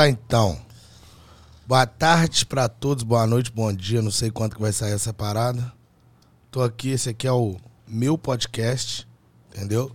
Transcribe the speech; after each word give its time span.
tá 0.00 0.08
então. 0.08 0.58
Boa 1.66 1.86
tarde 1.86 2.46
pra 2.46 2.68
todos, 2.68 3.04
boa 3.04 3.26
noite, 3.26 3.52
bom 3.52 3.70
dia. 3.72 4.00
Não 4.00 4.10
sei 4.10 4.30
quanto 4.30 4.56
que 4.56 4.62
vai 4.62 4.72
sair 4.72 4.92
essa 4.92 5.12
parada. 5.12 5.72
Tô 6.50 6.62
aqui, 6.62 6.88
esse 6.90 7.10
aqui 7.10 7.26
é 7.26 7.32
o 7.32 7.56
meu 7.86 8.16
podcast, 8.16 9.06
entendeu? 9.54 9.94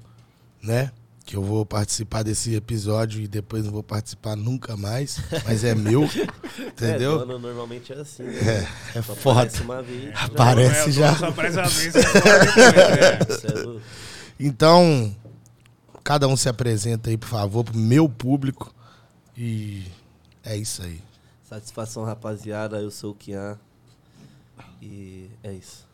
Né? 0.61 0.91
Que 1.25 1.35
eu 1.35 1.41
vou 1.43 1.65
participar 1.65 2.21
desse 2.23 2.53
episódio 2.53 3.19
e 3.19 3.27
depois 3.27 3.65
não 3.65 3.71
vou 3.71 3.81
participar 3.81 4.35
nunca 4.35 4.77
mais. 4.77 5.17
Mas 5.43 5.63
é 5.63 5.73
meu, 5.73 6.03
entendeu? 6.59 7.15
É, 7.15 7.25
dono 7.25 7.39
normalmente 7.39 7.91
é 7.91 7.95
assim. 7.95 8.23
Né? 8.23 8.67
É, 8.93 8.99
é 8.99 9.01
Só 9.01 9.15
foda. 9.15 9.41
aparece 9.41 9.61
uma 9.63 9.81
vez. 9.81 10.13
já- 10.13 10.23
Aparece 10.25 10.89
É, 10.89 10.91
já. 10.91 11.15
Só 11.15 11.27
aparece 11.29 11.57
uma 11.57 11.67
vez. 11.67 11.93
você 11.93 12.03
fala 12.03 12.39
depois, 12.45 12.55
né? 12.75 13.19
Isso 13.35 13.47
é 13.47 13.53
louco. 13.65 13.81
Então, 14.39 15.15
cada 16.03 16.27
um 16.27 16.37
se 16.37 16.47
apresenta 16.47 17.09
aí, 17.09 17.17
por 17.17 17.27
favor, 17.27 17.63
pro 17.63 17.75
meu 17.77 18.07
público. 18.07 18.71
E 19.37 19.83
é 20.45 20.55
isso 20.55 20.83
aí. 20.83 21.01
Satisfação, 21.43 22.03
rapaziada. 22.03 22.77
Eu 22.77 22.91
sou 22.91 23.11
o 23.11 23.15
Kian. 23.15 23.59
E 24.81 25.29
é 25.43 25.51
isso. 25.53 25.85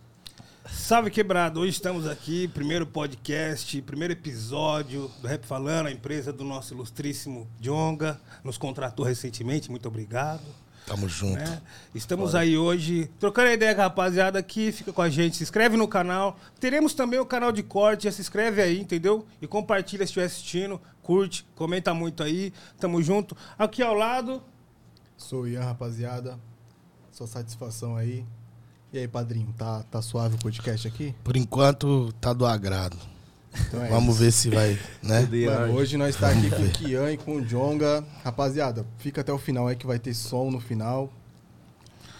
Salve 0.69 1.09
quebrado, 1.09 1.59
hoje 1.59 1.71
estamos 1.71 2.07
aqui, 2.07 2.47
primeiro 2.47 2.85
podcast, 2.85 3.81
primeiro 3.81 4.13
episódio 4.13 5.11
do 5.19 5.27
Rap 5.27 5.43
Falando, 5.43 5.87
a 5.87 5.91
empresa 5.91 6.31
do 6.31 6.43
nosso 6.43 6.73
ilustríssimo 6.73 7.47
Jonga, 7.59 8.21
nos 8.43 8.59
contratou 8.59 9.03
recentemente, 9.03 9.71
muito 9.71 9.87
obrigado. 9.87 10.43
Tamo 10.85 11.07
junto. 11.07 11.39
né? 11.39 11.61
Estamos 11.95 12.35
aí 12.35 12.57
hoje 12.57 13.09
trocando 13.19 13.49
ideia 13.49 13.73
com 13.75 13.81
a 13.81 13.85
rapaziada 13.85 14.39
aqui, 14.39 14.71
fica 14.71 14.91
com 14.91 15.01
a 15.01 15.09
gente, 15.09 15.37
se 15.37 15.43
inscreve 15.43 15.77
no 15.77 15.87
canal. 15.87 16.37
Teremos 16.59 16.93
também 16.93 17.19
o 17.19 17.25
canal 17.25 17.51
de 17.51 17.63
corte, 17.63 18.05
já 18.05 18.11
se 18.11 18.21
inscreve 18.21 18.61
aí, 18.61 18.79
entendeu? 18.79 19.25
E 19.41 19.47
compartilha 19.47 20.05
se 20.05 20.09
estiver 20.09 20.25
assistindo, 20.25 20.81
curte, 21.01 21.45
comenta 21.55 21.93
muito 21.93 22.23
aí, 22.23 22.51
tamo 22.79 23.01
junto. 23.01 23.37
Aqui 23.57 23.81
ao 23.81 23.93
lado, 23.93 24.41
Sou 25.21 25.43
o 25.43 25.47
Ian, 25.47 25.63
rapaziada. 25.63 26.39
Sua 27.11 27.27
satisfação 27.27 27.95
aí. 27.95 28.25
E 28.91 28.97
aí, 28.97 29.07
padrinho, 29.07 29.53
tá, 29.55 29.83
tá 29.83 30.01
suave 30.01 30.35
o 30.35 30.39
podcast 30.39 30.87
aqui? 30.87 31.13
Por 31.23 31.37
enquanto, 31.37 32.11
tá 32.19 32.33
do 32.33 32.45
agrado. 32.45 32.97
Então 33.67 33.83
é 33.83 33.89
Vamos 33.89 34.15
isso. 34.15 34.23
ver 34.23 34.31
se 34.31 34.49
vai, 34.49 34.79
né? 35.03 35.27
Mano, 35.45 35.73
hoje 35.73 35.97
nós 35.97 36.15
tá 36.15 36.29
aqui 36.29 36.49
com 36.49 36.63
o 36.63 36.69
Kian 36.69 37.11
e 37.11 37.17
com 37.17 37.35
o 37.35 37.41
Jonga. 37.45 38.03
Rapaziada, 38.23 38.85
fica 38.99 39.21
até 39.21 39.31
o 39.33 39.37
final 39.37 39.67
aí 39.67 39.75
que 39.75 39.85
vai 39.85 39.99
ter 39.99 40.13
som 40.13 40.49
no 40.49 40.59
final. 40.59 41.11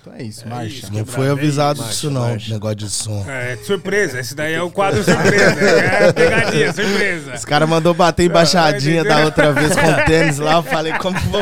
Então 0.02 0.14
é 0.16 0.24
isso, 0.24 0.44
É 0.46 0.50
marcha. 0.50 0.66
isso, 0.68 0.94
Não 0.94 1.06
foi 1.06 1.30
avisado 1.30 1.80
isso. 1.80 1.90
disso, 1.90 2.10
não, 2.12 2.22
marcha. 2.30 2.52
negócio 2.54 2.76
de 2.76 2.90
som. 2.90 3.24
é 3.30 3.56
surpresa, 3.58 4.20
esse 4.20 4.34
daí 4.34 4.54
é 4.54 4.62
o 4.62 4.72
quadro 4.72 5.04
surpresa, 5.04 5.62
é 5.62 6.12
pegadinha, 6.12 6.74
surpresa. 6.74 7.36
Os 7.36 7.46
caras 7.46 7.70
mandou 7.70 7.94
bater 7.94 8.26
embaixadinha 8.26 9.04
da 9.04 9.20
outra 9.24 9.54
vez 9.54 9.76
com 9.76 9.88
o 9.88 9.96
tênis 10.08 10.40
lá. 10.40 10.54
Eu 10.54 10.64
falei, 10.64 10.94
como 10.98 11.20
que 11.20 11.28
vou. 11.28 11.42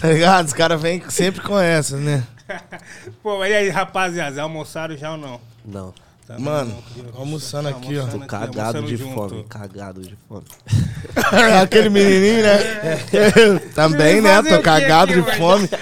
Tá 0.00 0.08
ligado? 0.08 0.46
Os 0.48 0.52
caras 0.52 0.82
vêm 0.82 1.00
sempre 1.08 1.40
com 1.42 1.56
essa, 1.56 1.96
né? 1.96 2.24
Pô, 3.22 3.38
mas 3.38 3.50
e 3.50 3.54
aí, 3.54 3.68
rapaziada, 3.70 4.42
almoçaram 4.42 4.96
já 4.96 5.12
ou 5.12 5.16
não? 5.16 5.40
Não. 5.64 5.94
Tá 6.32 6.38
Mano, 6.38 6.82
almoçando 7.14 7.68
aqui, 7.68 7.98
ó. 7.98 8.06
Tô 8.06 8.18
cagado 8.20 8.82
de 8.82 8.96
junto. 8.96 9.14
fome. 9.14 9.44
Cagado 9.44 10.00
de 10.02 10.16
fome. 10.28 10.44
Aquele 11.62 11.88
menininho, 11.90 12.42
né? 12.42 12.58
Também, 13.74 14.20
né? 14.20 14.42
Tô 14.42 14.60
cagado 14.62 15.12
aqui, 15.12 15.22
de 15.22 15.36
fome. 15.36 15.68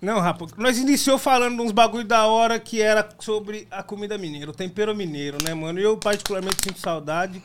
Não, 0.00 0.20
rapaz, 0.20 0.52
nós 0.58 0.76
iniciou 0.78 1.18
falando 1.18 1.62
uns 1.62 1.72
bagulho 1.72 2.04
da 2.04 2.26
hora 2.26 2.58
que 2.60 2.80
era 2.82 3.08
sobre 3.18 3.66
a 3.70 3.82
comida 3.82 4.18
mineira, 4.18 4.50
o 4.50 4.54
tempero 4.54 4.94
mineiro, 4.94 5.38
né, 5.42 5.54
mano? 5.54 5.78
Eu 5.80 5.96
particularmente 5.96 6.56
sinto 6.62 6.78
saudade 6.78 7.42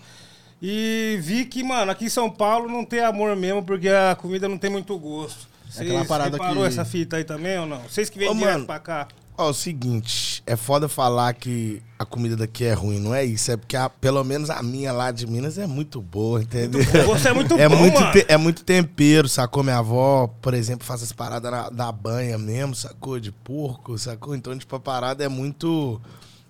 e 0.62 1.18
vi 1.22 1.46
que, 1.46 1.64
mano, 1.64 1.90
aqui 1.90 2.06
em 2.06 2.10
São 2.10 2.30
Paulo 2.30 2.68
não 2.68 2.84
tem 2.84 3.00
amor 3.00 3.34
mesmo, 3.38 3.64
porque 3.64 3.88
a 3.88 4.14
comida 4.16 4.50
não 4.50 4.58
tem 4.58 4.70
muito 4.70 4.98
gosto. 4.98 5.48
Vocês 5.70 5.88
aquela 5.90 6.04
parada 6.04 6.38
que- 6.38 6.62
essa 6.64 6.84
fita 6.84 7.16
aí 7.16 7.24
também 7.24 7.58
ou 7.60 7.66
não? 7.66 7.80
Vocês 7.84 8.10
que 8.10 8.20
vêm 8.20 8.36
direto 8.36 8.66
pra 8.66 8.80
cá. 8.80 9.08
Ó, 9.42 9.52
o 9.52 9.54
seguinte, 9.54 10.44
é 10.46 10.58
foda 10.58 10.90
falar 10.90 11.34
que 11.34 11.82
a 11.98 12.04
comida 12.04 12.36
daqui 12.36 12.66
é 12.66 12.74
ruim, 12.74 13.00
não 13.00 13.16
é 13.16 13.24
isso? 13.24 13.50
É 13.50 13.56
porque 13.56 13.78
a- 13.78 13.90
pelo 13.90 14.22
menos 14.22 14.50
a 14.50 14.62
minha 14.62 14.92
lá 14.92 15.12
de 15.12 15.26
Minas 15.26 15.58
é 15.58 15.66
muito 15.66 16.02
boa, 16.02 16.42
entendeu? 16.42 16.82
O 16.82 17.06
gosto 17.08 17.26
é 17.30 17.34
muito 17.34 17.54
é 17.58 17.70
bom, 17.70 17.78
muito 17.78 18.00
mano. 18.02 18.12
te- 18.12 18.26
é 18.28 18.36
muito 18.36 18.66
tempero, 18.66 19.30
sacou? 19.30 19.64
Minha 19.64 19.78
avó, 19.78 20.28
por 20.42 20.54
exemplo, 20.54 20.86
faz 20.86 21.02
as 21.02 21.14
paradas 21.14 21.50
na, 21.50 21.72
na 21.72 21.90
banha 21.90 22.38
mesmo, 22.38 22.76
sacou? 22.76 23.18
De 23.18 23.32
porco, 23.32 23.98
sacou? 23.98 24.36
Então, 24.36 24.58
tipo, 24.58 24.76
a 24.76 24.80
parada 24.80 25.24
é 25.24 25.30
muito. 25.30 26.02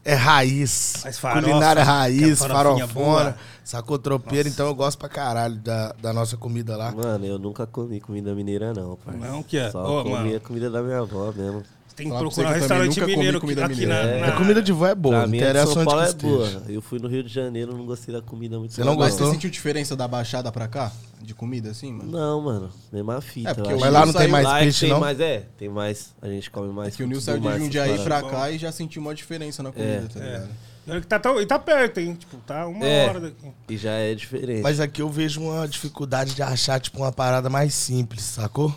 É 0.03 0.16
raiz. 0.16 0.94
Farofa, 1.19 1.41
culinária 1.47 1.81
é 1.81 1.83
raiz, 1.83 2.39
farofona, 2.39 2.88
boa. 2.88 3.35
sacou? 3.63 4.00
Tropeiro, 4.00 4.50
então 4.50 4.66
eu 4.66 4.73
gosto 4.73 4.97
pra 4.97 5.09
caralho 5.09 5.57
da, 5.57 5.94
da 6.01 6.11
nossa 6.11 6.35
comida 6.38 6.75
lá. 6.75 6.91
Mano, 6.91 7.23
eu 7.25 7.38
nunca 7.38 7.67
comi 7.67 8.00
comida 8.00 8.33
mineira, 8.33 8.73
não, 8.73 8.95
parça. 8.95 9.19
Não, 9.19 9.44
que 9.44 9.57
é. 9.57 9.69
Só 9.69 9.83
Ô, 10.00 10.03
comi 10.03 10.16
mano. 10.16 10.35
a 10.35 10.39
comida 10.39 10.71
da 10.71 10.81
minha 10.81 11.00
avó 11.00 11.31
mesmo. 11.35 11.61
Tem 12.03 12.09
que 12.09 12.13
você 12.13 12.19
procurar 12.19 12.49
um 12.49 12.53
que 12.53 12.59
restaurante 12.59 13.01
mineiro 13.01 13.39
comida 13.41 13.65
aqui 13.65 13.75
mineira. 13.81 14.03
na, 14.05 14.09
É. 14.11 14.19
na- 14.21 14.27
A 14.27 14.31
comida 14.37 14.61
de 14.61 14.71
vó 14.71 14.87
é 14.87 14.95
boa, 14.95 15.27
não 15.27 15.35
interessa 15.35 15.67
São 15.73 15.81
onde 15.81 15.85
Paulo 15.85 16.01
que 16.05 16.09
é 16.25 16.29
boa. 16.29 16.63
Eu 16.69 16.81
fui 16.81 16.99
no 16.99 17.07
Rio 17.07 17.23
de 17.23 17.33
Janeiro, 17.33 17.75
não 17.77 17.85
gostei 17.85 18.13
da 18.13 18.21
comida 18.21 18.57
muito 18.57 18.73
Você 18.73 18.81
não 18.83 18.93
boa, 18.95 19.05
Mas 19.05 19.13
você 19.13 19.19
gostou? 19.19 19.33
sentiu 19.35 19.49
diferença 19.49 19.95
da 19.95 20.07
baixada 20.07 20.51
pra 20.51 20.67
cá? 20.67 20.91
De 21.21 21.33
comida, 21.33 21.69
assim, 21.71 21.91
mano? 21.91 22.09
Não, 22.11 22.41
mano. 22.41 22.69
Mesma 22.91 23.19
fita. 23.21 23.49
É, 23.51 23.53
porque. 23.53 23.73
Mas 23.75 23.91
lá 23.93 24.05
não 24.05 24.13
tem 24.13 24.27
mais 24.27 24.45
Lá 24.45 24.59
é 24.59 24.63
peixe, 24.63 24.79
tem 24.81 24.89
não? 24.89 24.99
mais, 24.99 25.19
é, 25.19 25.43
tem 25.57 25.69
mais. 25.69 26.15
A 26.21 26.27
gente 26.27 26.49
come 26.49 26.71
mais. 26.73 26.93
É 26.93 26.97
que 26.97 27.03
o 27.03 27.07
Nil 27.07 27.19
saiu 27.21 27.39
do 27.39 27.51
de 27.51 27.59
Jundiaí 27.59 27.99
pra 28.03 28.23
cá 28.23 28.49
e 28.49 28.57
já 28.57 28.71
sentiu 28.71 29.01
uma 29.01 29.13
diferença 29.13 29.61
na 29.61 29.71
comida, 29.71 30.07
tá 30.13 30.19
É. 30.19 30.25
ligado? 30.25 30.49
E 30.88 31.01
tá, 31.01 31.19
tão, 31.19 31.39
e 31.39 31.45
tá 31.45 31.59
perto, 31.59 31.99
hein? 31.99 32.15
Tipo, 32.15 32.38
tá 32.38 32.65
uma 32.65 32.83
É. 32.83 33.07
hora 33.09 33.19
daqui. 33.19 33.35
E 33.69 33.77
já 33.77 33.91
é 33.91 34.15
diferente. 34.15 34.61
Mas 34.63 34.79
aqui 34.79 35.03
eu 35.03 35.09
vejo 35.09 35.39
uma 35.41 35.67
dificuldade 35.67 36.33
de 36.33 36.41
achar, 36.41 36.79
tipo, 36.79 36.97
uma 36.97 37.11
parada 37.11 37.47
mais 37.47 37.75
simples, 37.75 38.23
sacou? 38.23 38.69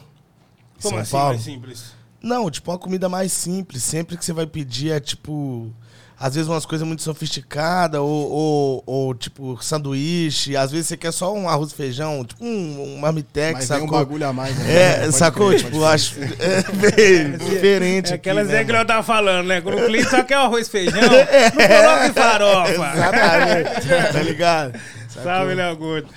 Como 0.83 0.95
São 0.97 0.99
assim, 0.99 1.13
Paulo? 1.13 1.29
mais 1.31 1.43
simples? 1.43 1.85
Não, 2.23 2.51
tipo, 2.51 2.71
uma 2.71 2.79
comida 2.79 3.09
mais 3.09 3.33
simples. 3.33 3.83
Sempre 3.83 4.17
que 4.17 4.25
você 4.25 4.33
vai 4.33 4.47
pedir 4.47 4.93
é, 4.93 5.01
tipo... 5.01 5.73
Às 6.21 6.37
vezes 6.37 6.49
umas 6.49 6.65
coisas 6.65 6.87
muito 6.87 7.03
sofisticadas, 7.03 8.01
ou, 8.01 8.31
ou, 8.31 8.83
ou, 8.87 9.15
tipo, 9.15 9.59
sanduíche. 9.61 10.57
Às 10.57 10.71
vezes 10.71 10.87
você 10.87 10.97
quer 10.97 11.13
só 11.13 11.35
um 11.35 11.49
arroz 11.49 11.73
e 11.73 11.75
feijão, 11.75 12.25
tipo 12.25 12.45
um, 12.45 12.95
um 12.95 12.99
marmitex, 12.99 13.55
Mas 13.55 13.69
tem 13.69 13.79
um 13.79 13.81
sacou? 13.81 13.99
bagulho 13.99 14.29
a 14.29 14.33
mais, 14.33 14.57
né? 14.57 15.07
É, 15.07 15.11
sacou? 15.11 15.49
crer, 15.49 15.59
tipo, 15.59 15.79
crer. 15.79 15.89
acho 15.89 16.15
é, 16.39 16.63
bem 16.93 17.39
diferente 17.39 18.13
É 18.13 18.15
aquelas 18.15 18.45
aqui, 18.45 18.51
ideias 18.51 18.67
que 18.67 18.73
né, 18.73 18.81
eu 18.81 18.87
tava 18.87 19.03
falando, 19.03 19.49
né? 19.49 19.61
Quando 19.61 19.79
o 19.79 19.85
cliente 19.87 20.11
só 20.11 20.23
quer 20.23 20.35
arroz 20.35 20.69
e 20.69 20.71
feijão, 20.71 21.01
não 21.03 21.09
coloca 21.09 22.13
farofa. 22.15 22.71
Exatamente, 22.71 24.13
tá 24.13 24.23
ligado? 24.23 24.81
Sabe, 25.09 25.55
Léo 25.55 25.77
Gordo? 25.77 26.09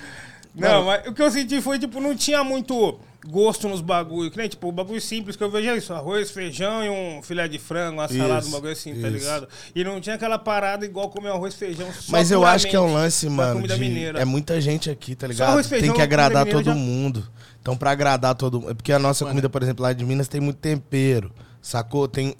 Não, 0.56 0.84
mas 0.86 1.06
o 1.06 1.12
que 1.12 1.22
eu 1.22 1.30
senti 1.30 1.60
foi, 1.60 1.78
tipo, 1.78 2.00
não 2.00 2.14
tinha 2.16 2.42
muito 2.42 2.98
gosto 3.28 3.68
nos 3.68 3.80
bagulhos. 3.80 4.30
Que 4.32 4.38
nem, 4.38 4.48
tipo, 4.48 4.68
o 4.68 4.72
bagulho 4.72 5.00
simples 5.00 5.36
que 5.36 5.42
eu 5.44 5.50
vejo 5.50 5.68
é 5.68 5.76
isso: 5.76 5.92
arroz, 5.92 6.30
feijão 6.30 6.82
e 6.84 6.88
um 6.88 7.22
filé 7.22 7.46
de 7.46 7.58
frango, 7.58 7.98
uma 8.00 8.08
salada, 8.08 8.40
Isso, 8.40 8.48
um 8.48 8.52
bagulho 8.52 8.72
assim, 8.72 8.92
tá 9.00 9.08
isso. 9.08 9.18
ligado? 9.18 9.48
E 9.74 9.84
não 9.84 10.00
tinha 10.00 10.14
aquela 10.14 10.38
parada 10.38 10.84
igual 10.86 11.10
comer 11.10 11.28
arroz 11.30 11.54
e 11.54 11.56
feijão. 11.58 11.86
Só 11.92 12.10
Mas 12.12 12.30
eu 12.30 12.44
acho 12.44 12.66
que 12.68 12.76
é 12.76 12.80
um 12.80 12.92
lance, 12.92 13.28
mano. 13.28 13.66
de- 13.66 14.04
é 14.18 14.24
muita 14.24 14.60
gente 14.60 14.88
aqui, 14.90 15.14
tá 15.14 15.26
ligado? 15.26 15.50
arroz, 15.50 15.66
feijão, 15.66 15.88
tem 15.88 15.96
que 15.96 16.02
agradar 16.02 16.46
todo 16.46 16.64
já- 16.66 16.74
mundo. 16.74 17.26
Então, 17.60 17.76
pra 17.76 17.90
agradar 17.90 18.34
todo 18.34 18.60
mundo. 18.60 18.74
Porque 18.76 18.92
a 18.92 18.98
nossa 18.98 19.24
comida, 19.26 19.48
por 19.50 19.62
exemplo, 19.62 19.82
lá 19.82 19.92
de 19.92 20.04
Minas 20.04 20.28
tem 20.28 20.40
muito 20.40 20.58
tempero, 20.58 21.32
sacou? 21.60 22.06
Tem. 22.06 22.34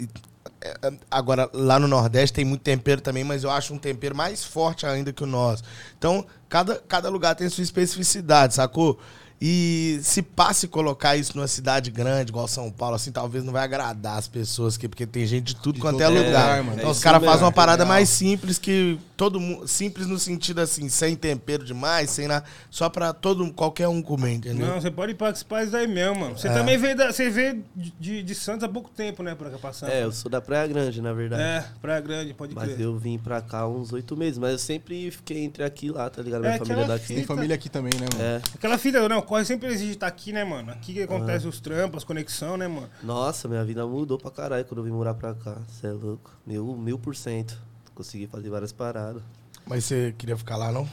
É, 0.61 0.77
é, 0.83 0.93
Agora, 1.11 1.49
lá 1.53 1.79
no 1.79 1.89
Nordeste 1.89 2.35
tem 2.35 2.45
muito 2.45 2.63
tempero 2.63 3.01
também, 3.01 3.25
mas 3.25 3.45
eu 3.45 3.51
acho 3.51 3.75
um 3.75 3.79
tempero 3.79 4.15
mais 4.15 4.45
forte 4.45 4.87
ainda 4.87 5.13
que 5.13 5.23
o 5.23 5.27
nosso. 5.27 5.63
Então, 5.99 6.27
cada, 6.49 6.77
cada 6.89 7.09
lugar 7.09 7.35
tem 7.35 7.49
sua 7.49 7.63
especificidade, 7.63 8.55
sacou? 8.55 8.99
E 9.41 10.01
se 10.03 10.23
passa 10.23 10.65
e 10.65 10.69
colocar 10.69 11.15
isso 11.17 11.37
numa 11.37 11.47
cidade 11.47 11.91
grande, 11.91 12.31
igual 12.31 12.49
São 12.49 12.71
Paulo, 12.71 12.97
assim, 12.97 13.13
talvez 13.13 13.45
não 13.45 13.53
vai 13.53 13.63
agradar 13.65 14.17
as 14.19 14.27
pessoas 14.27 14.77
aqui, 14.77 14.89
porque 14.89 15.05
tem 15.07 15.27
gente 15.27 15.49
de 15.55 15.57
tudo 15.57 15.75
De 15.75 15.81
quanto 15.83 15.99
todo 15.99 16.03
é 16.05 16.09
lugar, 16.09 16.25
lugar. 16.25 16.63
mano. 16.65 16.77
Então, 16.79 16.89
É 16.89 16.93
os 16.93 17.01
caras 17.01 17.23
fazem 17.23 17.43
uma 17.45 17.51
é 17.51 17.55
parada 17.55 17.85
real. 17.85 17.89
mais 17.89 18.09
simples 18.09 18.59
que 18.59 18.99
todo 19.17 19.39
mundo. 19.39 19.69
Simples 19.69 20.07
no 20.07 20.19
sentido 20.19 20.61
assim, 20.61 20.89
sem 20.89 21.15
tempero 21.15 21.65
demais, 21.65 22.09
sem 22.11 22.27
nada. 22.27 22.47
Só 22.71 22.89
pra 22.89 23.13
todo, 23.13 23.53
qualquer 23.53 23.89
um 23.89 24.01
comer, 24.01 24.33
entendeu? 24.35 24.67
Não, 24.67 24.81
você 24.81 24.91
pode 24.91 25.15
participar 25.15 25.65
disso 25.65 25.77
aí 25.77 25.87
mesmo, 25.87 26.21
mano. 26.21 26.33
É. 26.33 26.39
Você 26.39 26.49
também 26.49 26.79
veio, 26.79 26.97
da, 26.97 27.13
você 27.13 27.29
veio 27.29 27.63
de, 27.75 28.23
de, 28.23 28.35
Santos 28.35 28.65
há 28.65 28.69
pouco 28.69 28.89
tempo, 28.89 29.23
né, 29.23 29.35
pra 29.35 29.51
cá 29.51 29.59
passando. 29.59 29.91
É, 29.91 30.03
eu 30.05 30.13
sou 30.13 30.31
da 30.31 30.41
Praia 30.41 30.67
Grande, 30.67 31.03
na 31.03 31.13
verdade. 31.13 31.43
É, 31.43 31.65
Praia 31.83 32.01
Grande, 32.01 32.33
pode 32.33 32.55
Mas 32.55 32.73
crer. 32.73 32.81
eu 32.81 32.97
vim 32.99 33.19
pra 33.19 33.41
cá 33.43 33.67
uns 33.69 33.93
oito 33.93 34.17
meses. 34.17 34.39
Mas 34.39 34.53
eu 34.53 34.59
sempre 34.59 35.11
fiquei 35.11 35.45
entre 35.45 35.63
aqui 35.63 35.87
e 35.87 35.91
lá, 35.91 36.09
tá 36.09 36.23
ligado? 36.23 36.41
Minha 36.41 36.55
É, 36.55 36.59
família 36.59 36.83
aquela 36.83 36.99
daqui. 36.99 37.15
Tem 37.15 37.25
família 37.25 37.55
aqui 37.55 37.69
também, 37.69 37.93
né, 38.01 38.07
mano? 38.13 38.25
É. 38.25 38.41
Aquela 38.55 38.79
fita, 38.79 39.07
não, 39.09 39.23
corre 39.27 39.45
sempre 39.45 39.69
exige 39.69 39.93
estar 39.93 40.07
aqui, 40.07 40.33
né, 40.33 40.45
mano? 40.45 40.73
Aqui 40.73 40.95
que 40.95 41.03
acontece 41.03 41.47
os 41.47 41.61
trampos, 41.61 41.99
as 41.99 42.05
conexão, 42.05 42.57
né, 42.57 42.67
mano? 42.67 42.89
Nossa, 43.03 43.49
minha 43.49 43.65
vida 43.65 43.87
mudou 43.87 44.19
pra 44.19 44.31
caralho 44.31 44.65
quando 44.65 44.79
eu 44.79 44.85
vim 44.85 44.91
morar 44.91 45.15
pra 45.15 45.35
cá. 45.35 45.59
Você 45.69 45.89
é 45.89 45.91
louco. 45.91 46.31
Mil, 46.47 46.77
mil 46.77 46.99
por 46.99 47.15
cento. 47.15 47.61
Consegui 47.95 48.27
fazer 48.27 48.49
várias 48.49 48.73
paradas. 48.73 49.23
Mas 49.67 49.85
você 49.85 50.15
queria 50.17 50.37
ficar 50.37 50.57
lá, 50.57 50.71
não? 50.73 50.89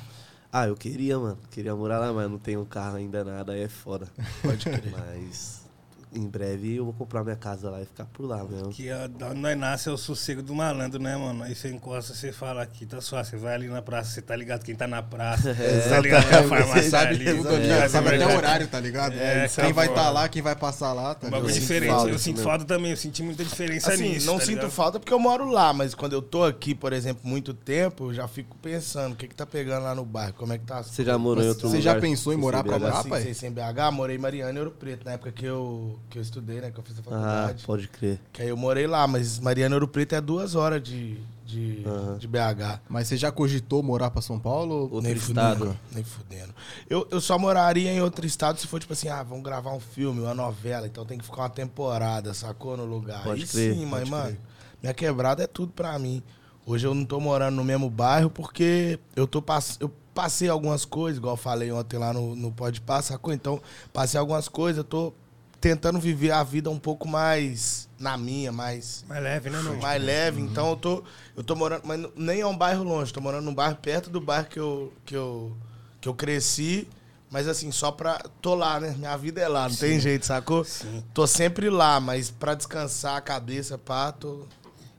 Ah, 0.52 0.68
eu 0.68 0.76
queria, 0.76 1.18
mano. 1.18 1.38
Queria 1.50 1.76
morar 1.76 2.00
lá, 2.00 2.12
mas 2.12 2.30
não 2.30 2.38
tenho 2.38 2.66
carro 2.66 2.98
ainda, 2.98 3.24
nada. 3.24 3.54
Aí 3.54 3.62
é 3.62 3.70
foda. 3.70 4.08
Pode 4.42 4.66
crer. 4.66 4.92
Mas 4.92 5.63
em 6.16 6.28
breve 6.28 6.76
eu 6.76 6.86
vou 6.86 6.94
comprar 6.94 7.24
minha 7.24 7.36
casa 7.36 7.70
lá 7.70 7.82
e 7.82 7.86
ficar 7.86 8.06
por 8.06 8.26
lá 8.26 8.44
mesmo. 8.44 8.70
Que 8.70 8.92
ó, 8.92 9.08
da 9.08 9.28
onde 9.30 9.40
nós 9.40 9.58
nasce 9.58 9.90
é 9.90 9.92
o 9.92 9.98
sossego 9.98 10.42
do 10.42 10.54
malandro, 10.54 11.02
né, 11.02 11.16
mano? 11.18 11.44
Aí 11.44 11.56
você 11.56 11.70
encosta, 11.70 12.14
você 12.14 12.32
fala 12.32 12.62
aqui, 12.62 12.86
tá 12.86 13.02
suave, 13.02 13.30
você 13.30 13.38
vai 13.38 13.56
ali 13.56 13.68
na 13.68 13.82
praça, 13.82 14.12
você 14.12 14.22
tá 14.22 14.36
ligado 14.36 14.64
quem 14.64 14.76
tá 14.76 14.88
na 14.88 15.02
praça, 15.02 15.54
você 15.54 15.90
tá 15.90 16.00
ligado 16.00 16.28
que 16.28 16.36
a 16.36 16.44
farmácia 16.44 16.82
Você 16.84 16.90
sabe, 16.90 17.08
ali. 17.16 17.26
tá 17.26 17.32
ligado? 17.58 17.90
sabe 17.90 18.08
até 18.10 18.28
o 18.28 18.38
horário, 18.38 18.68
tá 18.68 18.80
ligado? 18.80 19.14
É, 19.14 19.48
quem 19.48 19.74
vai 19.74 19.88
estar 19.88 20.10
lá, 20.10 20.30
quem 20.30 20.42
vai 20.42 20.56
passar 20.56 20.94
lá, 20.94 21.16
tá 21.16 21.28
Um 21.28 21.30
ligado? 21.32 21.52
diferente. 21.52 21.90
falta 21.90 22.10
eu 22.12 22.20
sinto 22.20 22.36
mesmo. 22.38 22.50
falta 22.50 22.66
também, 22.66 22.92
eu 22.92 22.98
senti 22.98 23.24
muita 23.24 23.44
diferença 23.44 23.94
Assim, 23.94 24.10
nisso. 24.10 24.26
não 24.28 24.38
tá 24.38 24.46
sinto 24.46 24.56
ligado? 24.56 24.72
falta 24.72 25.00
porque 25.00 25.14
eu 25.14 25.20
moro 25.20 25.50
lá, 25.50 25.74
mas 25.74 25.94
quando 25.96 26.14
eu 26.14 26.22
tô 26.22 26.44
aqui, 26.44 26.74
por 26.76 26.94
exemplo, 26.94 27.22
muito 27.28 27.54
tempo, 27.54 28.06
eu 28.10 28.14
já 28.14 28.28
fico 28.28 28.56
pensando, 28.58 29.14
o 29.14 29.16
que 29.16 29.28
que 29.28 29.36
tá 29.36 29.46
pegando 29.46 29.84
lá 29.84 29.96
no 29.96 30.06
bairro, 30.06 30.34
como 30.34 30.54
é 30.54 30.58
que 30.58 30.66
tá 30.66 30.82
Você 30.84 31.04
já 31.04 31.18
morou 31.18 31.44
em 31.44 31.48
outro 31.48 31.68
Você 31.70 31.78
lugar? 31.78 31.96
já 31.96 32.00
pensou 32.02 32.34
em 32.34 32.38
morar 32.38 32.64
pra 32.64 32.78
lá? 32.78 33.04
pai? 33.04 33.34
sem 33.34 33.52
BH, 33.52 33.92
morei 33.92 34.16
em 34.16 34.20
Mariana 34.20 34.54
e 34.58 34.60
Ouro 34.60 34.72
Preto, 34.72 35.06
na 35.06 35.14
época 35.14 35.32
que 35.32 35.46
eu, 35.46 36.00
que 36.10 36.18
eu 36.18 36.22
estudei, 36.22 36.62
né, 36.62 36.72
que 36.72 36.80
eu 36.80 36.84
fiz 36.84 36.96
a 36.98 37.02
Ah, 37.02 37.04
faculdade. 37.04 37.64
pode 37.66 37.88
crer. 37.88 38.20
Que 38.32 38.44
aí 38.44 38.50
eu 38.50 38.58
morei 38.58 38.86
lá, 38.88 39.08
mas 39.08 39.40
Mariana 39.40 39.76
Ouro 39.76 39.88
Preto 39.88 40.14
é 40.14 40.22
duas 40.22 40.54
horas 40.56 40.82
de, 40.84 41.18
de, 41.46 41.84
Aham. 41.86 42.18
de 42.18 42.28
BH. 42.28 42.82
Mas 42.88 43.08
você 43.08 43.18
já 43.18 43.32
cogitou 43.32 43.82
morar 43.82 44.12
pra 44.12 44.22
São 44.22 44.40
Paulo? 44.40 44.76
Outro 44.92 45.02
nem 45.02 45.14
estado. 45.14 45.58
Fudendo, 45.60 45.80
nem 45.92 46.04
fudendo. 46.04 46.54
Eu, 46.90 47.08
eu 47.10 47.20
só 47.20 47.40
moraria 47.40 47.92
em 47.92 48.02
outro 48.02 48.26
estado 48.26 48.60
se 48.60 48.68
for 48.68 48.80
tipo 48.80 48.94
assim, 48.94 49.08
ah, 49.10 49.24
vamos 49.24 49.44
gravar 49.44 49.74
um 49.74 49.80
filme, 49.80 50.22
uma 50.22 50.36
novela, 50.36 50.86
então 50.86 51.04
tem 51.06 51.18
que 51.18 51.26
ficar 51.26 51.42
uma 51.44 51.50
temporada, 51.50 52.34
sacou? 52.34 52.78
No 52.78 52.86
lugar. 52.86 53.24
Pode 53.24 53.42
Aí 53.42 53.48
crer, 53.48 53.74
sim, 53.76 53.86
mas, 53.86 54.08
mano, 54.08 54.38
minha 54.82 54.94
quebrada 54.94 55.44
é 55.44 55.48
tudo 55.48 55.72
pra 55.74 55.98
mim. 55.98 56.22
Hoje 56.66 56.86
eu 56.88 56.94
não 56.94 57.04
tô 57.06 57.20
morando 57.20 57.56
no 57.56 57.64
mesmo 57.64 57.90
bairro 57.90 58.30
porque 58.30 58.98
eu 59.16 59.28
tô 59.28 59.42
pass... 59.42 59.78
eu 59.82 59.92
passei 60.14 60.48
algumas 60.48 60.86
coisas, 60.86 61.18
igual 61.18 61.34
eu 61.34 61.38
falei 61.38 61.72
ontem 61.72 61.98
lá 61.98 62.14
no, 62.14 62.36
no 62.36 62.52
Pode 62.52 62.80
Passar, 62.80 63.14
sacou? 63.14 63.34
Então, 63.34 63.60
passei 63.92 64.20
algumas 64.20 64.48
coisas, 64.48 64.78
eu 64.78 64.84
tô 64.84 65.12
tentando 65.64 65.98
viver 65.98 66.32
a 66.32 66.44
vida 66.44 66.70
um 66.70 66.78
pouco 66.78 67.08
mais 67.08 67.88
na 67.98 68.18
minha, 68.18 68.52
mais 68.52 69.06
Mais 69.08 69.24
leve, 69.24 69.50
né, 69.50 69.62
meu? 69.62 69.78
mais 69.78 70.04
leve, 70.04 70.42
então 70.42 70.72
eu 70.72 70.76
tô, 70.76 71.04
eu 71.38 71.42
tô 71.42 71.56
morando, 71.56 71.84
mas 71.86 72.06
nem 72.18 72.42
é 72.42 72.46
um 72.46 72.58
bairro 72.58 72.84
longe, 72.84 73.14
tô 73.14 73.22
morando 73.22 73.46
num 73.46 73.54
bairro 73.56 73.78
perto 73.78 74.10
do 74.10 74.20
bairro 74.20 74.48
que 74.48 74.60
eu, 74.60 74.92
que 75.06 75.16
eu, 75.16 75.56
que 76.02 76.10
eu 76.10 76.14
cresci, 76.14 76.86
mas 77.32 77.48
assim, 77.48 77.72
só 77.72 77.94
pra, 77.94 78.20
tô 78.42 78.56
lá, 78.56 78.78
né, 78.78 78.94
minha 78.98 79.16
vida 79.16 79.40
é 79.40 79.48
lá, 79.48 79.70
não 79.70 79.76
tem 79.78 80.02
jeito, 80.02 80.26
sacou? 80.26 80.66
Sim. 80.66 81.02
Tô 81.14 81.26
sempre 81.26 81.70
lá, 81.70 81.98
mas 82.02 82.30
pra 82.30 82.56
descansar 82.56 83.16
a 83.16 83.22
cabeça, 83.22 83.78
pá, 83.78 84.12
tô... 84.12 84.46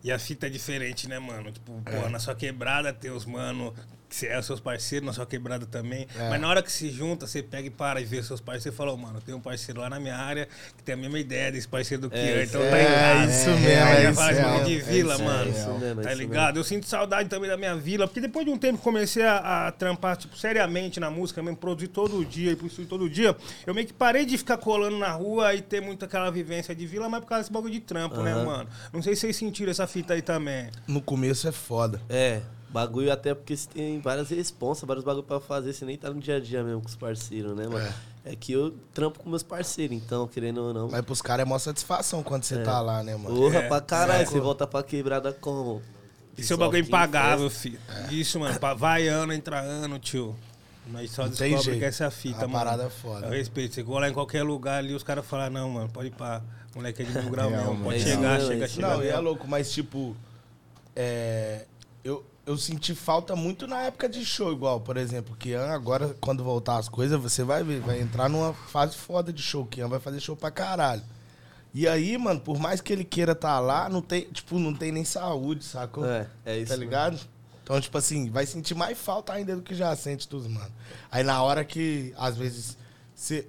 E 0.02 0.10
a 0.10 0.18
fita 0.18 0.46
é 0.46 0.50
diferente, 0.50 1.06
né, 1.06 1.18
mano? 1.18 1.52
Tipo, 1.52 1.82
É. 1.84 2.00
pô, 2.00 2.08
na 2.08 2.18
sua 2.18 2.34
quebrada 2.34 2.90
tem 2.90 3.10
os 3.10 3.26
mano 3.26 3.74
que 4.14 4.20
você 4.20 4.26
é 4.28 4.38
os 4.38 4.46
seus 4.46 4.60
parceiros, 4.60 5.04
na 5.04 5.12
sua 5.12 5.26
quebrada 5.26 5.66
também. 5.66 6.06
É. 6.16 6.30
Mas 6.30 6.40
na 6.40 6.48
hora 6.48 6.62
que 6.62 6.70
se 6.70 6.88
junta, 6.90 7.26
você 7.26 7.42
pega 7.42 7.66
e 7.66 7.70
para 7.70 8.00
e 8.00 8.04
vê 8.04 8.22
seus 8.22 8.40
parceiros. 8.40 8.64
Você 8.64 8.72
fala, 8.72 8.92
"Ô, 8.92 8.96
mano, 8.96 9.20
tem 9.20 9.34
um 9.34 9.40
parceiro 9.40 9.80
lá 9.80 9.90
na 9.90 9.98
minha 9.98 10.16
área 10.16 10.48
que 10.76 10.82
tem 10.84 10.94
a 10.94 10.96
mesma 10.96 11.18
ideia 11.18 11.50
desse 11.50 11.66
parceiro 11.66 12.02
do 12.02 12.06
então 12.06 12.62
é, 12.62 12.70
tá 12.70 12.80
em 12.80 12.84
casa. 12.84 13.32
isso 13.32 13.50
Aí 13.50 13.60
mesmo, 13.60 13.74
já 13.74 13.88
é 13.90 14.12
fala 14.14 14.32
isso 14.32 14.42
mesmo, 14.42 14.64
de 14.64 14.74
é 14.74 14.78
vila, 14.78 15.14
isso 15.14 15.24
mano. 15.24 15.44
É 15.44 15.48
isso 15.48 15.78
mesmo, 15.78 16.00
é 16.00 16.04
tá 16.04 16.12
isso 16.12 16.20
ligado? 16.20 16.56
Eu 16.58 16.64
sinto 16.64 16.86
saudade 16.86 17.28
também 17.28 17.50
da 17.50 17.56
minha 17.56 17.74
vila, 17.76 18.06
porque 18.06 18.20
depois 18.20 18.46
de 18.46 18.52
um 18.52 18.58
tempo 18.58 18.78
que 18.78 18.84
comecei 18.84 19.24
a, 19.24 19.66
a 19.66 19.72
trampar, 19.72 20.16
tipo, 20.16 20.36
seriamente 20.38 21.00
na 21.00 21.10
música, 21.10 21.42
mesmo, 21.42 21.56
produzir 21.56 21.88
todo 21.88 22.24
dia, 22.24 22.52
ir 22.52 22.56
pro 22.56 22.66
estúdio 22.66 22.88
todo 22.88 23.10
dia, 23.10 23.36
eu 23.66 23.74
meio 23.74 23.86
que 23.86 23.92
parei 23.92 24.24
de 24.24 24.38
ficar 24.38 24.58
colando 24.58 24.96
na 24.96 25.10
rua 25.10 25.54
e 25.54 25.60
ter 25.62 25.80
muito 25.80 26.04
aquela 26.04 26.30
vivência 26.30 26.74
de 26.74 26.86
vila, 26.86 27.08
mas 27.08 27.20
por 27.20 27.26
causa 27.26 27.42
desse 27.42 27.52
bagulho 27.52 27.72
de 27.72 27.80
trampo, 27.80 28.22
né, 28.22 28.32
Aham. 28.32 28.44
mano? 28.44 28.68
Não 28.92 29.02
sei 29.02 29.14
se 29.14 29.22
vocês 29.22 29.36
sentiram 29.36 29.70
essa 29.70 29.86
fita 29.86 30.14
aí 30.14 30.22
também. 30.22 30.68
No 30.86 31.00
começo 31.02 31.48
é 31.48 31.52
foda. 31.52 32.00
É, 32.08 32.40
bagulho 32.74 33.12
até 33.12 33.32
porque 33.34 33.56
você 33.56 33.68
tem 33.68 34.00
várias 34.00 34.28
responsas, 34.30 34.84
vários 34.86 35.04
bagulho 35.04 35.22
pra 35.24 35.38
fazer, 35.38 35.72
você 35.72 35.84
nem 35.84 35.96
tá 35.96 36.10
no 36.10 36.20
dia 36.20 36.36
a 36.36 36.40
dia 36.40 36.62
mesmo 36.64 36.80
com 36.82 36.88
os 36.88 36.96
parceiros, 36.96 37.56
né, 37.56 37.68
mano? 37.68 37.94
É, 38.24 38.34
que 38.34 38.52
eu 38.52 38.74
trampo 38.92 39.20
com 39.20 39.30
meus 39.30 39.42
parceiros, 39.44 39.96
então, 39.96 40.26
querendo 40.26 40.58
ou 40.58 40.74
não. 40.74 40.88
Mas 40.90 41.02
pros 41.02 41.22
caras 41.22 41.46
é 41.46 41.48
maior 41.48 41.60
satisfação 41.60 42.22
quando 42.22 42.42
você 42.42 42.58
tá 42.62 42.80
lá, 42.80 43.02
né, 43.04 43.14
mano? 43.16 43.36
Porra, 43.36 43.58
É, 43.60 43.68
pra 43.68 43.80
caralho, 43.80 44.24
sacou? 44.24 44.32
você 44.32 44.40
volta 44.40 44.66
pra 44.66 44.82
quebrada 44.82 45.32
como? 45.32 45.80
Isso 46.36 46.52
é 46.52 46.56
um 46.56 46.58
bagulho 46.58 46.80
impagável, 46.82 47.48
filho. 47.48 47.78
Isso, 48.10 48.40
mano. 48.40 48.58
Vai 48.76 49.06
ano, 49.06 49.32
entra 49.32 49.60
ano, 49.60 49.98
tio. 50.00 50.34
Mas 50.88 51.12
só 51.12 51.22
Não 51.22 51.30
descobre 51.30 51.78
que 51.78 51.84
essa 51.84 52.04
é 52.04 52.06
a 52.08 52.10
fita, 52.10 52.38
A 52.44 52.48
mano. 52.48 52.52
parada 52.52 52.82
é 52.84 52.90
foda. 52.90 53.26
Eu 53.26 53.30
respeito. 53.32 53.72
Você 53.74 53.84
colar 53.84 54.08
em 54.08 54.12
qualquer 54.12 54.42
lugar 54.42 54.78
ali, 54.80 54.92
os 54.94 55.02
caras 55.04 55.24
falam, 55.24 55.48
não, 55.48 55.70
mano, 55.70 55.88
pode 55.90 56.08
ir 56.08 56.10
pra. 56.10 56.42
Moleque 56.74 57.02
é 57.02 57.04
de 57.04 57.12
mil 57.20 57.30
graus 57.30 57.50
Real, 57.52 57.60
mesmo. 57.62 57.74
mano. 57.74 57.84
Pode 57.84 57.96
É 57.98 58.00
chegar, 58.00 58.40
chega, 58.40 58.64
é 58.64 58.66
isso 58.66 58.74
chega. 58.74 58.88
Não, 58.88 59.04
e 59.04 59.06
é 59.08 59.16
louco, 59.18 59.46
mas 59.46 59.70
tipo, 59.72 60.16
é, 60.96 61.66
eu, 62.02 62.24
eu 62.46 62.56
senti 62.56 62.94
falta 62.94 63.34
muito 63.34 63.66
na 63.66 63.82
época 63.82 64.08
de 64.08 64.24
show, 64.24 64.52
igual, 64.52 64.80
por 64.80 64.96
exemplo, 64.96 65.34
que 65.36 65.54
agora, 65.54 66.14
quando 66.20 66.44
voltar 66.44 66.76
as 66.78 66.88
coisas, 66.88 67.20
você 67.20 67.42
vai 67.42 67.62
ver, 67.62 67.80
vai 67.80 68.00
entrar 68.00 68.28
numa 68.28 68.52
fase 68.52 68.96
foda 68.96 69.32
de 69.32 69.42
show, 69.42 69.64
que 69.64 69.82
vai 69.84 69.98
fazer 69.98 70.20
show 70.20 70.36
pra 70.36 70.50
caralho. 70.50 71.02
E 71.72 71.88
aí, 71.88 72.16
mano, 72.16 72.40
por 72.40 72.58
mais 72.58 72.80
que 72.80 72.92
ele 72.92 73.04
queira 73.04 73.32
estar 73.32 73.58
lá, 73.58 73.88
não 73.88 74.00
tem, 74.00 74.22
tipo, 74.26 74.58
não 74.58 74.74
tem 74.74 74.92
nem 74.92 75.04
saúde, 75.04 75.64
sacou? 75.64 76.06
É, 76.06 76.28
é 76.44 76.58
isso. 76.58 76.70
Tá 76.70 76.76
ligado? 76.76 77.18
Então, 77.64 77.80
tipo 77.80 77.96
assim, 77.96 78.30
vai 78.30 78.44
sentir 78.46 78.74
mais 78.74 78.96
falta 78.96 79.32
ainda 79.32 79.56
do 79.56 79.62
que 79.62 79.74
já 79.74 79.94
sente 79.96 80.28
dos 80.28 80.46
mano. 80.46 80.70
Aí 81.10 81.24
na 81.24 81.42
hora 81.42 81.64
que, 81.64 82.12
às 82.16 82.36
vezes, 82.36 82.76
você. 83.14 83.48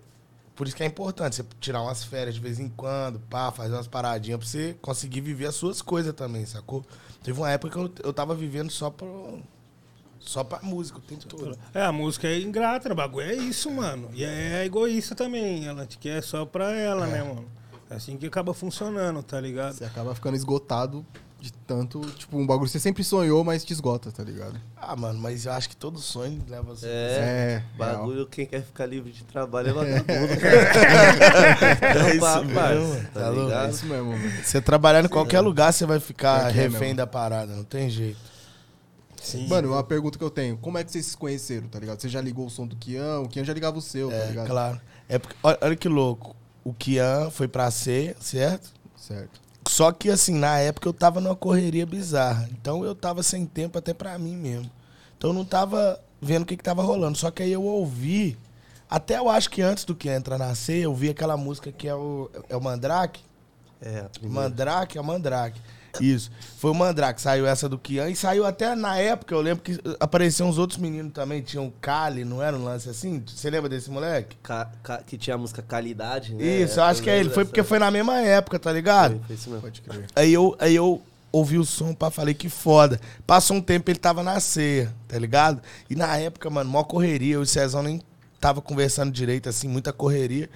Por 0.55 0.67
isso 0.67 0.75
que 0.75 0.83
é 0.83 0.85
importante 0.85 1.35
você 1.35 1.45
tirar 1.59 1.81
umas 1.81 2.03
férias 2.03 2.35
de 2.35 2.41
vez 2.41 2.59
em 2.59 2.69
quando, 2.69 3.19
pá, 3.19 3.51
fazer 3.51 3.73
umas 3.73 3.87
paradinhas 3.87 4.39
pra 4.39 4.47
você 4.47 4.73
conseguir 4.81 5.19
viver 5.19 5.47
as 5.47 5.55
suas 5.55 5.81
coisas 5.81 6.13
também, 6.13 6.45
sacou? 6.45 6.85
Teve 7.21 7.37
uma 7.37 7.51
época 7.51 7.73
que 7.73 7.77
eu, 7.77 7.91
eu 8.07 8.13
tava 8.13 8.33
vivendo 8.33 8.71
só 8.71 8.89
pro. 8.89 9.39
Só 10.19 10.43
pra 10.43 10.59
música 10.63 10.97
o 10.97 11.01
tempo 11.01 11.25
todo. 11.27 11.57
É, 11.73 11.83
a 11.83 11.91
música 11.91 12.27
é 12.27 12.39
ingrata, 12.39 12.91
o 12.91 12.95
bagulho 12.95 13.27
é 13.27 13.35
isso, 13.35 13.69
mano. 13.69 14.09
E 14.13 14.23
é 14.23 14.65
egoísta 14.65 15.13
também. 15.13 15.67
Ela 15.67 15.85
te 15.85 15.99
quer 15.99 16.23
só 16.23 16.45
pra 16.45 16.71
ela, 16.71 17.05
né, 17.05 17.21
mano? 17.21 17.45
É 17.89 17.95
assim 17.95 18.17
que 18.17 18.25
acaba 18.25 18.51
funcionando, 18.53 19.21
tá 19.21 19.39
ligado? 19.39 19.73
Você 19.73 19.85
acaba 19.85 20.15
ficando 20.15 20.35
esgotado 20.35 21.05
de 21.45 21.53
tanto. 21.53 22.01
Tipo, 22.12 22.38
um 22.38 22.45
bagulho 22.47 22.65
que 22.65 22.71
você 22.71 22.80
sempre 22.80 23.03
sonhou, 23.03 23.44
mas 23.44 23.63
te 23.63 23.71
esgota, 23.71 24.12
tá 24.12 24.24
ligado? 24.24 24.59
Ah, 24.75 24.95
mano, 24.95 25.19
mas 25.19 25.45
eu 25.45 25.51
acho 25.51 25.69
que 25.69 25.75
todo 25.75 26.00
sonho 26.00 26.42
leva 26.47 26.63
você. 26.63 26.88
É, 26.88 27.63
É, 27.63 27.77
bagulho, 27.77 28.25
quem 28.25 28.45
quer 28.47 28.63
ficar 28.63 28.86
livre 28.88 29.12
de 29.12 29.24
trabalho 29.24 29.69
é 29.69 29.74
vagabundo. 29.74 30.33
É 31.81 32.15
isso 32.15 32.44
mesmo, 32.45 33.06
tá 33.13 33.19
tá 33.19 33.30
louco? 33.30 33.42
É 33.42 33.45
ligado? 33.45 33.71
isso 33.71 33.86
mesmo, 33.86 34.12
mano. 34.12 34.31
Você 34.44 34.62
trabalhar 34.62 35.06
em 35.06 35.07
qualquer 35.07 35.42
lugar, 35.42 35.71
você 35.71 35.86
vai 35.86 36.00
ficar 36.00 36.50
é 36.50 36.51
refém 36.51 36.80
mesmo. 36.80 36.95
da 36.97 37.07
parada, 37.07 37.56
não 37.56 37.63
tem 37.63 37.89
jeito. 37.89 38.18
Sim. 39.21 39.48
Mano, 39.48 39.71
uma 39.74 39.83
pergunta 39.83 40.18
que 40.19 40.24
eu 40.24 40.30
tenho. 40.30 40.57
Como 40.57 40.77
é 40.77 40.83
que 40.83 40.91
vocês 40.91 41.06
se 41.07 41.18
conheceram, 41.18 41.68
tá 41.68 41.80
ligado? 41.80 42.00
Você 42.00 42.09
já 42.09 42.21
ligou 42.21 42.45
o 42.45 42.50
som 42.50 42.68
do 42.68 42.75
Kian, 42.75 43.19
o 43.21 43.27
Kian 43.27 43.44
já 43.44 43.53
ligava 43.53 43.77
o 43.77 43.81
seu, 43.81 44.09
tá 44.09 44.15
É, 44.15 44.27
ligado? 44.27 44.48
claro. 44.48 44.81
É 45.09 45.18
porque, 45.19 45.36
olha, 45.44 45.57
olha 45.62 45.75
que 45.75 45.88
louco. 45.89 46.36
O 46.63 46.74
Kian 46.74 47.30
foi 47.31 47.48
pra 47.48 47.69
ser, 47.71 48.15
certo? 48.19 48.69
Certo. 48.95 49.39
Só 49.75 49.92
que, 49.92 50.10
assim, 50.10 50.34
na 50.36 50.58
época 50.58 50.88
eu 50.88 50.94
tava 50.94 51.20
numa 51.20 51.36
correria 51.36 51.86
bizarra. 51.86 52.48
Então 52.50 52.86
eu 52.86 52.96
tava 52.96 53.22
sem 53.22 53.46
tempo 53.46 53.77
até 53.77 53.94
pra 53.94 54.17
mim 54.17 54.38
mesmo. 54.38 54.72
Então 55.17 55.32
eu 55.32 55.34
não 55.34 55.44
tava 55.44 56.00
vendo 56.22 56.44
o 56.44 56.46
que, 56.46 56.55
que 56.55 56.63
tava 56.63 56.82
rolando. 56.82 57.17
Só 57.17 57.29
que 57.29 57.44
aí 57.44 57.51
eu 57.51 57.62
ouvi. 57.62 58.38
Até 58.89 59.17
eu 59.17 59.27
acho 59.27 59.50
que 59.50 59.62
antes 59.62 59.84
do 59.84 59.94
que 59.94 60.08
entra 60.08 60.38
nascer, 60.38 60.77
eu 60.77 60.96
vi 60.96 61.10
aquela 61.10 61.36
música 61.36 61.74
que 61.74 61.89
é 61.89 61.94
o, 61.94 62.32
é 62.48 62.55
o 62.55 62.62
Mandrake. 62.62 63.22
É, 63.82 64.00
a 64.00 64.10
primeira. 64.17 64.44
Mandrake 64.44 64.98
é 64.98 65.01
o 65.01 65.03
Mandrake. 65.03 65.60
Isso. 65.99 66.31
Foi 66.57 66.71
o 66.71 66.73
Mandrake, 66.73 67.21
saiu 67.21 67.45
essa 67.45 67.67
do 67.69 67.77
Kian. 67.77 68.09
E 68.09 68.15
saiu 68.15 68.45
até 68.45 68.75
na 68.75 68.97
época, 68.97 69.33
eu 69.35 69.41
lembro 69.41 69.63
que 69.63 69.79
apareciam 69.99 70.49
uns 70.49 70.57
outros 70.57 70.79
meninos 70.79 71.13
também. 71.13 71.41
Tinham 71.41 71.71
Kali, 71.81 72.23
não 72.25 72.41
era 72.41 72.55
um 72.57 72.63
lance 72.63 72.89
assim? 72.89 73.23
Você 73.27 73.49
lembra 73.49 73.69
desse 73.69 73.89
moleque? 73.91 74.35
Ca- 74.43 74.69
ca- 74.83 75.01
que 75.05 75.17
tinha 75.17 75.35
a 75.35 75.37
música 75.37 75.61
Qualidade, 75.61 76.33
né? 76.33 76.43
Isso, 76.43 76.79
eu 76.79 76.83
acho 76.83 77.01
que 77.01 77.09
é 77.09 77.19
ele. 77.19 77.29
Foi 77.29 77.45
porque 77.45 77.63
foi 77.63 77.79
na 77.79 77.89
mesma 77.91 78.19
época, 78.21 78.57
tá 78.59 78.71
ligado? 78.71 79.11
Foi, 79.17 79.21
foi 79.27 79.35
isso 79.35 79.49
mesmo. 79.49 79.61
Pode 79.61 79.81
crer. 79.81 80.05
Aí 80.15 80.33
eu, 80.33 80.55
aí 80.59 80.75
eu 80.75 81.01
ouvi 81.31 81.57
o 81.57 81.65
som, 81.65 81.93
pá, 81.93 82.09
falei 82.09 82.33
que 82.33 82.47
foda. 82.49 82.99
Passou 83.27 83.57
um 83.57 83.61
tempo, 83.61 83.91
ele 83.91 83.99
tava 83.99 84.23
na 84.23 84.39
ceia, 84.39 84.93
tá 85.07 85.19
ligado? 85.19 85.61
E 85.89 85.95
na 85.95 86.15
época, 86.17 86.49
mano, 86.49 86.69
mó 86.69 86.83
correria. 86.83 87.35
Eu 87.35 87.41
e 87.41 87.43
o 87.43 87.45
Cezão 87.45 87.83
nem 87.83 88.01
tava 88.39 88.61
conversando 88.61 89.11
direito, 89.11 89.49
assim, 89.49 89.67
muita 89.67 89.91
correria. 89.91 90.49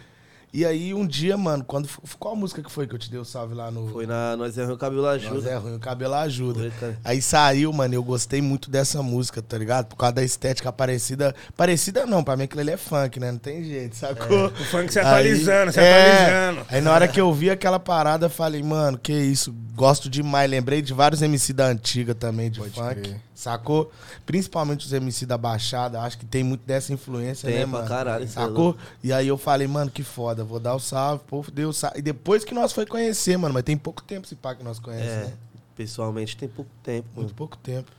E 0.52 0.66
aí 0.66 0.94
um 0.94 1.06
dia, 1.06 1.38
mano, 1.38 1.64
quando. 1.64 1.88
Qual 2.18 2.34
a 2.34 2.38
música 2.38 2.64
que 2.64 2.72
foi 2.72 2.88
que 2.88 2.96
eu 2.96 3.00
te 3.00 3.10
dei 3.10 3.20
o 3.20 3.26
salve 3.26 3.54
lá 3.54 3.70
no. 3.70 3.88
Foi 3.90 4.08
na 4.08 4.36
Nós 4.36 4.58
Erramos 4.58 4.76
o 4.76 4.80
Cabelo 4.80 5.04
Nós 5.04 5.24
Ajuda. 5.24 5.50
é 5.50 5.56
ruim, 5.56 5.76
o 5.76 5.80
cabelo 5.80 6.14
ajuda. 6.16 6.72
Foi. 6.72 6.96
Aí 7.04 7.22
saiu, 7.22 7.72
mano, 7.72 7.94
eu 7.94 8.04
gostei 8.04 8.42
muito 8.42 8.70
dessa 8.70 9.04
música, 9.04 9.42
tá 9.42 9.58
ligado? 9.58 9.86
Por 9.86 9.96
causa 9.96 10.16
da 10.16 10.24
estética 10.24 10.72
parecida. 10.72 11.36
Parecida 11.56 12.06
não, 12.06 12.24
pra 12.24 12.36
mim 12.36 12.44
aquilo 12.46 12.62
ali 12.62 12.72
é 12.72 12.78
funk, 12.78 13.20
né? 13.20 13.32
Não 13.32 13.40
tem 13.40 13.64
jeito, 13.64 13.96
sacou? 13.96 14.48
O 14.48 14.66
funk 14.66 14.92
se 14.92 15.00
atualizando, 15.00 15.72
se 15.72 15.80
é, 15.80 16.24
atualizando. 16.24 16.68
Aí 16.70 16.82
na 16.82 16.92
hora 16.94 17.08
que 17.08 17.22
eu 17.22 17.32
vi 17.32 17.52
aquela 17.52 17.80
parada, 17.80 18.26
eu 18.26 18.30
falei, 18.30 18.64
mano, 18.64 18.98
que 18.98 19.14
isso, 19.14 19.54
gosto 19.76 20.10
demais. 20.10 20.50
Lembrei 20.50 20.82
de 20.82 20.94
vários 20.94 21.22
MC 21.22 21.54
da 21.54 21.68
antiga 21.68 22.16
também, 22.16 22.50
de 22.50 22.60
Pode 22.60 22.72
funk, 22.74 23.02
crer. 23.02 23.22
Sacou? 23.40 23.92
Principalmente 24.26 24.86
os 24.86 24.94
MC 24.94 25.26
da 25.26 25.38
Baixada, 25.38 26.02
acho 26.02 26.18
que 26.18 26.26
tem 26.26 26.44
muito 26.44 26.62
dessa 26.66 26.92
influência, 26.94 27.50
Tem 27.50 27.60
né, 27.60 27.66
mano? 27.66 27.88
caralho, 27.88 28.24
é 28.24 28.28
sacou? 28.28 28.76
E 29.04 29.12
aí 29.14 29.28
eu 29.28 29.38
falei, 29.38 29.68
mano, 29.68 29.90
que 29.90 30.04
foda, 30.04 30.44
vou 30.44 30.60
dar 30.60 30.76
o 30.76 30.80
salve, 30.80 31.24
povo, 31.26 31.50
deu 31.52 31.70
o 31.70 31.74
salve. 31.74 32.00
E 32.00 32.02
depois 32.02 32.44
que 32.44 32.54
nós 32.54 32.72
foi 32.72 32.86
conhecer, 32.86 33.38
mano, 33.38 33.54
mas 33.54 33.64
tem 33.64 33.78
pouco 33.78 34.04
tempo 34.04 34.26
esse 34.26 34.36
pá 34.36 34.54
que 34.56 34.64
nós 34.64 34.80
conhecemos, 34.80 35.12
É, 35.14 35.26
né? 35.28 35.34
pessoalmente 35.76 36.36
tem 36.38 36.48
pouco 36.50 36.72
tempo, 36.84 37.08
mano. 37.16 37.22
Muito 37.24 37.36
pouco 37.36 37.58
tempo. 37.58 37.90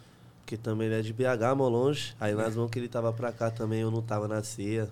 Porque 0.43 0.57
também 0.57 0.89
ele 0.89 0.99
é 0.99 1.03
de 1.03 1.13
BH, 1.13 1.55
mó 1.57 1.69
longe. 1.69 2.15
Aí 2.21 2.35
nas 2.35 2.57
mãos 2.57 2.69
que 2.71 2.79
ele 2.79 2.89
tava 2.89 3.13
pra 3.13 3.31
cá 3.33 3.51
também, 3.51 3.81
eu 3.81 3.91
não 3.91 4.03
tava 4.03 4.27
na 4.27 4.43
ceia. 4.43 4.89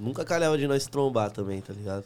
Nunca 0.00 0.24
calhava 0.24 0.56
de 0.56 0.66
nós 0.66 0.86
trombar 0.86 1.30
também, 1.30 1.60
tá 1.60 1.72
ligado? 1.72 2.04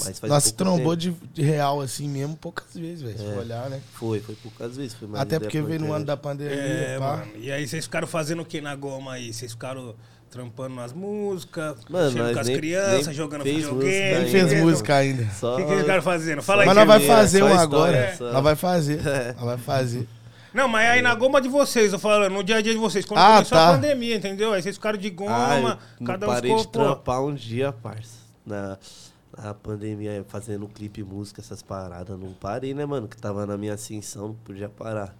Mas 0.00 0.18
faz 0.18 0.32
Nós 0.32 0.44
se 0.44 0.54
trombou 0.54 0.96
de, 0.96 1.10
de 1.34 1.42
real 1.42 1.80
assim 1.80 2.08
mesmo 2.08 2.36
poucas 2.36 2.66
vezes, 2.74 3.02
velho. 3.02 3.18
Se 3.18 3.24
É. 3.24 3.28
for 3.32 3.38
olhar, 3.40 3.68
né? 3.68 3.80
Foi, 3.92 4.20
foi 4.20 4.34
poucas 4.36 4.76
vezes. 4.76 4.94
Foi 4.94 5.06
mais 5.06 5.22
Até 5.22 5.38
porque 5.38 5.60
veio 5.60 5.80
no 5.80 5.92
ano 5.92 6.04
da 6.04 6.16
pandemia, 6.16 6.54
É, 6.56 6.98
pá. 6.98 7.16
mano. 7.18 7.32
E 7.36 7.52
aí 7.52 7.66
vocês 7.68 7.84
ficaram 7.84 8.06
fazendo 8.06 8.40
o 8.42 8.44
que 8.44 8.60
na 8.60 8.74
goma 8.74 9.12
aí? 9.14 9.32
Vocês 9.32 9.52
ficaram 9.52 9.94
trampando 10.30 10.74
nas 10.76 10.94
músicas, 10.94 11.76
Mano, 11.90 12.32
com 12.32 12.40
as 12.40 12.46
nem- 12.46 12.56
crianças, 12.56 13.06
nem 13.06 13.14
jogando 13.14 13.42
fez 13.42 13.56
videogame. 13.56 14.18
Nem 14.22 14.30
fez 14.32 14.62
música 14.62 14.96
ainda. 14.96 15.28
Só... 15.38 15.52
O 15.54 15.56
que, 15.58 15.64
que 15.64 15.70
eles 15.72 15.82
ficaram 15.82 16.02
fazendo? 16.02 16.42
Fala 16.42 16.62
aí. 16.62 16.66
Mas 16.66 16.76
nós 16.76 16.86
vai 16.86 17.00
fazer 17.00 17.42
um 17.42 17.54
agora. 17.58 18.14
só. 18.16 18.32
Nós 18.32 18.42
vai 18.42 18.56
fazer. 18.56 19.00
É. 19.06 19.32
Nós 19.34 19.44
vai 19.44 19.58
fazer. 19.58 20.08
Não, 20.54 20.68
mas 20.68 20.88
aí 20.88 21.02
na 21.02 21.14
goma 21.14 21.40
de 21.40 21.48
vocês, 21.48 21.92
eu 21.92 21.98
falando, 21.98 22.32
no 22.32 22.42
dia 22.42 22.56
a 22.56 22.62
dia 22.62 22.72
de 22.72 22.78
vocês, 22.78 23.04
quando 23.04 23.20
Ah, 23.20 23.32
começou 23.36 23.58
tá. 23.58 23.68
a 23.68 23.72
pandemia, 23.74 24.16
entendeu? 24.16 24.52
Aí 24.54 24.62
vocês 24.62 24.76
ficaram 24.76 24.98
de 24.98 25.08
Ah, 25.08 25.10
goma, 25.10 25.78
eu 26.00 26.06
cada 26.06 26.26
não 26.26 26.32
um 26.32 26.34
parei 26.36 26.50
ficou, 26.50 26.64
de 26.64 26.72
trampar 26.72 27.22
um 27.22 27.34
dia, 27.34 27.72
parça. 27.72 28.22
Na, 28.44 28.76
na 29.36 29.54
pandemia, 29.54 30.24
fazendo 30.28 30.66
clipe, 30.68 31.02
música, 31.02 31.40
essas 31.40 31.62
paradas. 31.62 32.18
Não 32.18 32.32
parei, 32.32 32.74
né, 32.74 32.84
mano? 32.84 33.08
Que 33.08 33.16
tava 33.16 33.46
na 33.46 33.56
minha 33.56 33.74
ascensão, 33.74 34.28
não 34.28 34.34
podia 34.34 34.68
parar. 34.68 35.14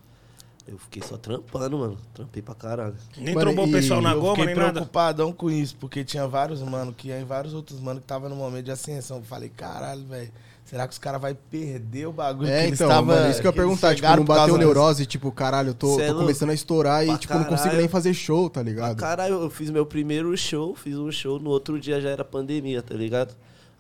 Eu 0.67 0.79
fiquei 0.79 1.03
só 1.03 1.17
trampando, 1.17 1.77
mano. 1.77 1.99
Trampei 2.15 2.41
pra 2.41 2.55
caralho. 2.55 2.95
Nem 3.17 3.35
Mano, 3.35 3.47
trombou 3.47 3.67
o 3.67 3.73
pessoal 3.73 4.01
na 4.01 4.13
eu 4.13 4.21
goma, 4.21 4.37
fiquei 4.37 4.47
nem 4.47 4.55
nada. 4.55 4.73
preocupadão 4.73 5.33
com 5.33 5.51
isso, 5.51 5.77
porque 5.77 6.05
tinha 6.05 6.27
vários 6.29 6.63
mano 6.63 6.93
que 6.93 7.09
ia 7.09 7.21
em 7.21 7.25
vários 7.25 7.53
outros 7.53 7.81
mano 7.81 8.01
que 8.01 8.07
tava 8.07 8.29
no 8.29 8.37
momento 8.37 8.67
de 8.67 8.71
ascensão. 8.71 9.17
Eu 9.17 9.23
falei, 9.25 9.49
caralho, 9.49 10.05
velho, 10.07 10.31
será 10.65 10.87
que 10.87 10.93
os 10.93 10.99
caras 10.99 11.21
vão 11.21 11.37
perder 11.51 12.07
o 12.07 12.13
bagulho 12.13 12.47
que 12.47 12.55
É, 12.55 12.67
eles 12.69 12.75
então, 12.81 12.89
tava, 12.89 13.07
mano, 13.07 13.31
isso 13.31 13.41
que 13.41 13.47
eu 13.49 13.51
ia 13.51 13.57
perguntar, 13.57 13.93
tipo, 13.97 14.07
não 14.07 14.25
bateu 14.25 14.57
neurose, 14.57 15.05
tipo, 15.05 15.33
caralho, 15.33 15.71
eu 15.71 15.75
tô, 15.75 15.99
é 16.01 16.07
tô 16.07 16.19
começando 16.19 16.51
a 16.51 16.55
estourar 16.55 17.05
e, 17.05 17.19
tipo, 17.19 17.35
não 17.35 17.41
consigo 17.43 17.63
caralho. 17.63 17.81
nem 17.81 17.89
fazer 17.89 18.15
show, 18.15 18.49
tá 18.49 18.63
ligado? 18.63 18.99
Caralho, 18.99 19.43
eu 19.43 19.51
fiz 19.51 19.69
meu 19.69 19.85
primeiro 19.85 20.37
show, 20.37 20.77
fiz 20.77 20.97
um 20.97 21.11
show, 21.11 21.41
no 21.41 21.51
outro 21.51 21.81
dia 21.81 22.01
já 22.01 22.11
era 22.11 22.25
pandemia, 22.25 22.81
tá 22.83 22.95
ligado? 22.95 23.35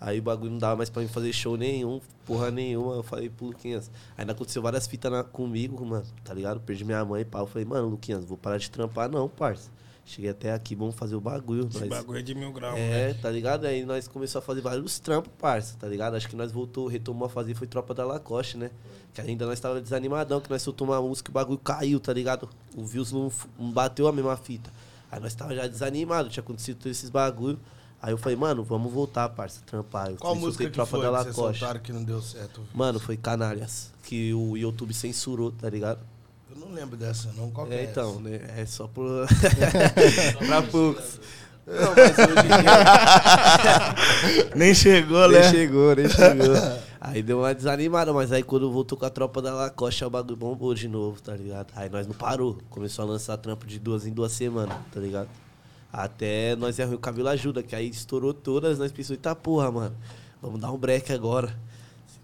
Aí 0.05 0.19
o 0.19 0.23
bagulho 0.23 0.51
não 0.51 0.59
dava 0.59 0.75
mais 0.75 0.91
pra 0.91 1.01
mim 1.01 1.07
fazer 1.07 1.33
show 1.33 1.57
nenhum, 1.57 2.01
porra 2.27 2.51
nenhuma. 2.51 2.95
Eu 2.95 3.05
falei 3.05 3.31
pro 3.31 3.47
Luquinhas. 3.47 3.89
Ainda 4.19 4.33
aconteceu 4.33 4.61
várias 4.61 4.85
fitas 4.87 5.13
na- 5.13 5.23
comigo, 5.23 5.85
mano, 5.87 6.05
tá 6.25 6.35
ligado? 6.35 6.59
Perdi 6.61 6.85
minha 6.85 7.05
mãe 7.05 7.23
e 7.23 7.25
pau. 7.25 7.43
Eu 7.43 7.47
falei, 7.47 7.65
mano, 7.65 7.89
Luquinhas, 7.89 8.25
vou 8.25 8.37
parar 8.37 8.59
de 8.59 8.69
trampar 8.69 9.09
não, 9.09 9.29
parça. 9.29 9.71
Cheguei 10.05 10.31
até 10.31 10.53
aqui, 10.53 10.75
vamos 10.75 10.97
fazer 10.97 11.15
o 11.15 11.21
bagulho. 11.21 11.69
Esse 11.71 11.79
Nós- 11.79 11.89
bagulho 11.89 12.19
é 12.19 12.23
de 12.23 12.35
mil 12.35 12.53
graus, 12.53 12.75
né? 12.75 13.11
É, 13.11 13.15
tá 13.15 13.31
ligado? 13.31 13.65
Aí 13.65 13.85
nós 13.85 14.09
começamos 14.09 14.43
a 14.43 14.47
fazer 14.47 14.61
vários 14.61 14.99
trampos, 14.99 15.33
parça, 15.39 15.77
tá 15.79 15.87
ligado? 15.87 16.17
Acho 16.17 16.29
que 16.29 16.35
nós 16.35 16.51
voltou, 16.51 16.89
retomou 16.89 17.27
a 17.27 17.29
fazer, 17.31 17.55
foi 17.55 17.69
Tropa 17.69 17.95
da 17.95 18.05
Lacoste, 18.05 18.57
né? 18.59 18.73
Que 19.15 19.21
ainda 19.21 19.47
nós 19.47 19.61
tava 19.61 19.81
desanimadão, 19.81 20.41
que 20.41 20.51
nós 20.51 20.61
soltamos 20.63 20.93
uma 20.97 21.01
música 21.01 21.31
e 21.31 21.33
o 21.33 21.35
bagulho 21.35 21.59
caiu, 21.61 22.01
tá 22.01 22.13
ligado? 22.13 22.49
O 22.77 22.85
views 22.85 23.13
não, 23.13 23.31
não 23.57 23.71
bateu 23.71 24.09
a 24.09 24.13
mesma 24.13 24.37
fita. 24.37 24.73
Aí 25.13 25.21
nós 25.21 25.33
tava 25.37 25.55
já 25.55 25.69
desanimado, 25.69 26.29
tinha 26.29 26.43
acontecido 26.43 26.79
todos 26.79 26.99
esses 26.99 27.09
bagulho. 27.09 27.61
Aí 28.03 28.13
eu 28.13 28.19
falei, 28.19 28.37
mano, 28.37 28.65
vamos 28.65 28.93
voltar, 28.93 29.29
parça, 29.29 29.61
trampar. 29.65 30.11
Eu 30.11 30.17
Qual 30.17 30.35
música 30.35 30.65
que 30.65 30.71
Tropa 30.73 30.91
foi 30.91 31.03
da 31.03 31.25
que 31.25 31.33
vocês 31.33 31.81
que 31.85 31.93
não 31.93 32.03
deu 32.03 32.21
certo? 32.21 32.61
Mano, 32.75 32.99
foi 32.99 33.17
Canalhas, 33.17 33.93
que 34.03 34.35
o 34.35 34.57
YouTube 34.57 34.93
censurou, 34.93 35.53
tá 35.53 35.71
ligado? 35.71 36.01
Eu 36.51 36.57
não 36.57 36.73
lembro 36.73 36.97
dessa, 36.97 37.31
não. 37.37 37.49
Qual 37.53 37.65
que 37.65 37.75
É, 37.75 37.77
é, 37.77 37.85
então, 37.85 38.11
essa? 38.11 38.21
né? 38.21 38.41
É 38.57 38.67
só 38.67 38.89
por. 38.89 39.07
pra 40.45 40.63
poucos. 40.63 41.21
Não, 41.65 41.95
mas 41.95 42.19
hoje 42.19 42.39
em 42.41 42.49
dia. 44.43 44.51
Nem 44.57 44.75
chegou, 44.75 45.29
Nem 45.29 45.41
né? 45.41 45.51
chegou, 45.51 45.95
nem 45.95 46.09
chegou. 46.09 46.57
Aí 47.01 47.23
deu 47.23 47.39
uma 47.39 47.55
desanimada, 47.55 48.13
mas 48.13 48.33
aí 48.33 48.43
quando 48.43 48.71
voltou 48.71 48.99
com 48.99 49.07
a 49.07 49.11
tropa 49.11 49.41
da 49.41 49.55
Lacoste, 49.55 50.05
o 50.05 50.11
bagulho 50.11 50.37
bombou 50.37 50.75
de 50.75 50.89
novo, 50.89 51.23
tá 51.23 51.37
ligado? 51.37 51.69
Aí 51.77 51.89
nós 51.89 52.07
não 52.07 52.15
parou. 52.15 52.59
Começou 52.69 53.05
a 53.05 53.09
lançar 53.09 53.37
trampo 53.37 53.65
de 53.65 53.79
duas 53.79 54.05
em 54.07 54.13
duas 54.13 54.33
semanas, 54.33 54.77
tá 54.93 54.99
ligado? 54.99 55.29
Até 55.93 56.57
nós 56.57 56.79
erramos 56.79 56.97
o 56.97 57.01
cabelo 57.01 57.29
ajuda, 57.29 57.63
que 57.63 57.77
aí 57.77 57.89
estourou 57.89 58.33
todas, 58.33 58.79
nós 58.79 58.91
pensamos, 58.91 59.19
eita 59.19 59.35
porra, 59.35 59.71
mano, 59.71 59.95
vamos 60.41 60.61
dar 60.61 60.73
um 60.73 60.79
break 60.79 61.13
agora. 61.13 61.55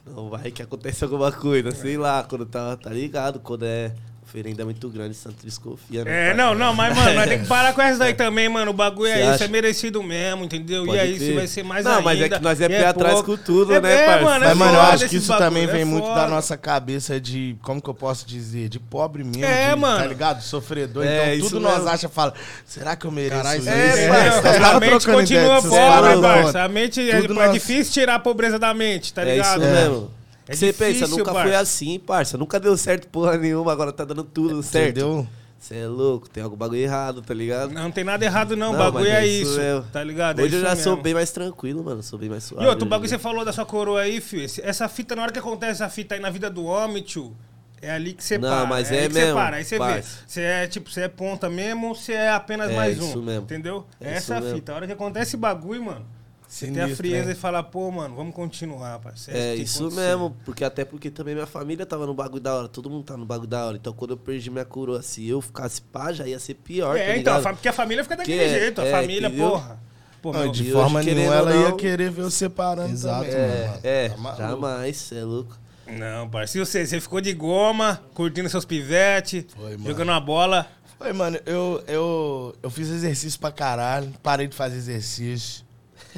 Senão 0.05 0.31
vai 0.31 0.51
que 0.51 0.63
acontece 0.63 1.05
alguma 1.05 1.31
coisa, 1.31 1.71
sei 1.73 1.99
lá, 1.99 2.25
quando 2.25 2.47
tá, 2.47 2.77
tá 2.77 2.91
ligado, 2.91 3.41
quando 3.41 3.65
é 3.65 3.95
oferenda 4.29 4.65
muito 4.65 4.89
grande, 4.91 5.15
Santo 5.15 5.37
desconfia, 5.45 6.05
né? 6.05 6.11
É, 6.11 6.27
pai? 6.29 6.37
não, 6.37 6.55
não, 6.55 6.75
mas, 6.75 6.95
mano, 6.95 7.15
nós 7.15 7.29
tem 7.29 7.41
que 7.41 7.47
parar 7.49 7.73
com 7.73 7.81
essa 7.81 7.99
daí 7.99 8.13
também, 8.15 8.49
mano. 8.49 8.71
O 8.71 8.75
bagulho 8.75 9.11
Cê 9.13 9.19
é 9.21 9.35
isso, 9.35 9.45
é 9.45 9.49
merecido 9.49 10.03
mesmo, 10.03 10.45
entendeu? 10.45 10.85
Pode 10.85 10.97
e 10.97 11.01
aí 11.01 11.15
crer. 11.17 11.29
isso 11.29 11.35
vai 11.37 11.47
ser 11.47 11.63
mais 11.65 11.85
Não, 11.85 11.93
ainda. 11.93 12.03
mas 12.05 12.21
é 12.21 12.29
que 12.29 12.39
nós 12.43 12.61
é 12.61 12.69
pé 12.69 12.87
atrás 12.87 13.15
pouco. 13.15 13.37
com 13.39 13.43
tudo, 13.43 13.75
É, 13.75 13.81
né, 13.81 13.95
é, 13.95 14.07
parça? 14.07 14.25
mano, 14.25 14.45
é 14.45 14.49
Mas, 14.49 14.57
mano, 14.59 14.75
eu 14.75 14.81
acho 14.83 15.09
que 15.09 15.17
isso 15.17 15.29
também 15.39 15.67
bagulho, 15.67 15.73
vem 15.73 15.81
é 15.83 15.85
muito 15.85 16.15
da 16.15 16.29
nossa 16.29 16.57
cabeça 16.57 17.21
de, 17.21 17.57
como 17.63 17.81
que 17.81 17.89
eu 17.89 17.95
posso 17.95 18.27
dizer, 18.27 18.69
de 18.69 18.79
pobre 18.79 19.25
mesmo. 19.25 19.45
É, 19.45 19.71
de, 19.71 19.77
mano. 19.77 19.99
Tá 19.99 20.07
ligado? 20.07 20.43
Sofredor. 20.43 21.05
É, 21.05 21.35
então 21.37 21.49
tudo 21.49 21.61
nós 21.61 21.75
mesmo. 21.79 21.89
acha 21.89 22.09
fala, 22.09 22.35
será 22.67 22.95
que 22.97 23.07
eu 23.07 23.11
mereço 23.11 23.43
Caralho, 23.43 23.61
isso? 23.61 23.69
É, 23.69 24.05
É, 24.05 24.09
Nós 24.09 24.43
tava 24.59 24.77
a 24.77 24.81
mente 24.81 25.07
continua 25.07 25.63
pobre, 25.63 26.17
não. 26.21 26.61
A 26.63 26.69
mente 26.69 27.11
é, 27.11 27.19
é 27.19 27.49
difícil 27.53 27.93
tirar 27.93 28.17
a 28.17 28.19
pobreza 28.19 28.59
da 28.59 28.75
mente, 28.75 29.13
tá 29.15 29.23
É 29.23 29.33
ligado? 29.37 29.63
isso 29.63 29.71
mesmo. 29.73 30.18
É 30.49 30.55
Você 30.57 30.73
pensa, 30.73 30.93
difícil, 30.93 31.09
nunca 31.19 31.33
parça. 31.33 31.49
foi 31.49 31.57
assim, 31.57 31.99
parça. 31.99 32.39
Nunca 32.39 32.59
deu 32.59 32.77
certo 32.77 33.07
porra 33.09 33.37
nenhuma, 33.37 33.71
agora 33.71 33.93
tá 33.93 34.05
dando 34.05 34.25
tudo 34.25 34.63
certo. 34.63 34.99
Entendeu? 34.99 35.27
Você 35.61 35.75
é 35.77 35.87
louco, 35.89 36.29
tem 36.31 36.43
algum 36.43 36.57
bagulho 36.57 36.81
errado, 36.81 37.21
tá 37.21 37.35
ligado? 37.35 37.73
Não 37.73 37.91
tem 37.91 38.05
nada 38.05 38.25
errado, 38.25 38.57
não. 38.57 38.73
Não, 38.73 38.79
bagulho 38.79 39.09
é 39.09 39.25
é 39.25 39.27
isso 39.27 39.59
mesmo. 39.59 39.85
tá 39.93 40.03
ligado? 40.05 40.41
É 40.41 40.45
Hoje 40.45 40.55
eu 40.55 40.61
isso 40.61 40.69
já 40.71 40.77
sou 40.77 40.93
mesmo. 40.93 41.03
bem 41.03 41.15
mais 41.15 41.31
tranquilo, 41.33 41.83
mano. 41.85 42.01
Sou 42.03 42.17
bem 42.19 42.29
mais 42.31 42.45
suave. 42.45 42.65
E 42.65 42.69
outro, 42.69 42.87
bagulho 42.87 43.03
que 43.03 43.09
você 43.09 43.17
dia. 43.17 43.23
falou 43.23 43.45
da 43.45 43.53
sua 43.53 43.67
coroa 43.67 44.01
aí, 44.03 44.21
filho. 44.21 44.47
Essa 44.63 44.89
fita, 44.89 45.17
na 45.17 45.23
hora 45.23 45.33
que 45.33 45.39
acontece 45.41 45.83
essa 45.83 45.89
fita 45.91 46.15
aí 46.15 46.21
na 46.21 46.31
vida 46.31 46.49
do 46.49 46.65
homem, 46.65 47.03
tio, 47.03 47.37
é 47.83 47.91
ali 47.91 48.13
que 48.13 48.23
você 48.23 48.39
Não, 48.39 48.49
para. 48.49 48.67
mas 48.67 48.91
é, 48.93 49.05
é 49.05 49.09
você 49.09 49.19
mesmo, 49.19 49.35
para. 49.35 49.57
Aí 49.57 49.65
você 49.65 49.79
vê. 49.81 50.03
Você 50.27 50.41
é 50.43 50.67
tipo, 50.69 50.91
você 50.91 51.01
é 51.03 51.09
ponta 51.09 51.51
mesmo 51.51 51.89
ou 51.89 51.95
você 51.97 52.13
é 52.13 52.31
apenas 52.31 52.71
É, 52.71 52.77
mais 52.77 53.01
um. 53.01 53.09
isso 53.09 53.21
mesmo. 53.23 53.43
Entendeu? 53.43 53.85
É 54.01 54.15
Essa 54.15 54.37
é 54.37 54.41
mesmo. 54.41 54.55
fita. 54.57 54.73
A 54.73 54.77
hora 54.77 54.87
que 54.87 54.93
acontece 54.93 55.31
esse 55.31 55.37
bagulho, 55.37 55.85
mano, 55.85 56.07
você 56.49 56.67
tem 56.67 56.79
a 56.81 56.85
Sinistro, 56.85 56.97
frieza 57.07 57.27
né? 57.27 57.33
e 57.33 57.35
fala, 57.35 57.63
pô, 57.63 57.91
mano, 57.91 58.17
vamos 58.17 58.35
continuar, 58.35 58.99
parceiro. 59.01 59.39
É 59.39 59.55
isso 59.55 59.91
mesmo, 59.91 60.35
porque 60.47 60.65
até 60.65 60.83
porque 60.85 61.11
também 61.11 61.35
minha 61.35 61.47
família 61.47 61.85
tava 61.85 62.07
no 62.07 62.15
bagulho 62.15 62.41
da 62.41 62.55
hora, 62.55 62.69
todo 62.69 62.89
mundo 62.89 63.05
tá 63.05 63.17
no 63.19 63.27
bagulho 63.27 63.49
da 63.49 63.67
hora. 63.67 63.77
Então 63.77 63.93
quando 63.93 64.13
eu 64.13 64.17
perdi 64.17 64.51
minha 64.51 64.65
coroa, 64.65 65.03
se 65.03 65.29
eu 65.29 65.43
ficasse 65.43 65.83
pá, 65.83 66.11
já 66.13 66.27
ia 66.27 66.39
ser 66.39 66.55
pior, 66.55 66.97
É, 66.97 67.13
tá 67.13 67.17
então, 67.19 67.37
a 67.37 67.53
porque 67.53 67.69
a 67.69 67.73
família 67.73 68.03
fica 68.03 68.17
daquele 68.17 68.39
Que 68.39 68.45
é- 68.45 68.61
jeito. 68.61 68.81
A 68.81 68.87
é, 68.87 68.91
família, 68.91 69.29
entendeu? 69.29 69.51
porra. 69.51 69.79
Pô, 70.23 70.33
Não, 70.33 70.51
de 70.51 70.73
forma 70.73 70.99
hoje, 70.99 71.15
nenhuma 71.15 71.35
ela 71.37 71.55
ou 71.55 71.61
ia 71.61 71.69
não- 71.69 71.77
querer 71.77 72.11
ver 72.11 72.23
eu 72.23 72.31
separando 72.31 72.91
Exato, 72.93 73.25
também. 73.31 73.41
É, 73.41 74.09
mano. 74.09 74.29
é, 74.29 74.33
Tá 74.37 74.49
jamais, 74.49 74.97
cê 74.97 75.17
é 75.19 75.23
louco. 75.25 75.57
Não, 75.87 76.29
parceiro, 76.29 76.67
você, 76.67 76.85
você 76.85 77.01
ficou 77.01 77.21
de 77.21 77.33
goma, 77.33 78.01
curtindo 78.15 78.49
seus 78.49 78.65
pivetes, 78.65 79.45
jogando 79.87 80.11
a 80.13 80.19
bola. 80.19 80.67
Foi, 80.99 81.13
mano, 81.13 81.39
eu, 81.47 81.83
eu, 81.87 82.57
eu 82.63 82.69
fiz 82.71 82.89
exercício 82.91 83.39
pra 83.39 83.53
caralho, 83.53 84.13
parei 84.21 84.49
de 84.49 84.57
fazer 84.57 84.77
exercício. 84.77 85.65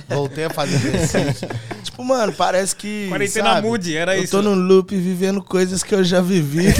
Voltei 0.09 0.44
a 0.44 0.50
fazer 0.50 0.75
exercício. 0.76 1.49
tipo, 1.85 2.04
mano, 2.04 2.32
parece 2.32 2.75
que. 2.76 3.06
Quarentena 3.09 3.54
sabe, 3.54 3.66
mude, 3.66 3.97
era 3.97 4.16
eu 4.16 4.23
isso. 4.25 4.37
tô 4.37 4.42
num 4.42 4.54
loop 4.54 4.94
vivendo 4.97 5.42
coisas 5.42 5.82
que 5.82 5.94
eu 5.94 6.02
já 6.04 6.20
vivi. 6.20 6.66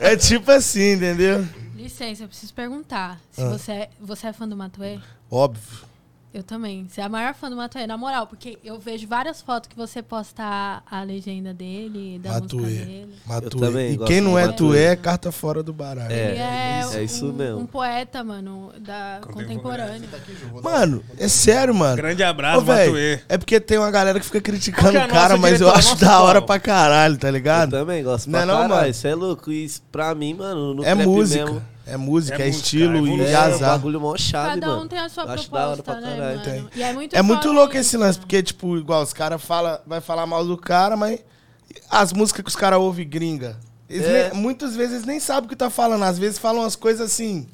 é 0.00 0.16
tipo 0.16 0.50
assim, 0.50 0.92
entendeu? 0.92 1.46
Licença, 1.76 2.24
eu 2.24 2.28
preciso 2.28 2.52
perguntar. 2.54 3.18
Se 3.32 3.42
Ah. 3.42 3.48
você, 3.48 3.72
é, 3.72 3.88
você 4.00 4.26
é 4.28 4.32
fã 4.32 4.46
do 4.48 4.56
Matuê? 4.56 4.98
Óbvio. 5.30 5.88
Eu 6.32 6.42
também. 6.42 6.86
Você 6.88 7.00
é 7.00 7.04
a 7.04 7.08
maior 7.08 7.32
fã 7.34 7.48
do 7.48 7.56
Matuê, 7.56 7.86
na 7.86 7.96
moral, 7.96 8.26
porque 8.26 8.58
eu 8.62 8.78
vejo 8.78 9.08
várias 9.08 9.40
fotos 9.40 9.66
que 9.66 9.74
você 9.74 10.02
posta 10.02 10.82
a, 10.88 11.02
legenda 11.02 11.54
dele, 11.54 12.18
da 12.22 12.32
música 12.40 12.56
Matuê. 12.56 12.74
dele. 12.84 13.14
Matuê. 13.26 13.50
também 13.60 13.92
E 13.94 13.98
quem 13.98 14.20
não 14.20 14.38
é 14.38 14.46
Matuê. 14.46 14.56
tuê 14.56 14.84
é 14.84 14.96
carta 14.96 15.32
fora 15.32 15.62
do 15.62 15.72
baralho. 15.72 16.12
É, 16.12 16.36
é, 16.36 16.88
é 16.96 17.02
isso 17.02 17.30
um, 17.30 17.32
mesmo. 17.32 17.60
um 17.60 17.66
poeta, 17.66 18.22
mano, 18.22 18.70
da 18.78 19.20
contemporânea. 19.32 20.06
Mano, 20.62 21.02
é 21.18 21.28
sério, 21.28 21.74
mano. 21.74 21.96
Grande 21.96 22.22
abraço, 22.22 22.60
Ô, 22.60 22.64
Matuê. 22.64 23.20
é 23.26 23.38
porque 23.38 23.58
tem 23.58 23.78
uma 23.78 23.90
galera 23.90 24.20
que 24.20 24.26
fica 24.26 24.40
criticando 24.42 24.98
é 24.98 25.02
a 25.02 25.06
o 25.06 25.08
cara, 25.08 25.36
mas 25.38 25.60
eu 25.62 25.70
acho 25.70 25.96
da 25.96 26.20
hora 26.20 26.42
pra 26.42 26.60
caralho, 26.60 27.16
tá 27.16 27.28
Eu 27.28 27.32
ligado? 27.32 27.70
também 27.70 28.04
gosto 28.04 28.26
Não 28.26 28.32
pra 28.32 28.42
é 28.42 28.44
não, 28.46 28.54
caralho, 28.54 28.74
mano? 28.74 28.88
Isso 28.90 29.06
é 29.06 29.14
louco. 29.14 29.50
Isso 29.50 29.82
pra 29.90 30.14
mim, 30.14 30.34
mano, 30.34 30.74
no 30.74 30.84
É 30.84 30.94
trap 30.94 31.06
música. 31.06 31.44
mesmo. 31.46 31.62
É 31.88 31.96
música, 31.96 32.36
É 32.36 32.42
é, 32.42 32.46
música, 32.46 32.64
estilo 32.66 32.94
é 32.94 32.98
e 32.98 33.00
música. 33.00 33.28
É, 33.30 33.38
um 33.38 33.42
azar. 33.54 33.70
bagulho 33.70 34.00
mó 34.00 34.16
chave, 34.16 34.60
Cada 34.60 34.72
um 34.72 34.76
mano. 34.76 34.88
tem 34.88 34.98
a 34.98 35.08
sua 35.08 35.24
acho 35.24 35.48
proposta, 35.50 36.00
né, 36.00 36.16
caralho. 36.16 36.38
mano? 36.56 36.70
E 36.74 36.82
é 36.82 36.92
muito, 36.92 37.16
É 37.16 37.22
muito 37.22 37.50
louco 37.52 37.72
isso, 37.72 37.80
esse 37.80 37.96
lance, 37.96 38.18
mano. 38.18 38.20
porque, 38.26 38.42
tipo, 38.42 38.76
igual, 38.76 39.02
os 39.02 39.12
caras 39.12 39.42
fala, 39.42 39.82
vai 39.86 40.00
falar 40.00 40.26
mal 40.26 40.44
do 40.44 40.56
cara, 40.56 40.96
mas 40.96 41.20
as 41.90 42.12
músicas 42.12 42.42
que 42.42 42.48
os 42.50 42.56
caras 42.56 42.78
ouvem 42.78 43.08
gringa, 43.08 43.56
eles 43.88 44.06
É. 44.06 44.30
nem- 44.30 44.40
muitas 44.42 44.76
vezes 44.76 45.04
nem 45.04 45.18
sabem 45.18 45.46
o 45.46 45.48
que 45.48 45.56
tá 45.56 45.70
falando, 45.70 46.02
às 46.04 46.18
vezes 46.18 46.38
falam 46.38 46.62
umas 46.62 46.76
coisas 46.76 47.10
assim, 47.10 47.46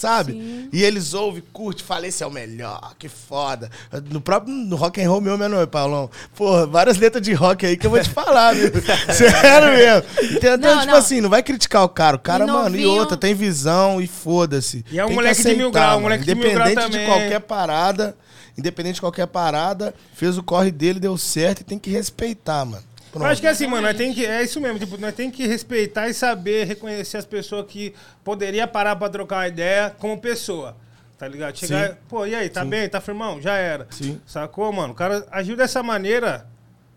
sabe? 0.00 0.32
Sim. 0.32 0.68
E 0.72 0.82
eles 0.82 1.12
ouvem, 1.14 1.42
curte, 1.52 1.82
fala, 1.82 2.06
esse 2.06 2.22
é 2.22 2.26
o 2.26 2.30
melhor, 2.30 2.94
que 2.98 3.08
foda. 3.08 3.70
No 4.10 4.20
próprio 4.20 4.52
no 4.54 4.76
rock 4.76 5.00
and 5.02 5.08
roll 5.10 5.20
meu, 5.20 5.36
meu 5.36 5.48
nome, 5.48 5.66
Paulão. 5.66 6.10
Porra, 6.34 6.66
várias 6.66 6.96
letras 6.96 7.22
de 7.22 7.32
rock 7.34 7.66
aí 7.66 7.76
que 7.76 7.86
eu 7.86 7.90
vou 7.90 8.00
te 8.00 8.08
falar, 8.08 8.54
viu? 8.54 8.70
Sério 9.12 9.72
mesmo. 9.76 10.36
Então, 10.36 10.56
Não, 10.56 10.78
tipo 10.80 10.92
não. 10.92 10.98
assim, 10.98 11.20
não 11.20 11.28
vai 11.30 11.42
criticar 11.42 11.84
o 11.84 11.88
cara. 11.88 12.16
O 12.16 12.20
cara, 12.20 12.44
E 12.44 12.46
mano, 12.46 12.68
e 12.76 12.82
novinho- 12.84 12.90
outra, 12.90 13.16
tem 13.16 13.34
visão 13.34 14.00
e 14.00 14.06
foda-se. 14.06 14.84
E 14.90 14.98
é 14.98 15.04
um 15.04 15.08
Tem 15.08 15.16
que 15.16 15.22
moleque 15.22 15.42
de 15.42 15.54
mil 15.56 15.70
grau, 15.70 15.98
um 15.98 16.02
moleque 16.02 16.24
de 16.24 16.34
mil 16.34 16.50
grau 16.52 16.66
Independente 16.70 16.98
de 16.98 17.04
qualquer 17.06 17.40
parada, 17.40 18.16
independente 18.56 18.94
de 18.94 19.00
qualquer 19.00 19.26
parada, 19.26 19.94
fez 20.14 20.36
o 20.38 20.42
corre 20.42 20.70
dele, 20.70 20.98
deu 21.00 21.16
certo 21.18 21.60
e 21.60 21.64
tem 21.64 21.78
que 21.78 21.90
respeitar, 21.90 22.64
mano. 22.64 22.82
Eu 23.14 23.24
acho 23.24 23.40
que 23.40 23.46
é 23.46 23.50
assim, 23.50 23.66
mano, 23.66 23.82
nós 23.82 23.96
tem 23.96 24.12
que, 24.14 24.24
é 24.24 24.42
isso 24.42 24.60
mesmo, 24.60 24.78
tipo, 24.78 24.96
nós 24.98 25.14
tem 25.14 25.30
que 25.30 25.46
respeitar 25.46 26.08
e 26.08 26.14
saber 26.14 26.64
reconhecer 26.66 27.16
as 27.16 27.26
pessoas 27.26 27.66
que 27.66 27.92
poderia 28.22 28.66
parar 28.66 28.94
pra 28.96 29.08
trocar 29.08 29.36
uma 29.38 29.48
ideia 29.48 29.90
como 29.98 30.18
pessoa. 30.20 30.76
tá 31.18 31.28
ligado? 31.28 31.56
Chegar, 31.58 31.90
Sim. 31.90 31.96
pô, 32.08 32.24
e 32.24 32.34
aí, 32.34 32.48
tá 32.48 32.62
Sim. 32.62 32.70
bem? 32.70 32.88
Tá 32.88 33.00
firmão? 33.00 33.42
Já 33.42 33.54
era. 33.56 33.86
Sim. 33.90 34.18
Sacou, 34.26 34.72
mano? 34.72 34.92
O 34.92 34.96
cara 34.96 35.26
agiu 35.30 35.54
dessa 35.56 35.82
maneira. 35.82 36.46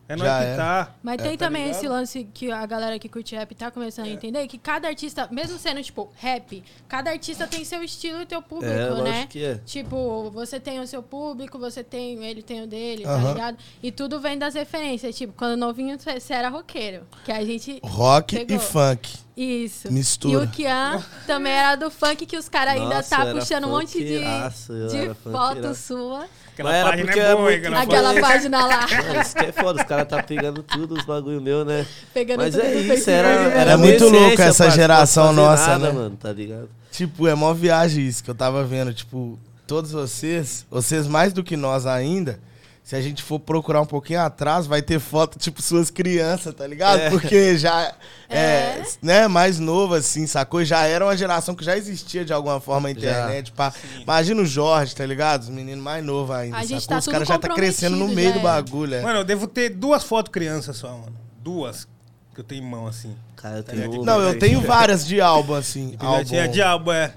É 0.07 0.15
nós 0.17 0.27
Já 0.27 0.39
que 0.39 0.45
era. 0.45 0.57
tá. 0.57 0.95
Mas 1.01 1.19
É, 1.19 1.23
tem 1.23 1.37
tá 1.37 1.45
também 1.45 1.63
ligado? 1.63 1.77
esse 1.79 1.87
lance 1.87 2.27
que 2.33 2.51
a 2.51 2.65
galera 2.65 2.99
que 2.99 3.07
curte 3.07 3.35
rap 3.35 3.55
tá 3.55 3.71
começando 3.71 4.07
a 4.07 4.09
entender, 4.09 4.45
que 4.47 4.57
cada 4.57 4.87
artista, 4.89 5.27
mesmo 5.31 5.57
sendo, 5.57 5.81
tipo, 5.81 6.11
rap, 6.15 6.61
cada 6.89 7.09
artista 7.11 7.47
tem 7.47 7.63
seu 7.63 7.81
estilo 7.83 8.21
e 8.21 8.25
teu 8.25 8.41
público, 8.41 8.73
É, 8.73 9.01
né? 9.01 9.27
que 9.29 9.43
é. 9.43 9.55
Tipo, 9.65 10.29
você 10.31 10.59
tem 10.59 10.79
o 10.81 10.87
seu 10.87 11.01
público, 11.01 11.57
você 11.57 11.83
tem, 11.83 12.23
ele 12.25 12.43
tem 12.43 12.61
o 12.63 12.67
dele, 12.67 13.03
tá 13.03 13.17
ligado? 13.17 13.57
E 13.81 13.91
tudo 13.91 14.19
vem 14.19 14.37
das 14.37 14.55
referências. 14.55 15.15
Tipo, 15.15 15.33
quando 15.37 15.57
novinho 15.57 15.97
você 15.99 16.19
você 16.19 16.33
era 16.33 16.49
roqueiro, 16.49 17.03
que 17.23 17.31
a 17.31 17.43
gente... 17.45 17.79
Rock 17.83 18.35
Pegou. 18.35 18.57
e 18.57 18.59
funk. 18.59 19.17
Isso. 19.35 19.91
Mistura. 19.91 20.33
E 20.33 20.45
o 20.45 20.47
Kian 20.47 21.03
também 21.25 21.53
era 21.53 21.75
do 21.75 21.89
funk, 21.89 22.25
que 22.25 22.37
os 22.37 22.47
caras 22.47 22.75
ainda 22.75 22.95
Nossa, 22.95 23.15
tá 23.15 23.25
puxando 23.27 23.65
um 23.65 23.69
monte 23.71 23.97
de, 23.97 24.19
de 24.19 25.13
foto 25.31 25.73
sua. 25.75 26.25
Aquela 26.53 26.69
Mas 26.69 26.77
era 26.79 26.89
página 26.91 27.05
porque 27.07 27.19
é 27.19 27.23
é 27.23 27.35
boa, 27.35 27.51
Aquela 27.51 27.81
Aquela 27.81 28.21
página- 28.21 28.65
lá, 28.67 28.85
Mano, 29.07 29.21
isso 29.21 29.35
que 29.35 29.45
é 29.45 29.51
foda, 29.51 29.81
os 29.81 29.87
caras 29.87 30.07
tá 30.07 30.21
pegando 30.21 30.61
tudo, 30.61 30.93
os 30.95 31.03
bagulho 31.03 31.41
meu, 31.41 31.65
né? 31.65 31.83
pegando 32.13 32.41
Mas 32.41 32.53
tudo 32.53 32.63
é 32.63 32.73
do 32.73 32.93
isso, 32.93 33.09
era, 33.09 33.27
era 33.27 33.71
É 33.71 33.75
muito 33.75 34.07
louco 34.07 34.39
essa 34.39 34.69
geração 34.69 35.33
não 35.33 35.45
nossa, 35.45 35.67
nada, 35.69 35.87
né? 35.87 35.91
mano, 35.91 36.15
tá 36.15 36.31
ligado? 36.31 36.69
Tipo, 36.91 37.27
é 37.27 37.33
mó 37.33 37.51
viagem 37.55 38.05
isso 38.05 38.23
que 38.23 38.29
eu 38.29 38.35
tava 38.35 38.63
vendo. 38.63 38.93
Tipo, 38.93 39.39
todos 39.65 39.91
vocês, 39.91 40.63
vocês 40.69 41.07
mais 41.07 41.33
do 41.33 41.43
que 41.43 41.57
nós 41.57 41.87
ainda, 41.87 42.39
se 42.83 42.95
a 42.97 43.01
gente 43.01 43.23
for 43.23 43.39
procurar 43.39 43.79
um 43.81 43.85
pouquinho 43.85 44.19
atrás, 44.19 44.67
vai 44.67 44.81
ter 44.81 44.99
foto, 44.99 45.39
tipo, 45.39 45.61
suas 45.61 45.89
crianças, 45.89 46.53
tá 46.53 46.67
ligado? 46.67 46.99
É. 46.99 47.09
Porque 47.09 47.57
já 47.57 47.93
é, 48.29 48.35
É. 48.37 48.83
né, 49.01 49.27
mais 49.27 49.57
novo, 49.57 49.93
assim, 49.95 50.27
sacou? 50.27 50.63
Já 50.65 50.85
era 50.85 51.05
uma 51.05 51.15
geração 51.15 51.55
que 51.55 51.63
já 51.63 51.77
existia 51.77 52.25
de 52.25 52.33
alguma 52.33 52.59
forma 52.59 52.89
a 52.89 52.91
internet. 52.91 53.53
Pá. 53.53 53.73
Imagina 54.01 54.41
o 54.41 54.45
Jorge, 54.45 54.93
tá 54.93 55.05
ligado? 55.05 55.43
Os 55.43 55.49
meninos 55.49 55.81
mais 55.83 56.03
novos 56.03 56.35
ainda. 56.35 56.57
A 56.57 56.65
gente 56.65 56.81
sacou? 56.81 56.87
tá 56.95 56.99
Os 56.99 57.07
caras 57.07 57.27
já 57.27 57.39
tá 57.39 57.49
crescendo 57.49 57.95
no 57.95 58.09
meio 58.09 58.33
do 58.33 58.39
bagulho, 58.41 58.95
é. 58.95 59.01
Mano, 59.01 59.19
eu 59.19 59.23
devo 59.23 59.47
ter 59.47 59.69
duas 59.69 60.03
fotos 60.03 60.31
criança 60.31 60.73
só, 60.73 60.89
mano. 60.89 61.15
Duas. 61.41 61.87
Que 62.33 62.41
eu 62.41 62.43
tenho 62.43 62.63
em 62.63 62.69
mão, 62.69 62.87
assim. 62.87 63.15
Cara, 63.37 63.57
eu 63.57 63.63
Tá 63.63 63.71
tenho 63.73 64.03
Não, 64.03 64.19
eu 64.19 64.37
tenho 64.39 64.59
várias 64.61 65.05
de 65.05 65.21
álbum, 65.21 65.53
assim. 65.53 65.95
Já 66.01 66.47
tinha 66.49 66.67
álbum. 66.67 66.91
é. 66.91 67.13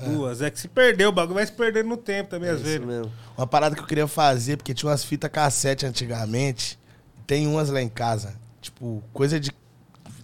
Duas. 0.00 0.42
É 0.42 0.50
que 0.50 0.58
se 0.58 0.68
perdeu, 0.68 1.10
o 1.10 1.12
bagulho 1.12 1.34
vai 1.34 1.46
se 1.46 1.52
perdendo 1.52 1.88
no 1.88 1.96
tempo 1.96 2.30
também, 2.30 2.50
às 2.50 2.56
Isso 2.56 2.64
vezes. 2.64 2.86
mesmo. 2.86 3.12
Uma 3.36 3.46
parada 3.46 3.74
que 3.74 3.80
eu 3.82 3.86
queria 3.86 4.06
fazer, 4.06 4.56
porque 4.56 4.74
tinha 4.74 4.90
umas 4.90 5.04
fitas 5.04 5.30
cassete 5.30 5.86
antigamente. 5.86 6.78
Tem 7.26 7.46
umas 7.46 7.70
lá 7.70 7.80
em 7.80 7.88
casa. 7.88 8.34
Tipo, 8.60 9.02
coisa 9.12 9.38
de 9.38 9.52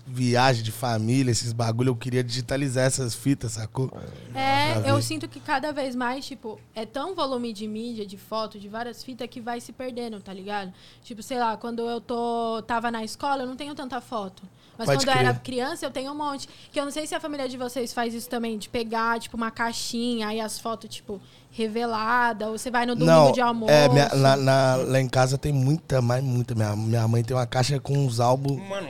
viagem 0.06 0.62
de 0.62 0.72
família, 0.72 1.30
esses 1.30 1.52
bagulho. 1.52 1.90
Eu 1.90 1.96
queria 1.96 2.25
digitalizar 2.25 2.87
essas 2.87 3.14
fitas, 3.14 3.52
sacou? 3.52 3.90
É, 4.34 4.90
eu 4.90 5.00
sinto 5.02 5.28
que 5.28 5.38
cada 5.38 5.72
vez 5.72 5.94
mais, 5.94 6.26
tipo, 6.26 6.58
é 6.75 6.87
tão 6.87 7.14
volume 7.14 7.52
de 7.52 7.66
mídia, 7.66 8.06
de 8.06 8.16
foto, 8.16 8.58
de 8.58 8.68
várias 8.68 9.04
fitas 9.04 9.28
que 9.28 9.40
vai 9.40 9.60
se 9.60 9.72
perdendo, 9.72 10.20
tá 10.20 10.32
ligado? 10.32 10.72
Tipo, 11.02 11.22
sei 11.22 11.38
lá, 11.38 11.56
quando 11.56 11.88
eu 11.88 12.00
tô 12.00 12.62
tava 12.66 12.90
na 12.90 13.04
escola, 13.04 13.42
eu 13.42 13.46
não 13.46 13.56
tenho 13.56 13.75
tanta 13.75 14.00
foto. 14.00 14.42
Mas 14.78 14.87
Pode 14.87 15.04
quando 15.04 15.08
eu 15.16 15.20
era 15.20 15.32
crer. 15.35 15.42
criança, 15.42 15.85
eu 15.85 15.90
tenho 15.90 16.12
um 16.12 16.14
monte. 16.14 16.49
Que 16.70 16.78
eu 16.78 16.85
não 16.85 16.92
sei 16.92 17.04
se 17.04 17.12
a 17.14 17.18
família 17.18 17.49
de 17.49 17.56
vocês 17.56 17.92
faz 17.92 18.14
isso 18.14 18.28
também, 18.28 18.56
de 18.56 18.68
pegar, 18.68 19.18
tipo, 19.18 19.37
uma 19.37 19.50
caixinha, 19.50 20.28
aí 20.28 20.40
as 20.40 20.58
fotos, 20.61 20.88
tipo, 20.88 21.20
revelada, 21.50 22.47
ou 22.49 22.56
você 22.56 22.70
vai 22.70 22.87
no 22.87 22.94
domingo 22.94 23.11
Não, 23.11 23.32
de 23.32 23.40
almoço. 23.40 23.73
é, 23.73 23.88
minha- 23.88 24.11
lá, 24.14 24.37
na- 24.37 24.76
lá 24.76 25.00
em 25.00 25.08
casa 25.08 25.37
tem 25.37 25.52
muita, 25.52 26.00
mais 26.00 26.23
muita. 26.23 26.54
Minha, 26.54 26.76
minha 26.76 27.08
mãe 27.08 27.23
tem 27.25 27.37
uma 27.37 27.47
caixa 27.47 27.78
com 27.80 27.99
uns 27.99 28.20
álbuns. 28.20 28.58
Mano, 28.68 28.88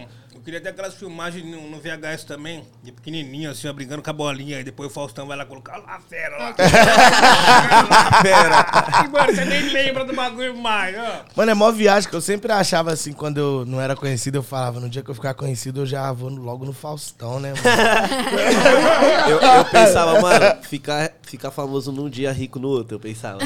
queria 0.49 0.63
ter 0.63 0.71
aquelas 0.71 0.95
filmagens 0.95 1.45
no, 1.45 1.69
no 1.69 1.79
VHS 1.79 2.25
também, 2.25 2.65
de 2.83 2.91
pequenininho, 2.91 3.51
assim, 3.51 3.69
ó, 3.69 3.73
brincando 3.75 4.01
com 4.03 4.09
a 4.09 4.13
bolinha. 4.15 4.59
E 4.59 4.65
depois 4.65 4.91
o 4.91 4.93
Faustão 4.95 5.27
vai 5.27 5.37
lá 5.37 5.45
colocar 5.45 5.77
lá 5.77 5.97
a 5.97 6.01
fera 6.01 6.39
lá. 6.39 6.55
fera. 8.23 9.05
E, 9.05 9.09
mano, 9.09 9.35
você 9.35 9.45
nem 9.45 9.69
lembra 9.69 10.07
do 10.07 10.15
bagulho 10.15 10.57
mais, 10.57 10.97
ó. 10.99 11.25
Mano, 11.37 11.51
é 11.51 11.55
mó 11.55 11.71
viagem 11.71 12.09
que 12.09 12.17
eu 12.17 12.23
sempre 12.23 12.51
achava 12.51 12.91
assim, 12.91 13.13
quando 13.13 13.37
eu 13.37 13.67
não 13.67 13.79
era 13.79 13.95
conhecido, 13.95 14.39
eu 14.39 14.43
falava, 14.43 14.81
no 14.81 14.89
dia 14.89 15.03
que 15.03 15.11
eu 15.11 15.15
ficar 15.15 15.35
conhecido, 15.35 15.83
eu 15.83 15.87
já 15.87 16.11
vou 16.13 16.31
no- 16.31 16.41
logo 16.41 16.65
no 16.65 16.73
Faustão, 16.73 17.39
né, 17.39 17.53
mano? 17.53 17.63
Eu, 19.29 19.39
eu 19.41 19.65
pensava, 19.67 20.21
mano, 20.21 20.63
ficar, 20.63 21.13
ficar 21.23 21.51
famoso 21.51 21.93
num 21.93 22.09
dia, 22.09 22.33
rico 22.33 22.59
no 22.59 22.69
outro. 22.69 22.97
Eu 22.97 23.01
pensava. 23.01 23.39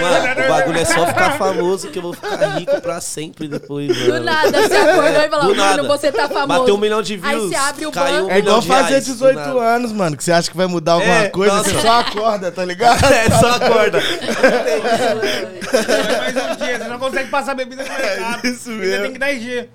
Mano, 0.00 0.44
o 0.44 0.48
bagulho 0.48 0.78
é 0.78 0.84
só 0.84 1.06
ficar 1.06 1.38
famoso 1.38 1.88
que 1.88 1.98
eu 1.98 2.02
vou 2.02 2.12
ficar 2.12 2.58
rico 2.58 2.80
pra 2.80 3.00
sempre 3.00 3.46
depois, 3.46 3.88
mano. 3.88 4.12
Do 4.12 4.20
nada, 4.24 4.68
você 4.68 4.74
acordou 4.74 5.22
e 5.22 5.28
falou, 5.28 5.43
Do 5.48 5.54
nada. 5.54 5.76
mano, 5.82 5.88
você 5.88 6.10
tá 6.12 6.28
famoso. 6.28 6.60
Bateu 6.60 6.74
um 6.74 6.78
milhão 6.78 7.02
de 7.02 7.14
Aí 7.14 7.18
views. 7.20 7.48
você 7.50 7.54
abre 7.56 7.86
o 7.86 7.92
caiu 7.92 8.14
banco. 8.22 8.26
um 8.26 8.30
É 8.30 8.38
igual 8.38 8.60
de 8.60 8.66
fazer 8.68 8.88
reais, 8.88 9.06
do 9.06 9.12
18 9.12 9.34
nada. 9.36 9.60
anos, 9.60 9.92
mano, 9.92 10.16
que 10.16 10.24
você 10.24 10.32
acha 10.32 10.50
que 10.50 10.56
vai 10.56 10.66
mudar 10.66 10.92
alguma 10.94 11.14
É, 11.24 11.28
coisa, 11.28 11.54
nossa. 11.56 11.70
você 11.70 11.80
só 11.80 12.00
acorda, 12.00 12.50
tá 12.52 12.64
ligado? 12.64 13.00
É, 13.14 13.30
só 13.38 13.50
acorda. 13.52 14.00
Mais 16.18 16.36
um 16.36 16.56
dia, 16.64 16.78
você 16.78 16.88
não 16.88 16.98
consegue 16.98 17.30
passar 17.30 17.54
bebida 17.54 17.82
no 17.82 17.88
mercado. 17.88 18.46
isso 18.46 18.70
Ainda 18.70 18.82
mesmo. 18.84 19.02
tem 19.04 19.12
que 19.12 19.18
dar 19.18 19.32
IG. 19.32 19.68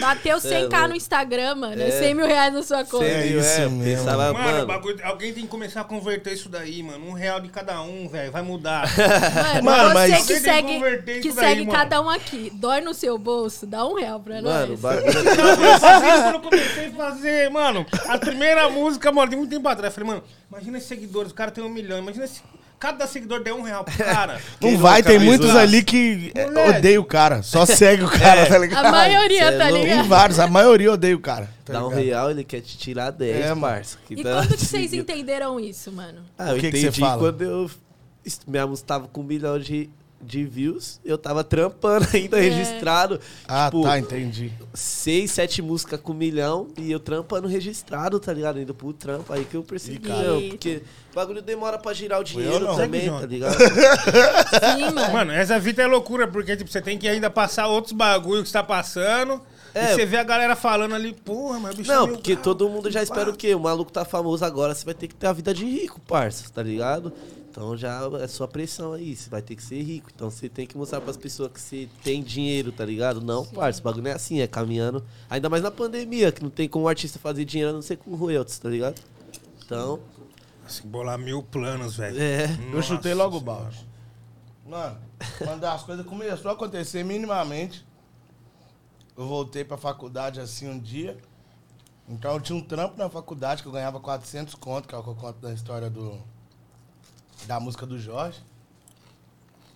Bateu 0.00 0.36
100k 0.38 0.60
louco. 0.70 0.88
no 0.88 0.96
Instagram, 0.96 1.54
mano. 1.56 1.82
É 1.82 1.88
É. 1.88 1.90
100 1.90 2.14
mil 2.14 2.26
reais 2.26 2.52
na 2.52 2.62
sua 2.62 2.84
conta. 2.84 3.04
Mil, 3.04 3.40
isso 3.40 3.60
é, 3.60 3.64
eu 3.64 3.70
mesmo. 3.70 4.04
Pensava, 4.04 4.32
Mano, 4.32 4.38
o 4.38 4.42
mano, 4.52 4.66
bagulho, 4.66 4.98
alguém 5.04 5.32
tem 5.32 5.42
que 5.44 5.48
começar 5.48 5.80
a 5.82 5.84
converter 5.84 6.32
isso 6.32 6.48
daí, 6.48 6.82
mano. 6.82 7.06
Um 7.08 7.12
real 7.12 7.40
de 7.40 7.48
cada 7.48 7.80
um, 7.82 8.08
velho. 8.08 8.30
Vai 8.32 8.42
mudar. 8.42 8.86
Mano, 9.62 9.64
Mano, 9.64 9.88
você 9.88 9.94
mas- 9.94 10.06
que 10.08 10.16
Alguém 10.16 10.26
tem 10.26 10.36
que 10.36 10.40
segue, 10.42 10.74
converter 10.74 11.20
que 11.20 11.28
isso 11.28 11.36
daí, 11.36 11.48
segue 11.48 11.66
mano. 11.66 11.78
cada 11.78 12.00
um 12.00 12.10
aqui, 12.10 12.52
dói 12.54 12.80
no 12.80 12.92
seu 12.94 13.18
bolso, 13.18 13.66
dá 13.66 13.84
um 13.86 13.94
real 13.94 14.20
pra 14.20 14.40
mano, 14.42 14.48
o 14.48 14.68
nós. 14.70 14.80
É 14.98 16.34
Eu 16.34 16.40
comecei 16.40 16.86
a 16.86 16.90
fazer, 16.92 17.50
mano, 17.50 17.86
a 18.06 18.18
primeira 18.18 18.68
música, 18.68 19.10
mano, 19.12 19.28
tem 19.30 19.38
muito 19.38 19.50
tempo 19.50 19.68
atrás. 19.68 19.92
Eu 19.92 19.94
falei, 19.94 20.10
mano, 20.16 20.22
imagina 20.50 20.78
esses 20.78 20.88
seguidores, 20.88 21.32
o 21.32 21.34
cara 21.34 21.50
tem 21.50 21.62
um 21.62 21.68
milhão. 21.68 21.98
Imagina 21.98 22.26
se 22.26 22.40
cada 22.78 23.06
seguidor 23.06 23.42
der 23.42 23.54
um 23.54 23.62
real 23.62 23.84
pro 23.84 23.96
cara. 23.96 24.38
Não 24.60 24.76
vai, 24.76 25.02
tem 25.02 25.18
muitos 25.18 25.54
ali 25.56 25.82
que 25.82 26.30
é, 26.34 26.46
Moleque. 26.46 26.78
odeia 26.78 27.00
o 27.00 27.04
cara. 27.04 27.42
Só 27.42 27.64
segue 27.64 28.04
o 28.04 28.08
cara, 28.10 28.46
tá 28.46 28.58
ligado? 28.58 28.84
A 28.86 28.90
maioria, 28.92 29.44
é 29.44 29.58
tá. 29.58 29.66
Tem 29.68 29.82
ligado? 29.84 30.08
vários, 30.08 30.38
a 30.38 30.46
maioria 30.46 30.92
odeia 30.92 31.16
o 31.16 31.20
cara. 31.20 31.48
tá 31.64 31.72
Dá 31.72 31.84
um 31.86 31.88
ligado? 31.88 32.04
real, 32.04 32.30
ele 32.30 32.44
quer 32.44 32.60
te 32.60 32.76
tirar 32.76 33.10
10, 33.10 33.36
É, 33.36 33.48
mano. 33.54 33.60
parça. 33.60 33.98
E 34.10 34.22
tá- 34.22 34.30
quando 34.30 34.56
que 34.56 34.64
vocês 34.66 34.92
entenderam 34.92 35.58
isso, 35.58 35.90
mano? 35.90 36.20
Ah, 36.38 36.50
eu 36.50 36.56
O 36.56 36.60
que 36.60 36.70
que 36.70 36.78
entendi 36.78 36.94
você 36.94 37.00
fala? 37.00 37.18
quando 37.18 37.42
eu. 37.42 37.70
Minha 38.46 38.66
música 38.66 38.86
tava 38.88 39.08
com 39.08 39.20
um 39.20 39.24
milhão 39.24 39.58
de, 39.58 39.88
de 40.20 40.44
views, 40.44 41.00
eu 41.04 41.18
tava 41.18 41.44
trampando 41.44 42.06
ainda, 42.14 42.38
registrado. 42.38 43.20
Ah, 43.46 43.66
tipo, 43.66 43.82
tá, 43.82 43.98
entendi. 43.98 44.52
seis, 44.74 45.30
sete 45.30 45.60
músicas 45.62 46.00
com 46.00 46.12
um 46.12 46.16
milhão 46.16 46.68
e 46.76 46.90
eu 46.90 46.98
trampando 46.98 47.46
registrado, 47.46 48.18
tá 48.18 48.32
ligado? 48.32 48.60
Indo 48.60 48.74
pro 48.74 48.92
trampo. 48.92 49.32
Aí 49.32 49.44
que 49.44 49.56
eu 49.56 49.62
percebi, 49.62 50.08
não, 50.08 50.48
porque 50.48 50.82
o 51.12 51.14
bagulho 51.14 51.42
demora 51.42 51.78
pra 51.78 51.92
girar 51.92 52.20
o 52.20 52.24
dinheiro 52.24 52.64
não. 52.64 52.76
também, 52.76 53.08
tá 53.08 53.26
ligado? 53.26 53.56
Sim, 53.58 54.94
mano. 54.94 55.12
Mano, 55.12 55.32
essa 55.32 55.58
vida 55.58 55.82
é 55.82 55.86
loucura, 55.86 56.26
porque 56.26 56.56
tipo, 56.56 56.70
você 56.70 56.80
tem 56.80 56.98
que 56.98 57.08
ainda 57.08 57.30
passar 57.30 57.68
outros 57.68 57.92
bagulho 57.92 58.42
que 58.42 58.48
você 58.48 58.54
tá 58.54 58.62
passando. 58.62 59.40
É. 59.74 59.92
E 59.92 59.94
você 59.94 60.06
vê 60.06 60.16
a 60.16 60.24
galera 60.24 60.56
falando 60.56 60.94
ali, 60.94 61.12
porra, 61.12 61.60
mas 61.60 61.74
bicho 61.74 61.92
é 61.92 61.94
Não, 61.94 62.08
porque 62.08 62.34
todo 62.34 62.66
mundo 62.68 62.90
já 62.90 63.02
espera 63.02 63.28
o 63.28 63.36
quê? 63.36 63.54
O 63.54 63.60
maluco 63.60 63.92
tá 63.92 64.06
famoso 64.06 64.42
agora, 64.42 64.74
você 64.74 64.86
vai 64.86 64.94
ter 64.94 65.06
que 65.06 65.14
ter 65.14 65.26
a 65.26 65.32
vida 65.34 65.52
de 65.52 65.66
rico, 65.66 66.00
parça, 66.00 66.44
tá 66.50 66.62
ligado? 66.62 67.12
Então 67.56 67.74
já 67.74 68.02
é 68.20 68.28
sua 68.28 68.46
pressão 68.46 68.92
aí, 68.92 69.16
você 69.16 69.30
vai 69.30 69.40
ter 69.40 69.56
que 69.56 69.62
ser 69.62 69.80
rico. 69.80 70.10
Então 70.14 70.30
você 70.30 70.46
tem 70.46 70.66
que 70.66 70.76
mostrar 70.76 71.00
pras 71.00 71.16
pessoas 71.16 71.50
que 71.50 71.58
você 71.58 71.88
tem 72.04 72.22
dinheiro, 72.22 72.70
tá 72.70 72.84
ligado? 72.84 73.22
Não, 73.22 73.46
parça, 73.46 73.80
o 73.80 73.82
bagulho 73.82 74.04
não 74.04 74.10
é 74.10 74.14
assim, 74.14 74.40
é 74.40 74.46
caminhando. 74.46 75.02
Ainda 75.30 75.48
mais 75.48 75.62
na 75.62 75.70
pandemia, 75.70 76.30
que 76.30 76.42
não 76.42 76.50
tem 76.50 76.68
como 76.68 76.84
o 76.84 76.88
artista 76.88 77.18
fazer 77.18 77.46
dinheiro 77.46 77.70
a 77.70 77.72
não 77.72 77.80
ser 77.80 77.96
com 77.96 78.14
royalties, 78.14 78.58
tá 78.58 78.68
ligado? 78.68 79.00
Então, 79.64 79.98
Assim, 80.66 80.86
bolar 80.86 81.16
mil 81.16 81.42
planos, 81.42 81.96
velho. 81.96 82.20
é. 82.20 82.46
Eu 82.70 82.82
chutei 82.82 83.14
logo 83.14 83.38
o 83.38 83.40
balde. 83.40 83.88
Mano, 84.66 84.98
quando 85.38 85.64
as 85.64 85.82
coisas 85.82 86.04
começou 86.04 86.50
a 86.50 86.54
acontecer 86.54 87.04
minimamente, 87.04 87.86
eu 89.16 89.26
voltei 89.26 89.64
pra 89.64 89.78
faculdade 89.78 90.40
assim 90.40 90.68
um 90.68 90.78
dia. 90.78 91.16
Então 92.06 92.34
eu 92.34 92.40
tinha 92.40 92.58
um 92.58 92.60
trampo 92.62 92.98
na 92.98 93.08
faculdade 93.08 93.62
que 93.62 93.68
eu 93.68 93.72
ganhava 93.72 93.98
400 93.98 94.54
conto, 94.56 94.86
que 94.86 94.94
é 94.94 94.98
o 94.98 95.02
que 95.02 95.08
eu 95.08 95.14
conto 95.14 95.40
da 95.40 95.54
história 95.54 95.88
do 95.88 96.20
da 97.46 97.60
música 97.60 97.84
do 97.86 97.98
Jorge. 97.98 98.40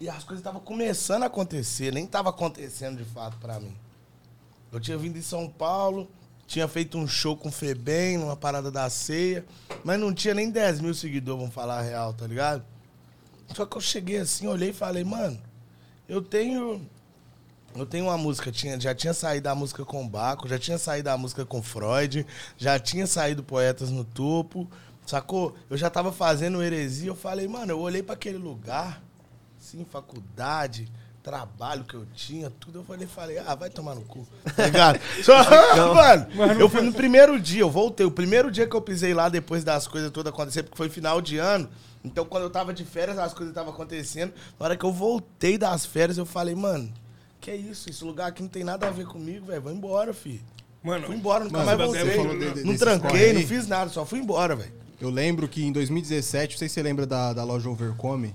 E 0.01 0.09
as 0.09 0.25
coisas 0.25 0.41
estavam 0.41 0.61
começando 0.61 1.25
a 1.25 1.27
acontecer, 1.27 1.93
nem 1.93 2.07
tava 2.07 2.31
acontecendo 2.31 2.97
de 2.97 3.05
fato 3.05 3.37
pra 3.39 3.61
mim. 3.61 3.77
Eu 4.73 4.81
tinha 4.81 4.97
vindo 4.97 5.19
em 5.19 5.23
São 5.23 5.49
Paulo, 5.49 6.09
tinha 6.47 6.67
feito 6.67 6.97
um 6.97 7.07
show 7.07 7.37
com 7.37 7.49
o 7.49 7.53
Febem, 7.53 8.17
numa 8.17 8.37
parada 8.37 8.71
da 8.71 8.89
ceia, 8.89 9.45
mas 9.85 10.01
não 10.01 10.15
tinha 10.15 10.35
nem 10.35 10.51
10 10.51 10.81
mil 10.81 10.95
seguidores, 10.95 11.41
vamos 11.41 11.55
falar 11.55 11.79
a 11.79 11.83
real, 11.83 12.15
tá 12.15 12.27
ligado? 12.27 12.65
Só 13.55 13.67
que 13.67 13.77
eu 13.77 13.81
cheguei 13.81 14.19
assim, 14.19 14.47
olhei 14.47 14.71
e 14.71 14.73
falei, 14.73 15.05
mano, 15.05 15.41
eu 16.09 16.23
tenho. 16.23 16.85
Eu 17.73 17.87
tenho 17.87 18.07
uma 18.07 18.19
música, 18.19 18.51
tinha, 18.51 18.81
já 18.81 18.93
tinha 18.93 19.15
saído 19.15 19.49
a 19.49 19.55
música 19.55 19.85
com 19.85 20.09
Baco, 20.09 20.49
já 20.49 20.59
tinha 20.59 20.77
saído 20.77 21.09
a 21.09 21.17
música 21.17 21.47
com 21.47 21.63
Freud, 21.63 22.27
já 22.59 22.81
tinha 22.81 23.07
saído 23.07 23.45
Poetas 23.45 23.91
no 23.91 24.03
Topo, 24.03 24.69
sacou? 25.11 25.55
Eu 25.69 25.77
já 25.77 25.91
tava 25.91 26.13
fazendo 26.13 26.63
heresia, 26.63 27.09
eu 27.09 27.17
falei, 27.17 27.47
mano, 27.49 27.73
eu 27.73 27.81
olhei 27.81 28.03
pra 28.03 28.15
aquele 28.15 28.39
lugar, 28.39 29.03
assim, 29.61 29.85
faculdade, 29.85 30.91
trabalho 31.23 31.85
que 31.85 31.95
eu 31.95 32.07
tinha, 32.15 32.51
tudo. 32.51 32.79
Eu 32.79 32.85
falei, 32.85 33.07
falei, 33.07 33.39
ah, 33.39 33.55
vai 33.55 33.69
tomar 33.69 33.95
no 33.95 34.03
cu. 34.03 34.27
Tá 34.57 34.65
ligado? 34.67 35.01
Só, 35.23 35.35
mano, 35.95 36.61
eu 36.61 36.69
fui 36.69 36.81
no 36.81 36.93
primeiro 36.93 37.39
dia, 37.39 37.61
eu 37.61 37.71
voltei. 37.71 38.07
O 38.07 38.11
primeiro 38.11 38.51
dia 38.51 38.67
que 38.67 38.75
eu 38.75 38.81
pisei 38.81 39.13
lá, 39.13 39.29
depois 39.29 39.65
das 39.65 39.87
coisas 39.87 40.11
todas 40.11 40.33
acontecerem, 40.33 40.65
porque 40.69 40.77
foi 40.77 40.89
final 40.89 41.21
de 41.21 41.39
ano. 41.39 41.69
Então, 42.03 42.25
quando 42.25 42.45
eu 42.45 42.51
tava 42.51 42.73
de 42.73 42.85
férias, 42.85 43.19
as 43.19 43.35
coisas 43.35 43.51
estavam 43.51 43.73
acontecendo. 43.75 44.33
Na 44.59 44.67
hora 44.67 44.77
que 44.77 44.85
eu 44.85 44.93
voltei 44.93 45.59
das 45.59 45.85
férias, 45.85 46.17
eu 46.17 46.25
falei, 46.25 46.55
mano, 46.55 46.91
que 47.41 47.51
é 47.51 47.57
isso? 47.57 47.91
Esse 47.91 48.03
lugar 48.05 48.29
aqui 48.29 48.43
não 48.43 48.49
tem 48.49 48.65
nada 48.65 48.87
a 48.87 48.91
ver 48.91 49.07
comigo, 49.07 49.47
velho. 49.47 49.61
Vou 49.61 49.73
embora, 49.73 50.15
filho. 50.15 50.41
Mano, 50.83 51.07
Fui 51.09 51.17
embora, 51.17 51.45
nunca 51.45 51.63
mais 51.63 51.77
voltei. 51.77 52.65
não 52.65 52.75
tranquei, 52.77 53.35
não 53.35 53.43
fiz 53.43 53.67
nada, 53.67 53.91
só 53.91 54.07
fui 54.07 54.19
embora, 54.19 54.57
velho. 54.57 54.73
Eu 55.01 55.09
lembro 55.11 55.49
que 55.49 55.65
em 55.65 55.73
2017, 55.73 56.55
não 56.55 56.59
sei 56.59 56.69
se 56.69 56.75
você 56.75 56.83
lembra 56.83 57.07
da, 57.07 57.33
da 57.33 57.43
loja 57.45 57.69
Overcome, 57.71 58.35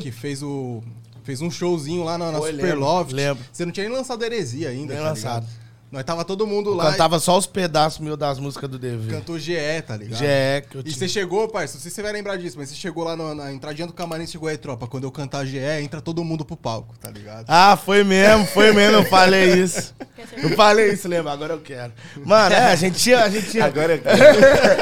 que 0.00 0.10
fez 0.10 0.42
o. 0.42 0.82
Fez 1.24 1.40
um 1.40 1.50
showzinho 1.50 2.02
lá 2.02 2.18
na, 2.18 2.32
na 2.32 2.38
Foi, 2.38 2.50
Super 2.50 2.64
lembro, 2.64 2.80
Loft. 2.80 3.12
lembro. 3.12 3.44
Você 3.52 3.64
não 3.64 3.72
tinha 3.72 3.88
nem 3.88 3.96
lançado 3.96 4.24
heresia 4.24 4.70
ainda, 4.70 4.92
Nem 4.94 5.02
tá 5.02 5.08
lançado. 5.10 5.44
ligado? 5.44 5.61
Nós 5.92 6.04
tava 6.04 6.24
todo 6.24 6.46
mundo 6.46 6.72
lá. 6.72 6.90
Cantava 6.90 7.18
só 7.20 7.36
os 7.36 7.44
pedaços 7.46 7.98
meus 8.00 8.16
das 8.16 8.38
músicas 8.38 8.68
do 8.70 8.76
e 8.76 8.80
DV. 8.80 9.12
cantou 9.12 9.38
GE, 9.38 9.52
tá 9.86 9.94
ligado? 9.94 10.18
GE, 10.18 10.24
que 10.70 10.76
eu 10.78 10.82
E 10.86 10.90
você 10.90 11.06
chegou, 11.06 11.46
parça, 11.48 11.74
não 11.74 11.82
sei 11.82 11.90
se 11.90 11.94
você 11.96 12.02
vai 12.02 12.12
lembrar 12.12 12.36
disso, 12.38 12.56
mas 12.58 12.70
você 12.70 12.74
chegou 12.74 13.04
lá 13.04 13.14
no- 13.14 13.34
na 13.34 13.52
entradinha 13.52 13.86
do 13.86 13.92
camarim, 13.92 14.24
você 14.24 14.32
chegou 14.32 14.48
aí, 14.48 14.56
tropa, 14.56 14.86
quando 14.86 15.04
eu 15.04 15.10
cantar 15.12 15.44
GE, 15.44 15.58
entra 15.82 16.00
todo 16.00 16.24
mundo 16.24 16.46
pro 16.46 16.56
palco, 16.56 16.94
tá 16.98 17.10
ligado? 17.10 17.44
Ah, 17.46 17.76
foi 17.76 18.02
mesmo, 18.02 18.46
foi 18.46 18.72
mesmo, 18.72 18.96
eu 18.96 19.04
falei 19.04 19.52
isso. 19.62 19.94
Eu 20.42 20.48
falei 20.56 20.92
isso, 20.94 21.06
lembra? 21.06 21.30
Agora 21.30 21.52
eu 21.52 21.60
quero. 21.60 21.92
Mano, 22.24 22.54
é, 22.54 22.72
a 22.72 22.74
gente 22.74 22.98
tinha. 22.98 23.22
A 23.22 23.28
gente 23.28 23.50
tinha, 23.50 23.66
Agora, 23.66 24.00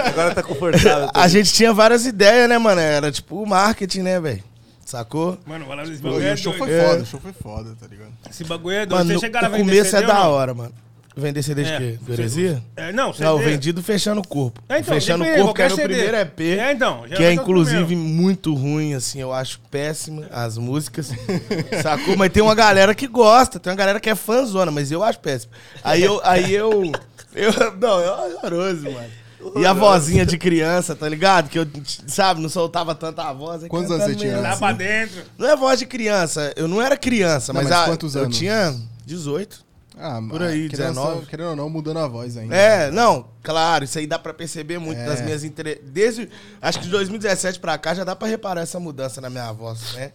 agora 0.06 0.32
tá 0.34 0.42
confortável. 0.44 1.08
tá 1.10 1.20
a 1.20 1.26
gente 1.28 1.52
tinha 1.52 1.72
várias 1.72 2.06
ideias, 2.06 2.48
né, 2.48 2.56
mano? 2.56 2.80
Era 2.80 3.10
tipo 3.10 3.42
o 3.42 3.46
marketing, 3.46 4.02
né, 4.02 4.20
velho? 4.20 4.44
Sacou? 4.84 5.38
mano, 5.46 5.66
bagulho 5.66 6.22
e 6.22 6.26
é 6.26 6.32
o 6.34 6.36
show 6.36 6.52
foi 6.52 6.72
É. 6.72 6.84
foda, 6.84 7.02
o 7.02 7.06
show 7.06 7.20
foi 7.20 7.32
foda, 7.32 7.76
tá 7.80 7.86
ligado? 7.86 8.10
Esse 8.28 8.42
bagulho 8.44 8.74
é 8.76 8.86
doido. 8.86 8.90
Mano, 8.92 9.04
Vocês 9.06 9.14
no- 9.14 9.20
chegaram 9.20 9.46
a 9.46 9.50
o 9.50 9.58
começo 9.58 9.90
CD 9.90 10.02
é 10.02 10.06
da 10.06 10.28
hora, 10.28 10.52
mano. 10.54 10.72
Vender 11.20 11.42
CD 11.42 11.62
de 11.64 11.70
É. 11.70 11.78
quê? 11.78 11.98
Do 12.00 12.12
Heresia? 12.12 12.62
É, 12.76 12.92
não, 12.92 13.12
CD. 13.12 13.24
Não, 13.24 13.38
vendido 13.38 13.82
fechando 13.82 14.20
o 14.20 14.26
corpo. 14.26 14.60
É, 14.68 14.78
então, 14.78 14.94
fechando 14.94 15.22
o 15.24 15.26
corpo, 15.26 15.54
que 15.54 15.62
meu 15.62 15.76
CD. 15.76 15.82
primeiro 15.94 16.16
EP. 16.16 16.40
É, 16.58 16.72
então, 16.72 17.02
Que 17.08 17.22
é 17.22 17.28
o 17.28 17.32
inclusive 17.32 17.84
primeiro. 17.86 18.10
muito 18.14 18.54
ruim, 18.54 18.94
assim, 18.94 19.20
eu 19.20 19.32
acho 19.32 19.60
péssimo 19.70 20.24
as 20.30 20.56
músicas. 20.58 21.10
sacou? 21.82 22.16
Mas 22.16 22.32
tem 22.32 22.42
uma 22.42 22.54
galera 22.54 22.94
que 22.94 23.06
gosta, 23.06 23.60
tem 23.60 23.70
uma 23.70 23.76
galera 23.76 24.00
que 24.00 24.08
é 24.10 24.14
fãzona, 24.14 24.70
mas 24.70 24.90
eu 24.90 25.02
acho 25.02 25.20
péssimo. 25.20 25.52
Aí 25.84 26.02
eu. 26.02 26.20
Aí 26.24 26.52
eu, 26.52 26.90
eu 27.34 27.52
não, 27.80 28.00
é 28.00 28.10
horroroso, 28.36 28.82
mano. 28.90 29.20
E 29.56 29.64
a 29.64 29.72
vozinha 29.72 30.26
de 30.26 30.36
criança, 30.36 30.94
tá 30.94 31.08
ligado? 31.08 31.48
Que 31.48 31.58
eu, 31.58 31.66
sabe, 32.06 32.42
não 32.42 32.48
soltava 32.50 32.94
tanta 32.94 33.22
a 33.22 33.32
voz. 33.32 33.66
Quantos 33.68 33.90
anos 33.90 34.04
você 34.04 34.14
tinha? 34.14 34.38
Lá 34.38 34.54
pra 34.54 34.72
dentro. 34.72 35.22
Não 35.38 35.48
é 35.48 35.56
voz 35.56 35.78
de 35.78 35.86
criança, 35.86 36.52
eu 36.56 36.68
não 36.68 36.80
era 36.82 36.94
criança, 36.94 37.50
Não, 37.52 37.62
mas, 37.62 37.70
mas 37.70 37.80
a- 37.80 37.84
quantos 37.86 38.14
eu 38.14 38.24
anos? 38.24 38.36
tinha 38.36 38.74
18. 39.06 39.64
Ah, 40.02 40.20
Por 40.28 40.42
aí, 40.42 40.68
querendo, 40.68 40.88
19. 40.94 41.26
Querendo 41.26 41.50
ou 41.50 41.56
não, 41.56 41.68
mudando 41.68 41.98
a 41.98 42.08
voz 42.08 42.36
ainda. 42.36 42.56
É, 42.56 42.90
não, 42.90 43.28
claro, 43.42 43.84
isso 43.84 43.98
aí 43.98 44.06
dá 44.06 44.18
pra 44.18 44.32
perceber 44.32 44.78
muito 44.78 44.98
É. 44.98 45.04
das 45.06 45.20
minhas 45.20 45.44
entre... 45.44 45.74
Desde, 45.84 46.28
acho 46.60 46.78
que 46.78 46.84
de 46.86 46.90
2017 46.90 47.60
pra 47.60 47.76
cá 47.76 47.92
já 47.94 48.02
dá 48.02 48.16
pra 48.16 48.26
reparar 48.26 48.62
essa 48.62 48.80
mudança 48.80 49.20
na 49.20 49.28
minha 49.28 49.52
voz, 49.52 49.92
né? 49.92 50.12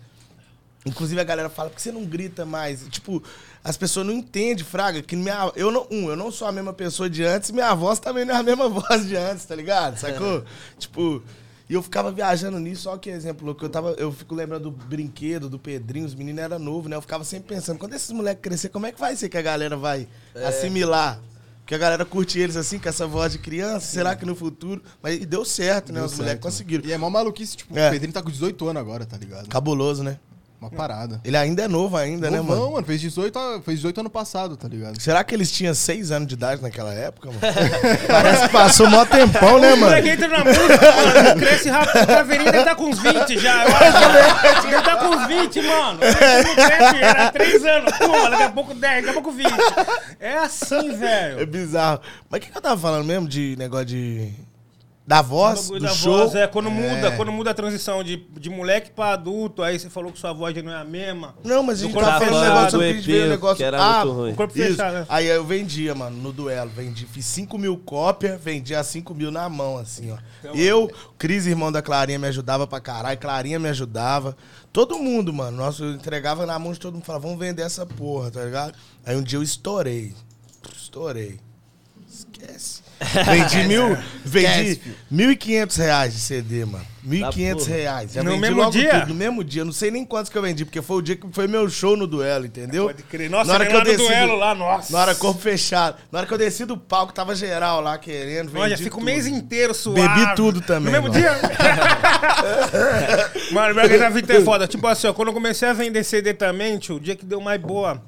Inclusive 0.87 1.19
a 1.21 1.23
galera 1.23 1.49
fala, 1.49 1.69
por 1.69 1.75
que 1.75 1.81
você 1.81 1.91
não 1.91 2.03
grita 2.03 2.45
mais? 2.45 2.87
Tipo, 2.89 3.21
as 3.63 3.77
pessoas 3.77 4.05
não 4.05 4.13
entendem, 4.13 4.63
Fraga, 4.63 5.01
que 5.01 5.15
minha... 5.15 5.51
Eu 5.55 5.71
não, 5.71 5.87
um, 5.91 6.09
eu 6.09 6.15
não 6.15 6.31
sou 6.31 6.47
a 6.47 6.51
mesma 6.51 6.73
pessoa 6.73 7.09
de 7.09 7.23
antes, 7.23 7.51
minha 7.51 7.73
voz 7.73 7.99
também 7.99 8.25
não 8.25 8.35
é 8.35 8.39
a 8.39 8.43
mesma 8.43 8.67
voz 8.69 9.07
de 9.07 9.15
antes, 9.15 9.45
tá 9.45 9.55
ligado? 9.55 9.97
Sacou? 9.97 10.43
tipo... 10.79 11.23
E 11.69 11.73
eu 11.73 11.81
ficava 11.81 12.11
viajando 12.11 12.59
nisso, 12.59 12.83
só 12.83 12.97
que 12.97 13.09
exemplo, 13.09 13.55
que 13.55 13.65
eu 13.65 13.69
tava, 13.69 13.91
eu 13.93 14.11
fico 14.11 14.35
lembrando 14.35 14.69
do 14.69 14.71
brinquedo, 14.71 15.49
do 15.49 15.57
Pedrinho, 15.57 16.05
os 16.05 16.13
meninos 16.13 16.43
eram 16.43 16.59
novos, 16.59 16.89
né? 16.89 16.95
Eu 16.95 17.01
ficava 17.01 17.23
sempre 17.23 17.55
pensando, 17.55 17.79
quando 17.79 17.93
esses 17.93 18.11
moleques 18.11 18.41
crescer, 18.43 18.69
como 18.69 18.85
é 18.85 18.91
que 18.91 18.99
vai 18.99 19.15
ser 19.15 19.29
que 19.29 19.37
a 19.37 19.41
galera 19.41 19.75
vai 19.75 20.07
assimilar? 20.47 21.19
Porque 21.61 21.73
a 21.73 21.79
galera 21.79 22.05
curte 22.05 22.37
eles 22.39 22.55
assim, 22.55 22.77
com 22.77 22.87
essa 22.87 23.07
voz 23.07 23.31
de 23.31 23.39
criança, 23.39 23.87
será 23.87 24.15
que 24.15 24.23
no 24.23 24.35
futuro? 24.35 24.83
Mas 25.01 25.25
deu 25.25 25.43
certo, 25.43 25.91
né? 25.91 25.97
Deu 25.99 26.05
Os 26.05 26.11
moleques 26.13 26.33
certo. 26.33 26.43
conseguiram. 26.43 26.85
E 26.85 26.91
é 26.93 26.97
mó 26.99 27.09
maluquice, 27.09 27.57
tipo, 27.57 27.75
É. 27.75 27.87
o 27.87 27.91
Pedrinho 27.91 28.13
tá 28.13 28.21
com 28.21 28.29
18 28.29 28.67
anos 28.67 28.79
agora, 28.79 29.03
tá 29.03 29.17
ligado? 29.17 29.49
Cabuloso, 29.49 30.03
né? 30.03 30.19
Uma 30.59 30.69
parada. 30.71 31.21
Ele 31.23 31.37
ainda 31.37 31.63
é 31.63 31.67
novo 31.67 31.95
ainda, 31.95 32.31
né, 32.31 32.37
Novão, 32.37 32.57
mano? 32.59 32.71
mano, 32.73 32.85
fez 32.87 32.99
18, 33.01 33.37
a- 33.37 33.61
fez 33.61 33.77
18 33.79 33.99
ano 33.99 34.09
passado, 34.09 34.57
tá 34.57 34.67
ligado? 34.67 34.99
Será 34.99 35.23
que 35.23 35.35
eles 35.35 35.51
tinham 35.51 35.75
seis 35.75 36.09
anos 36.11 36.27
de 36.27 36.33
idade 36.33 36.61
naquela 36.61 36.91
época, 36.93 37.27
mano? 37.27 37.39
Parece 38.07 38.43
que 38.43 38.49
passou 38.49 38.89
mó 38.89 39.05
tempão, 39.05 39.59
né, 39.59 39.73
O 39.73 39.77
moleque 39.77 40.07
mano? 40.09 40.23
entra 40.23 40.27
na 40.27 40.43
música, 40.43 40.91
mano, 40.91 41.39
cresce 41.39 41.69
rápido. 41.69 42.03
O 42.03 42.07
Caveirinho 42.07 42.49
ele 42.49 42.63
tá 42.63 42.73
com 42.75 42.85
uns 42.85 42.99
20 42.99 43.37
já. 43.37 43.65
Eu 43.65 43.75
acho. 43.75 44.67
Ele 44.67 44.81
tá 44.81 44.95
com 44.97 45.05
uns 45.07 45.27
20, 45.27 45.61
mano. 45.61 45.99
Ele 46.01 46.43
não 46.47 46.55
cresce, 46.55 46.95
era 47.03 47.31
3 47.31 47.65
anos. 47.65 47.97
Pô, 47.97 48.29
daqui 48.29 48.43
a 48.43 48.49
pouco 48.49 48.73
10, 48.73 49.05
daqui 49.05 49.09
a 49.09 49.21
pouco 49.21 49.31
20. 49.37 49.47
É 50.19 50.37
assim, 50.37 50.89
É 50.89 50.93
velho. 50.95 51.47
bizarro. 51.47 51.99
Mas 52.29 52.39
o 52.39 52.43
que, 52.43 52.51
que 52.51 52.57
eu 52.57 52.61
tava 52.61 52.79
falando 52.79 53.05
mesmo 53.05 53.27
de 53.27 53.55
negócio 53.57 53.85
de. 53.87 54.31
Da 55.07 55.21
voz, 55.21 55.69
do 55.69 55.79
da 55.79 55.89
show? 55.89 56.17
voz, 56.17 56.33
é, 56.33 56.47
quando 56.47 56.71
muda, 56.71 57.11
quando 57.15 57.31
muda 57.31 57.51
a 57.51 57.53
transição 57.53 58.03
de, 58.03 58.17
de 58.39 58.49
moleque 58.49 58.89
pra 58.89 59.13
adulto, 59.13 59.61
aí 59.61 59.77
você 59.77 59.87
falou 59.87 60.11
que 60.11 60.17
sua 60.17 60.33
voz 60.33 60.55
já 60.55 60.63
não 60.63 60.71
é 60.71 60.77
a 60.77 60.83
mesma. 60.83 61.35
Não, 61.43 61.61
mas 61.61 61.79
a 61.79 61.83
gente 61.83 61.93
corpo 61.93 62.09
tava 62.09 62.25
falando 62.25 62.41
fechado, 62.41 62.55
negócio, 62.55 62.81
eu 62.81 63.01
ver 63.03 63.25
o 63.25 63.29
negócio. 63.29 63.57
que 63.57 63.63
era 63.63 63.79
ah, 63.79 64.03
muito 64.03 64.17
ruim. 64.17 64.31
O 64.31 64.35
corpo 64.35 64.57
Isso. 64.57 64.67
fechado. 64.69 64.93
né? 64.95 65.05
Aí 65.07 65.27
eu 65.27 65.45
vendia, 65.45 65.93
mano, 65.93 66.17
no 66.17 66.33
duelo. 66.33 66.71
Vendi, 66.75 67.05
fiz 67.05 67.23
5 67.23 67.55
mil 67.55 67.77
cópias, 67.77 68.41
vendia 68.41 68.83
5 68.83 69.13
mil 69.13 69.29
na 69.29 69.47
mão, 69.47 69.77
assim, 69.77 70.11
ó. 70.11 70.17
Então, 70.39 70.55
eu, 70.55 70.91
Cris, 71.19 71.45
irmão 71.45 71.71
da 71.71 71.83
Clarinha, 71.83 72.17
me 72.17 72.27
ajudava 72.27 72.65
pra 72.65 72.79
caralho. 72.79 73.19
Clarinha 73.19 73.59
me 73.59 73.69
ajudava. 73.69 74.35
Todo 74.73 74.97
mundo, 74.97 75.31
mano. 75.31 75.55
Nossa, 75.55 75.83
eu 75.83 75.91
entregava 75.91 76.47
na 76.47 76.57
mão 76.57 76.73
de 76.73 76.79
todo 76.79 76.95
mundo. 76.95 77.05
Falava, 77.05 77.27
vamos 77.27 77.39
vender 77.39 77.61
essa 77.61 77.85
porra, 77.85 78.31
tá 78.31 78.43
ligado? 78.43 78.73
Aí 79.05 79.15
um 79.15 79.21
dia 79.21 79.37
eu 79.37 79.43
estourei. 79.43 80.15
Estourei. 80.75 81.39
Esquece. 82.09 82.74
Vendi 83.25 83.67
mil, 83.67 83.97
vendi 84.23 84.79
1.500 85.13 85.77
reais 85.77 86.13
de 86.13 86.19
CD, 86.21 86.63
mano. 86.65 86.85
1.500 87.05 87.53
porra. 87.57 87.69
reais. 87.75 88.13
Já 88.13 88.23
No 88.23 88.37
mesmo 88.37 88.71
dia? 88.71 88.99
tudo, 89.01 89.07
no 89.09 89.15
mesmo 89.15 89.43
dia. 89.43 89.65
Não 89.65 89.71
sei 89.73 89.91
nem 89.91 90.05
quantos 90.05 90.31
que 90.31 90.37
eu 90.37 90.41
vendi, 90.41 90.63
porque 90.65 90.81
foi 90.81 90.97
o 90.97 91.01
dia 91.01 91.15
que 91.15 91.27
foi 91.31 91.45
meu 91.47 91.69
show 91.69 91.95
no 91.97 92.07
duelo, 92.07 92.45
entendeu? 92.45 92.85
Pode 92.85 93.03
crer. 93.03 93.29
Nossa, 93.29 93.49
Na 93.49 93.53
hora 93.55 93.65
que 93.65 93.75
eu 93.75 93.83
desci 93.83 93.97
do- 93.97 94.07
duelo 94.07 94.35
lá, 94.37 94.55
nossa. 94.55 94.91
Na 94.93 94.99
hora 95.01 95.13
corpo 95.13 95.39
fechado. 95.41 95.97
Na 96.11 96.19
hora 96.19 96.27
que 96.27 96.33
eu 96.33 96.37
desci 96.37 96.63
do 96.65 96.77
palco, 96.77 97.13
tava 97.13 97.35
geral 97.35 97.81
lá 97.81 97.97
querendo. 97.97 98.51
Olha, 98.57 98.69
vendi 98.75 98.83
fica 98.85 98.97
o 98.97 99.03
mês 99.03 99.27
inteiro 99.27 99.73
suave. 99.73 100.07
Bebi 100.07 100.35
tudo 100.35 100.61
também, 100.61 100.93
No 100.93 101.01
mesmo 101.01 101.09
mano. 101.09 101.19
dia? 101.19 101.35
mano, 103.51 103.75
minha 103.75 104.09
vida 104.09 104.37
é 104.37 104.41
foda. 104.41 104.67
Tipo 104.67 104.87
assim, 104.87 105.07
ó, 105.07 105.13
quando 105.13 105.27
eu 105.27 105.33
comecei 105.33 105.67
a 105.67 105.73
vender 105.73 106.03
CD 106.03 106.33
também, 106.33 106.77
tio, 106.77 106.95
o 106.95 106.99
dia 106.99 107.15
que 107.15 107.25
deu 107.25 107.41
mais 107.41 107.59
boa. 107.61 108.01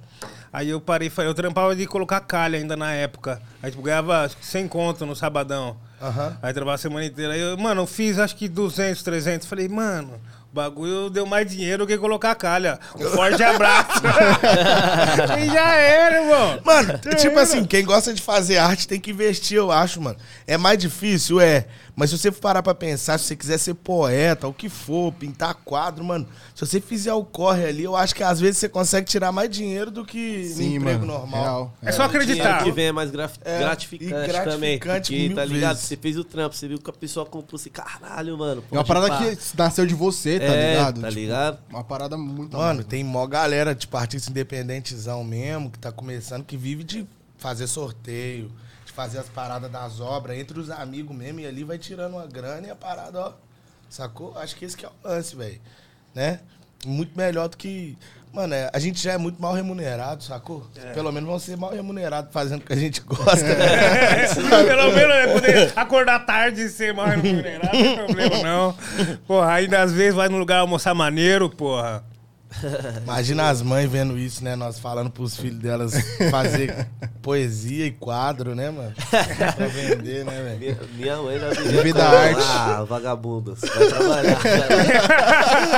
Aí 0.51 0.69
eu 0.69 0.79
parei, 0.81 1.11
eu 1.17 1.33
trampava 1.33 1.75
de 1.75 1.85
colocar 1.85 2.19
calha 2.21 2.57
ainda 2.57 2.75
na 2.75 2.93
época. 2.93 3.41
Aí 3.61 3.69
tipo, 3.71 3.83
ganhava 3.83 4.23
acho 4.23 4.37
que 4.37 4.45
100 4.45 4.67
conto 4.67 5.05
no 5.05 5.15
sabadão. 5.15 5.77
Aham. 6.01 6.37
Aí 6.41 6.53
trabalhava 6.53 6.75
a 6.75 6.77
semana 6.77 7.05
inteira. 7.05 7.33
Aí 7.33 7.41
eu, 7.41 7.57
mano, 7.57 7.81
eu 7.81 7.87
fiz 7.87 8.19
acho 8.19 8.35
que 8.35 8.47
200, 8.47 9.01
300. 9.03 9.47
Falei, 9.47 9.67
mano, 9.67 10.19
o 10.51 10.55
bagulho 10.55 11.09
deu 11.09 11.25
mais 11.25 11.49
dinheiro 11.49 11.85
do 11.85 11.87
que 11.87 11.97
colocar 11.97 12.33
calha. 12.35 12.79
Um 12.95 13.05
forte 13.09 13.43
abraço. 13.43 14.01
e 15.39 15.45
já 15.47 15.75
era, 15.75 16.21
irmão. 16.21 16.59
Mano, 16.63 16.99
Já 17.03 17.15
tipo 17.15 17.33
era. 17.33 17.41
assim, 17.41 17.65
quem 17.65 17.83
gosta 17.83 18.13
de 18.13 18.21
fazer 18.21 18.57
arte 18.57 18.87
tem 18.87 18.99
que 18.99 19.11
investir, 19.11 19.57
eu 19.57 19.71
acho, 19.71 20.01
mano. 20.01 20.17
É 20.45 20.57
mais 20.57 20.77
difícil, 20.77 21.41
é. 21.41 21.65
Mas 21.99 22.11
se 22.11 22.17
você 22.19 22.31
for 22.31 22.39
parar 22.41 22.61
pra 22.61 22.75
pensar, 22.75 23.17
se 23.17 23.25
você 23.25 23.35
quiser 23.35 23.57
ser 23.57 23.73
poeta, 23.73 24.47
o 24.47 24.53
que 24.53 24.69
for, 24.69 25.11
pintar 25.11 25.55
quadro, 25.55 26.03
mano, 26.05 26.27
se 26.53 26.63
você 26.63 26.79
fizer 26.79 27.11
o 27.15 27.25
corre 27.25 27.65
ali, 27.65 27.83
eu 27.85 27.95
acho 27.95 28.13
que 28.13 28.21
às 28.21 28.39
vezes 28.39 28.59
você 28.59 28.69
consegue 28.69 29.07
tirar 29.07 29.31
mais 29.31 29.49
dinheiro 29.49 29.89
do 29.89 30.05
que 30.05 30.43
Sim, 30.45 30.73
um 30.73 30.75
emprego 30.75 30.99
mano. 31.07 31.13
normal. 31.19 31.41
Real. 31.43 31.73
É 31.81 31.91
só 31.91 32.03
O 32.03 32.05
acreditar. 32.05 32.33
dinheiro 32.43 32.63
que 32.65 32.71
vem 32.71 32.85
é 32.85 32.91
mais 32.91 33.09
graf- 33.09 33.37
É, 33.43 33.57
gratificante, 33.57 34.29
e 34.29 34.33
também. 34.43 34.77
gratificante 34.77 35.11
Porque, 35.11 35.33
tá 35.35 35.43
ligado? 35.45 35.73
vezes. 35.73 35.87
Você 35.89 35.97
fez 35.97 36.17
o 36.19 36.23
trampo, 36.23 36.55
você 36.55 36.67
viu 36.67 36.77
que 36.77 36.87
a 36.87 36.93
pessoa 36.93 37.25
comprou 37.25 37.59
assim, 37.59 37.71
caralho, 37.71 38.37
mano. 38.37 38.63
É 38.71 38.75
uma 38.77 38.85
parada 38.85 39.07
pá. 39.07 39.17
que 39.17 39.37
nasceu 39.57 39.87
de 39.87 39.95
você, 39.95 40.39
tá 40.39 40.45
é, 40.45 40.69
ligado? 40.75 41.01
Tá 41.01 41.07
Tipo, 41.09 41.19
ligado? 41.19 41.57
Uma 41.67 41.83
parada 41.83 42.15
muito 42.15 42.55
Mano, 42.55 42.83
tem 42.83 43.03
mó 43.03 43.25
galera, 43.25 43.73
tipo, 43.73 43.97
artista 43.97 44.29
independentezão 44.29 45.23
mesmo, 45.23 45.71
que 45.71 45.79
tá 45.79 45.91
começando, 45.91 46.43
que 46.43 46.55
vive 46.55 46.83
de 46.83 47.07
fazer 47.39 47.65
sorteio, 47.65 48.47
de 48.49 48.66
fazer 48.97 49.19
as 49.19 49.29
paradas 49.29 49.69
das 49.69 49.99
obras 49.99 50.35
entre 50.39 50.59
os 50.59 50.71
amigos 50.71 51.15
mesmo, 51.15 51.39
e 51.39 51.45
ali 51.45 51.63
vai 51.63 51.77
tirando 51.77 52.15
uma 52.15 52.25
grana 52.25 52.65
e 52.65 52.71
a 52.71 52.75
parada, 52.75 53.19
ó. 53.19 53.33
Sacou? 53.87 54.35
Acho 54.35 54.55
que 54.55 54.65
esse 54.65 54.75
que 54.75 54.87
é 54.87 54.89
o 54.89 55.07
lance, 55.07 55.35
velho. 55.35 55.61
Né? 56.15 56.39
Muito 56.83 57.15
melhor 57.15 57.47
do 57.47 57.55
que. 57.55 57.95
Mano, 58.33 58.55
é, 58.55 58.71
a 58.73 58.79
gente 58.79 59.01
já 59.01 59.13
é 59.13 59.17
muito 59.17 59.39
mal 59.39 59.53
remunerado, 59.53 60.23
sacou? 60.23 60.67
Pelo 60.95 61.11
menos 61.11 61.29
vão 61.29 61.37
ser 61.39 61.55
mal 61.55 61.71
remunerados 61.71 62.33
fazendo 62.33 62.61
o 62.61 62.65
que 62.65 62.73
a 62.73 62.75
gente 62.75 62.99
gosta. 63.01 63.43
né? 63.43 64.25
É, 64.27 64.63
pelo 64.65 64.91
menos 64.91 65.15
é 65.15 65.27
poder 65.33 65.73
acordar 65.75 66.25
tarde 66.25 66.61
e 66.63 66.69
ser 66.69 66.93
mal 66.93 67.05
remunerado, 67.05 67.65
não 67.65 67.71
tem 67.71 67.95
problema 67.95 68.43
não. 68.43 68.75
Porra, 69.27 69.53
ainda 69.53 69.81
às 69.81 69.91
vezes 69.91 70.15
vai 70.15 70.27
num 70.27 70.39
lugar 70.39 70.57
almoçar 70.59 70.95
maneiro, 70.95 71.49
porra. 71.49 72.03
Imagina 73.03 73.49
as 73.49 73.61
mães 73.61 73.89
vendo 73.89 74.17
isso, 74.17 74.43
né? 74.43 74.55
Nós 74.55 74.79
falando 74.79 75.09
pros 75.09 75.35
filhos 75.35 75.59
delas 75.59 75.93
fazer 76.31 76.87
poesia 77.21 77.85
e 77.85 77.91
quadro, 77.91 78.55
né, 78.55 78.69
mano? 78.69 78.93
pra 79.55 79.67
vender, 79.67 80.25
né, 80.25 80.43
velho? 80.43 80.59
Minha, 80.59 80.77
minha 80.97 81.17
mãe 81.17 81.39
já 81.39 81.49
Viver 81.49 81.93
da 81.93 82.09
arte. 82.09 82.41
Ah, 82.41 82.83
vagabundos. 82.87 83.59
Vai 83.61 83.87
trabalhar. 83.87 84.37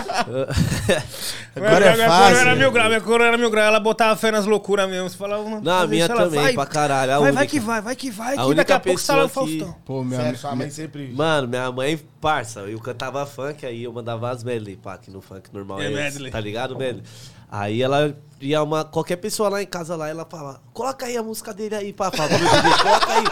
Agora 1.55 1.85
é 1.85 1.95
minha 1.95 2.07
fácil. 2.07 2.25
coroa 2.35 2.41
era 2.41 2.55
mil 2.55 2.71
graus, 2.71 2.87
minha 2.89 3.01
coroa 3.01 3.27
era 3.27 3.37
mil 3.37 3.49
graus. 3.49 3.67
Ela 3.67 3.79
botava 3.79 4.15
fé 4.15 4.31
nas 4.31 4.45
loucuras 4.45 4.89
mesmo. 4.89 5.09
Você 5.09 5.17
falava, 5.17 5.43
mano, 5.43 5.61
Não, 5.63 5.79
a 5.81 5.87
minha 5.87 6.05
isso, 6.05 6.15
também, 6.15 6.39
vai, 6.41 6.53
pra 6.53 6.65
caralho. 6.65 7.11
A 7.13 7.19
vai, 7.19 7.31
vai 7.31 7.43
única. 7.43 7.47
que 7.51 7.59
vai, 7.59 7.81
vai 7.81 7.95
que 7.95 8.11
vai. 8.11 8.33
A 8.33 8.37
Que 8.37 8.41
única 8.43 8.55
daqui 8.55 8.73
a 8.73 8.79
pouco 8.79 8.99
sai 8.99 9.23
o 9.23 9.27
pessoa 9.27 9.45
que- 9.47 9.59
Faustão. 9.59 9.81
Pô, 9.85 10.03
minha, 10.03 10.21
Sério, 10.21 10.39
minha, 10.41 10.55
mãe 10.55 10.69
sempre... 10.69 11.13
Mano, 11.13 11.47
minha 11.47 11.71
mãe, 11.71 11.97
parça, 12.21 12.61
eu 12.61 12.79
cantava 12.79 13.25
funk, 13.25 13.65
aí 13.65 13.83
eu 13.83 13.91
mandava 13.93 14.29
as 14.29 14.43
medley, 14.43 14.75
pá, 14.77 14.97
que 14.97 15.11
no 15.11 15.21
funk 15.21 15.49
normal 15.53 15.81
É 15.81 15.85
é, 15.85 15.91
esse, 15.91 15.95
medley. 16.15 16.31
tá 16.31 16.39
ligado, 16.39 16.77
medley? 16.77 17.03
Aí 17.51 17.81
ela 17.81 18.15
ia 18.39 18.61
uma, 18.61 18.85
qualquer 18.85 19.15
pessoa 19.15 19.49
lá 19.49 19.61
em 19.61 19.65
casa 19.65 19.95
lá, 19.95 20.07
ela 20.07 20.23
falava, 20.23 20.61
coloca 20.71 21.07
aí 21.07 21.17
a 21.17 21.23
música 21.23 21.51
dele 21.51 21.73
aí, 21.75 21.91
pá, 21.91 22.11
fala, 22.11 22.29
"Vamos, 22.29 22.47
DJ, 22.51 22.77
coloca 22.83 23.11
aí. 23.13 23.23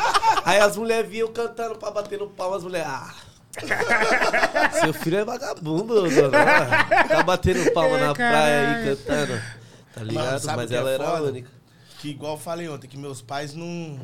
Aí 0.44 0.60
as 0.60 0.76
mulheres 0.76 1.08
vinham 1.10 1.28
cantando 1.28 1.76
pra 1.76 1.92
bater 1.92 2.18
no 2.18 2.28
pau, 2.28 2.54
as 2.56 2.64
mulheres, 2.64 2.88
ah... 2.90 3.14
Seu 4.82 4.94
filho 4.94 5.18
é 5.18 5.26
vagabundo, 5.26 6.10
dona. 6.10 6.84
Ficar 7.04 7.24
batendo 7.24 7.72
palma 7.72 7.98
na 7.98 8.14
praia 8.14 8.78
aí 8.78 8.96
cantando. 8.96 9.42
Tá 9.94 10.04
ligado? 10.04 10.46
Mas 10.46 10.70
que 10.70 10.76
é 10.76 10.78
ela 10.78 10.92
era 10.92 11.24
única. 11.24 11.50
Que 12.00 12.10
igual 12.10 12.34
eu 12.34 12.40
falei 12.40 12.70
ontem, 12.70 12.88
que 12.88 12.98
meus 12.98 13.22
pais 13.22 13.54
não. 13.54 14.00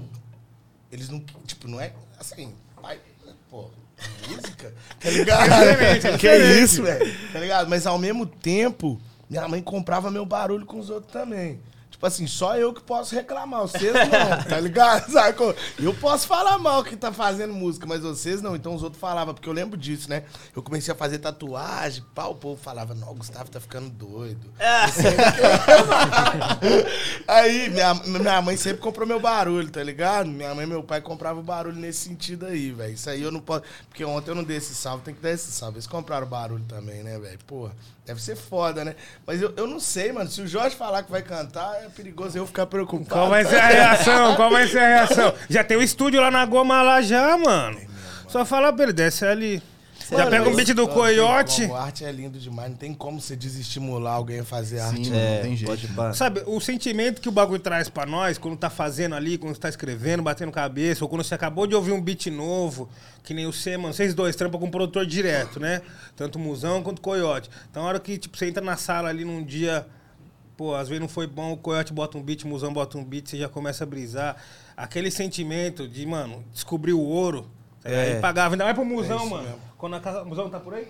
Eles 0.92 1.10
não. 1.10 1.20
Tipo, 1.46 1.68
não 1.68 1.80
é. 1.80 1.94
Assim, 2.20 2.56
pai. 2.82 3.00
Pô, 3.50 3.70
música. 4.28 4.74
Tá 5.00 5.10
ligado? 5.10 5.50
diferente, 5.50 6.08
é 6.08 6.12
que 6.12 6.18
diferente. 6.18 6.63
isso, 6.63 6.84
velho? 6.84 7.32
Tá 7.32 7.39
ligado? 7.39 7.70
Mas 7.70 7.86
ao 7.86 8.00
mesmo 8.00 8.26
tempo, 8.26 9.00
minha 9.30 9.48
mãe 9.48 9.62
comprava 9.62 10.10
meu 10.10 10.26
barulho 10.26 10.66
com 10.66 10.80
os 10.80 10.89
outros 10.89 11.12
também. 11.13 11.60
Tipo 12.04 12.08
assim, 12.08 12.28
só 12.28 12.58
eu 12.58 12.74
que 12.74 12.82
posso 12.82 13.16
reclamar, 13.16 13.62
vocês 13.62 13.94
não, 13.94 14.44
tá 14.44 14.60
ligado? 14.60 15.13
Eu 15.80 15.94
posso 15.94 16.28
falar 16.28 16.58
mal 16.58 16.84
que 16.84 16.98
tá 16.98 17.13
fazendo 17.13 17.54
música, 17.54 17.86
mas 17.86 18.02
vocês 18.02 18.42
não. 18.42 18.56
Então 18.56 18.76
os 18.76 18.84
outros 18.84 19.00
falavam, 19.00 19.34
porque 19.34 19.48
eu 19.48 19.54
lembro 19.54 19.78
disso, 19.78 20.10
né? 20.10 20.24
Eu 20.56 20.62
comecei 20.62 20.94
a 20.94 20.98
fazer 20.98 21.20
tatuagem, 21.20 22.04
pá, 22.13 22.26
o 22.26 22.36
povo 22.36 22.62
falava, 22.62 22.94
não, 22.94 23.12
o 23.12 23.16
Gustavo 23.16 23.50
tá 23.50 23.60
ficando 23.60 23.89
doido. 23.89 24.52
Aí, 27.28 27.70
minha, 27.70 27.94
minha 27.94 28.42
mãe 28.42 28.58
sempre 28.58 28.82
comprou 28.82 29.08
meu 29.08 29.20
barulho, 29.20 29.70
tá 29.70 29.82
ligado? 29.82 30.28
Minha 30.28 30.54
mãe 30.54 30.66
e 30.66 30.68
meu 30.68 30.84
pai 30.84 31.00
compravam 31.00 31.42
barulho 31.42 31.78
nesse 31.78 32.10
sentido 32.10 32.46
aí, 32.46 32.72
velho. 32.72 32.94
Isso 32.94 33.10
aí 33.10 33.22
eu 33.22 33.32
não 33.32 33.39
posso. 33.39 33.63
Porque 33.88 34.04
ontem 34.04 34.32
eu 34.32 34.36
não 34.36 34.44
dei 34.44 34.58
esse 34.58 34.76
salve, 34.76 35.04
tem 35.04 35.13
que 35.13 35.22
dar 35.22 35.32
esse 35.32 35.52
salve. 35.52 35.78
Eles 35.78 35.88
compraram 35.88 36.28
barulho 36.28 36.66
também, 36.66 37.04
né, 37.04 37.18
velho? 37.18 37.39
Porra, 37.48 37.74
deve 38.06 38.22
ser 38.22 38.36
foda, 38.36 38.84
né? 38.84 38.96
Mas 39.26 39.42
eu, 39.42 39.54
eu 39.56 39.68
não 39.68 39.80
sei, 39.80 40.12
mano. 40.12 40.30
Se 40.30 40.42
o 40.42 40.48
Jorge 40.48 40.76
falar 40.76 41.04
que 41.04 41.12
vai 41.12 41.22
cantar, 41.22 41.84
é 41.84 41.89
perigoso 41.95 42.38
eu 42.38 42.45
ficar 42.47 42.65
preocupado. 42.65 43.10
Qual 43.10 43.29
vai 43.29 43.45
ser 43.45 43.58
a 43.58 43.67
reação? 43.67 44.36
Qual 44.36 44.49
vai 44.49 44.67
ser 44.67 44.79
a 44.79 44.88
reação? 44.88 45.34
Já 45.49 45.63
tem 45.63 45.77
um 45.77 45.82
estúdio 45.82 46.19
lá 46.19 46.32
na 46.32 46.45
Goma 46.45 46.82
lá 46.82 47.01
já, 47.01 47.38
mano. 47.38 47.79
Só 48.27 48.43
fala 48.45 48.73
pra 48.73 48.84
ele, 48.84 48.93
desce 48.93 49.25
ali. 49.25 49.62
Já 50.12 50.27
pega 50.27 50.49
um 50.49 50.56
beat 50.56 50.73
do 50.73 50.88
Coyote. 50.88 51.65
A 51.65 51.84
arte 51.84 52.03
é 52.03 52.12
lindo 52.12 52.38
demais. 52.38 52.69
Não 52.69 52.77
tem 52.77 52.93
como 52.93 53.19
você 53.21 53.36
desestimular 53.36 54.13
alguém 54.13 54.41
a 54.41 54.43
fazer 54.43 54.79
arte. 54.79 55.06
Sim, 55.06 55.12
né? 55.12 55.17
mano, 55.17 55.27
É, 55.27 55.36
não 55.38 55.43
tem 55.43 55.56
jeito. 55.56 56.13
Sabe, 56.13 56.43
o 56.45 56.60
sentimento 56.60 57.21
que 57.21 57.29
o 57.29 57.32
bagulho 57.32 57.60
traz 57.60 57.89
pra 57.89 58.06
nós, 58.06 58.38
quando 58.38 58.58
tá 58.58 58.69
fazendo 58.69 59.15
ali, 59.15 59.38
quando 59.38 59.58
tá 59.58 59.69
escrevendo, 59.69 60.21
batendo 60.21 60.51
cabeça, 60.51 61.03
ou 61.03 61.10
quando 61.10 61.23
você 61.23 61.34
acabou 61.34 61.65
de 61.65 61.73
ouvir 61.75 61.91
um 61.91 62.01
beat 62.01 62.27
novo, 62.27 62.89
que 63.23 63.34
nem 63.34 63.47
o 63.47 63.53
C, 63.53 63.77
mano, 63.77 63.93
vocês 63.93 64.13
dois 64.13 64.36
trampam 64.36 64.60
com 64.60 64.67
um 64.67 64.71
produtor 64.71 65.06
direto, 65.06 65.60
né? 65.60 65.82
Tanto 66.15 66.38
o 66.38 66.39
Musão 66.39 66.84
quanto 66.84 66.99
o 66.99 67.01
Coyote. 67.01 67.49
Então, 67.71 67.84
a 67.84 67.88
hora 67.88 67.99
que, 67.99 68.17
tipo, 68.17 68.38
você 68.38 68.47
entra 68.47 68.63
na 68.63 68.75
sala 68.77 69.10
ali 69.10 69.23
num 69.23 69.43
dia, 69.43 69.86
pô, 70.63 70.76
às 70.76 70.88
vezes 70.88 71.02
não 71.02 71.10
foi 71.10 71.28
bom, 71.28 71.52
o 71.52 71.58
Coyote 71.58 71.91
bota 71.91 72.17
um 72.17 72.23
beat, 72.23 72.45
o 72.45 72.47
Musão 72.47 72.71
bota 72.71 72.97
um 72.97 73.04
beat, 73.04 73.30
você 73.30 73.38
já 73.38 73.49
começa 73.49 73.84
a 73.84 73.88
brisar. 73.88 74.38
Aquele 74.78 75.12
sentimento 75.12 75.86
de, 75.86 76.06
mano, 76.06 76.41
descobrir 76.54 76.93
o 76.93 77.02
ouro. 77.02 77.52
É. 77.84 78.12
É. 78.12 78.17
E 78.17 78.21
pagava, 78.21 78.56
ainda 78.56 78.63
mais 78.63 78.73
pro 78.73 78.86
Musão, 78.86 79.17
isso 79.17 79.30
mano. 79.30 79.43
mesmo. 79.43 79.60
Quando 79.78 79.97
a 79.97 79.99
casa. 79.99 80.23
Musão 80.23 80.49
tá 80.49 80.62
por 80.62 80.73
aí? 80.73 80.88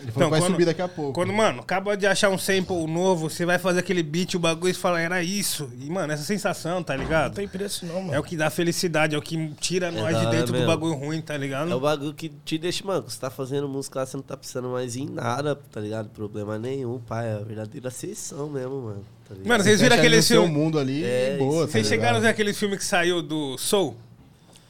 Ele 0.00 0.12
falou 0.12 0.30
que 0.30 0.38
vai 0.40 0.50
subir 0.50 0.64
daqui 0.64 0.82
a 0.82 0.88
pouco. 0.88 1.12
Quando, 1.12 1.32
mano, 1.32 1.60
acaba 1.60 1.96
de 1.96 2.06
achar 2.06 2.28
um 2.30 2.38
sample 2.38 2.86
novo, 2.86 3.28
você 3.28 3.44
vai 3.44 3.58
fazer 3.58 3.80
aquele 3.80 4.02
beat, 4.02 4.34
o 4.34 4.38
bagulho 4.38 4.70
e 4.70 4.74
você 4.74 4.80
fala, 4.80 5.00
era 5.00 5.22
isso. 5.22 5.70
E, 5.80 5.88
mano, 5.90 6.12
essa 6.12 6.22
sensação, 6.22 6.82
tá 6.82 6.96
Não 6.96 7.02
ligado? 7.02 7.34
tem 7.34 7.48
preço, 7.48 7.84
não, 7.86 8.02
mano. 8.02 8.14
É 8.14 8.18
o 8.18 8.22
que 8.22 8.36
dá 8.36 8.50
felicidade, 8.50 9.14
é 9.14 9.18
o 9.18 9.22
que 9.22 9.52
tira 9.60 9.90
nós 9.90 10.12
da 10.14 10.20
de 10.20 10.26
hora 10.26 10.36
dentro 10.36 10.58
do 10.58 10.66
bagulho 10.66 10.94
ruim, 10.94 11.20
tá 11.20 11.36
ligado? 11.36 11.70
É 11.70 11.74
o 11.74 11.80
bagulho 11.80 12.14
que 12.14 12.28
te 12.44 12.58
deixa, 12.58 12.84
mano, 12.84 13.04
você 13.08 13.18
tá 13.18 13.30
fazendo 13.30 13.68
música 13.68 14.00
lá, 14.00 14.06
você 14.06 14.16
não 14.16 14.24
tá 14.24 14.36
precisando 14.36 14.68
mais 14.68 14.96
em 14.96 15.06
nada, 15.08 15.56
tá 15.56 15.80
ligado? 15.80 16.08
Problema 16.10 16.58
nenhum, 16.58 16.98
pai. 16.98 17.28
É 17.28 17.34
a 17.34 17.38
verdadeira 17.38 17.90
sessão 17.90 18.48
mesmo, 18.48 18.80
mano. 18.82 19.04
Tá? 19.28 19.34
Mano, 19.44 19.62
vocês 19.62 19.80
viram 19.80 19.96
aquele 19.96 20.22
filme. 20.22 20.48
mundo 20.48 20.78
ali, 20.78 21.04
É, 21.04 21.36
boa, 21.38 21.66
tá 21.66 21.72
Vocês 21.72 21.86
chegaram 21.86 22.16
a 22.16 22.20
ver 22.20 22.28
aquele 22.28 22.54
filme 22.54 22.76
que 22.76 22.84
saiu 22.84 23.20
do 23.20 23.58
Soul? 23.58 23.96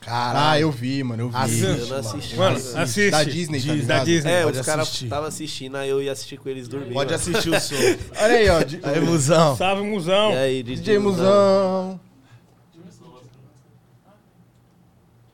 Caralho. 0.09 0.39
Ah, 0.39 0.59
eu 0.59 0.71
vi, 0.71 1.05
mano, 1.05 1.25
eu 1.25 1.29
vi. 1.29 1.37
Assiste, 1.37 1.63
eu 1.81 1.87
não 1.87 1.97
assisti. 1.99 2.37
Mano, 2.37 2.57
Assiste. 2.57 2.79
assiste. 2.79 3.11
Da 3.11 3.25
Disney, 3.25 3.61
tá 3.83 3.99
da? 3.99 4.05
Disney. 4.05 4.33
É, 4.33 4.43
Pode 4.43 4.59
os 4.59 4.67
caras 4.67 5.03
estavam 5.03 5.29
assistindo, 5.29 5.77
aí 5.77 5.91
eu 5.91 6.03
ia 6.03 6.13
assistir 6.13 6.39
com 6.39 6.49
eles 6.49 6.67
dormindo. 6.67 6.95
Pode 6.95 7.13
mano. 7.13 7.23
assistir 7.23 7.51
o 7.51 7.61
som. 7.61 7.75
Olha 8.19 8.35
aí, 8.35 8.49
ó. 8.49 8.59
Aí, 8.85 9.01
musão. 9.01 9.55
Salve, 9.57 9.83
Musão. 9.83 10.33
E 10.33 10.37
aí, 10.37 10.63
DJ, 10.63 10.77
DJ 10.77 10.99
Musão. 10.99 12.01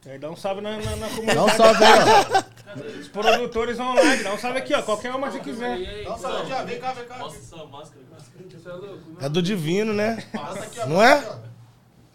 Aí 0.07 0.19
dá 0.19 0.31
um 0.31 0.37
salve 0.37 0.61
na, 0.61 0.77
na, 0.77 0.97
na 0.97 1.09
comunidade. 1.09 1.35
Dá 1.37 1.45
um 1.45 1.49
salve 1.57 1.85
aí, 1.85 2.01
ó. 2.01 2.55
Os 3.01 3.09
produtores 3.09 3.79
online. 3.79 4.25
Dá 4.25 4.35
um 4.35 4.39
salve 4.39 4.59
aqui, 4.59 4.75
ó. 4.75 4.83
Qualquer 4.83 5.15
uma 5.15 5.31
se 5.31 5.39
quiser. 5.39 5.79
É 9.21 9.29
do 9.29 9.41
Divino, 9.41 9.93
né? 9.93 10.25
Não 10.89 11.01
é? 11.01 11.44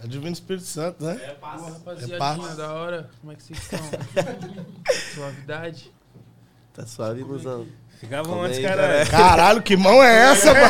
É 0.02 0.08
Divino 0.08 0.32
Espírito 0.32 0.66
Santo, 0.66 1.04
né? 1.04 1.20
É 1.22 1.36
rapaziadinha, 1.42 2.18
passa. 2.18 2.56
da 2.56 2.74
hora. 2.74 3.10
Como 3.20 3.34
é 3.34 3.36
que 3.36 3.44
vocês 3.44 3.60
estão? 3.62 3.80
Suavidade. 5.16 5.92
Tá 6.74 6.86
suave, 6.86 7.24
Musão. 7.24 7.68
Ficavam 8.00 8.34
Come 8.36 8.46
antes, 8.48 8.60
aí, 8.60 8.64
cara. 8.64 9.06
Caralho, 9.08 9.62
que 9.62 9.76
mão 9.76 10.02
é 10.02 10.32
essa, 10.32 10.54
mano? 10.54 10.70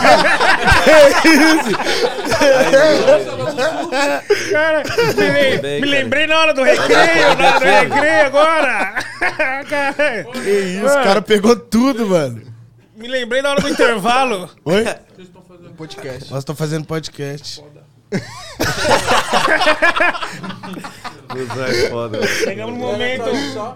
Cara, 4.52 4.84
me, 4.84 5.24
lem- 5.32 5.62
bem, 5.62 5.82
me 5.82 5.88
cara. 5.88 6.00
lembrei 6.02 6.28
na 6.28 6.40
hora 6.40 6.54
do 6.54 6.64
recreio, 6.64 7.36
na 7.38 7.50
hora 7.56 7.60
do 7.60 7.66
recreio 7.66 8.26
agora. 8.26 8.94
Cara, 9.70 10.24
Que 10.34 10.50
isso, 10.50 10.86
o 10.86 11.04
cara 11.04 11.22
pegou 11.22 11.56
tudo, 11.56 12.08
mano. 12.08 12.42
me 12.96 13.08
lembrei 13.08 13.42
na 13.42 13.52
hora 13.52 13.62
do 13.62 13.70
intervalo. 13.70 14.50
Oi? 14.66 14.84
Vocês 14.84 15.28
estão 15.28 15.42
fazendo 15.44 15.74
Podcast. 15.76 16.32
Nós 16.32 16.40
estamos 16.40 16.60
fazendo 16.60 16.86
podcast. 16.86 17.64
Musão 21.36 21.66
é 21.66 21.74
foda. 21.90 22.18
mano. 22.20 22.28
Chegamos 22.28 22.74
no 22.76 22.80
momento. 22.82 23.24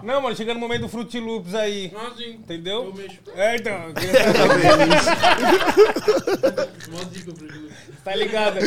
Não, 0.02 0.20
mano, 0.20 0.36
chegando 0.36 0.54
no 0.54 0.60
momento 0.60 0.82
do 0.82 0.88
Fruit 0.88 1.20
Loops 1.20 1.54
aí. 1.54 1.92
Entendeu? 2.26 2.84
Eu 2.86 2.94
mexo. 2.94 3.18
É, 3.36 3.56
então. 3.56 3.72
eu 3.88 3.94
queria 3.94 4.14
saber. 4.20 5.54
Tá 8.04 8.14
ligado? 8.14 8.58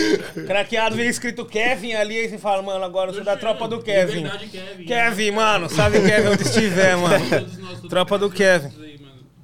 Craqueado 0.47 0.95
vem 0.95 1.07
escrito 1.07 1.45
Kevin 1.45 1.93
ali, 1.93 2.17
aí 2.17 2.29
você 2.29 2.37
fala, 2.39 2.63
mano, 2.63 2.83
agora 2.83 3.11
eu 3.11 3.13
sou 3.13 3.23
da 3.23 3.37
tropa 3.37 3.67
do 3.67 3.79
Kevin. 3.83 4.23
Verdade, 4.23 4.47
Kevin. 4.47 4.85
Kevin, 4.85 5.31
mano, 5.31 5.69
sabe 5.69 6.01
Kevin 6.01 6.29
onde 6.29 6.43
estiver, 6.43 6.97
mano. 6.97 7.23
Nós, 7.29 7.53
todos 7.53 7.89
Tropa 7.89 8.17
do 8.17 8.31
Kevin. 8.31 8.96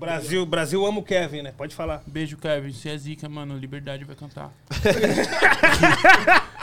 Mano. 0.05 0.19
Brasil, 0.19 0.45
Brasil 0.45 0.85
ama 0.85 0.99
o 0.99 1.03
Kevin, 1.03 1.41
né? 1.43 1.53
Pode 1.55 1.75
falar. 1.75 2.03
Beijo, 2.05 2.37
Kevin. 2.37 2.71
Você 2.71 2.89
é 2.89 2.97
zica, 2.97 3.27
mano. 3.29 3.57
Liberdade 3.57 4.03
vai 4.03 4.15
cantar. 4.15 4.51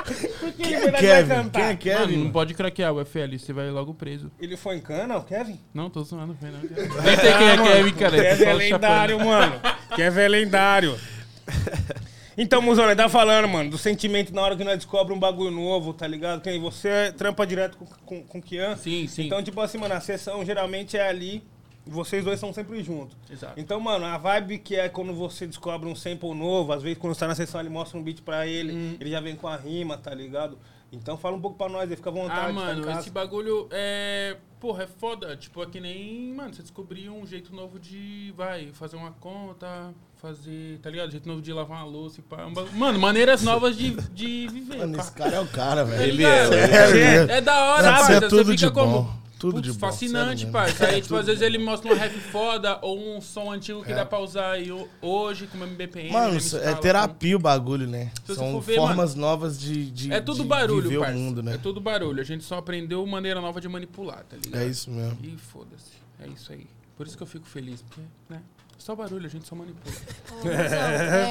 Por 0.41 0.53
que 0.53 0.75
é 0.75 0.91
vai 0.91 1.01
Kevin? 1.01 1.29
cantar? 1.29 1.77
Quem 1.77 1.93
é 1.93 1.95
Mano, 1.95 2.07
Kevin? 2.07 2.13
não 2.17 2.21
mano? 2.23 2.33
pode 2.33 2.55
craquear 2.55 2.93
o 2.93 3.05
FL. 3.05 3.39
Você 3.39 3.53
vai 3.53 3.71
logo 3.71 3.95
preso. 3.95 4.31
Ele 4.41 4.57
foi 4.57 4.77
em 4.77 4.81
cana, 4.81 5.17
o 5.17 5.25
Kevin? 5.25 5.59
Não, 5.73 5.89
tô 5.91 6.03
zoando, 6.03 6.35
foi 6.35 6.51
não. 6.51 6.61
Nem 7.03 7.17
sei 7.17 7.33
quem 7.35 7.49
é 7.49 7.57
Kevin, 7.57 7.93
cara. 7.93 8.17
Kevin 8.17 8.45
é 8.45 8.55
lendário, 8.55 9.25
mano. 9.25 9.61
Kevin 9.95 10.21
é 10.21 10.29
lendário. 10.29 10.99
Então, 12.39 12.63
Muzão, 12.63 12.95
tá 12.97 13.07
falando, 13.07 13.47
mano, 13.49 13.69
do 13.71 13.77
sentimento 13.77 14.33
na 14.33 14.41
hora 14.41 14.57
que 14.57 14.65
nós 14.65 14.77
descobre 14.77 15.13
um 15.13 15.19
bagulho 15.19 15.51
novo, 15.51 15.93
tá 15.93 16.07
ligado? 16.07 16.41
Quem 16.41 16.59
você 16.59 17.13
trampa 17.13 17.47
direto 17.47 17.77
com, 17.77 17.85
com, 17.85 18.23
com 18.23 18.39
o 18.39 18.43
Kian. 18.43 18.77
Sim, 18.77 19.07
sim. 19.07 19.27
Então, 19.27 19.43
tipo 19.43 19.61
assim, 19.61 19.77
mano, 19.77 19.93
a 19.93 20.01
sessão 20.01 20.43
geralmente 20.43 20.97
é 20.97 21.07
ali. 21.07 21.45
E 21.87 21.91
Vocês 21.91 22.25
dois 22.25 22.39
são 22.39 22.53
sempre 22.53 22.83
juntos. 22.83 23.17
Exato. 23.31 23.55
Então, 23.59 23.81
mano, 23.81 24.05
a 24.05 24.17
vibe 24.19 24.59
que 24.59 24.77
é 24.77 24.89
quando 24.89 25.13
você 25.15 25.47
descobre 25.47 25.89
um 25.89 25.95
sample 25.95 26.35
novo, 26.35 26.73
às 26.73 26.83
vezes 26.83 26.99
quando 26.99 27.15
você 27.15 27.21
tá 27.21 27.29
na 27.29 27.35
sessão 27.35 27.61
ele 27.61 27.71
mostra 27.71 27.99
um 27.99 28.03
beat 28.03 28.21
pra 28.23 28.47
ele, 28.47 28.73
Hum. 28.73 28.97
ele 29.01 29.11
já 29.11 29.21
vem 29.21 29.35
com 29.37 29.49
a 29.49 29.57
rima, 29.57 29.97
tá 29.97 30.13
ligado? 30.15 30.59
Então 30.93 31.17
fala 31.17 31.37
um 31.37 31.41
pouco 31.41 31.57
pra 31.57 31.69
nós 31.69 31.89
aí, 31.89 31.95
fica 31.97 32.11
à 32.11 32.13
vontade. 32.13 32.41
Ah, 32.41 32.47
tá 32.47 32.53
mano, 32.53 32.85
casa. 32.85 33.01
esse 33.01 33.11
bagulho 33.11 33.69
é. 33.71 34.37
Porra, 34.59 34.83
é 34.83 34.87
foda. 34.89 35.37
Tipo, 35.37 35.63
é 35.63 35.67
que 35.67 35.81
nem. 35.81 36.35
Mano, 36.35 36.53
você 36.53 36.63
descobrir 36.63 37.09
um 37.09 37.25
jeito 37.25 37.55
novo 37.55 37.79
de. 37.79 38.35
Vai, 38.37 38.71
fazer 38.73 38.97
uma 38.97 39.13
conta, 39.13 39.95
fazer. 40.17 40.79
Tá 40.83 40.91
ligado? 40.91 41.13
Jeito 41.13 41.29
novo 41.29 41.41
de 41.41 41.53
lavar 41.53 41.79
uma 41.79 41.87
louça 41.87 42.19
e 42.19 42.23
pá. 42.25 42.45
Um 42.45 42.53
bagulho- 42.53 42.75
Mano, 42.77 42.99
maneiras 42.99 43.41
novas 43.43 43.77
de, 43.77 43.93
de 44.13 44.49
viver. 44.49 44.79
Mano, 44.79 44.97
pá. 44.97 45.03
esse 45.05 45.13
cara 45.13 45.37
é 45.37 45.41
o 45.41 45.47
cara, 45.47 45.85
Tá 45.85 45.91
velho. 45.93 46.03
Ele 46.13 46.25
é, 46.25 46.45
É, 46.45 46.93
mesmo. 46.93 47.31
é 47.31 47.41
da 47.41 47.65
hora, 47.73 47.93
parça. 47.93 48.13
é 48.15 48.21
tudo 48.23 48.31
você 48.45 48.45
fica 48.57 48.67
de 48.67 48.71
como. 48.73 49.03
bom. 49.05 49.15
Tudo 49.41 49.55
Putz, 49.55 49.67
de 49.69 49.73
bom. 49.73 49.79
fascinante, 49.79 50.45
mesmo. 50.45 50.59
Aí, 50.87 51.01
tipo, 51.01 51.17
às 51.17 51.25
vezes 51.25 51.41
ele 51.41 51.57
mostra 51.57 51.91
um 51.91 51.97
rap 51.97 52.13
foda 52.31 52.79
ou 52.83 53.17
um 53.17 53.23
som 53.23 53.51
antigo 53.51 53.83
que 53.83 53.91
É. 53.91 53.95
dá 53.95 54.05
pra 54.05 54.19
usar 54.21 54.51
aí 54.51 54.71
ho- 54.71 54.87
hoje 55.01 55.47
com 55.47 55.57
MBPM. 55.57 56.13
Mano, 56.13 56.35
mesma 56.35 56.59
é 56.61 56.75
terapia 56.75 57.37
o 57.37 57.39
bagulho, 57.39 57.87
né? 57.87 58.13
Se 58.27 58.35
São 58.35 58.61
ver, 58.61 58.77
formas 58.77 59.15
novas 59.15 59.59
de, 59.59 59.91
de, 59.91 60.09
com- 60.11 60.15
É 60.15 60.21
tudo 60.21 60.43
de 60.43 60.49
barulho, 60.49 60.83
viver 60.91 60.99
parça. 61.01 61.17
o 61.17 61.19
mundo, 61.19 61.43
né? 61.43 61.55
É 61.55 61.57
tudo 61.57 61.81
barulho. 61.81 62.21
A 62.21 62.25
gente 62.25 62.45
só 62.45 62.59
aprendeu 62.59 63.05
maneira 63.07 63.41
nova 63.41 63.63
de 63.63 63.69
manipular, 63.69 64.25
tá 64.29 64.37
ligado? 64.37 64.61
É 64.61 64.67
isso 64.67 64.91
mesmo. 64.91 65.17
E 65.23 65.35
foda-se. 65.39 65.93
É 66.23 66.29
isso 66.29 66.53
aí. 66.53 66.67
Por 66.95 67.07
isso 67.07 67.17
que 67.17 67.23
eu 67.23 67.27
fico 67.27 67.47
feliz, 67.47 67.81
porque, 67.81 68.03
né? 68.29 68.43
Só 68.77 68.95
barulho, 68.95 69.25
a 69.25 69.29
gente 69.31 69.49
só 69.49 69.55
manipula. 69.57 69.95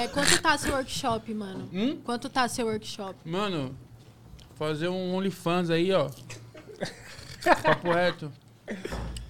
É, 0.04 0.08
quanto 0.08 0.42
tá 0.42 0.58
seu 0.58 0.74
workshop, 0.74 1.32
mano? 1.34 1.70
Hum? 1.72 1.98
Quanto 2.04 2.28
tá 2.28 2.48
seu 2.48 2.66
workshop? 2.66 3.16
Mano, 3.24 3.76
fazer 4.56 4.88
um 4.88 5.14
OnlyFans 5.14 5.70
aí, 5.70 5.92
ó. 5.92 6.10
Papo 7.44 7.92
reto. 7.92 8.32
R$ 8.68 8.78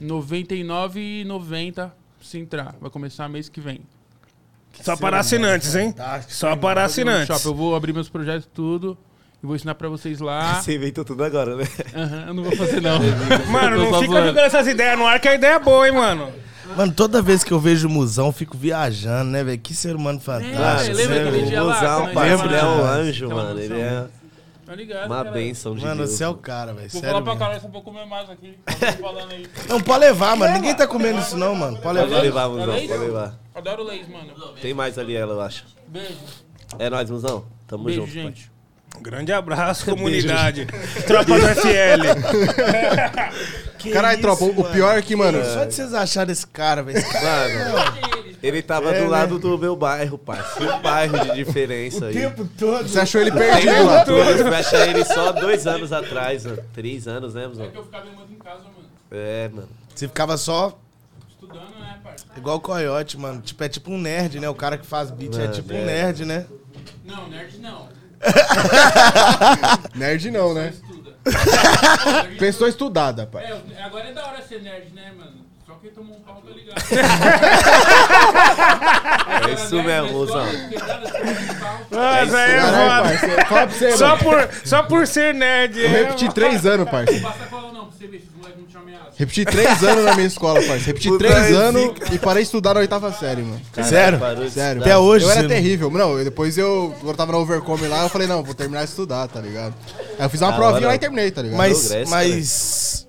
99,90 0.02 1.91
se 2.22 2.38
entrar. 2.38 2.76
Vai 2.80 2.89
começar 2.89 3.30
mês 3.30 3.50
que 3.50 3.62
vem. 3.62 3.82
Só 4.82 4.95
para 4.95 5.19
assinantes, 5.19 5.76
hein? 5.76 5.93
Só 6.28 6.56
para 6.56 6.84
assinantes. 6.84 7.43
Eu 7.43 7.54
vou 7.54 7.76
abrir 7.76 7.93
meus 7.93 8.10
projetos 8.10 8.48
tudo 8.54 8.98
e 9.41 9.45
vou 9.45 9.56
ensinar 9.56 9.76
pra 9.76 9.89
vocês 9.89 10.19
lá. 10.19 10.56
Você 10.62 10.76
inventou 10.76 11.04
tudo 11.04 11.24
agora, 11.24 11.56
né? 11.56 11.67
Aham, 11.95 12.26
eu 12.28 12.34
não 12.34 12.43
vou 12.43 12.56
fazer 12.56 12.82
não. 12.82 13.00
Mano, 13.52 13.78
não 13.78 13.86
fica 14.00 14.13
zoando. 14.13 14.28
jogando 14.28 14.45
essas 14.45 14.67
ideias 14.67 14.98
no 14.98 15.06
ar, 15.06 15.19
que 15.19 15.28
a 15.28 15.36
ideia 15.36 15.56
é 15.56 15.60
boa, 15.60 15.88
hein, 15.88 15.93
mano? 15.93 16.32
Mano, 16.78 16.93
toda 16.93 17.22
vez 17.22 17.43
que 17.43 17.52
eu 17.52 17.60
vejo 17.60 17.88
o 17.88 17.91
Musão, 17.91 18.28
eu 18.28 18.32
fico 18.32 18.56
viajando, 18.56 19.32
né, 19.32 19.43
velho? 19.43 19.58
Que 19.58 19.74
ser 19.74 19.95
humano 19.95 20.19
fantástico. 20.19 20.91
É, 20.91 20.93
lembra 20.93 21.15
né, 21.15 21.22
aquele 21.22 21.38
velho? 21.38 21.48
dia 21.48 21.63
lá? 21.63 21.74
Parceiro, 21.74 22.15
lembro 22.15 22.45
ele 22.45 22.56
é 22.56 22.65
um 22.65 22.86
anjo, 22.86 23.30
mano. 23.30 23.60
Ele 23.60 23.82
é 23.82 24.08
Tá 24.69 24.75
ligado? 24.75 25.08
uma 25.08 25.23
cara? 25.23 25.32
bênção 25.32 25.73
de 25.75 25.82
Mano, 25.84 25.95
Deus. 26.03 26.12
você 26.12 26.23
é 26.23 26.27
o 26.27 26.36
cara, 26.36 26.73
velho. 26.75 26.89
Vou 26.91 27.01
Sério 27.01 27.10
falar 27.10 27.21
pra 27.23 27.32
mesmo. 27.34 27.39
caralho, 27.43 27.62
só 27.63 27.67
vou 27.69 27.82
comer 27.82 28.05
mais 28.05 28.29
aqui. 28.29 28.55
Falando 29.01 29.32
aí. 29.32 29.47
Não, 29.67 29.82
pode 29.82 29.99
levar, 30.01 30.36
mano. 30.36 30.53
Ninguém 30.53 30.75
tá 30.75 30.86
comendo 30.86 31.19
isso 31.19 31.36
não, 31.36 31.55
mano. 31.55 31.77
Pode 31.79 31.97
Pode 31.97 32.12
levar. 32.12 32.21
levar, 32.21 32.49
Muzão, 32.49 32.65
pode 32.88 32.88
levar. 32.99 33.39
Adoro 33.55 33.84
leis, 33.84 34.08
mano. 34.08 34.32
Tem 34.62 34.71
mais 34.75 34.99
ali, 34.99 35.15
ela, 35.15 35.34
eu 35.34 35.41
acho. 35.41 35.65
Beijo. 35.88 36.13
É 36.77 36.88
nóis, 36.88 37.10
Muzão. 37.10 37.45
Tamo 37.67 37.86
Beijo, 37.86 38.01
junto, 38.01 38.13
pai. 38.13 38.21
gente. 38.25 38.51
Um 38.95 39.01
grande 39.01 39.34
abraço, 39.34 39.86
comunidade. 39.86 40.67
Tropa 41.08 41.25
do 41.34 41.47
FL. 41.47 42.03
Caralho, 43.91 44.21
tropa, 44.21 44.43
o 44.45 44.63
pior 44.71 44.97
é 44.97 45.01
que, 45.01 45.15
mano. 45.15 45.43
Só 45.45 45.63
de 45.65 45.73
vocês 45.73 45.93
acharem 45.95 46.32
esse 46.32 46.45
cara, 46.45 46.84
velho. 46.84 46.97
Esse 46.97 47.12
cara 47.12 47.47
Mano, 47.71 48.09
ele 48.41 48.62
tava 48.62 48.89
É, 48.91 48.99
do 48.99 49.04
né? 49.06 49.10
lado 49.10 49.39
do 49.39 49.58
meu 49.58 49.75
bairro, 49.75 50.17
parceiro. 50.17 50.73
Um 50.75 50.82
bairro 50.82 51.19
de 51.19 51.34
diferença 51.36 52.06
o 52.06 52.08
aí. 52.08 52.13
tempo 52.13 52.47
todo. 52.58 52.88
Você 52.88 52.99
achou 52.99 53.21
ele 53.21 53.32
perdido, 53.32 53.71
um 53.71 53.86
mano. 53.86 54.12
eu 54.12 54.38
fui 54.45 54.56
achar 54.56 54.88
ele 54.88 55.04
só 55.06 55.32
dois 55.32 55.65
anos 55.67 55.91
atrás, 55.91 56.45
mano. 56.45 56.60
Três 56.73 57.08
anos, 57.08 57.34
né, 57.34 57.43
É 57.43 57.47
Muzão? 57.47 57.69
que 57.69 57.78
eu 57.78 57.84
ficava 57.84 58.06
em 58.08 58.36
casa, 58.36 58.63
mano. 58.63 58.89
É, 59.12 59.49
mano. 59.49 59.69
Você 59.93 60.08
ficava 60.08 60.38
só 60.38 60.78
Estudando, 61.30 61.80
né, 61.80 61.99
parceiro? 62.04 62.34
igual 62.38 62.58
o 62.58 62.62
Coyote, 62.62 63.17
mano. 63.17 63.41
Tipo, 63.41 63.63
é 63.63 63.69
tipo 63.69 63.91
um 63.91 63.97
nerd, 63.99 64.39
né? 64.39 64.49
O 64.49 64.56
cara 64.56 64.78
que 64.78 64.86
faz 64.86 65.12
beat 65.12 65.36
é 65.36 65.39
Mano, 65.39 65.54
tipo 65.54 65.73
um 65.73 65.78
é. 65.78 65.86
nerd, 65.86 66.25
né? 66.25 66.45
Não, 67.06 67.28
nerd 67.28 67.58
não. 67.60 67.89
Nerd 69.95 70.32
não, 70.32 70.54
né? 70.54 70.69
Estuda. 70.75 71.17
Pessoa 72.38 72.69
estudada, 72.69 73.25
pai. 73.25 73.45
É, 73.45 73.84
agora 73.84 74.10
é 74.10 74.13
da 74.13 74.25
hora 74.28 74.41
ser 74.41 74.62
nerd, 74.62 74.91
né, 74.93 75.12
mano? 75.17 75.45
Só 75.65 75.73
quem 75.75 75.91
tomou 75.91 76.17
um. 76.17 76.21
É 79.49 79.53
isso 79.53 79.75
mesmo, 79.84 80.10
Muzão. 80.12 80.45
Nossa, 81.91 82.38
aí 82.38 82.51
é 82.51 82.58
Caralho, 82.60 83.17
foda. 83.19 83.45
parceiro. 83.45 83.47
Fala 83.47 83.67
pra 83.67 83.75
você, 83.77 83.97
Só 83.97 84.08
mano. 84.08 84.19
por, 84.23 84.49
só 84.65 84.84
por 84.84 85.08
ser 85.08 85.34
nerd. 85.34 85.79
Eu 85.79 85.86
é, 85.86 85.89
repeti 86.03 86.34
três 86.34 86.65
anos, 86.65 86.89
parceiro. 86.89 87.21
Passa 87.23 87.45
cola 87.49 87.71
não, 87.73 87.86
pra 87.86 87.97
você 87.97 88.08
ver, 88.08 88.17
esses 88.17 88.29
moleques 88.36 88.60
não 88.62 88.67
te 88.67 88.77
ameaçam. 88.77 89.10
Repeti 89.17 89.45
três 89.45 89.84
anos 89.84 90.05
na 90.05 90.15
minha 90.15 90.27
escola, 90.27 90.55
parceiro. 90.55 90.84
Repeti 90.86 91.10
Puta, 91.10 91.25
três 91.27 91.51
é 91.51 91.55
anos 91.55 91.91
e 92.12 92.17
parei 92.19 92.43
de 92.43 92.47
estudar 92.47 92.73
na 92.75 92.79
oitava 92.82 93.12
série, 93.13 93.41
mano. 93.41 93.62
Sério? 93.84 94.19
Sério. 94.51 94.82
Até 94.82 94.97
hoje, 94.97 95.25
Eu 95.25 95.32
era 95.32 95.39
você 95.41 95.47
não- 95.47 95.49
terrível. 95.55 95.91
Não, 95.91 96.17
eu- 96.17 96.23
depois 96.23 96.58
eu, 96.58 96.93
quando 96.99 97.10
eu 97.12 97.17
tava 97.17 97.32
na 97.32 97.38
Overcome 97.39 97.88
lá, 97.88 98.03
eu 98.03 98.10
falei, 98.10 98.27
não, 98.27 98.43
vou 98.43 98.53
terminar 98.53 98.84
de 98.84 98.89
estudar, 98.89 99.27
tá 99.27 99.39
ligado? 99.41 99.73
Aí 100.17 100.25
eu 100.25 100.29
fiz 100.29 100.41
uma 100.41 100.51
Da 100.51 100.58
provinha 100.58 100.77
hora. 100.79 100.88
lá 100.89 100.95
e 100.95 100.99
terminei, 100.99 101.32
tá 101.32 101.41
ligado? 101.41 101.58
Mas, 101.58 101.79
Progresso, 101.88 102.12
mas... 102.12 103.09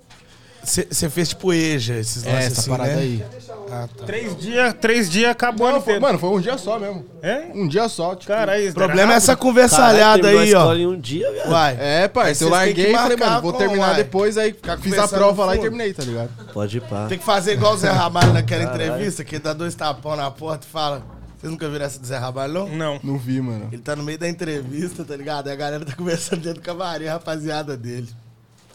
Você 0.62 1.08
fez 1.10 1.30
tipo 1.30 1.52
EJA, 1.52 1.94
esses 1.94 2.26
é, 2.26 2.32
lances 2.32 2.52
essa 2.52 2.60
assim, 2.60 2.70
parada 2.70 2.94
né? 2.96 3.00
aí. 3.00 3.24
Ah, 3.70 3.88
tá. 3.96 4.04
Três 4.04 4.36
dias, 4.36 4.74
três 4.80 5.10
dias 5.10 5.30
acabou 5.30 5.70
Não, 5.70 5.80
foi, 5.80 5.98
mano, 6.00 6.18
foi 6.18 6.30
um 6.30 6.40
dia 6.40 6.58
só 6.58 6.78
mesmo. 6.78 7.06
É? 7.22 7.50
Um 7.54 7.68
dia 7.68 7.88
só, 7.88 8.14
tipo. 8.14 8.32
Caralho, 8.32 8.70
O 8.70 8.74
problema 8.74 9.12
é 9.12 9.16
essa 9.16 9.36
conversalhada 9.36 10.28
aí, 10.28 10.54
ó. 10.54 10.74
em 10.74 10.86
um 10.86 10.98
dia, 10.98 11.30
velho. 11.30 11.50
Uai. 11.50 11.76
É, 11.78 12.08
pai, 12.08 12.34
eu 12.40 12.48
larguei 12.48 12.92
e 12.92 12.94
falei, 12.94 13.16
mano, 13.16 13.42
vou 13.42 13.52
terminar 13.52 13.88
uai. 13.90 13.96
depois, 13.96 14.36
aí 14.36 14.52
Ficar 14.52 14.76
fiz 14.78 14.98
a 14.98 15.06
prova 15.06 15.44
lá 15.44 15.56
e 15.56 15.60
terminei, 15.60 15.94
tá 15.94 16.02
ligado? 16.02 16.30
Pode 16.52 16.78
ir 16.78 16.80
pá. 16.82 17.06
Tem 17.06 17.18
que 17.18 17.24
fazer 17.24 17.52
igual 17.52 17.74
o 17.74 17.78
Zé 17.78 17.90
Ramalho 17.90 18.32
naquela 18.32 18.64
entrevista, 18.64 19.24
que 19.24 19.38
dá 19.38 19.52
dois 19.52 19.74
tapão 19.74 20.16
na 20.16 20.30
porta 20.30 20.66
e 20.66 20.70
fala... 20.70 21.02
Vocês 21.40 21.50
nunca 21.50 21.66
viram 21.70 21.86
essa 21.86 21.98
do 21.98 22.06
Zé 22.06 22.18
Ramalho, 22.18 22.52
não? 22.52 22.68
Não. 22.68 23.00
Não 23.02 23.16
vi, 23.16 23.40
mano. 23.40 23.70
Ele 23.72 23.80
tá 23.80 23.96
no 23.96 24.02
meio 24.02 24.18
da 24.18 24.28
entrevista, 24.28 25.02
tá 25.06 25.16
ligado? 25.16 25.46
Aí 25.46 25.54
a 25.54 25.56
galera 25.56 25.86
tá 25.86 25.94
conversando 25.96 26.42
dentro 26.42 26.60
do 26.60 26.64
camarim, 26.64 27.06
a 27.06 27.14
rapaziada 27.14 27.78
dele. 27.78 28.10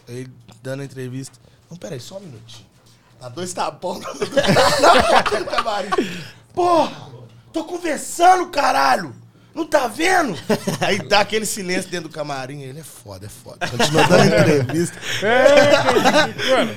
Aí 0.08 0.16
ele 0.16 0.30
dando 0.60 0.80
a 0.80 0.84
entrevista. 0.84 1.38
Não, 1.70 1.76
peraí, 1.76 2.00
só 2.00 2.16
um 2.16 2.20
minutinho. 2.20 2.66
Dá 3.20 3.28
dois 3.28 3.52
tapão 3.52 3.98
na 3.98 4.08
na 4.14 5.02
porta 5.02 5.38
do 5.38 5.44
camarim. 5.46 5.90
Porra! 6.54 7.10
Tô 7.52 7.64
conversando, 7.64 8.48
caralho! 8.50 9.14
Não 9.54 9.66
tá 9.66 9.88
vendo? 9.88 10.38
Aí 10.86 10.98
dá 10.98 11.20
aquele 11.20 11.46
silêncio 11.46 11.90
dentro 11.90 12.10
do 12.10 12.14
camarim. 12.14 12.60
Ele 12.60 12.80
é 12.80 12.84
foda, 12.84 13.24
é 13.24 13.28
foda. 13.30 13.66
Continua 13.66 14.06
dando 14.06 14.26
entrevista. 14.34 14.98
É, 15.22 15.76
mano. 16.50 16.76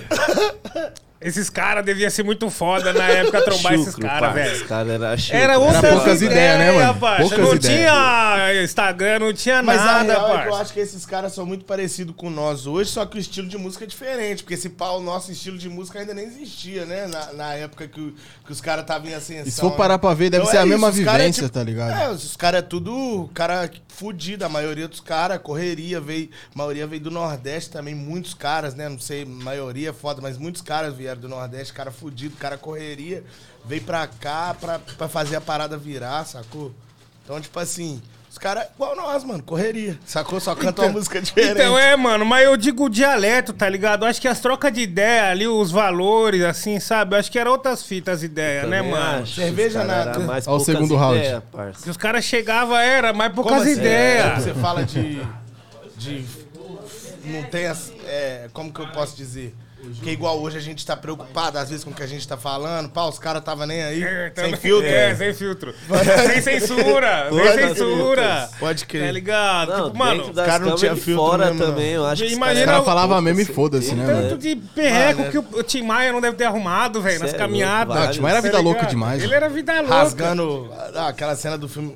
Esses 1.21 1.49
caras 1.49 1.83
deviam 1.83 2.09
ser 2.09 2.23
muito 2.23 2.49
foda 2.49 2.93
na 2.93 3.03
época 3.09 3.41
trombar 3.43 3.73
esses 3.73 3.87
Chucro, 3.87 4.01
caras, 4.03 4.19
parça. 4.21 4.33
velho. 4.35 4.55
Os 4.55 4.67
caras 4.69 4.89
eram 4.93 5.17
chucro. 5.17 5.37
Era 5.37 5.57
outra 5.59 5.89
poucas 5.91 6.21
ideias, 6.21 6.57
né, 6.59 6.71
mano? 6.71 6.93
Poucas 7.17 7.37
Não 7.39 7.55
ideias. 7.55 7.59
tinha 7.75 8.63
Instagram, 8.63 9.19
não 9.19 9.33
tinha 9.33 9.61
Mas 9.61 9.81
a 9.81 9.85
nada, 9.85 10.03
real 10.13 10.37
é 10.37 10.41
que 10.43 10.47
eu 10.47 10.55
acho 10.55 10.73
que 10.73 10.79
esses 10.79 11.05
caras 11.05 11.33
são 11.33 11.45
muito 11.45 11.65
parecidos 11.65 12.15
com 12.15 12.29
nós 12.29 12.65
hoje, 12.65 12.89
só 12.89 13.05
que 13.05 13.17
o 13.17 13.19
estilo 13.19 13.49
de 13.49 13.57
música 13.57 13.83
é 13.83 13.87
diferente. 13.87 14.43
Porque 14.43 14.53
esse 14.53 14.69
pau, 14.69 14.99
o 14.99 15.03
nosso 15.03 15.29
estilo 15.29 15.57
de 15.57 15.67
música 15.67 15.99
ainda 15.99 16.13
nem 16.13 16.25
existia, 16.25 16.85
né? 16.85 17.05
Na, 17.07 17.33
na 17.33 17.53
época 17.55 17.85
que, 17.87 17.99
o- 17.99 18.13
que 18.45 18.51
os 18.53 18.61
caras 18.61 18.83
estavam 18.83 19.09
em 19.09 19.13
ascensão. 19.13 19.45
E 19.47 19.51
se 19.51 19.59
for 19.59 19.71
parar 19.71 19.95
né? 19.95 19.97
pra 19.97 20.13
ver, 20.13 20.29
deve 20.29 20.43
Então 20.43 20.51
ser 20.51 20.57
é 20.59 20.61
a 20.61 20.65
mesma 20.65 20.89
isso, 20.89 21.03
cara 21.03 21.17
é 21.17 21.19
vivência, 21.23 21.43
tipo- 21.43 21.53
tá 21.53 21.63
ligado? 21.63 21.99
É, 22.01 22.09
os 22.09 22.37
caras 22.37 22.59
é 22.59 22.61
tudo 22.61 23.29
cara 23.33 23.69
fudido, 23.89 24.45
a 24.45 24.49
maioria 24.49 24.87
dos 24.87 25.01
caras, 25.01 25.37
correria, 25.39 25.99
veio, 25.99 26.29
a 26.55 26.57
maioria 26.57 26.87
veio 26.87 27.01
do 27.01 27.11
Nordeste 27.11 27.71
também, 27.71 27.93
muitos 27.93 28.33
caras, 28.33 28.73
né? 28.73 28.87
Não 28.87 28.99
sei, 28.99 29.25
maioria 29.25 29.89
é 29.89 29.93
foda, 29.93 30.21
mas 30.21 30.37
muitos 30.37 30.61
caras 30.61 30.93
vieram 30.95 31.08
do 31.15 31.27
Nordeste, 31.27 31.73
cara 31.73 31.91
fudido, 31.91 32.35
cara 32.37 32.57
correria, 32.57 33.23
veio 33.65 33.81
pra 33.83 34.07
cá 34.07 34.55
pra, 34.59 34.79
pra 34.79 35.07
fazer 35.07 35.35
a 35.35 35.41
parada 35.41 35.77
virar, 35.77 36.25
sacou? 36.25 36.71
Então, 37.23 37.39
tipo 37.39 37.59
assim, 37.59 38.01
os 38.29 38.37
caras, 38.37 38.67
igual 38.75 38.95
nós, 38.95 39.23
mano, 39.23 39.41
correria, 39.41 39.97
sacou? 40.05 40.39
Só 40.39 40.53
canta 40.53 40.83
uma 40.83 40.91
música 40.91 41.19
diferente. 41.19 41.53
Então 41.53 41.77
é, 41.77 41.95
mano, 41.95 42.23
mas 42.23 42.45
eu 42.45 42.55
digo 42.55 42.85
o 42.85 42.89
dialeto, 42.89 43.53
tá 43.53 43.67
ligado? 43.67 44.05
Eu 44.05 44.09
acho 44.09 44.21
que 44.21 44.27
as 44.27 44.39
trocas 44.39 44.71
de 44.71 44.81
ideia 44.81 45.31
ali, 45.31 45.47
os 45.47 45.71
valores, 45.71 46.43
assim, 46.43 46.79
sabe? 46.79 47.15
Eu 47.15 47.19
acho 47.19 47.31
que 47.31 47.39
eram 47.39 47.51
outras 47.51 47.81
fitas 47.81 48.21
ideias, 48.21 48.69
né, 48.69 48.83
mano? 48.83 49.23
acho. 49.23 49.33
Cerveja 49.33 49.83
nada. 49.83 50.19
mais 50.19 50.47
Ó 50.47 50.57
o 50.57 50.59
segundo 50.59 50.95
round. 50.95 51.17
ideias, 51.17 51.43
parça. 51.51 51.83
Que 51.83 51.89
os 51.89 51.97
caras 51.97 52.23
chegavam, 52.23 52.77
era 52.77 53.11
mais 53.13 53.33
poucas 53.33 53.63
assim? 53.63 53.71
ideias. 53.71 54.43
Você 54.43 54.53
fala 54.53 54.83
de. 54.83 55.21
de 55.97 56.23
não 57.25 57.43
tem 57.43 57.65
as. 57.65 57.91
é, 58.05 58.47
como 58.53 58.71
que 58.71 58.79
eu 58.79 58.87
posso 58.91 59.17
dizer? 59.17 59.55
Que 60.03 60.11
igual 60.11 60.39
hoje 60.41 60.57
a 60.57 60.61
gente 60.61 60.85
tá 60.85 60.95
preocupado, 60.95 61.57
às 61.57 61.69
vezes, 61.69 61.83
com 61.85 61.91
o 61.91 61.93
que 61.93 62.03
a 62.03 62.07
gente 62.07 62.27
tá 62.27 62.35
falando. 62.37 62.89
Pá, 62.89 63.05
os 63.05 63.17
caras 63.17 63.43
tava 63.43 63.65
nem 63.65 63.81
aí. 63.81 64.03
É, 64.03 64.31
sem 64.35 64.51
tá- 64.51 64.57
filtro. 64.57 64.87
É, 64.87 65.15
sem 65.15 65.33
filtro. 65.33 65.73
sem 66.33 66.41
censura, 66.41 67.29
sem 67.31 67.39
Pode 67.39 67.61
censura. 67.67 68.49
Pode 68.59 68.81
Tá 68.83 68.89
crer. 68.89 69.13
ligado? 69.13 69.69
Não, 69.71 69.85
tipo, 69.85 69.97
mano, 69.97 70.33
das 70.33 70.45
cara 70.45 70.65
não 70.65 70.75
tinha 70.75 70.95
filtro 70.95 71.23
fora 71.25 71.45
mesmo, 71.45 71.59
não. 71.59 71.71
também, 71.71 71.91
eu 71.91 72.05
acho 72.05 72.21
que 72.21 72.27
os 72.27 72.33
Imagina 72.33 72.65
caras 72.65 72.81
o- 72.81 72.85
falavam 72.85 73.21
mesmo 73.21 73.39
e 73.41 73.45
foda-se, 73.45 73.95
né, 73.95 74.05
tanto 74.05 74.37
de 74.37 74.55
perreco 74.55 75.19
Mano, 75.21 75.31
que 75.31 75.37
o, 75.37 75.45
o 75.59 75.63
Tim 75.63 75.81
Maia 75.83 76.11
não 76.11 76.21
deve 76.21 76.35
ter 76.37 76.43
arrumado, 76.45 77.01
velho, 77.01 77.19
nas 77.19 77.33
caminhadas. 77.33 77.95
Não, 77.95 78.05
o 78.05 78.11
Tim 78.11 78.19
Maia 78.21 78.33
era 78.33 78.41
vida 78.41 78.57
Tá 78.57 78.63
louca 78.63 78.79
ligado? 78.79 78.89
demais. 78.91 79.23
Ele 79.23 79.33
era 79.33 79.49
vida 79.49 79.73
louca. 79.79 79.95
Rasgando. 79.95 80.73
ah, 80.95 81.07
aquela 81.07 81.35
cena 81.35 81.57
do 81.57 81.67
filme. 81.69 81.95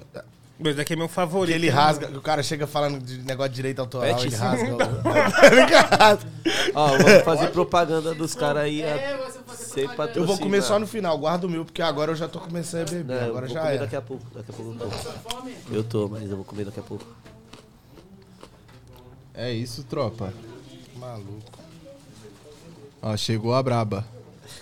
Esse 0.70 0.78
daqui 0.78 0.94
é 0.94 0.96
meu 0.96 1.08
Que 1.08 1.14
favorito. 1.14 1.56
ele 1.56 1.70
rasga, 1.70 2.08
que 2.08 2.18
o 2.18 2.22
cara 2.22 2.42
chega 2.44 2.66
falando 2.66 3.00
de 3.00 3.20
negócio 3.20 3.50
de 3.50 3.56
direito 3.56 3.80
autoral, 3.80 4.16
Pet 4.16 4.28
ele 4.28 4.36
rasga. 4.36 4.78
rasga. 5.98 6.28
Ó, 6.74 6.88
vamos 6.98 7.24
fazer 7.24 7.48
propaganda 7.52 8.14
dos 8.14 8.34
caras 8.36 8.64
aí. 8.64 8.84
A... 8.84 9.34
Ser 9.54 9.90
Eu 10.16 10.26
vou 10.26 10.38
comer 10.38 10.62
só 10.62 10.80
no 10.80 10.88
final, 10.88 11.18
guarda 11.18 11.48
o 11.48 11.50
meu, 11.50 11.66
porque 11.66 11.82
agora 11.82 12.12
eu 12.12 12.16
já 12.16 12.28
tô 12.28 12.40
começando 12.40 12.90
a 12.90 12.92
beber. 12.92 13.16
Não, 13.16 13.22
eu 13.22 13.30
agora 13.30 13.46
vou 13.46 13.54
já 13.56 13.62
comer 13.62 13.76
é. 13.76 13.78
daqui 13.80 13.96
a 13.96 14.02
pouco. 14.02 14.26
Daqui 14.34 14.52
a 14.52 14.54
pouco 14.54 14.72
eu 14.72 14.90
tô. 14.90 15.76
Eu 15.76 15.84
tô, 15.84 16.08
mas 16.10 16.30
eu 16.30 16.36
vou 16.36 16.46
comer 16.46 16.66
daqui 16.66 16.80
a 16.80 16.84
pouco. 16.84 17.06
É 19.34 19.52
isso, 19.52 19.84
tropa. 19.84 20.34
Maluco. 20.96 21.60
Ó, 23.02 23.18
chegou 23.18 23.54
a 23.54 23.62
braba. 23.62 24.06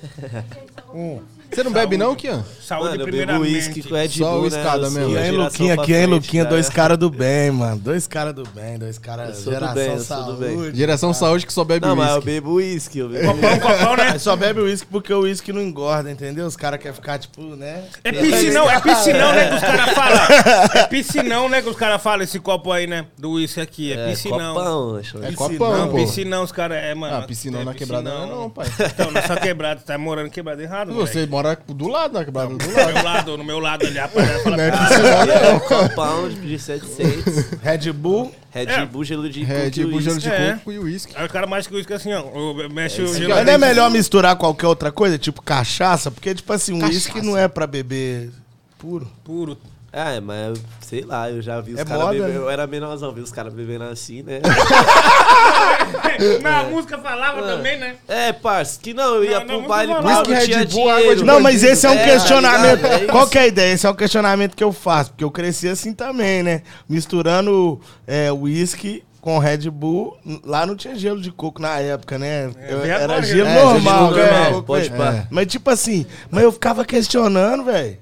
Você 1.54 1.64
não 1.64 1.72
bebe 1.72 1.98
não, 1.98 2.16
Kian? 2.16 2.44
Saúde 2.62 2.90
Mano, 2.92 3.02
eu 3.02 3.06
bebo 3.06 3.18
primeiramente. 3.18 3.54
uísque 3.56 3.84
com 3.84 3.94
Red 3.96 4.10
Só 4.10 4.32
Bull, 4.32 4.40
o 4.40 4.42
né? 4.44 4.48
escada 4.48 4.90
mesmo. 4.90 5.12
E 5.14 5.18
a 5.18 5.20
aí, 5.20 5.32
geração 5.32 5.44
Luquinha, 5.46 5.74
hein, 5.74 5.84
frente, 5.86 6.06
Luquinha, 6.10 6.44
tá 6.46 6.50
dois 6.50 6.70
caras 6.70 6.98
do 6.98 7.10
bem, 7.10 7.52
mano. 7.52 7.78
Dois 7.80 8.08
caras 8.08 8.34
do 8.34 8.44
bem, 8.50 8.78
dois 8.80 8.98
caras. 8.98 9.44
Geração 9.44 9.74
bem, 9.74 10.00
saúde. 10.00 10.78
Geração 10.78 11.14
saúde 11.14 11.46
que 11.46 11.52
só 11.54 11.64
bebe 11.64 11.86
Não, 11.86 11.96
mas 11.96 12.16
eu 12.16 12.22
bebo. 12.22 12.60
Eu 12.62 13.10
bebo 13.10 13.32
Copão, 13.34 13.60
copão, 13.60 13.96
né? 13.98 14.18
Só 14.20 14.36
bebe 14.36 14.62
uísque 14.62 14.88
porque 14.90 15.14
o 15.14 15.22
uísque 15.22 15.52
não 15.52 15.62
engorda, 15.62 16.10
entendeu? 16.12 16.46
Os 16.46 16.56
caras 16.56 16.80
querem 16.80 16.94
ficar, 16.96 17.18
tipo, 17.20 17.42
né? 17.56 17.84
É 18.04 18.12
piscinão, 18.12 18.70
é 18.70 18.80
piscinão, 18.80 19.34
né, 19.34 19.50
que 19.50 19.56
os 19.56 19.62
caras 19.62 19.94
falam. 19.94 20.72
É 20.76 20.88
piscinão, 20.88 21.50
né, 21.50 21.62
que 21.62 21.70
os 21.70 21.76
caras 21.76 22.02
falam 22.02 22.24
esse 22.24 22.40
copo 22.40 22.72
aí, 22.72 22.88
né, 22.88 23.06
do 23.18 23.32
uísque 23.32 23.60
aqui. 23.62 23.92
É, 23.94 23.96
É, 23.96 24.10
piscinão. 24.10 24.54
copão, 24.54 24.96
acho. 24.98 25.18
É 25.18 25.28
Piscinão, 25.28 25.50
copão, 25.50 25.78
Não, 25.78 25.94
piscinão, 25.94 26.44
os 26.44 26.52
caras, 26.52 26.78
é, 26.78 26.94
mano. 26.96 27.18
Ah, 27.18 27.22
piscinão 27.24 27.62
é 27.62 27.66
na 27.66 27.74
quebrada 27.74 28.10
não 28.10 28.24
é 28.24 28.28
não, 28.28 28.50
pai. 28.50 28.68
Então, 28.80 29.12
nessa 29.12 29.36
quebrada, 29.36 29.82
tá 29.86 29.98
morando 29.98 30.28
em 30.28 30.32
quebrada 30.32 30.62
errado, 30.62 30.94
Você. 30.94 31.26
Mora 31.42 31.60
do 31.68 31.88
lado, 31.88 32.26
quebrada 32.26 32.48
do 32.56 32.58
No 32.68 32.74
lado. 32.74 32.94
meu 32.94 33.04
lado, 33.04 33.38
no 33.38 33.44
meu 33.44 33.60
lado 33.60 33.86
ali, 33.86 33.98
rapaz. 33.98 34.42
Fala, 34.44 34.58
Não 34.58 34.64
é 34.64 34.72
possível, 34.72 35.06
É, 35.34 35.54
um 35.54 35.60
compound 35.60 36.36
de 36.36 36.60
700. 36.60 37.46
Red 37.62 37.92
Bull. 37.94 38.32
Red 38.52 38.66
É. 38.66 38.86
Bull, 38.86 39.04
gelo 39.04 39.30
de 39.30 39.44
Red 39.44 39.70
coco 39.72 39.80
e 39.82 39.86
Bull, 39.86 40.02
gelo 40.02 40.20
de 40.20 40.30
É. 40.30 40.54
coco 40.54 40.72
e 40.72 40.80
uísque. 40.80 41.14
Aí 41.16 41.26
o 41.26 41.30
cara 41.30 41.48
mais 41.48 41.66
que 41.68 41.74
uísque 41.74 41.94
assim, 41.94 42.14
ó. 42.14 42.22
o- 42.22 42.70
Mexe 42.70 43.02
o 43.02 43.06
isso 43.06 43.16
gelo. 43.16 43.30
Mas 43.34 43.46
não 43.46 43.54
é 43.54 43.58
melhor 43.58 43.90
misturar 43.90 44.36
qualquer 44.36 44.68
outra 44.68 44.92
coisa, 44.92 45.18
tipo 45.18 45.42
cachaça? 45.42 46.12
Porque, 46.12 46.36
tipo 46.36 46.52
assim, 46.54 46.74
um 46.74 46.84
uísque 46.86 47.22
não 47.22 47.38
é 47.38 47.48
pra 47.48 47.66
beber 47.66 48.30
puro. 48.78 49.10
Puro. 49.24 49.58
Ah, 49.94 50.22
mas 50.22 50.58
sei 50.80 51.02
lá, 51.02 51.30
eu 51.30 51.42
já 51.42 51.60
vi 51.60 51.74
os 51.74 51.80
É 51.80 51.84
caras 51.86 52.08
bebendo. 52.10 52.28
né? 52.30 52.38
Eu 52.38 52.50
era 52.50 52.66
menorzão, 52.66 53.12
vi 53.12 53.20
os 53.20 53.32
caras 53.32 53.54
bebendo 53.54 53.84
assim, 53.84 54.24
né? 54.24 54.40
Na 56.42 56.64
música 56.64 56.98
falava 56.98 57.42
também, 57.44 57.78
né? 57.78 57.96
É, 58.08 58.32
parça, 58.32 58.80
que 58.82 58.94
não, 58.94 59.16
eu 59.16 59.24
ia 59.26 59.32
Não, 59.32 59.40
não, 59.40 59.46
pro 59.48 59.56
muito 59.58 59.68
baile 59.70 59.94
pau, 59.94 60.02
não. 60.04 60.10
não 60.12 60.20
Whisky, 60.22 60.46
tinha 60.46 60.58
Red 60.60 60.66
Bull, 60.66 60.82
água 60.90 60.94
de 60.96 61.02
dinheiro. 61.08 61.26
Não, 61.26 61.40
mas 61.40 61.64
esse 61.64 61.86
é 61.86 61.90
um 61.90 61.94
É, 61.94 61.98
tá 61.98 62.04
questionamento. 62.06 62.82
ligado? 62.84 63.04
É 63.04 63.08
Qual 63.08 63.28
que 63.28 63.38
é 63.38 63.42
a 63.42 63.48
ideia? 63.48 63.74
Esse 63.74 63.86
é 63.86 63.90
um 63.90 63.94
questionamento 63.96 64.56
que 64.56 64.64
eu 64.64 64.72
faço, 64.72 65.12
porque 65.12 65.24
eu 65.24 65.32
cresci 65.32 65.68
assim 65.68 65.94
também, 65.94 66.42
né? 66.44 66.62
Misturando 66.88 67.80
é, 68.08 68.32
uísque 68.32 69.04
com 69.20 69.38
Red 69.40 69.70
Bull. 69.70 70.18
Lá 70.46 70.66
não 70.66 70.76
tinha 70.76 70.96
gelo 70.96 71.20
de 71.22 71.32
coco 71.32 71.62
na 71.62 71.78
época, 71.80 72.18
né? 72.18 72.50
Eu- 72.70 72.80
bem 72.80 72.92
era 72.92 73.22
gelo 73.22 73.46
né? 73.50 73.60
É, 73.60 73.64
normal, 73.64 74.12
né? 74.12 74.26
normal, 74.42 74.64
pode 74.64 74.88
É. 74.88 74.90
pá. 74.90 75.28
Mas 75.30 75.48
tipo 75.48 75.70
assim, 75.70 76.06
mas 76.30 76.44
eu 76.44 76.52
ficava 76.52 76.86
questionando, 76.86 77.64
velho. 77.66 77.98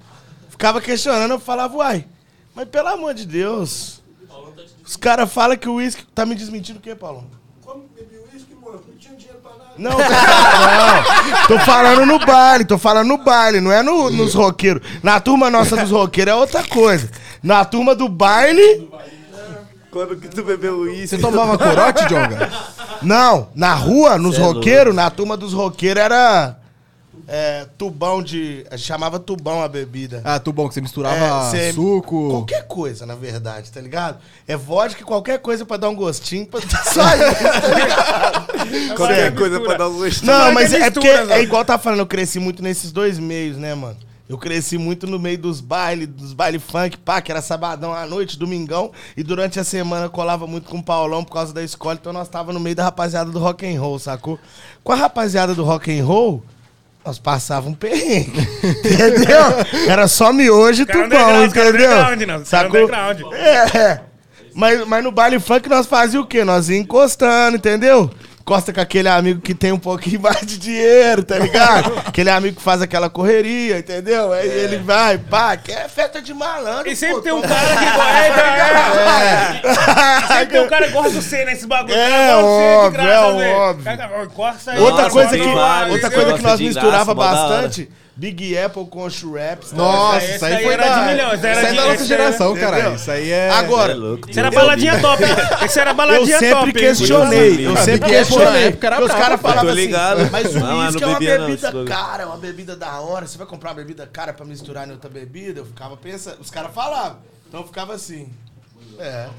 Ficava 0.60 0.82
questionando, 0.82 1.32
eu 1.32 1.40
falava, 1.40 1.78
uai, 1.78 2.04
mas 2.54 2.68
pelo 2.68 2.90
amor 2.90 3.14
de 3.14 3.26
Deus. 3.26 4.02
Os 4.86 4.98
caras 4.98 5.32
falam 5.32 5.56
que 5.56 5.70
o 5.70 5.76
uísque. 5.76 6.04
Tá 6.14 6.26
me 6.26 6.36
desmentindo 6.36 6.80
o 6.80 6.82
quê, 6.82 6.94
Paulo? 6.94 7.24
Não, 9.78 9.92
não. 9.92 11.48
Tô 11.48 11.58
falando 11.60 12.06
no 12.06 12.20
baile, 12.26 12.66
tô 12.66 12.78
falando 12.78 13.08
no 13.08 13.18
baile, 13.20 13.62
não 13.62 13.72
é 13.72 13.82
no- 13.82 14.10
nos 14.10 14.34
roqueiros. 14.34 14.86
Na 15.02 15.22
turma 15.22 15.50
nossa 15.50 15.78
dos 15.78 15.92
roqueiros 15.92 16.34
é 16.34 16.36
outra 16.36 16.62
coisa. 16.68 17.10
Na 17.42 17.64
turma 17.64 17.96
do 17.96 18.10
baile, 18.10 18.90
Quando 19.90 20.18
que 20.18 20.28
tu 20.28 20.44
bebeu 20.44 20.92
isso? 20.92 21.16
Você 21.16 21.22
tomava 21.22 21.58
corote, 21.58 22.06
Jonga? 22.10 22.52
não. 23.02 23.48
Na 23.56 23.74
rua, 23.76 24.18
nos 24.18 24.38
é 24.38 24.42
roqueiros, 24.42 24.94
na 24.94 25.10
turma 25.10 25.38
dos 25.38 25.54
roqueiros 25.54 26.04
era 26.04 26.59
é, 27.30 27.68
tubão 27.78 28.22
de. 28.24 28.66
a 28.72 28.76
gente 28.76 28.88
chamava 28.88 29.20
tubão 29.20 29.62
a 29.62 29.68
bebida. 29.68 30.22
Ah, 30.26 30.40
tu 30.40 30.52
bom, 30.52 30.68
que 30.68 30.74
você 30.74 30.82
misturava 30.82 31.16
É, 31.16 31.52
cê- 31.52 31.74
suco. 31.74 32.30
Qualquer 32.30 32.66
coisa, 32.68 33.06
na 33.06 33.16
verdade, 33.16 33.72
tá 33.72 33.80
ligado? 33.80 34.18
É 34.48 34.58
vodka, 34.58 35.04
qualquer 35.06 35.38
coisa 35.40 35.66
pra 35.66 35.78
dar 35.78 35.90
um 35.90 35.96
gostinho, 35.96 36.46
pra 36.48 36.60
só 36.62 36.68
isso, 37.16 37.62
tá 37.62 37.76
ligado? 37.76 38.96
Qualquer 38.96 39.36
coisa 39.36 39.60
pra 39.62 39.78
dar 39.78 39.88
um 39.90 39.98
gosto. 39.98 40.26
Não, 40.26 40.52
Mas 40.54 40.72
mas 40.72 40.74
é 40.74 40.88
é 40.88 40.92
porque 40.92 41.08
é 41.08 41.42
igual 41.42 41.64
tá 41.64 41.78
falando, 41.78 42.00
eu 42.00 42.08
cresci 42.08 42.40
muito 42.40 42.62
nesses 42.64 42.92
dois 42.92 43.18
meios, 43.20 43.58
né, 43.58 43.74
mano? 43.76 43.98
Eu 44.28 44.38
cresci 44.38 44.78
muito 44.78 45.08
no 45.08 45.18
meio 45.18 45.40
dos 45.40 45.60
bailes, 45.60 46.08
dos 46.08 46.34
baile 46.34 46.60
funk, 46.60 46.98
pá, 47.00 47.20
que 47.20 47.32
era 47.32 47.42
sabadão 47.42 47.92
à 47.94 48.06
noite, 48.06 48.38
domingão, 48.38 48.92
e 49.18 49.24
durante 49.24 49.60
a 49.60 49.64
semana 49.64 50.06
eu 50.06 50.10
colava 50.12 50.46
muito 50.46 50.70
com 50.70 50.78
o 50.78 50.84
Paulão 50.84 51.24
por 51.24 51.34
causa 51.34 51.52
da 51.52 51.64
escola, 51.64 51.98
então 52.00 52.14
nós 52.14 52.28
tava 52.30 52.54
no 52.54 52.60
meio 52.60 52.76
da 52.76 52.84
rapaziada 52.84 53.32
do 53.32 53.40
rock 53.40 53.66
and 53.66 53.80
roll, 53.82 53.98
sacou? 53.98 54.38
Com 54.84 54.92
a 54.92 54.96
rapaziada 54.96 55.56
do 55.56 55.64
rock 55.64 55.92
and 56.00 56.06
roll, 56.06 56.44
nós 57.06 57.18
passávamos 57.18 57.72
um 57.72 57.76
perrengue, 57.76 58.40
entendeu? 58.84 59.40
Era 59.88 60.08
só 60.08 60.34
miojo 60.34 60.84
e 60.84 60.86
tubão, 60.86 61.46
entendeu? 61.46 62.28
não. 62.28 62.46
Sacou? 62.46 62.90
É, 63.34 64.02
mas, 64.54 64.86
mas 64.86 65.04
no 65.04 65.12
baile 65.12 65.40
funk 65.40 65.70
nós 65.70 65.86
fazíamos 65.88 66.26
o 66.26 66.30
quê? 66.30 66.44
Nós 66.44 66.70
ia 66.70 66.78
encostando, 66.78 67.58
entendeu? 67.58 68.12
Encosta 68.50 68.74
com 68.74 68.82
aquele 68.82 69.08
amigo 69.08 69.42
que 69.42 69.54
tem 69.54 69.72
um 69.72 69.78
pouquinho 69.78 70.22
mais 70.26 70.42
de 70.42 70.58
dinheiro, 70.58 71.22
tá 71.22 71.38
ligado? 71.38 71.94
aquele 72.04 72.32
amigo 72.32 72.56
que 72.56 72.64
faz 72.64 72.82
aquela 72.82 73.08
correria, 73.08 73.78
entendeu? 73.78 74.34
Aí 74.34 74.50
ele 74.50 74.78
vai, 74.78 75.20
pá, 75.20 75.56
que 75.56 75.72
é 75.72 75.88
festa 75.88 76.20
de 76.20 76.34
malandro. 76.34 76.90
E 76.90 76.96
sempre 76.96 77.18
pô, 77.18 77.22
tem 77.22 77.32
um 77.32 77.42
cara 77.42 77.78
que 77.78 77.86
gosta. 77.86 78.10
É, 79.20 79.62
é. 79.62 80.28
Sempre 80.28 80.46
tem 80.48 80.62
um 80.62 80.68
cara 80.68 80.88
que 80.88 80.94
gosta 80.94 81.12
do 81.12 81.22
C 81.22 81.46
nesses 81.46 81.66
bagulho. 81.66 81.94
É, 81.94 82.32
gosta 82.32 82.48
óbvio, 82.48 82.92
graça, 82.92 83.28
é 83.28 83.38
velho. 83.38 83.58
óbvio. 83.58 83.84
Cara. 83.86 84.82
Outra 84.82 85.10
coisa 85.10 85.38
que, 85.38 85.48
outra 85.92 86.10
coisa 86.10 86.26
que 86.26 86.32
gosta 86.32 86.48
nós 86.48 86.60
misturava 86.60 87.14
bastante, 87.14 87.90
Big 88.20 88.58
Apple 88.58 88.86
com 88.88 89.10
Shuraps. 89.10 89.72
Nossa, 89.72 90.18
Esse 90.26 90.36
isso 90.36 90.46
aí 90.46 90.56
aí 90.58 90.64
foi 90.66 90.74
era 90.74 90.84
da... 90.84 90.90
de 90.90 91.00
era 91.22 91.36
Isso 91.36 91.46
aí 91.46 91.78
é 91.78 91.82
da 91.82 91.88
nossa 91.88 92.06
geração, 92.06 92.58
era- 92.58 92.70
cara. 92.82 92.96
Isso 92.96 93.12
aí 93.12 93.32
é... 93.32 93.50
Agora, 93.52 93.94
É 93.94 93.96
louco. 93.96 94.30
Isso 94.30 94.40
era 94.40 94.52
baladinha 94.52 95.00
top. 95.00 95.24
Esse 95.66 95.80
era 95.80 95.92
eu 95.92 95.96
baladinha 95.96 96.38
sempre 96.40 96.56
top. 96.56 96.68
hein? 96.68 96.74
questionei, 96.74 97.66
eu 97.68 97.78
sempre 97.78 97.92
Big 97.92 97.94
Apple 97.94 98.00
na 98.00 98.08
questionei. 98.10 98.62
era 98.64 98.72
Porque 98.72 98.88
os 99.06 99.12
caras 99.14 99.42
falavam 99.42 99.72
assim, 99.72 100.30
mas 100.32 100.56
o 100.56 100.60
uísque 100.60 101.04
é 101.04 101.08
uma 101.08 101.20
bebida 101.20 101.86
cara, 101.86 102.24
é 102.24 102.26
uma 102.26 102.38
bebida 102.38 102.76
da 102.76 103.00
hora. 103.00 103.26
Você 103.26 103.38
vai 103.38 103.48
comprar 103.48 103.70
uma 103.70 103.76
bebida 103.76 104.06
cara 104.06 104.34
pra 104.34 104.46
misturar 104.46 104.86
em 104.86 104.92
outra 104.92 105.10
bebida? 105.10 105.62
Eu 105.62 105.66
ficava 105.66 105.96
pensando, 105.96 106.42
os 106.42 106.50
caras 106.52 106.74
falavam. 106.74 107.20
Então 107.48 107.62
eu 107.62 107.68
ficava 107.68 107.94
assim, 107.94 108.30
é, 109.00 109.30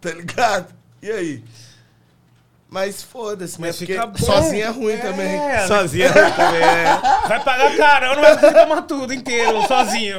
tá 0.00 0.10
ligado? 0.10 0.74
E 1.02 1.10
aí? 1.10 1.44
Mas 2.74 3.04
foda-se, 3.04 3.60
né? 3.60 3.68
Mas 3.68 3.76
Porque 3.78 3.92
fica 3.92 4.04
bom. 4.04 4.18
sozinho 4.18 4.64
é 4.64 4.68
ruim 4.68 4.98
também. 4.98 5.26
É, 5.32 5.64
Sozinha 5.68 6.12
também 6.12 6.60
é. 6.60 7.28
Vai 7.28 7.44
pagar 7.44 7.76
carão, 7.76 8.16
não 8.16 8.20
vai 8.22 8.34
conseguir 8.34 8.54
tomar 8.60 8.82
tudo 8.82 9.14
inteiro, 9.14 9.62
sozinho. 9.68 10.16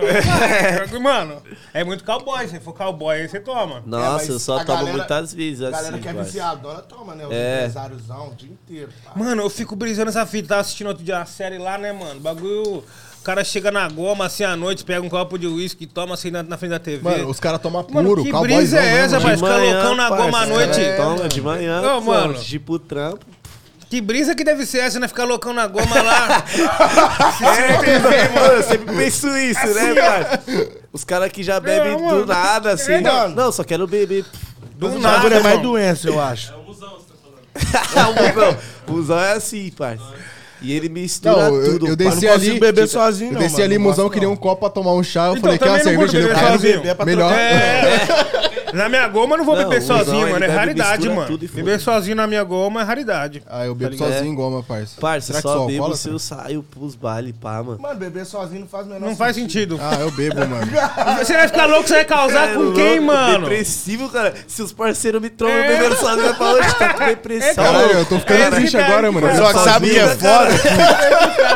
Mano, 1.01 1.43
é 1.73 1.83
muito 1.83 2.05
cowboy. 2.05 2.47
Se 2.47 2.57
for 2.61 2.73
cowboy, 2.73 3.17
aí 3.17 3.27
você 3.27 3.41
toma. 3.41 3.83
Nossa, 3.85 4.31
eu 4.31 4.39
só 4.39 4.59
a 4.59 4.63
tomo 4.63 4.77
galera- 4.79 4.97
muitas 4.99 5.33
vezes 5.33 5.61
A 5.63 5.67
assim. 5.67 5.75
galera 5.75 5.97
que 5.99 6.07
é 6.07 6.13
parça. 6.13 6.31
viciadona 6.31 6.81
toma, 6.81 7.13
né? 7.13 7.25
Os 7.27 7.33
É. 7.33 7.57
empresáriozão 7.57 8.29
o 8.29 8.35
dia 8.35 8.49
inteiro. 8.49 8.89
pá. 9.03 9.11
Mano, 9.15 9.41
eu 9.41 9.49
fico 9.49 9.75
brisando 9.75 10.09
essa 10.09 10.25
fita. 10.25 10.47
Tava 10.47 10.61
assistindo 10.61 10.87
outro 10.87 11.03
dia 11.03 11.17
uma 11.17 11.25
série 11.25 11.57
lá, 11.57 11.77
né, 11.77 11.91
mano? 11.91 12.21
Bagulho. 12.21 12.85
O 13.26 13.32
cara 13.34 13.43
chega 13.43 13.71
na 13.71 13.89
goma 13.89 14.28
assim 14.28 14.43
à 14.43 14.55
noite, 14.55 14.84
pega 14.86 15.01
um 15.01 15.09
copo 15.09 15.36
de 15.36 15.47
uísque 15.47 15.86
e 15.86 15.88
toma 15.88 16.13
assim 16.13 16.30
na, 16.30 16.43
na 16.43 16.59
frente 16.59 16.69
da 16.69 16.78
TV. 16.78 17.01
Mano, 17.01 17.28
os 17.28 17.39
caras 17.39 17.59
tomam 17.59 17.84
Mano, 17.89 18.07
puro, 18.07 18.23
que 18.23 18.30
cowboyzão 18.30 18.57
brisa 18.59 18.80
é 18.80 18.97
essa, 18.99 19.17
né? 19.17 19.34
rapaz? 19.34 19.39
Ficar 19.39 19.57
loucão 19.57 19.95
na 19.95 20.09
goma 20.11 20.39
à 20.41 20.45
noite. 20.45 20.80
é, 20.80 20.95
Toma 20.95 21.28
de 21.28 21.41
manhã, 21.41 21.82
pô, 21.82 22.01
mano. 22.01 22.30
antes 22.34 22.45
de 22.45 22.57
ir 22.57 22.59
pro 22.59 22.78
trampo. 22.78 23.26
Que 23.89 23.99
brisa 23.99 24.36
que 24.36 24.43
deve 24.43 24.63
ser 24.63 24.78
essa, 24.82 24.99
né? 24.99 25.07
Ficar 25.07 25.23
loucão 25.23 25.53
na 25.53 25.65
goma 25.65 26.03
lá. 26.03 26.43
É, 27.41 28.30
mano, 28.30 28.53
eu 28.53 28.61
sempre 28.63 28.95
penso 28.95 29.28
isso, 29.36 29.73
né, 29.73 29.95
cara? 29.95 30.43
Os 30.93 31.03
caras 31.03 31.32
que 31.32 31.41
já 31.41 31.59
bebem 31.59 31.93
É, 31.93 31.97
mano. 31.97 32.21
do 32.21 32.26
nada, 32.28 32.73
assim. 32.73 32.91
É, 32.93 33.01
mano. 33.01 33.34
não, 33.36 33.51
só 33.51 33.63
quero 33.63 33.88
beber. 33.88 34.23
Do 34.76 34.88
O 34.88 34.99
nada, 34.99 35.34
é 35.36 35.39
mais 35.39 35.59
doença, 35.63 36.07
eu 36.07 36.21
acho. 36.21 36.53
o 36.53 36.61
busão, 36.61 36.95
o 38.88 38.91
busão 38.91 39.19
é 39.19 39.32
assim, 39.34 39.71
parça. 39.71 40.03
E 40.66 40.72
ele 40.74 40.89
mistura 40.89 41.36
Não, 41.49 41.55
eu, 41.55 41.74
tudo. 41.74 41.88
eu 41.88 41.97
parça. 41.97 42.20
desci 42.20 42.26
não 42.26 42.34
ali. 42.34 42.59
beber 42.59 42.88
sozinho, 42.88 43.30
Eu 43.30 43.34
não, 43.34 43.39
desci 43.41 43.53
mano, 43.53 43.66
ali, 43.66 43.78
mozão 43.78 44.09
queria 44.09 44.30
um 44.30 44.36
copo 44.36 44.61
pra 44.61 44.70
tomar 44.70 44.93
um 44.93 45.03
chá. 45.03 45.28
Eu 45.28 45.32
Então, 45.38 45.41
falei, 45.41 45.57
quer 45.59 45.70
uma 45.70 45.80
cerveja? 45.80 46.18
Ele, 46.18 46.26
eu 46.26 46.28
beber 46.30 46.39
quero 46.39 46.51
sozinho. 46.53 46.74
beber. 46.82 46.95
pra 46.95 47.05
Melhor. 47.05 47.32
É. 47.34 48.45
Na 48.76 48.89
minha 48.89 49.07
goma 49.07 49.36
eu 49.36 49.38
não 49.38 49.45
vou 49.45 49.55
Não, 49.55 49.63
beber 49.70 49.82
sozinho, 49.82 50.22
mano. 50.30 50.36
É 50.36 50.39
bebe, 50.47 50.53
raridade, 50.53 51.07
mano. 51.07 51.38
Beber 51.38 51.80
sozinho 51.80 52.13
na 52.13 52.28
minha 52.28 52.43
goma 52.43 52.82
é 52.82 52.84
raridade. 52.84 53.41
Ah, 53.49 53.66
eu 53.66 53.74
bebo 53.74 53.91
ligado? 53.91 54.11
sozinho 54.11 54.34
em 54.34 54.36
goma, 54.36 54.61
parça. 54.63 54.99
Parça, 54.99 55.28
Será 55.28 55.41
que 55.41 55.47
só 55.47 55.66
bebo 55.66 55.95
se 55.95 56.09
eu 56.09 56.20
saio 56.20 56.61
pros 56.61 56.93
baile, 56.93 57.32
pá, 57.32 57.63
mano. 57.63 57.80
Mano, 57.82 57.95
beber 57.97 58.26
sozinho 58.26 58.61
não 58.61 58.68
faz 58.68 58.86
o 58.86 58.89
menor 58.89 59.07
Não 59.07 59.16
faz 59.16 59.34
sentido. 59.38 59.80
Ah, 59.82 59.95
eu 60.01 60.11
bebo, 60.11 60.39
mano. 60.45 60.68
Você 61.24 61.34
vai 61.34 61.47
ficar 61.47 61.68
louco, 61.68 61.88
você 61.88 61.93
vai 61.95 62.05
causar 62.05 62.53
com 62.53 62.74
quem, 62.74 62.99
mano? 62.99 63.39
Depressivo, 63.47 64.09
cara. 64.09 64.34
Se 64.45 64.61
os 64.61 64.74
parceiros 64.74 65.22
me 65.22 65.30
tromam 65.30 65.55
É. 65.55 65.68
bebendo 65.70 65.95
sozinho, 65.95 66.24
vai 66.26 66.34
pra 66.36 66.47
onde? 66.47 66.76
Tá 66.76 66.93
com 66.95 67.05
depressão. 67.05 67.63
Caralho, 67.63 67.91
eu 67.91 68.05
tô 68.05 68.20
ficando 68.20 68.41
É, 68.41 68.51
triste 68.51 68.76
agora, 68.78 69.07
tá- 69.07 69.11
mano. 69.13 69.28
Eu 69.28 69.36
Só 69.38 69.47
bebo 69.47 69.57
que 69.59 69.63
sabe 69.63 69.88
o 69.88 69.89
que 69.93 69.99
é 69.99 70.07
sozinho. 70.09 70.20
foda? 70.34 70.54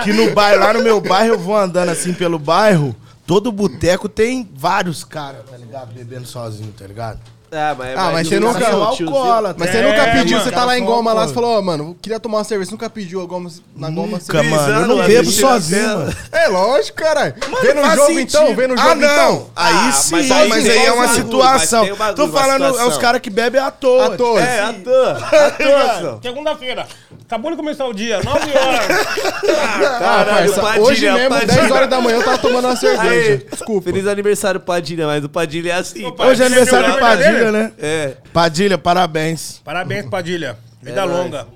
Que, 0.03 0.13
no 0.13 0.31
bairro, 0.33 0.59
lá 0.59 0.73
no 0.73 0.83
meu 0.83 1.01
bairro, 1.01 1.33
eu 1.33 1.39
vou 1.39 1.55
andando 1.55 1.89
assim 1.89 2.13
pelo 2.13 2.39
bairro, 2.39 2.95
todo 3.25 3.51
boteco 3.51 4.07
tem 4.07 4.49
vários 4.53 5.03
caras, 5.03 5.41
tá 5.49 5.57
ligado? 5.57 5.93
Bebendo 5.93 6.27
sozinho, 6.27 6.73
tá 6.77 6.87
ligado? 6.87 7.19
Ah, 7.51 7.75
mas, 7.77 7.97
Ah, 7.97 8.09
mas 8.13 8.27
você 8.27 8.39
nunca- 8.39 8.59
tiozinho- 8.59 9.07
alcoólatra. 9.09 9.55
Mas 9.57 9.71
você 9.71 9.77
É, 9.77 9.81
nunca 9.81 10.03
pediu, 10.11 10.37
mano. 10.37 10.43
você 10.49 10.51
tá 10.55 10.65
lá 10.65 10.77
em 10.77 10.83
goma 10.85 11.13
lá, 11.13 11.27
você 11.27 11.33
falou, 11.33 11.57
ó, 11.57 11.61
mano, 11.61 11.97
queria 12.01 12.19
tomar 12.19 12.37
uma 12.39 12.43
cerveja, 12.43 12.69
você 12.69 12.75
nunca 12.75 12.89
pediu 12.89 13.21
alguma 13.21 13.49
na 13.75 13.89
goma? 13.89 14.19
Nunca, 14.19 14.43
mano. 14.43 14.81
Eu 14.81 14.87
não 14.87 15.03
bebo 15.05 15.31
sozinho. 15.31 16.13
É 16.31 16.47
lógico, 16.47 16.97
caralho. 16.97 17.33
Vê 17.61 17.73
no 17.73 17.81
Faz 17.81 17.95
jogo 17.95 18.07
sentido. 18.13 18.27
então, 18.43 18.55
vê 18.55 18.67
no 18.67 18.77
jogo 18.77 18.89
ah, 18.89 18.95
não. 18.95 19.07
então. 19.13 19.49
Aí 19.55 19.73
Ah, 19.87 19.91
sim, 19.91 20.11
mas 20.15 20.27
mas, 20.27 20.65
aí 20.65 20.71
aí 20.71 20.85
é 20.85 20.91
uma 20.91 21.07
bagulho, 21.07 21.23
situação. 21.23 21.87
Tô 22.15 22.25
uma 22.25 22.39
falando, 22.39 22.79
é 22.79 22.85
os 22.85 22.97
caras 22.97 23.19
que 23.21 23.29
bebem 23.29 23.59
à 23.61 23.71
toa. 23.71 24.05
À 24.05 24.09
toa. 24.17 24.41
É, 24.41 24.59
à 24.61 24.73
toa. 24.73 25.17
À 25.39 25.51
toa. 25.51 26.19
Segunda-feira. 26.21 26.87
Acabou 27.25 27.51
de 27.51 27.57
começar 27.57 27.85
o 27.85 27.93
dia, 27.93 28.21
9 28.23 28.39
horas. 28.57 29.07
Ah, 29.49 29.99
Caralho, 29.99 30.51
parça, 30.53 30.61
Padilha, 30.61 30.81
hoje 30.83 31.11
mesmo, 31.11 31.29
Padilha. 31.29 31.53
10 31.61 31.71
horas 31.71 31.89
da 31.89 32.01
manhã, 32.01 32.17
eu 32.17 32.23
tava 32.23 32.37
tomando 32.37 32.65
uma 32.65 32.75
cerveja. 32.75 33.31
Aí, 33.33 33.37
Desculpa. 33.51 33.83
Feliz 33.91 34.07
aniversário, 34.07 34.59
Padilha, 34.59 35.05
mas 35.07 35.23
o 35.23 35.29
Padilha 35.29 35.71
é 35.71 35.75
assim. 35.75 36.05
Opa. 36.05 36.25
Hoje 36.25 36.41
é 36.41 36.45
Padilha 36.45 36.61
aniversário 36.61 36.87
do 36.87 36.97
a 36.97 36.99
Padilha, 37.39 37.51
dele? 37.51 37.63
né? 37.63 37.71
É, 37.79 38.17
Padilha, 38.33 38.77
parabéns. 38.77 39.61
Parabéns, 39.63 40.05
Padilha. 40.07 40.57
Vida 40.81 41.01
É 41.01 41.05
longa. 41.05 41.47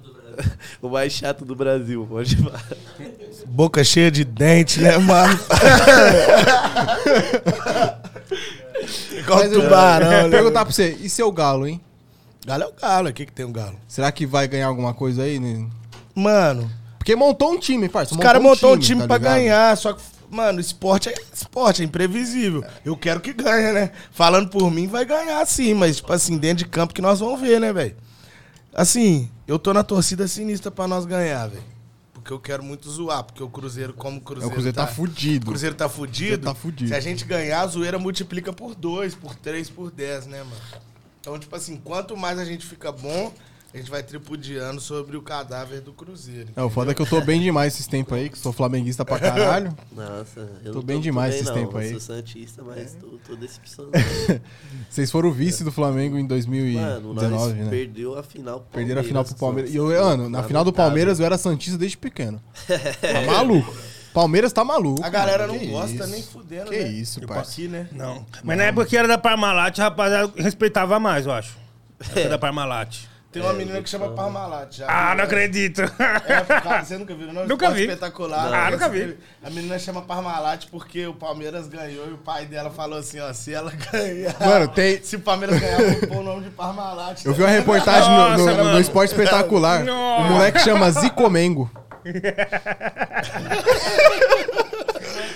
o 0.80 0.88
mais 0.88 1.12
chato 1.12 1.44
do 1.44 1.54
Brasil, 1.54 2.06
pode 2.08 2.36
falar. 2.36 2.62
Boca 3.46 3.84
cheia 3.84 4.10
de 4.10 4.24
dente, 4.24 4.80
né, 4.80 4.96
mano? 4.98 5.38
Igual 9.18 9.48
tubarão, 9.50 10.10
né? 10.10 10.28
Perguntar 10.30 10.64
pra 10.64 10.72
você, 10.72 10.96
e 11.00 11.08
seu 11.08 11.30
galo, 11.30 11.66
hein? 11.66 11.80
Galo 12.46 12.64
é 12.64 12.66
o 12.66 12.72
galo, 12.72 13.08
o 13.08 13.12
que 13.12 13.26
que 13.26 13.32
tem 13.32 13.44
um 13.44 13.52
galo? 13.52 13.76
Será 13.86 14.10
que 14.10 14.26
vai 14.26 14.48
ganhar 14.48 14.66
alguma 14.66 14.92
coisa 14.94 15.22
aí? 15.22 15.38
né? 15.38 15.66
Mano, 16.14 16.70
Porque 16.98 17.14
montou 17.14 17.52
um 17.52 17.58
time, 17.58 17.88
parça. 17.88 18.14
Os 18.14 18.20
caras 18.20 18.42
montou 18.42 18.74
um 18.74 18.78
time 18.78 19.02
tá 19.02 19.06
pra 19.06 19.16
ligado? 19.18 19.34
ganhar, 19.34 19.76
só 19.76 19.92
que, 19.92 20.02
mano, 20.32 20.60
esporte 20.60 21.08
é 21.08 21.14
esporte, 21.32 21.82
é 21.82 21.84
imprevisível. 21.84 22.64
Eu 22.84 22.96
quero 22.96 23.20
que 23.20 23.32
ganhe, 23.32 23.72
né? 23.72 23.92
Falando 24.10 24.48
por 24.48 24.70
mim, 24.70 24.86
vai 24.86 25.04
ganhar 25.04 25.44
sim, 25.46 25.74
mas, 25.74 25.96
tipo 25.96 26.12
assim, 26.12 26.36
dentro 26.38 26.64
de 26.64 26.70
campo 26.70 26.94
que 26.94 27.02
nós 27.02 27.20
vamos 27.20 27.40
ver, 27.40 27.60
né, 27.60 27.72
velho? 27.72 27.94
Assim, 28.74 29.30
eu 29.46 29.58
tô 29.58 29.72
na 29.72 29.82
torcida 29.84 30.26
sinistra 30.26 30.70
pra 30.70 30.88
nós 30.88 31.04
ganhar, 31.04 31.46
velho. 31.48 31.62
Porque 32.14 32.32
eu 32.32 32.38
quero 32.40 32.62
muito 32.62 32.88
zoar, 32.88 33.24
porque 33.24 33.42
o 33.42 33.48
Cruzeiro, 33.48 33.92
como 33.92 34.16
o 34.16 34.20
É, 34.20 34.24
Cruzeiro. 34.24 34.48
o 34.48 34.52
Cruzeiro 34.54 34.76
tá 34.76 34.84
O 34.84 34.86
fudido. 34.94 35.46
Cruzeiro 35.46 35.74
tá 35.74 35.88
fudido. 35.88 36.44
tá 36.46 36.54
fudido. 36.54 36.88
Se 36.88 36.94
a 36.94 37.00
gente 37.00 37.24
ganhar, 37.24 37.62
a 37.62 37.66
zoeira 37.66 37.98
multiplica 37.98 38.52
por 38.52 38.74
2, 38.74 39.14
por 39.16 39.34
3, 39.34 39.68
por 39.68 39.90
10, 39.90 40.26
né, 40.26 40.38
mano? 40.38 40.56
Então, 41.20 41.38
tipo 41.38 41.54
assim, 41.54 41.76
quanto 41.76 42.16
mais 42.16 42.38
a 42.38 42.44
gente 42.44 42.64
fica 42.64 42.90
bom, 42.92 43.32
a 43.72 43.76
gente 43.78 43.90
vai 43.90 44.02
tripudiando 44.02 44.80
sobre 44.80 45.16
o 45.16 45.22
cadáver 45.22 45.80
do 45.80 45.92
Cruzeiro. 45.92 46.48
É, 46.54 46.62
o 46.62 46.68
foda 46.68 46.90
é 46.90 46.94
que 46.94 47.00
eu 47.00 47.06
tô 47.06 47.20
bem 47.22 47.40
demais 47.40 47.72
esses 47.72 47.86
tempos 47.86 48.12
aí, 48.18 48.28
que 48.28 48.38
sou 48.38 48.52
flamenguista 48.52 49.04
pra 49.04 49.18
caralho. 49.18 49.74
Nossa, 49.90 50.40
eu 50.62 50.72
Tô 50.72 50.78
não 50.80 50.82
bem 50.86 51.00
demais 51.00 51.34
esses 51.34 51.46
não. 51.46 51.54
tempos 51.54 51.74
Eu 51.74 51.80
aí. 51.80 51.90
sou 51.90 52.00
santista, 52.00 52.62
mas 52.62 52.94
tô, 52.94 53.06
tô 53.26 53.34
decepcionado. 53.34 53.92
Vocês 54.90 55.10
foram 55.10 55.30
o 55.30 55.32
vice 55.32 55.64
do 55.64 55.72
Flamengo 55.72 56.16
em 56.16 56.22
Mano, 56.22 56.28
2019, 56.28 57.30
nós 57.30 57.52
né? 57.54 57.70
perdeu 57.70 58.18
a 58.18 58.22
final 58.22 58.60
pro 58.60 58.68
Perderam 58.78 59.00
a 59.00 59.04
final 59.04 59.24
pro 59.24 59.34
Palmeiras. 59.36 59.72
E 59.72 59.76
eu, 59.76 59.86
mano, 59.86 60.28
na 60.28 60.42
final 60.42 60.64
do. 60.64 60.72
Palmeiras 60.72 61.18
eu 61.20 61.26
era 61.26 61.38
Santista 61.38 61.78
desde 61.78 61.96
pequeno. 61.96 62.42
Tá 62.66 63.22
maluco. 63.26 63.72
Palmeiras 64.12 64.52
tá 64.52 64.62
maluco. 64.62 65.02
A 65.02 65.08
galera 65.08 65.46
não 65.46 65.58
Que 65.58 65.68
gosta 65.68 65.94
isso. 65.96 66.06
nem 66.08 66.22
fudendo, 66.22 66.70
Que 66.70 66.78
né? 66.78 66.88
isso, 66.88 67.20
Tipo 67.20 67.32
parça. 67.32 67.52
aqui, 67.52 67.68
né? 67.68 67.88
Não. 67.92 68.26
Mas 68.44 68.58
na 68.58 68.64
época 68.64 68.84
que 68.84 68.94
era 68.96 69.08
da 69.08 69.16
Parmalat, 69.16 69.78
rapaziada, 69.78 70.30
respeitava 70.36 71.00
mais, 71.00 71.24
eu 71.24 71.32
acho. 71.32 71.56
Na 72.00 72.06
época 72.12 72.28
da 72.30 72.38
Parmalat. 72.38 73.06
Tem 73.32 73.40
uma 73.42 73.52
menina 73.54 73.80
que 73.82 73.88
chama 73.88 74.10
Parmalat. 74.10 74.76
Já 74.76 74.86
Ah, 74.88 75.08
viu? 75.08 75.16
não 75.16 75.24
acredito. 75.24 75.80
É, 76.72 76.84
você 76.84 76.98
nunca 76.98 77.14
viu, 77.14 77.32
não? 77.32 77.42
Nunca 77.48 77.64
Esporte 77.66 77.74
vi. 77.74 77.82
espetacular. 77.84 78.52
Ah, 78.52 78.70
nunca 78.70 78.88
vi. 78.88 79.16
A 79.42 79.48
menina 79.50 79.78
chama 79.78 80.02
Parmalat 80.02 80.66
porque 80.70 81.06
o 81.06 81.14
Palmeiras 81.14 81.66
ganhou 81.68 82.08
e 82.08 82.12
o 82.12 82.18
pai 82.18 82.44
dela 82.46 82.70
falou 82.70 82.98
assim, 82.98 83.18
ó, 83.20 83.32
se 83.32 83.52
ela 83.54 83.72
ganhar... 83.92 84.34
Mano, 84.38 84.68
tem- 84.68 85.02
Se 85.02 85.16
o 85.16 85.20
Palmeiras 85.20 85.58
ganhar, 85.58 85.80
eu 85.80 85.90
vou 86.00 86.08
pôr 86.08 86.16
o 86.18 86.22
nome 86.22 86.42
de 86.44 86.50
Parmalat. 86.50 87.24
Eu 87.24 87.32
vi 87.34 87.42
uma 87.42 87.50
reportagem 87.50 88.10
no, 88.10 88.16
no- 88.16 88.28
Nossa, 88.38 88.52
no 88.58 88.64
mano. 88.64 88.80
Esporte 88.80 89.10
Espetacular. 89.12 89.82
Nossa. 89.84 90.22
O 90.22 90.30
moleque 90.34 90.58
chama 90.60 90.90
Zicomengo. 90.90 91.70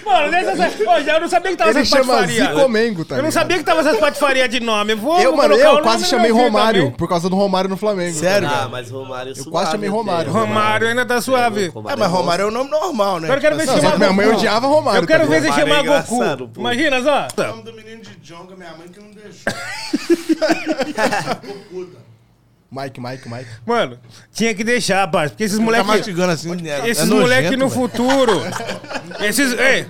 Mano, 0.06 0.30
deixa 0.30 0.50
essa... 0.52 0.90
Ô, 0.90 1.00
já 1.02 1.14
eu 1.14 1.20
não 1.20 1.28
sabia 1.28 1.50
que 1.50 1.56
tava 1.56 1.70
Ele 1.70 1.78
essas 1.80 1.88
chama 1.98 2.14
patifarias. 2.18 2.48
Zicomengo, 2.48 3.04
tá 3.04 3.14
Eu 3.14 3.22
não 3.22 3.28
ligado? 3.28 3.32
sabia 3.42 3.58
que 3.58 3.64
tava 3.64 3.80
essas 3.80 3.98
patifarias 3.98 4.48
de 4.48 4.60
nome. 4.60 4.92
Eu 4.92 4.96
vou, 4.98 5.18
Eu, 5.20 5.30
vou 5.32 5.36
mano, 5.36 5.54
colocar 5.54 5.72
o 5.72 5.78
eu 5.78 5.82
quase 5.82 6.04
chamei 6.04 6.28
no 6.30 6.34
meu 6.36 6.44
filho 6.44 6.52
Romário 6.54 6.80
também. 6.84 6.96
por 6.96 7.08
causa 7.08 7.28
do 7.28 7.34
Romário 7.36 7.68
no 7.70 7.76
Flamengo. 7.76 8.14
Sério, 8.16 8.48
Ah, 8.48 8.68
mas 8.70 8.88
Romário 8.90 9.32
Eu 9.36 9.44
quase 9.46 9.72
chamei 9.72 9.88
Romário. 9.88 10.30
Romário 10.30 10.88
ainda 10.88 11.04
tá 11.04 11.20
suave. 11.20 11.72
É, 11.88 11.96
mas 11.96 12.10
Romário 12.10 12.44
é 12.44 12.46
o 12.46 12.50
nome 12.52 12.70
normal, 12.70 13.18
né? 13.20 13.26
Agora 13.26 13.38
eu 13.38 13.42
quero 13.42 13.56
ver 13.56 13.62
se 13.62 13.66
Não, 13.68 13.74
só 13.76 13.80
chama 13.80 13.92
que 13.92 13.98
minha 13.98 14.12
mãe 14.12 14.26
Goku. 14.26 14.38
odiava 14.38 14.66
Romário. 14.68 15.02
Eu 15.02 15.06
quero 15.08 15.24
tá 15.24 15.28
ver 15.30 15.40
ligado? 15.40 15.54
se 15.54 15.60
Romário 15.60 15.72
é 15.74 15.82
chamar 15.82 16.04
engraçado, 16.06 16.38
Goku. 16.46 16.52
pô. 16.54 16.60
Imagina 16.60 16.98
O 16.98 17.02
só. 17.02 17.26
nome 17.48 17.62
do 17.62 17.72
menino 17.72 18.02
de 18.02 18.10
Jonga, 18.22 18.56
minha 18.56 18.70
mãe 18.76 18.88
que 18.88 19.00
não 19.00 19.10
deixou. 19.10 19.52
Ficou 21.42 21.56
puta. 21.70 22.05
Mike, 22.70 23.00
Mike, 23.00 23.28
Mike. 23.28 23.46
Mano, 23.64 23.98
tinha 24.32 24.54
que 24.54 24.64
deixar, 24.64 25.08
parça. 25.10 25.30
Porque 25.30 25.44
esses 25.44 25.58
Tá 25.58 25.64
moleques... 25.64 25.86
mastigando 25.86 26.32
assim, 26.32 26.54
né? 26.56 26.88
Esses 26.88 27.04
É 27.04 27.14
moleques 27.14 27.58
no 27.58 27.70
futuro... 27.70 28.32
Esses... 29.20 29.52
Ei. 29.58 29.86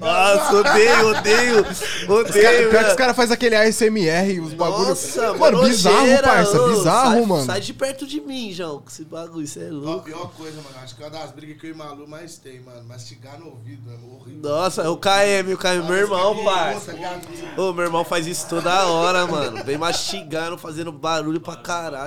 Nossa, 0.00 0.56
odeio, 0.56 1.08
odeio, 1.10 1.60
Os 1.60 1.78
cara, 2.08 2.14
odeio. 2.14 2.32
pior 2.32 2.70
que 2.70 2.76
os 2.76 2.82
mano. 2.84 2.96
caras 2.96 3.16
fazem 3.16 3.34
aquele 3.34 3.54
ASMR, 3.54 4.40
os 4.40 4.54
bagulhos. 4.54 4.88
Nossa, 4.88 5.34
Mano, 5.34 5.62
bizarro, 5.64 5.96
nojeira, 5.98 6.22
parça. 6.22 6.60
ô, 6.62 6.68
Bizarro, 6.70 7.10
sai, 7.12 7.24
mano. 7.26 7.44
Sai 7.46 7.60
de 7.60 7.74
perto 7.74 8.06
de 8.06 8.20
mim, 8.20 8.52
João, 8.52 8.78
com 8.80 8.88
esse 8.88 9.04
bagulho, 9.04 9.44
isso 9.44 9.60
é 9.60 9.64
Ó, 9.64 9.66
A 9.66 9.70
louco. 9.70 10.04
pior 10.04 10.30
coisa, 10.32 10.56
mano, 10.56 10.74
acho 10.82 10.96
que 10.96 11.02
é 11.02 11.06
uma 11.06 11.18
das 11.18 11.30
brigas 11.30 11.60
que 11.60 11.66
eu 11.66 11.70
e 11.70 11.74
Malu 11.74 12.08
mais 12.08 12.36
tem, 12.38 12.60
mano. 12.60 12.82
Mastigar 12.88 13.38
no 13.38 13.46
ouvido, 13.46 13.82
é 13.90 13.94
horrível. 13.94 14.40
Nossa, 14.50 14.90
o 14.90 14.96
KM, 14.96 15.52
o 15.54 15.58
KM, 15.58 15.82
meu 15.86 15.94
irmão, 15.96 16.44
parça. 16.44 16.94
cara. 16.94 17.20
Ô, 17.56 17.72
meu 17.72 17.84
irmão 17.84 18.04
faz 18.04 18.26
isso 18.26 18.46
toda 18.48 18.86
hora, 18.86 19.26
mano. 19.26 19.62
Vem 19.62 19.78
mastigando, 19.78 20.58
fazendo 20.58 20.90
barulho 20.90 21.40
pra 21.40 21.54
caralho. 21.56 21.97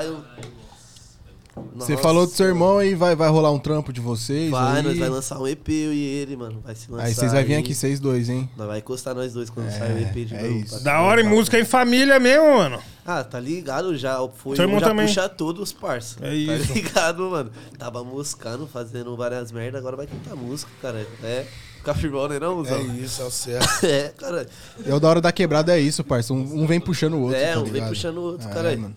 Você 1.75 1.91
Nossa. 1.91 1.97
falou 2.03 2.25
do 2.25 2.31
seu 2.31 2.47
irmão 2.47 2.77
aí, 2.77 2.95
vai, 2.95 3.13
vai 3.13 3.27
rolar 3.29 3.51
um 3.51 3.59
trampo 3.59 3.91
de 3.91 3.99
vocês. 3.99 4.49
Vai, 4.49 4.77
aí. 4.77 4.83
nós 4.83 4.97
vai 4.97 5.09
lançar 5.09 5.37
um 5.37 5.45
EP, 5.45 5.67
eu 5.67 5.93
e 5.93 6.01
ele, 6.01 6.37
mano. 6.37 6.61
Vai 6.63 6.73
se 6.73 6.89
lançar. 6.89 7.05
Aí 7.07 7.13
vocês 7.13 7.33
vão 7.33 7.43
vir 7.43 7.55
aqui, 7.55 7.75
vocês 7.75 7.99
dois, 7.99 8.29
hein? 8.29 8.49
Nós 8.55 8.67
vai 8.67 8.79
encostar 8.79 9.13
nós 9.13 9.33
dois 9.33 9.49
quando 9.49 9.69
sair 9.69 9.93
o 9.93 9.99
EP 9.99 10.25
de 10.27 10.33
é 10.33 10.43
novo. 10.43 10.55
isso. 10.59 10.81
da 10.83 11.01
hora 11.01 11.19
e 11.19 11.23
música 11.25 11.59
em 11.59 11.65
família 11.65 12.19
mesmo, 12.21 12.55
mano. 12.57 12.79
Ah, 13.05 13.21
tá 13.23 13.37
ligado 13.37 13.97
já. 13.97 14.17
Foi, 14.37 14.55
Seu 14.55 14.63
irmão 14.63 14.79
já 14.79 14.87
também. 14.87 15.05
puxa 15.07 15.27
todos, 15.27 15.73
parça. 15.73 16.15
É 16.21 16.33
isso. 16.33 16.69
Tá 16.69 16.73
ligado, 16.73 17.29
mano? 17.29 17.51
Tava 17.77 18.01
moscando, 18.01 18.65
fazendo 18.65 19.15
várias 19.17 19.51
merdas, 19.51 19.79
agora 19.81 19.97
vai 19.97 20.07
cantar 20.07 20.35
música, 20.37 20.71
cara. 20.81 21.05
É. 21.21 21.45
Ficar 21.77 21.95
firmão, 21.95 22.29
né, 22.29 22.39
não, 22.39 22.61
É 22.63 22.69
Zão? 22.69 22.95
isso, 22.95 23.21
é 23.21 23.25
o 23.25 23.29
certo. 23.31 23.85
É, 23.85 24.09
cara. 24.17 24.47
É 24.85 24.93
o 24.93 24.99
da 25.01 25.09
hora 25.09 25.19
da 25.19 25.31
quebrada 25.33 25.77
é 25.77 25.81
isso, 25.81 26.01
parça. 26.01 26.31
Um, 26.33 26.61
um 26.63 26.65
vem 26.65 26.79
puxando 26.79 27.15
o 27.15 27.21
outro. 27.23 27.37
É, 27.37 27.53
tá 27.53 27.59
um 27.59 27.65
vem 27.65 27.85
puxando 27.85 28.17
o 28.17 28.21
outro, 28.21 28.47
É, 28.47 28.53
caralho. 28.53 28.79
mano. 28.79 28.95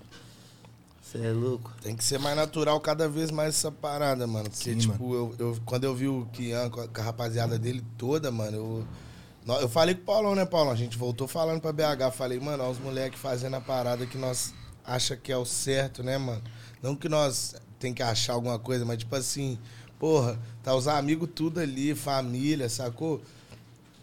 Você 1.15 1.27
é 1.27 1.31
louco. 1.31 1.71
Tem 1.81 1.95
que 1.95 2.03
ser 2.03 2.19
mais 2.19 2.35
natural 2.37 2.81
cada 2.81 3.09
vez 3.09 3.31
mais 3.31 3.51
essa 3.55 3.71
parada, 3.71 4.27
mano. 4.27 4.51
Porque, 4.51 4.73
Sim, 4.73 4.79
tipo, 4.79 5.15
Eu, 5.15 5.35
eu- 5.39 5.59
quando 5.65 5.85
eu 5.85 5.95
vi 5.95 6.09
o 6.09 6.27
Kian 6.33 6.69
com 6.71 6.81
a, 6.81 7.03
rapaziada 7.05 7.59
dele 7.59 7.85
toda, 7.97 8.31
mano, 8.33 8.57
eu. 8.57 8.87
Eu 9.61 9.69
falei 9.69 9.95
com 9.95 10.01
o 10.01 10.05
Paulão, 10.05 10.35
né, 10.35 10.45
Paulão? 10.47 10.73
A 10.73 10.77
gente 10.77 10.97
voltou 10.99 11.29
falando 11.29 11.61
pra 11.61 11.71
BH. 11.73 12.11
Falei, 12.13 12.41
mano, 12.41 12.65
ó, 12.65 12.71
os 12.71 12.79
moleques 12.79 13.21
fazendo 13.21 13.55
a 13.55 13.61
parada 13.61 14.07
que 14.07 14.17
nós 14.19 14.55
acha 14.85 15.17
que 15.17 15.31
é 15.31 15.37
o 15.37 15.45
certo, 15.45 16.03
né, 16.03 16.17
mano? 16.19 16.43
Não 16.83 16.97
que 16.97 17.09
nós 17.09 17.55
tem 17.79 17.93
que 17.95 18.03
achar 18.03 18.33
alguma 18.33 18.59
coisa, 18.59 18.85
mas 18.87 18.99
tipo 18.99 19.15
assim, 19.15 19.59
porra, 19.99 20.39
tá 20.63 20.75
os 20.75 20.89
amigos 20.89 21.29
tudo 21.35 21.61
ali, 21.61 21.95
família, 21.95 22.69
sacou? 22.71 23.21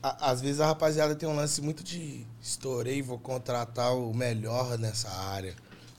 A- 0.01 0.29
às 0.31 0.41
vezes 0.41 0.61
a 0.61 0.67
rapaziada 0.67 1.15
tem 1.15 1.27
um 1.27 1.35
lance 1.35 1.59
muito 1.61 1.83
de 1.83 2.25
estourei, 2.41 3.01
vou 3.01 3.17
contratar 3.19 3.95
o 3.95 4.13
melhor 4.13 4.77
nessa 4.77 5.09
área. 5.09 5.55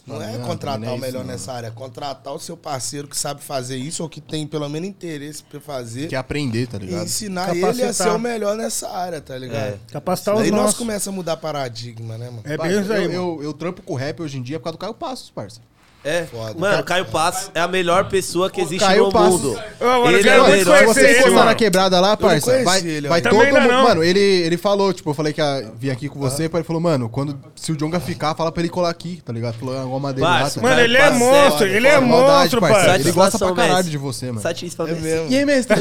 Não 0.07 0.19
Ah, 0.21 0.25
é 0.31 0.39
não, 0.39 0.47
contratar 0.47 0.89
é 0.89 0.93
o 0.93 0.99
melhor 0.99 1.21
não. 1.25 1.33
nessa 1.33 1.53
área, 1.53 1.69
é 1.69 1.71
contratar 1.71 2.35
o 2.35 2.39
seu 2.39 2.57
parceiro 2.57 3.07
que 3.07 3.17
sabe 3.17 3.41
fazer 3.43 3.77
isso 3.77 4.03
ou 4.03 4.09
que 4.09 4.21
tem 4.21 4.47
pelo 4.47 4.69
menos 4.69 4.89
interesse 4.89 5.43
pra 5.45 5.61
fazer 5.61 6.09
Quer 6.09 6.17
aprender, 6.17 6.67
tá 6.67 6.77
e 6.79 6.87
ligado? 6.87 7.05
ensinar 7.05 7.51
ele 7.55 7.65
a 7.65 7.73
Capacitar. 7.73 7.95
ser 7.95 8.09
o 8.15 8.19
melhor 8.19 8.57
nessa 8.57 8.91
área, 8.91 9.21
tá 9.21 9.39
ligado? 9.39 9.75
É. 9.75 9.79
Capacitar 9.93 10.35
os 10.35 10.41
Aí 10.43 10.51
nós 10.51 10.75
começamos 10.75 11.17
a 11.17 11.21
mudar 11.21 11.37
paradigma, 11.37 12.19
né, 12.19 12.31
mano? 12.31 12.43
É 12.45 12.57
bem 12.59 12.81
isso 12.81 12.93
aí, 12.93 13.05
eu, 13.05 13.13
eu, 13.13 13.43
eu 13.45 13.53
trampo 13.53 13.81
com 13.83 13.95
rap 13.95 14.21
hoje 14.23 14.39
em 14.39 14.43
dia 14.43 14.59
por 14.59 14.65
causa 14.65 14.77
do 14.77 14.81
Caio 14.81 14.95
Passos, 14.95 15.31
parça. 15.31 15.61
É, 16.05 16.25
Foda. 16.25 16.59
mano, 16.59 16.83
Caio 16.83 17.05
Passos 17.05 17.51
é 17.55 17.61
a 17.61 17.69
melhor 17.69 18.09
pessoa 18.09 18.51
que 18.51 18.61
existe 18.61 18.85
Caio 18.85 19.05
no 19.05 19.13
Passos. 19.13 19.41
mundo. 19.41 19.61
Ô, 19.81 19.85
mano, 19.85 20.07
eu 20.07 20.11
ele 20.11 20.23
quero 20.25 20.35
é 20.37 20.41
o 20.41 20.49
muito 20.49 20.59
melhor. 20.59 20.79
Se 20.79 20.85
conhecer 20.85 20.95
você 20.95 21.01
ele, 21.07 21.13
encostar 21.13 21.33
mano. 21.35 21.45
na 21.47 21.55
quebrada 21.55 22.01
lá, 22.01 22.17
parça, 22.17 22.47
conheci 22.51 22.65
vai, 22.65 22.81
ele, 22.81 23.09
vai 23.09 23.23
todo 23.23 23.31
Também 23.33 23.47
ainda 23.49 23.61
mundo. 23.61 23.73
não. 23.73 23.85
Mano, 23.85 24.03
ele, 24.03 24.19
ele 24.21 24.57
falou, 24.57 24.93
tipo, 24.93 25.11
eu 25.11 25.15
falei 25.15 25.33
que 25.33 25.41
ia 25.41 25.71
vir 25.79 25.91
aqui 25.93 26.09
com 26.09 26.19
você, 26.19 26.51
ele 26.53 26.65
falou, 26.65 26.83
mano, 26.83 27.09
quando, 27.09 27.39
se 27.55 27.71
o 27.71 27.77
Jonga 27.77 28.01
ficar, 28.01 28.35
fala 28.35 28.51
pra 28.51 28.63
ele 28.63 28.69
colar 28.69 28.91
aqui, 28.91 29.23
tá 29.25 29.33
ligado? 29.33 29.55
Falou 29.55 29.79
alguma 29.79 30.13
dele 30.13 30.27
lá. 30.27 30.51
Tá 30.51 30.61
Mano, 30.61 30.75
ligado? 30.75 30.81
ele 30.85 30.97
é 30.97 31.11
monstro, 31.11 31.67
ele 31.69 31.87
é 31.87 32.01
Maldade, 32.01 32.33
monstro, 32.41 32.61
parça. 32.61 32.87
pai. 32.87 32.95
Ele 33.01 33.13
gosta 33.13 33.15
pra 33.15 33.23
Satisfação, 33.31 33.55
caralho 33.55 33.75
mestre. 33.77 33.91
de 33.93 33.99
você, 33.99 34.27
mano. 34.27 34.41
Satisfa 34.41 34.83
É 34.83 34.87
mestre. 34.87 35.05
mesmo. 35.09 35.27
E 35.31 35.37
aí, 35.39 35.45
mestre? 35.47 35.77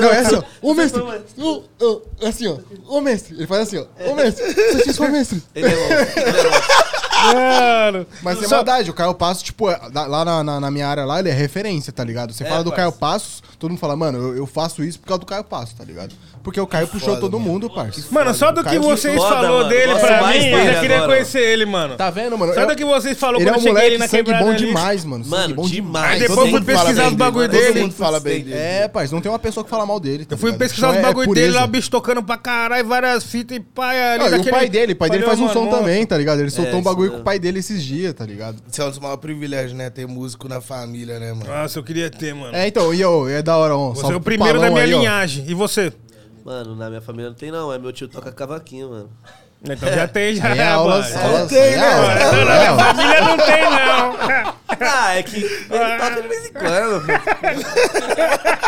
Não, 0.00 0.10
é 0.12 0.18
assim, 0.20 0.36
ó. 0.36 0.42
Ô, 0.62 0.74
mestre. 0.74 1.02
Ô, 1.02 1.62
ô, 1.80 2.02
assim, 2.24 2.46
ó. 2.46 2.56
Ô, 2.86 3.00
mestre. 3.00 3.34
Ele 3.36 3.46
faz 3.48 3.62
assim, 3.62 3.78
ó. 3.78 4.10
Ô, 4.10 4.14
mestre. 4.14 4.44
Satisfa, 4.78 5.08
mestre. 5.08 5.42
Ele 5.56 5.66
é 5.66 5.70
monstro, 5.76 6.20
ele 6.22 6.38
é 6.38 6.42
monstro. 6.44 7.05
Mano. 7.34 8.06
Mas 8.22 8.42
é 8.42 8.48
Só- 8.48 8.56
verdade, 8.56 8.90
o 8.90 8.94
Caio 8.94 9.14
Passos, 9.14 9.42
tipo, 9.42 9.70
é, 9.70 9.90
da- 9.90 10.06
lá 10.06 10.24
na, 10.24 10.44
na, 10.44 10.60
na 10.60 10.70
minha 10.70 10.86
área 10.88 11.04
lá, 11.04 11.18
ele 11.18 11.28
é 11.28 11.32
referência, 11.32 11.92
tá 11.92 12.04
ligado? 12.04 12.32
Você 12.32 12.44
É, 12.44 12.48
fala 12.48 12.62
do 12.64 12.70
parça. 12.70 12.76
Caio 12.82 12.92
Passos, 12.92 13.42
todo 13.58 13.70
mundo 13.70 13.78
fala, 13.78 13.96
mano, 13.96 14.18
eu, 14.18 14.36
eu 14.36 14.46
faço 14.46 14.82
isso 14.84 14.98
por 15.00 15.06
causa 15.08 15.20
do 15.20 15.26
Caio 15.26 15.44
Passos, 15.44 15.74
tá 15.74 15.84
ligado? 15.84 16.14
Porque 16.46 16.60
o 16.60 16.66
Caio 16.66 16.86
puxou 16.86 17.08
foda, 17.08 17.20
todo 17.22 17.40
mano. 17.40 17.50
mundo, 17.52 17.68
parça. 17.68 18.04
Mano, 18.08 18.32
só 18.32 18.52
do 18.52 18.62
que 18.62 18.78
vocês 18.78 19.16
foda, 19.16 19.34
falou 19.34 19.58
mano. 19.58 19.68
dele 19.68 19.94
pra 19.96 20.22
mais 20.22 20.44
mim, 20.44 20.50
eu 20.50 20.64
já 20.64 20.80
queria 20.80 20.96
agora. 20.98 21.12
conhecer 21.12 21.40
ele, 21.40 21.66
mano. 21.66 21.96
Tá 21.96 22.08
vendo, 22.08 22.38
mano? 22.38 22.54
Só 22.54 22.64
do 22.64 22.76
que 22.76 22.84
vocês 22.84 23.18
falou 23.18 23.40
ele 23.40 23.50
é 23.50 23.52
quando 23.52 23.56
um 23.56 23.58
eu 23.58 23.62
cheguei 23.62 23.72
moleque 23.72 23.88
ali 23.88 23.98
na 23.98 24.06
sangue 24.08 24.32
bom 24.44 24.54
demais, 24.54 25.04
mano. 25.04 25.24
Mano, 25.26 25.54
bom 25.56 25.66
demais. 25.66 26.12
Aí 26.12 26.20
depois 26.20 26.38
Todo 26.38 26.46
eu 26.46 26.52
fui 26.52 26.60
pesquisar 26.60 26.90
os 26.90 26.96
dele, 27.06 27.16
bagulho 27.16 27.48
Todo 27.48 27.60
dele. 27.60 27.80
mundo 27.80 27.94
fala 27.94 28.20
bem 28.20 28.44
dele. 28.44 28.56
É, 28.56 28.86
parça, 28.86 29.12
não 29.12 29.20
tem 29.20 29.32
uma 29.32 29.40
pessoa 29.40 29.64
que 29.64 29.70
fala 29.70 29.84
mal 29.84 29.98
dele. 29.98 30.24
tá 30.24 30.34
Eu 30.34 30.38
fui 30.38 30.52
pesquisar 30.52 30.90
os 30.90 30.94
é- 30.94 30.98
é 31.00 31.02
bagulho 31.02 31.34
dele 31.34 31.52
lá, 31.52 31.64
o 31.64 31.66
bicho 31.66 31.90
tocando 31.90 32.22
pra 32.22 32.36
caralho, 32.36 32.86
várias 32.86 33.24
fitas 33.24 33.56
e 33.56 33.60
pai 33.60 34.00
ali. 34.14 34.30
Não, 34.30 34.38
e 34.38 34.40
o 34.42 34.50
pai 34.50 34.68
dele, 34.68 34.92
o 34.92 34.96
pai 34.96 35.10
dele 35.10 35.24
faz 35.24 35.40
um 35.40 35.48
som 35.48 35.66
também, 35.66 36.06
tá 36.06 36.16
ligado? 36.16 36.38
Ele 36.38 36.50
soltou 36.50 36.78
um 36.78 36.82
bagulho 36.82 37.10
com 37.10 37.18
o 37.18 37.22
pai 37.24 37.40
dele 37.40 37.58
esses 37.58 37.82
dias, 37.82 38.14
tá 38.14 38.24
ligado? 38.24 38.58
Isso 38.70 38.80
é 38.80 38.84
um 38.84 38.90
dos 38.90 39.00
maiores 39.00 39.20
privilégios, 39.20 39.72
né? 39.72 39.90
Ter 39.90 40.06
músico 40.06 40.48
na 40.48 40.60
família, 40.60 41.18
né, 41.18 41.32
mano? 41.32 41.46
Nossa, 41.46 41.76
eu 41.76 41.82
queria 41.82 42.08
ter, 42.08 42.32
mano. 42.32 42.54
É, 42.54 42.68
então, 42.68 42.94
e 42.94 43.00
eu, 43.00 43.28
é 43.28 43.42
da 43.42 43.56
hora, 43.56 43.74
ó. 43.76 43.90
Você 43.94 44.12
é 44.12 44.14
o 44.14 44.20
primeiro 44.20 44.60
da 44.60 44.70
minha 44.70 44.86
linhagem. 44.86 45.44
E 45.48 45.54
você? 45.54 45.92
Mano, 46.46 46.76
na 46.76 46.88
minha 46.88 47.00
família 47.00 47.28
não 47.28 47.36
tem 47.36 47.50
não, 47.50 47.72
é 47.72 47.78
meu 47.78 47.92
tio 47.92 48.06
toca 48.06 48.30
cavaquinho, 48.30 48.88
mano. 48.90 49.10
Então 49.68 49.88
já 49.92 50.06
tem, 50.06 50.36
já. 50.36 50.46
Aí 50.52 50.58
é 50.60 50.68
aulas, 50.68 51.12
mano. 51.12 51.26
aulas, 51.28 51.48
tem, 51.50 51.60
aí 51.60 51.72
é 51.72 51.76
né? 51.76 51.92
aula, 51.92 52.14
Não, 52.14 52.14
é 52.14 52.44
na 52.44 52.54
minha 52.54 52.70
aula. 52.70 52.84
família 52.84 53.20
não 53.22 53.36
tem, 53.36 53.62
não. 53.64 54.86
Ah, 54.88 55.14
é 55.16 55.22
que 55.24 55.36
ele 55.36 55.66
toca 55.68 56.22
de 56.22 56.28
vez 56.28 56.46
em 56.46 56.52
quando. 56.52 57.02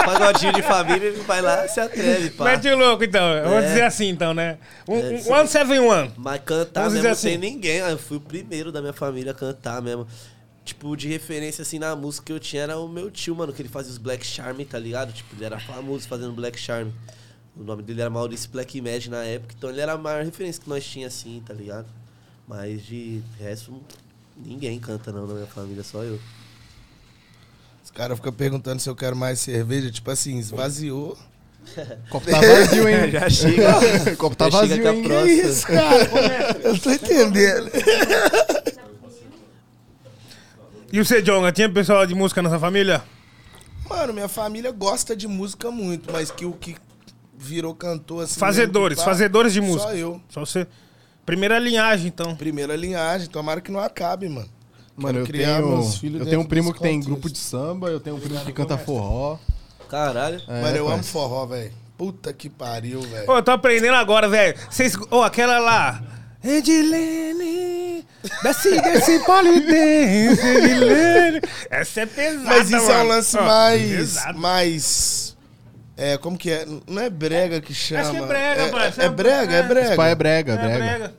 Pagodinho 0.05 0.53
de 0.55 0.63
família, 0.63 1.09
ele 1.09 1.23
vai 1.23 1.41
lá 1.41 1.67
e 1.67 1.69
se 1.69 1.79
atreve, 1.79 2.31
pá. 2.31 2.45
Mete 2.45 2.69
o 2.69 2.77
louco, 2.77 3.05
então. 3.05 3.23
Vamos 3.45 3.65
É. 3.65 3.69
dizer 3.69 3.83
assim, 3.83 4.09
então, 4.09 4.35
né? 4.35 4.59
Um, 4.89 4.97
É, 4.99 5.23
um, 5.29 5.33
one 5.35 5.49
seven 5.49 5.79
one. 5.81 6.13
Mas 6.17 6.41
cantar 6.45 6.81
Vamos 6.89 6.95
mesmo 6.95 7.03
tem 7.05 7.13
assim. 7.13 7.37
ninguém. 7.37 7.79
Eu 7.79 7.99
fui 7.99 8.17
o 8.17 8.21
primeiro 8.21 8.73
da 8.73 8.81
minha 8.81 8.93
família 8.93 9.33
a 9.33 9.35
cantar 9.35 9.81
mesmo. 9.83 10.07
tipo, 10.65 10.95
de 10.97 11.09
referência, 11.09 11.63
assim, 11.63 11.79
na 11.79 11.95
música 11.97 12.27
que 12.27 12.33
eu 12.33 12.39
tinha 12.41 12.63
era 12.65 12.77
o 12.79 12.87
meu 12.89 13.11
tio, 13.11 13.35
mano, 13.35 13.53
que 13.55 13.63
ele 13.63 13.71
fazia 13.71 13.91
os 13.91 13.97
Black 13.99 14.27
Charm, 14.27 14.59
tá 14.65 14.79
ligado? 14.79 15.13
Tipo, 15.15 15.35
ele 15.37 15.45
era 15.47 15.59
famoso 15.59 16.07
fazendo 16.09 16.33
Black 16.33 16.59
Charm. 16.61 16.89
O 17.59 17.65
nome 17.65 17.83
dele 17.83 18.01
era 18.01 18.09
Maurício 18.09 18.49
Black 18.51 18.81
Mad 18.81 19.07
na 19.07 19.25
época, 19.25 19.55
então 19.59 19.69
ele 19.69 19.81
era 19.81 19.93
a 19.95 19.99
maior 19.99 20.25
referência 20.25 20.63
que 20.63 20.69
nós 20.69 20.85
tinha 20.85 21.09
assim, 21.09 21.43
tá 21.45 21.53
ligado? 21.53 21.87
Mas 22.47 22.85
de 22.85 23.21
resto, 23.39 23.83
ninguém 24.37 24.79
canta 24.79 25.11
não 25.11 25.27
na 25.27 25.35
minha 25.35 25.47
família, 25.47 25.83
só 25.83 26.05
eu. 26.05 26.21
Os 27.85 27.91
caras 27.91 28.17
ficam 28.17 28.33
perguntando 28.33 28.81
se 28.81 28.89
eu 28.89 28.95
quero 28.95 29.17
mais 29.17 29.41
cerveja. 29.41 29.91
Tipo 29.91 30.11
assim, 30.11 30.39
esvaziou. 30.39 31.19
O 32.07 32.09
copo 32.11 32.31
tá 32.31 32.41
vazio, 32.41 32.89
hein? 32.89 33.11
Já 33.13 33.29
chega. 33.29 34.13
O 34.13 34.17
copo 34.17 34.37
tá 34.37 34.49
Já 34.49 34.61
vazio, 34.61 34.77
hein? 34.77 35.03
próxima. 35.03 35.25
Que 35.25 35.49
isso, 35.49 35.67
cara? 35.67 36.59
Eu 36.63 36.79
tô 36.79 36.93
entendendo. 36.93 37.71
E 40.93 40.99
você, 41.05 41.21
Jonga, 41.21 41.51
tinha 41.51 41.69
pessoal 41.69 42.07
de 42.07 42.15
música 42.15 42.41
nessa 42.41 42.59
família? 42.59 43.03
Mano, 43.89 44.13
minha 44.13 44.29
família 44.29 44.71
gosta 44.71 45.17
de 45.17 45.27
música 45.27 45.71
muito, 45.71 46.13
mas 46.13 46.31
que 46.31 46.45
o 46.45 46.53
que 46.53 46.77
virou 47.39 47.75
cantor 47.75 48.25
assim. 48.25 48.39
Fazedores, 48.39 49.03
fazedores 49.03 49.53
de 49.53 49.61
música. 49.61 49.91
Só 49.91 49.95
eu. 49.97 50.21
Só 50.29 50.41
você. 50.41 50.67
Primeira 51.25 51.59
linhagem, 51.59 52.09
então. 52.09 52.35
Primeira 52.37 52.75
linhagem, 52.75 53.29
tomara 53.29 53.61
que 53.61 53.71
não 53.71 53.81
acabe, 53.81 54.29
mano. 54.29 54.49
Mano, 54.97 55.21
eu 55.21 55.27
Quero 55.27 55.39
criar 55.39 55.57
tenho, 55.59 55.69
meus 55.69 55.99
filhos 55.99 56.21
eu 56.21 56.27
tenho 56.27 56.41
um 56.41 56.45
primo 56.45 56.73
que 56.75 56.81
tem 56.81 56.99
grupo 56.99 57.31
de 57.31 57.39
samba, 57.39 57.89
eu 57.89 58.01
tenho 58.01 58.17
um 58.17 58.21
primo 58.21 58.41
que 58.45 58.53
canta 58.53 58.77
forró. 58.77 59.39
Caralho. 59.89 60.43
É, 60.49 60.63
Mano, 60.63 60.77
eu 60.77 60.89
amo 60.89 61.05
forró, 61.05 61.47
velho. 61.47 61.73
Puta 61.97 62.33
que 62.33 62.49
pariu, 62.51 63.01
velho. 63.03 63.31
Ô, 63.31 63.37
eu 63.37 63.43
tô 63.43 63.51
aprendendo 63.53 63.95
agora, 63.95 64.29
velho. 64.29 64.57
Vocês. 64.71 64.97
Ô, 65.11 65.23
aquela 65.23 65.59
lá. 65.59 66.03
Edilene, 66.43 68.05
desce, 68.43 68.81
desce, 68.81 69.19
polidense, 69.27 70.47
Edilene. 70.47 71.41
Essa 71.71 72.03
é 72.03 72.07
pesada, 72.07 72.45
Mas 72.45 72.71
isso 72.71 72.77
é 72.77 72.95
um 72.95 72.99
mano. 72.99 73.09
lance 73.09 73.37
Ó, 73.37 73.43
mais. 73.43 73.91
pesado. 73.91 74.39
mais. 74.39 75.37
É, 76.01 76.17
como 76.17 76.39
que 76.39 76.49
é? 76.51 76.65
Não 76.87 77.03
é 77.03 77.11
brega 77.11 77.61
que 77.61 77.75
chama. 77.75 78.03
Acho 78.03 78.11
que 78.13 78.17
é 78.19 78.27
brega, 78.27 78.63
é, 78.63 78.65
é, 78.65 79.05
é 79.05 79.09
brega, 79.09 79.53
é 79.55 79.59
É. 79.59 79.63
brega. 79.65 79.87
Esse 79.89 79.97
pai 79.97 80.11
é 80.13 80.15
brega, 80.15 80.53
É 80.53 80.57
brega. 80.57 80.79
brega. 80.79 81.15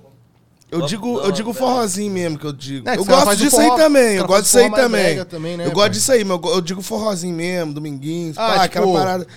Eu 0.71 0.83
digo, 0.83 1.19
eu 1.19 1.31
digo 1.31 1.51
forrozinho 1.51 2.11
mesmo 2.13 2.37
que 2.39 2.45
eu 2.45 2.53
digo. 2.53 2.87
É, 2.87 2.93
que 2.93 2.99
eu 2.99 3.05
gosto 3.05 3.35
disso 3.35 3.55
forró- 3.57 3.71
aí 3.73 3.77
também, 3.77 4.15
eu 4.17 4.25
gosto 4.27 4.43
disso 4.43 4.57
aí 4.59 4.71
também. 4.71 5.25
também, 5.25 5.57
né, 5.57 5.63
eu 5.63 5.67
pai? 5.71 5.75
gosto 5.75 5.91
disso 5.91 6.11
aí, 6.11 6.23
mas 6.23 6.29
eu, 6.31 6.39
go- 6.39 6.51
eu 6.53 6.61
digo 6.61 6.81
forrozinho 6.81 7.35
mesmo, 7.35 7.73
dominguinhos, 7.73 8.37
Ah, 8.37 8.45
pá, 8.45 8.51
tipo, 8.53 8.63
aquela 8.65 8.93
parada. 8.93 9.27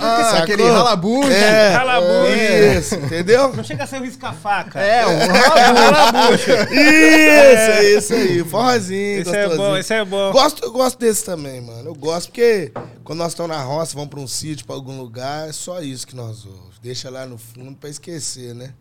Ah, 0.00 0.24
Sacou? 0.24 0.42
aquele 0.42 0.62
ralabuja. 0.62 1.32
É, 1.32 1.70
Ralabuja. 1.74 2.78
Isso, 2.78 2.94
entendeu? 2.96 3.52
Não 3.54 3.64
chega 3.64 3.84
a 3.84 3.86
ser 3.86 4.00
um 4.00 4.04
risca-faca. 4.04 4.80
É, 4.80 5.06
um 5.06 5.18
ralabuja. 5.32 6.68
Isso, 6.70 7.70
é 7.70 7.84
isso 7.96 8.14
aí, 8.14 8.44
forrozinho, 8.44 9.20
Esse 9.22 9.36
é 9.36 9.56
bom, 9.56 9.76
esse 9.76 9.94
é 9.94 10.04
bom. 10.04 10.32
Gosto, 10.32 10.64
eu 10.64 10.72
gosto 10.72 10.98
desse 10.98 11.24
também, 11.24 11.60
mano. 11.60 11.88
Eu 11.90 11.94
gosto 11.94 12.28
porque 12.28 12.72
quando 13.02 13.18
nós 13.18 13.32
estamos 13.32 13.56
na 13.56 13.62
roça, 13.62 13.94
vamos 13.94 14.10
pra 14.10 14.20
um 14.20 14.26
sítio, 14.28 14.64
pra 14.66 14.74
algum 14.74 14.98
lugar, 14.98 15.48
é 15.48 15.52
só 15.52 15.80
isso 15.80 16.06
que 16.06 16.14
nós 16.16 16.44
ouvimos. 16.44 16.78
Deixa 16.82 17.10
lá 17.10 17.26
no 17.26 17.38
fundo 17.38 17.74
pra 17.76 17.88
esquecer, 17.90 18.54
né? 18.54 18.74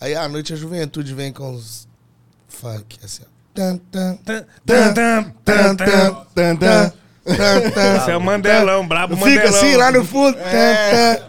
Aí 0.00 0.14
à 0.14 0.28
noite 0.28 0.52
a 0.52 0.56
juventude 0.56 1.14
vem 1.14 1.32
com 1.32 1.52
os 1.54 1.86
funk, 2.48 2.98
assim, 3.04 3.22
ó. 3.24 3.34
Tan, 3.54 3.76
tan, 3.76 4.16
Tan, 4.24 4.44
tan, 4.66 4.92
tan, 4.92 5.34
tan, 5.44 5.76
tan. 5.76 6.56
Tan, 6.56 6.92
tan. 7.24 7.96
Esse 7.96 8.10
é 8.10 8.16
o 8.16 8.20
Mandelão, 8.20 8.86
brabo 8.86 9.16
Fica 9.16 9.28
Mandelão. 9.28 9.48
assim 9.58 9.76
lá 9.76 9.90
no 9.92 10.04
fundo. 10.04 10.36
É. 10.38 11.22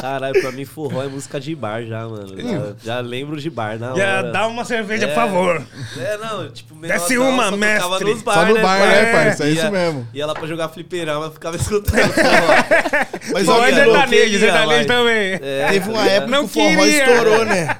Caralho, 0.00 0.40
pra 0.40 0.50
mim 0.52 0.64
forró 0.64 1.02
é 1.02 1.08
música 1.08 1.38
de 1.38 1.54
bar 1.54 1.82
já, 1.84 2.08
mano. 2.08 2.34
Já, 2.36 2.74
já 2.94 3.00
lembro 3.00 3.38
de 3.40 3.50
bar 3.50 3.78
na 3.78 3.94
Já 3.94 4.18
hora. 4.18 4.32
dá 4.32 4.46
uma 4.46 4.64
cerveja, 4.64 5.04
É. 5.04 5.08
por 5.08 5.14
favor. 5.14 5.62
É, 5.98 6.16
não, 6.16 6.48
tipo, 6.50 6.74
Desce 6.76 7.18
uma, 7.18 7.50
mestre. 7.50 8.04
nos 8.04 8.22
bar, 8.22 8.34
Só 8.34 8.46
no 8.46 8.54
né, 8.54 8.62
bar, 8.62 8.78
pai? 8.78 8.88
né, 8.88 9.12
parça? 9.12 9.44
É 9.44 9.50
isso 9.50 9.70
mesmo. 9.70 10.08
Ia 10.14 10.26
lá 10.26 10.34
pra 10.34 10.46
jogar 10.46 10.68
fliperama, 10.70 11.30
ficava 11.30 11.56
escutando 11.60 12.12
forró. 12.12 13.30
Mas 13.32 13.48
olha 13.48 13.70
é 13.70 13.74
sertanejo, 13.84 14.38
sertanejo 14.40 14.86
também. 14.86 15.38
É. 15.42 15.66
Teve 15.72 15.90
uma 15.90 16.06
época 16.08 16.30
Não 16.30 16.48
que 16.48 16.58
o 16.58 16.62
forró 16.62 16.82
queria. 16.82 17.04
estourou, 17.10 17.44
né? 17.44 17.76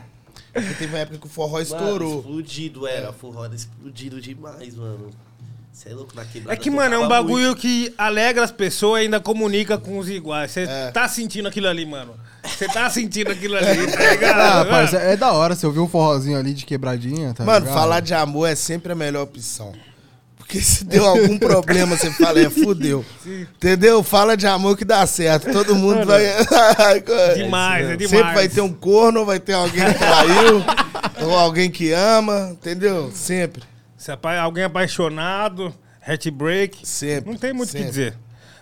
Porque 0.52 0.74
Teve 0.74 0.86
uma 0.94 0.98
época 0.98 1.18
que 1.18 1.26
o 1.26 1.30
forró 1.30 1.52
Mano, 1.52 1.62
estourou. 1.62 2.18
explodido 2.20 2.86
era, 2.86 3.12
forró 3.12 3.44
era 3.44 3.54
explodido 3.54 4.20
demais, 4.20 4.74
mano. 4.74 5.10
Você 5.76 5.90
é 5.90 5.92
louco 5.94 6.16
na 6.16 6.24
quebrada. 6.24 6.54
É 6.54 6.56
que, 6.56 6.70
mano, 6.70 6.94
é 6.94 6.98
um 6.98 7.06
bagulho 7.06 7.54
que 7.54 7.92
alegra 7.98 8.42
as 8.42 8.50
pessoas 8.50 9.00
e 9.00 9.04
ainda 9.04 9.20
comunica 9.20 9.76
com 9.76 9.98
os 9.98 10.08
iguais. 10.08 10.50
Você 10.52 10.60
É. 10.62 10.90
tá 10.90 11.06
sentindo 11.06 11.46
aquilo 11.48 11.68
ali, 11.68 11.84
mano. 11.84 12.14
Você 12.42 12.66
tá 12.66 12.88
sentindo 12.88 13.30
aquilo 13.30 13.56
ali, 13.56 13.86
tá 13.92 14.10
ligado? 14.10 14.40
Ah, 14.40 14.54
mano? 14.60 14.70
parça, 14.70 14.96
é 14.96 15.14
da 15.18 15.32
hora. 15.32 15.54
Você 15.54 15.66
ouviu 15.66 15.82
um 15.84 15.88
forrozinho 15.88 16.38
ali 16.38 16.54
de 16.54 16.64
quebradinha, 16.64 17.34
tá 17.34 17.44
Mano, 17.44 17.66
ligado? 17.66 17.74
falar 17.78 18.00
de 18.00 18.14
amor 18.14 18.48
é 18.48 18.54
sempre 18.54 18.90
a 18.92 18.94
melhor 18.94 19.24
opção. 19.24 19.74
Porque 20.38 20.62
se 20.62 20.82
deu 20.82 21.04
algum 21.04 21.36
problema, 21.36 21.94
você 21.94 22.10
fala, 22.10 22.40
é, 22.40 22.48
fudeu. 22.48 23.04
Entendeu? 23.26 24.02
Fala 24.02 24.34
de 24.34 24.46
amor 24.46 24.78
que 24.78 24.84
dá 24.84 25.04
certo. 25.06 25.52
Todo 25.52 25.74
mundo 25.76 26.06
vai. 26.06 26.22
Demais, 27.36 27.86
é 27.90 27.96
demais. 27.96 28.10
Sempre 28.10 28.32
vai 28.34 28.48
ter 28.48 28.60
um 28.62 28.72
corno, 28.72 29.26
vai 29.26 29.38
ter 29.40 29.52
alguém 29.52 29.84
que 29.84 29.98
traiu, 29.98 30.64
ou 31.28 31.36
alguém 31.36 31.70
que 31.70 31.92
ama, 31.92 32.50
entendeu? 32.52 33.10
Sempre. 33.14 33.62
Se 34.06 34.12
alguém 34.40 34.62
apaixonado, 34.62 35.74
heartbreak. 36.06 36.86
Sempre, 36.86 37.32
Não 37.32 37.36
tem 37.36 37.52
muito 37.52 37.70
o 37.70 37.72
que 37.72 37.82
dizer. 37.82 38.16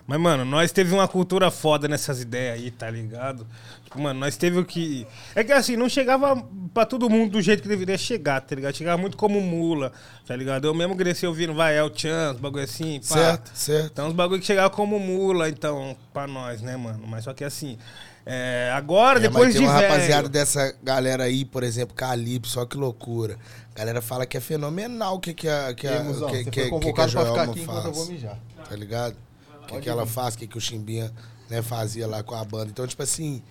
Mas, 0.06 0.18
mano, 0.18 0.42
nós 0.42 0.72
teve 0.72 0.94
uma 0.94 1.06
cultura 1.06 1.50
foda 1.50 1.86
nessas 1.86 2.22
ideias 2.22 2.54
aí, 2.54 2.70
tá 2.70 2.90
ligado? 2.90 3.46
Tipo, 3.84 4.00
mano, 4.00 4.20
nós 4.20 4.38
teve 4.38 4.58
o 4.58 4.64
que. 4.64 5.06
É 5.34 5.44
que 5.44 5.52
assim, 5.52 5.76
não 5.76 5.88
chegava 5.88 6.42
pra 6.72 6.86
todo 6.86 7.10
mundo 7.10 7.32
do 7.32 7.42
jeito 7.42 7.62
que 7.62 7.68
deveria 7.68 7.98
chegar, 7.98 8.40
tá 8.40 8.54
ligado? 8.54 8.74
Chegava 8.74 8.96
muito 8.96 9.18
como 9.18 9.38
mula, 9.40 9.92
tá 10.26 10.34
ligado? 10.34 10.66
Eu 10.66 10.74
mesmo 10.74 10.96
cresci 10.96 11.26
ouvindo 11.26 11.52
vai, 11.52 11.78
El 11.78 11.90
Chan, 11.94 12.36
bagulho 12.40 12.64
assim, 12.64 13.00
pá. 13.00 13.14
Certo, 13.14 13.50
certo. 13.54 13.90
Então, 13.92 14.08
os 14.08 14.14
bagulho 14.14 14.40
que 14.40 14.46
chegavam 14.46 14.70
como 14.70 14.98
mula, 14.98 15.48
então, 15.50 15.94
pra 16.12 16.26
nós, 16.26 16.62
né, 16.62 16.74
mano? 16.76 17.06
Mas 17.06 17.24
só 17.24 17.34
que 17.34 17.44
assim, 17.44 17.78
é, 18.26 18.72
agora, 18.74 19.18
É, 19.18 19.22
depois 19.22 19.46
mas 19.46 19.54
tem 19.54 19.62
de 19.62 19.68
uma 19.68 19.78
velho... 19.78 19.92
rapaziada 19.92 20.28
dessa 20.28 20.74
galera 20.82 21.24
aí, 21.24 21.44
por 21.44 21.62
exemplo, 21.62 21.94
Calypso, 21.94 22.58
olha 22.58 22.68
que 22.68 22.76
loucura. 22.76 23.38
A 23.74 23.78
galera 23.78 24.00
fala 24.00 24.24
que 24.24 24.36
é 24.36 24.40
fenomenal 24.40 25.16
o 25.16 25.20
que, 25.20 25.34
que 25.34 25.48
a, 25.48 25.74
que 25.74 25.86
a, 25.86 25.96
Ei, 25.96 26.02
Musão, 26.04 26.28
que, 26.30 26.36
que, 26.38 26.42
foi 26.44 26.52
que, 26.52 26.60
que 26.60 26.66
a 26.66 26.70
convocado 26.70 27.12
pra 27.12 27.22
ficar 27.22 27.34
Joelma 27.34 27.52
aqui 27.52 27.60
enquanto 27.62 27.86
eu 27.86 27.92
vou 27.92 28.06
faz. 28.06 28.08
mijar. 28.08 28.38
Tá 28.68 28.76
ligado? 28.76 29.16
O 29.62 29.66
que, 29.66 29.80
que 29.80 29.88
ela 29.88 30.06
faz, 30.06 30.34
o 30.34 30.38
que, 30.38 30.46
que 30.46 30.56
o 30.56 30.60
Chimbinha 30.60 31.12
né, 31.50 31.60
fazia 31.60 32.06
lá 32.06 32.22
com 32.22 32.34
a 32.34 32.44
banda. 32.44 32.70
Então, 32.70 32.86
tipo 32.86 33.02
assim, 33.02 33.42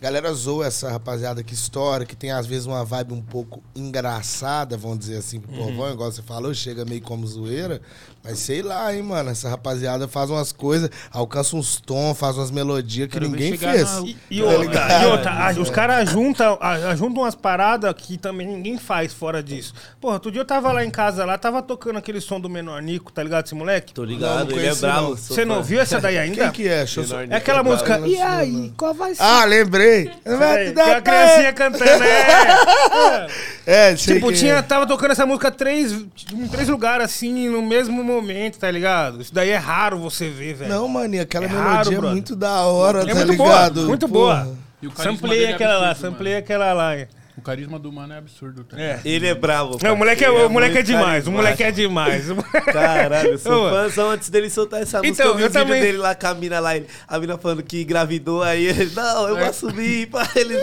galera 0.00 0.32
zoa 0.32 0.66
essa 0.66 0.90
rapaziada 0.90 1.42
que 1.42 1.54
estoura, 1.54 2.04
que 2.06 2.14
tem 2.14 2.30
às 2.30 2.46
vezes 2.46 2.66
uma 2.66 2.84
vibe 2.84 3.12
um 3.14 3.20
pouco 3.22 3.62
engraçada, 3.74 4.76
vamos 4.76 4.98
dizer 5.00 5.16
assim, 5.16 5.40
pro 5.40 5.52
Uhum. 5.52 5.66
povão, 5.76 5.92
igual 5.92 6.12
você 6.12 6.22
falou, 6.22 6.54
chega 6.54 6.84
meio 6.84 7.02
como 7.02 7.26
zoeira. 7.26 7.80
Mas 8.22 8.40
sei 8.40 8.62
lá, 8.62 8.94
hein, 8.94 9.02
mano, 9.02 9.30
essa 9.30 9.48
rapaziada 9.48 10.06
faz 10.06 10.28
umas 10.28 10.52
coisas, 10.52 10.90
alcança 11.10 11.56
uns 11.56 11.80
tons, 11.80 12.18
faz 12.18 12.36
umas 12.36 12.50
melodias 12.50 13.06
que 13.08 13.14
Quero 13.14 13.28
ninguém 13.28 13.56
fez. 13.56 13.82
na- 13.90 14.00
E, 14.02 14.16
e 14.30 14.40
Tá 14.42 14.46
outra, 14.48 15.02
e 15.02 15.06
outra, 15.06 15.30
a- 15.32 15.52
os 15.52 15.70
caras 15.70 16.10
juntam 16.10 16.58
a- 16.60 16.94
juntam 16.94 17.22
umas 17.22 17.34
paradas 17.34 17.92
que 17.96 18.18
também 18.18 18.46
ninguém 18.46 18.76
faz 18.76 19.12
fora 19.14 19.42
disso. 19.42 19.72
Porra, 20.00 20.14
outro 20.14 20.30
dia 20.30 20.40
eu 20.40 20.44
tava 20.44 20.70
lá 20.72 20.84
em 20.84 20.90
casa, 20.90 21.24
lá, 21.24 21.38
tava 21.38 21.62
tocando 21.62 21.96
aquele 21.98 22.20
som 22.20 22.38
do 22.40 22.48
Menor 22.50 22.82
Nico, 22.82 23.10
tá 23.12 23.22
ligado 23.22 23.46
esse 23.46 23.54
moleque? 23.54 23.94
Tô 23.94 24.04
ligado, 24.04 24.50
não 24.50 24.58
ele 24.58 24.66
é 24.68 24.74
bravo. 24.74 25.16
Você 25.16 25.44
não 25.44 25.56
ouviu 25.56 25.80
essa 25.80 26.00
daí 26.00 26.18
ainda? 26.18 26.44
Quem 26.50 26.52
que 26.52 26.68
é? 26.68 26.82
Eu 26.82 27.04
só- 27.04 27.20
É 27.22 27.34
aquela 27.36 27.62
Não, 27.62 27.70
música. 27.70 27.98
E 28.06 28.20
aí, 28.20 28.72
qual 28.76 28.92
vai 28.94 29.14
ser? 29.14 29.22
Ah, 29.22 29.44
lembrei. 29.44 29.87
Peraí, 30.24 30.72
que 30.72 30.80
a 30.80 31.00
criancinha 31.02 31.52
cantando, 31.52 31.84
é. 32.04 33.26
É, 33.66 33.96
sei 33.96 34.14
Tipo, 34.14 34.32
tinha, 34.32 34.54
é. 34.54 34.62
tava 34.62 34.86
tocando 34.86 35.10
essa 35.12 35.26
música 35.26 35.50
três, 35.50 35.92
em 36.32 36.48
três 36.48 36.68
lugares, 36.68 37.04
assim, 37.04 37.48
no 37.48 37.62
mesmo 37.62 38.02
momento, 38.02 38.58
tá 38.58 38.70
ligado? 38.70 39.20
Isso 39.20 39.34
daí 39.34 39.50
é 39.50 39.56
raro 39.56 39.98
você 39.98 40.28
ver, 40.28 40.54
velho. 40.54 40.70
Não, 40.70 40.88
maninho, 40.88 41.22
aquela 41.22 41.44
É 41.46 41.48
melodia 41.48 41.70
raro, 41.72 41.88
é 41.88 41.92
brother. 41.96 42.10
muito 42.10 42.36
da 42.36 42.62
hora, 42.62 43.02
é 43.02 43.06
tá 43.06 43.14
muito 43.14 43.30
ligado? 43.32 43.74
boa, 43.74 43.86
muito 43.88 44.08
Porra. 44.08 44.44
boa. 44.44 44.94
Samplei 44.96 45.44
é 45.46 45.52
aquela 45.54 45.78
lá, 45.78 45.94
samplei 45.94 46.36
aquela 46.36 46.72
lá. 46.72 46.94
O 47.38 47.40
carisma 47.40 47.78
do 47.78 47.92
mano 47.92 48.12
é 48.12 48.18
absurdo, 48.18 48.64
tá? 48.64 48.76
É. 48.80 49.00
Ele 49.04 49.28
é 49.28 49.34
bravo. 49.34 49.78
Não, 49.80 49.94
o 49.94 49.96
moleque 49.96 50.24
é, 50.24 50.28
o 50.30 50.50
moleque 50.50 50.72
é 50.72 50.82
muito 50.82 50.86
demais, 50.86 51.26
o 51.28 51.30
moleque 51.30 51.62
é 51.62 51.70
demais. 51.70 52.24
Caralho, 52.72 53.28
eu 53.30 53.38
sou 53.38 53.70
fãzão 53.70 54.10
antes 54.10 54.28
dele 54.28 54.50
soltar 54.50 54.82
essa 54.82 54.98
música. 54.98 55.22
Então, 55.22 55.26
eu 55.26 55.36
vi 55.36 55.42
eu 55.42 55.46
o 55.46 55.50
vídeo 55.50 55.64
também- 55.64 55.80
dele 55.80 55.98
lá 55.98 56.16
com 56.16 56.26
a 56.26 56.34
mina 56.34 56.58
lá, 56.58 56.76
ele- 56.76 56.86
a 57.06 57.18
mina 57.18 57.38
falando 57.38 57.62
que 57.62 57.82
engravidou, 57.82 58.42
aí 58.42 58.66
ele, 58.66 58.90
não, 58.94 59.28
eu 59.28 59.36
É. 59.36 59.40
vou 59.40 59.48
assumir 59.50 60.06
pra 60.08 60.26
ele. 60.34 60.56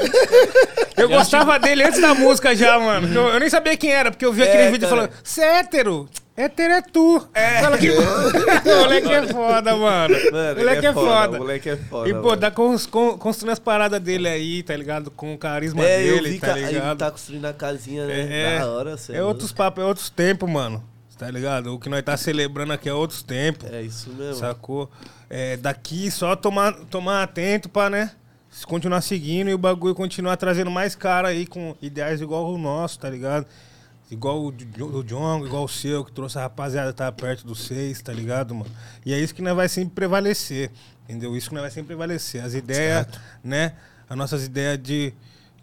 Eu 0.98 1.08
gostava 1.08 1.58
dele 1.58 1.84
antes 1.84 2.02
da 2.02 2.14
música 2.14 2.54
já, 2.54 2.78
mano. 2.78 3.08
Eu, 3.14 3.30
eu 3.30 3.40
nem 3.40 3.50
sabia 3.50 3.78
quem 3.78 3.92
era, 3.92 4.12
porque 4.12 4.26
eu 4.26 4.34
vi 4.34 4.42
É, 4.44 4.50
aquele 4.50 4.72
vídeo 4.72 4.90
cara. 4.90 5.02
falando, 5.08 5.12
você 5.24 5.42
é 5.42 5.64
hétero? 6.38 6.74
É 6.74 6.82
tu. 6.82 7.28
Fala 7.62 7.78
que... 7.78 7.90
o 7.92 8.80
moleque 8.82 9.12
é 9.12 9.28
foda, 9.28 9.76
mano. 9.76 10.16
Mano, 10.32 10.54
o 10.54 10.58
moleque 10.60 10.78
ele 10.80 10.88
é 10.88 10.94
foda. 10.94 11.38
O 11.38 11.40
moleque 11.40 11.70
é 11.70 11.78
foda. 11.78 12.10
E, 12.10 12.14
pô, 12.14 12.22
mano. 12.30 12.38
tá 12.38 12.52
cons- 12.52 12.86
con- 12.86 13.18
construindo 13.18 13.52
as 13.54 13.60
paradas 13.60 14.00
dele 14.02 14.28
aí, 14.28 14.64
tá 14.64 14.76
ligado? 14.76 15.10
Com 15.12 15.34
o 15.34 15.38
carisma 15.38 15.84
É, 15.84 15.98
dele, 16.04 16.30
vi 16.32 16.40
tá 16.40 16.54
a- 16.54 16.60
ele 16.60 16.72
ligado? 16.74 16.98
tá 16.98 17.12
construindo 17.12 17.46
a 17.46 17.54
casinha, 17.54 18.06
né? 18.06 18.56
É, 18.56 18.60
da 18.60 18.68
hora, 18.70 18.98
cê 18.98 19.16
é 19.16 19.24
outros 19.24 19.52
papos, 19.52 19.84
é 19.84 19.88
outros 19.88 20.10
tempos, 20.10 20.50
mano. 20.50 20.84
Tá 21.18 21.32
ligado? 21.32 21.74
O 21.74 21.80
que 21.80 21.88
nós 21.88 22.04
tá 22.04 22.18
celebrando 22.18 22.74
aqui 22.74 22.90
é 22.90 22.94
outros 22.94 23.24
tempos. 23.24 23.72
É 23.72 23.82
isso 23.82 24.10
mesmo. 24.10 24.36
Sacou? 24.36 24.92
É, 25.30 25.56
daqui 25.56 26.12
só 26.12 26.36
tomar, 26.36 26.74
tomar 26.92 27.24
atento 27.24 27.70
pra, 27.70 27.90
né? 27.90 28.12
se 28.52 28.66
Continuar 28.66 29.02
seguindo 29.02 29.50
e 29.50 29.54
o 29.54 29.58
bagulho 29.58 29.94
continuar 29.96 30.38
trazendo 30.38 30.72
mais 30.72 30.96
cara 30.96 31.28
aí 31.30 31.46
com 31.46 31.76
ideais 31.82 32.22
igual 32.22 32.54
o 32.54 32.58
nosso, 32.58 32.98
tá 33.00 33.10
ligado? 33.10 33.46
Igual 34.10 34.46
o 34.46 34.52
do 34.52 34.64
igual 35.46 35.64
o 35.64 35.68
seu, 35.68 36.06
que 36.06 36.12
trouxe 36.12 36.38
a 36.38 36.42
rapaziada 36.42 36.94
tá 36.94 37.12
perto 37.12 37.46
dos 37.46 37.66
seis, 37.66 38.02
tá 38.02 38.14
ligado, 38.14 38.54
mano? 38.54 38.70
E 39.06 39.12
é 39.14 39.20
isso 39.20 39.34
que 39.34 39.42
nós 39.42 39.56
vai 39.56 39.68
sempre 39.68 39.96
prevalecer, 39.96 40.70
entendeu? 41.06 41.36
Isso 41.36 41.50
que 41.50 41.56
nós 41.56 41.64
vai 41.64 41.72
sempre 41.72 41.88
prevalecer. 41.88 42.44
As 42.44 42.54
ideias, 42.54 43.08
né? 43.44 43.74
As 44.08 44.16
nossas 44.16 44.46
ideias 44.46 44.78
de, 44.82 45.12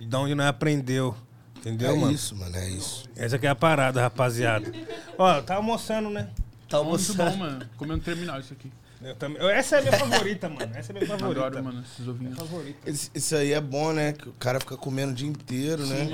de 0.01 0.16
onde 0.16 0.34
nós 0.34 0.47
aprendeu, 0.49 1.14
entendeu, 1.57 1.93
É 1.93 1.97
mano? 1.97 2.12
isso, 2.12 2.34
mano, 2.34 2.57
é 2.57 2.68
isso. 2.68 3.09
Essa 3.14 3.38
que 3.38 3.47
é 3.47 3.51
a 3.51 3.55
parada, 3.55 4.01
rapaziada. 4.01 4.72
Ó, 5.16 5.40
tá 5.40 5.55
almoçando, 5.55 6.11
né? 6.11 6.28
Tá 6.68 6.82
Muito 6.82 7.14
bom, 7.14 7.22
almoçando. 7.22 7.38
mano. 7.38 7.68
Comendo 7.76 8.03
terminal 8.03 8.40
isso 8.40 8.53
aqui. 8.53 8.72
Eu 9.01 9.14
também- 9.16 9.40
Essa 9.51 9.76
é 9.76 9.78
a 9.78 9.82
minha 9.82 9.99
favorita, 9.99 10.49
mano. 10.49 10.72
Essa 10.74 10.93
é 10.93 10.97
a 10.97 10.99
minha 10.99 11.07
favorita. 11.18 11.47
Adoro, 11.47 11.64
mano, 11.64 11.84
esses 11.84 12.09
ovinhos. 12.09 12.36
Favorita. 12.36 12.90
Esse- 12.90 13.11
Isso 13.14 13.36
aí 13.36 13.53
é 13.53 13.61
bom, 13.61 13.93
né? 13.93 14.12
Que 14.12 14.28
o 14.28 14.32
cara 14.32 14.59
fica 14.59 14.76
comendo 14.76 15.12
o 15.12 15.14
dia 15.14 15.28
inteiro, 15.28 15.86
né? 15.86 16.09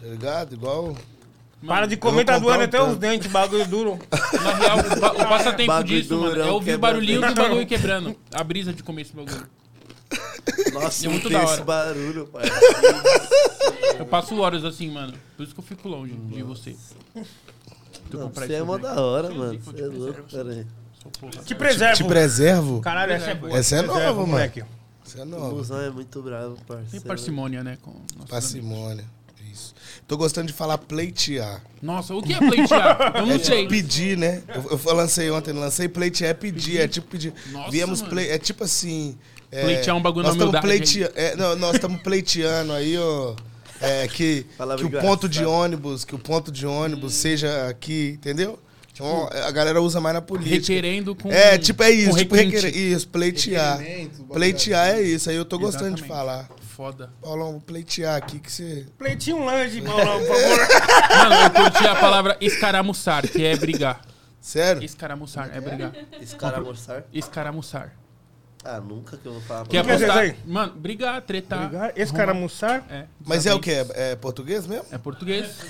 Tá 0.00 0.06
ligado? 0.06 0.54
Igual. 0.54 0.96
Para 1.64 1.86
de 1.86 1.96
comer, 1.96 2.24
tá 2.24 2.38
doendo 2.38 2.46
comprar 2.50 2.64
até 2.64 2.82
um 2.82 2.90
os 2.92 2.98
dentes, 2.98 3.30
bagulho 3.30 3.66
duro. 3.66 3.98
Na 4.42 4.54
real, 4.54 4.78
o, 4.78 5.00
pa- 5.00 5.12
o 5.12 5.28
passatempo 5.28 5.66
Bagulho 5.72 6.02
disso, 6.02 6.16
mano, 6.20 6.40
é 6.40 6.44
ouvir 6.50 6.74
o 6.74 6.78
barulhinho 6.78 7.20
do 7.20 7.34
bagulho 7.34 7.66
quebrando. 7.66 8.16
A 8.32 8.44
brisa 8.44 8.72
de 8.72 8.82
comer 8.82 9.02
esse 9.02 9.12
bagulho. 9.14 9.46
Nossa, 10.72 11.06
É 11.06 11.08
muito 11.08 11.28
da 11.30 11.42
esse 11.42 11.52
hora. 11.54 11.64
barulho, 11.64 12.26
pai. 12.28 12.44
Eu 13.98 14.06
passo 14.06 14.38
horas 14.40 14.64
assim, 14.64 14.90
mano. 14.90 15.14
Por 15.36 15.42
isso 15.42 15.54
que 15.54 15.60
eu 15.60 15.64
fico 15.64 15.88
longe 15.88 16.12
de 16.14 16.42
você. 16.42 16.76
Não, 18.12 18.28
Você 18.28 18.52
é 18.54 18.62
mó 18.62 18.78
da 18.78 19.00
hora, 19.00 19.30
mano. 19.30 19.58
Você 19.58 19.80
é 19.82 19.86
louco, 19.86 20.22
porra. 21.18 21.42
Te 21.44 21.54
preservo. 21.54 21.96
Te 21.96 22.04
preservo? 22.04 22.80
Caralho, 22.80 23.12
essa 23.12 23.30
é 23.30 23.34
boa. 23.34 23.56
Essa 23.58 23.76
é 23.76 23.82
nova, 23.82 24.12
mano. 24.12 24.26
moleque. 24.28 24.62
Isso 25.04 25.18
é 25.18 25.22
O 25.22 25.24
novo. 25.24 25.56
busão 25.56 25.80
é 25.80 25.90
muito 25.90 26.20
bravo, 26.22 26.56
parceiro. 26.66 26.90
Tem 26.90 27.00
parcimônia, 27.00 27.64
né? 27.64 27.78
Com 27.82 27.92
nossos 28.18 28.54
amigos. 28.54 29.04
Tô 30.06 30.16
gostando 30.16 30.46
de 30.46 30.52
falar 30.52 30.78
pleitear. 30.78 31.62
Nossa, 31.82 32.14
o 32.14 32.22
que 32.22 32.32
é 32.32 32.38
pleitear? 32.38 33.12
Eu 33.16 33.26
não 33.26 33.34
É 33.34 33.38
sei. 33.38 33.56
tipo 33.62 33.70
pedir, 33.70 34.16
né? 34.16 34.40
Eu, 34.54 34.80
eu 34.86 34.94
lancei 34.94 35.28
ontem, 35.30 35.52
lancei 35.52 35.88
pleitear 35.88 36.30
é 36.30 36.34
pedir, 36.34 36.80
é 36.80 36.86
tipo 36.86 37.08
pedir. 37.08 37.34
Nossa, 37.50 37.70
Viemos 37.70 38.00
mano. 38.00 38.12
play, 38.12 38.30
é 38.30 38.38
tipo 38.38 38.62
assim. 38.62 39.16
É, 39.50 39.62
Pleitear 39.62 39.96
um 39.96 40.02
bagulho 40.02 40.26
nós 40.26 40.36
na 40.36 40.44
humildade 40.44 41.04
é, 41.14 41.36
não, 41.36 41.56
Nós 41.56 41.74
estamos 41.74 42.00
pleiteando 42.02 42.72
aí, 42.72 42.96
ó. 42.98 43.34
É, 43.80 44.08
que, 44.08 44.46
que 44.78 44.84
o 44.84 44.90
ponto 44.90 45.28
de 45.28 45.44
ônibus, 45.44 46.04
que 46.04 46.14
o 46.14 46.18
ponto 46.18 46.50
de 46.50 46.66
ônibus 46.66 47.12
seja 47.12 47.68
aqui, 47.68 48.12
entendeu? 48.16 48.58
Então, 48.92 49.28
a 49.30 49.50
galera 49.50 49.82
usa 49.82 50.00
mais 50.00 50.14
na 50.14 50.22
política. 50.22 50.54
Requerendo 50.56 51.14
com. 51.14 51.30
É, 51.30 51.58
tipo, 51.58 51.82
é 51.82 51.90
isso, 51.90 52.16
tipo, 52.16 52.34
requer... 52.34 52.74
isso, 52.74 53.06
pleitear. 53.08 53.78
Pleitear 54.32 54.88
é 54.96 55.02
isso, 55.02 55.28
aí 55.28 55.36
eu 55.36 55.44
tô 55.44 55.58
gostando 55.58 55.94
de 55.96 56.02
Exatamente. 56.02 56.08
falar. 56.08 56.48
Foda. 56.76 57.10
Paulão, 57.22 57.52
vou 57.52 57.60
pleitear 57.62 58.16
aqui 58.16 58.38
que 58.38 58.52
você. 58.52 58.86
Pleitinho 58.98 59.38
um 59.38 59.46
lanche, 59.46 59.80
Paulão, 59.80 60.18
por 60.18 60.26
favor. 60.26 60.68
Mano, 61.16 61.34
eu 61.34 61.50
curti 61.50 61.86
a 61.86 61.96
palavra 61.96 62.36
escaramuçar, 62.38 63.26
que 63.26 63.42
é 63.42 63.56
brigar. 63.56 64.02
Sério? 64.38 64.84
Escaramuçar 64.84 65.50
é 65.56 65.58
brigar. 65.58 65.92
Esse 66.20 66.36
cara 66.36 66.58
almoçar? 66.58 67.04
Escaramuçar. 67.14 67.92
Ah, 68.62 68.78
nunca 68.78 69.16
que 69.16 69.24
eu 69.24 69.32
vou 69.32 69.40
falar. 69.40 69.66
Que 69.66 69.78
é 69.78 69.80
é 69.80 69.82
apostar. 69.82 70.36
Mano, 70.44 70.72
brigar, 70.74 71.22
tretar. 71.22 71.70
Cara 72.14 72.32
almoçar. 72.32 72.84
É. 72.90 73.06
Mas 73.24 73.46
é 73.46 73.54
o 73.54 73.60
que? 73.60 73.70
É, 73.70 73.86
é 73.94 74.16
português 74.16 74.66
mesmo? 74.66 74.84
É 74.92 74.98
português. 74.98 75.46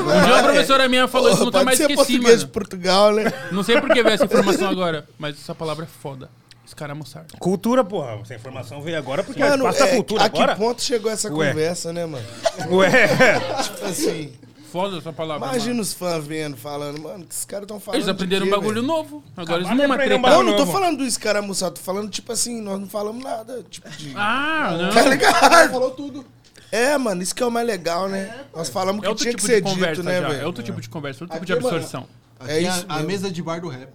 Um 0.00 0.24
dia 0.24 0.34
uma 0.34 0.42
professora 0.44 0.88
minha 0.88 1.08
falou 1.08 1.30
isso, 1.30 1.40
nunca 1.44 1.52
pode 1.52 1.64
mais 1.64 1.76
ser 1.76 1.90
esqueci, 1.90 1.96
português 1.96 2.22
mano. 2.22 2.38
de 2.38 2.46
Portugal, 2.46 3.12
né? 3.12 3.24
Não 3.50 3.64
sei 3.64 3.80
por 3.80 3.88
que 3.92 4.00
veio 4.02 4.14
essa 4.14 4.26
informação 4.26 4.68
agora, 4.68 5.08
mas 5.18 5.36
essa 5.36 5.54
palavra 5.54 5.84
é 5.86 5.88
foda. 5.88 6.30
Escaramuçar. 6.70 7.24
Cultura, 7.40 7.82
porra. 7.84 8.20
Essa 8.22 8.34
informação 8.36 8.80
veio 8.80 8.96
agora 8.96 9.24
porque 9.24 9.40
Mano, 9.40 9.64
passa 9.64 9.84
a 9.84 9.88
é, 9.88 9.96
cultura 9.96 10.22
a 10.22 10.26
agora. 10.26 10.52
que 10.54 10.60
ponto 10.60 10.80
chegou 10.82 11.10
essa 11.10 11.28
Ué. 11.32 11.48
conversa, 11.50 11.92
né, 11.92 12.06
mano? 12.06 12.24
Ué. 12.70 12.90
Tipo 13.64 13.84
assim, 13.86 14.32
Foda 14.70 14.98
essa 14.98 15.12
palavra. 15.12 15.48
imagina 15.48 15.70
mano. 15.70 15.82
os 15.82 15.92
fãs 15.92 16.24
vendo, 16.24 16.56
falando, 16.56 17.00
mano, 17.02 17.24
que 17.26 17.34
esses 17.34 17.44
caras 17.44 17.64
estão 17.64 17.80
falando. 17.80 17.96
Eles 17.98 18.08
aprenderam 18.08 18.44
de 18.46 18.50
um 18.50 18.54
quê, 18.54 18.60
bagulho 18.60 18.74
velho? 18.82 18.86
novo. 18.86 19.24
Agora 19.36 19.58
eles 19.58 19.66
Acabaram 19.66 19.74
não 19.76 19.76
de 19.82 19.86
vão 19.88 19.94
aprender 19.96 20.14
um 20.14 20.20
tretar. 20.22 20.30
Não, 20.30 20.44
bagulho 20.44 20.58
não 20.58 20.64
tô 20.66 20.72
falando 20.72 20.98
do 20.98 21.04
escaramuçado, 21.04 21.74
tô 21.74 21.80
falando, 21.80 22.08
tipo 22.08 22.32
assim, 22.32 22.60
nós 22.60 22.78
não 22.78 22.88
falamos 22.88 23.24
nada, 23.24 23.64
tipo 23.68 23.90
de... 23.90 24.12
Ah, 24.16 24.76
não. 24.80 24.90
Tá 24.94 25.02
ligado? 25.08 25.70
Falou 25.72 25.90
tudo. 25.90 26.24
É, 26.70 26.96
mano, 26.96 27.20
isso 27.20 27.34
que 27.34 27.42
é 27.42 27.46
o 27.46 27.50
mais 27.50 27.66
legal, 27.66 28.08
né? 28.08 28.32
Nós 28.54 28.68
falamos 28.68 29.04
É 29.04 29.08
que 29.08 29.14
tinha 29.16 29.30
tipo 29.32 29.42
que 29.42 29.48
de 29.48 29.54
ser 29.54 29.60
conversa 29.62 29.94
dito, 29.96 30.04
né, 30.04 30.20
já. 30.20 30.26
É 30.28 30.30
velho? 30.30 30.46
outro 30.46 30.62
tipo 30.62 30.80
de 30.80 30.88
conversa, 30.88 31.24
outro 31.24 31.36
tipo 31.40 31.52
Aqui, 31.52 31.58
de 31.58 31.64
mano, 31.64 31.76
absorção. 31.76 32.06
Aqui 32.38 32.52
É 32.52 32.56
é 32.58 32.60
isso 32.62 32.86
a, 32.88 32.94
a 32.98 33.02
mesa 33.02 33.28
de 33.28 33.42
bar 33.42 33.60
do 33.60 33.66
rap. 33.68 33.90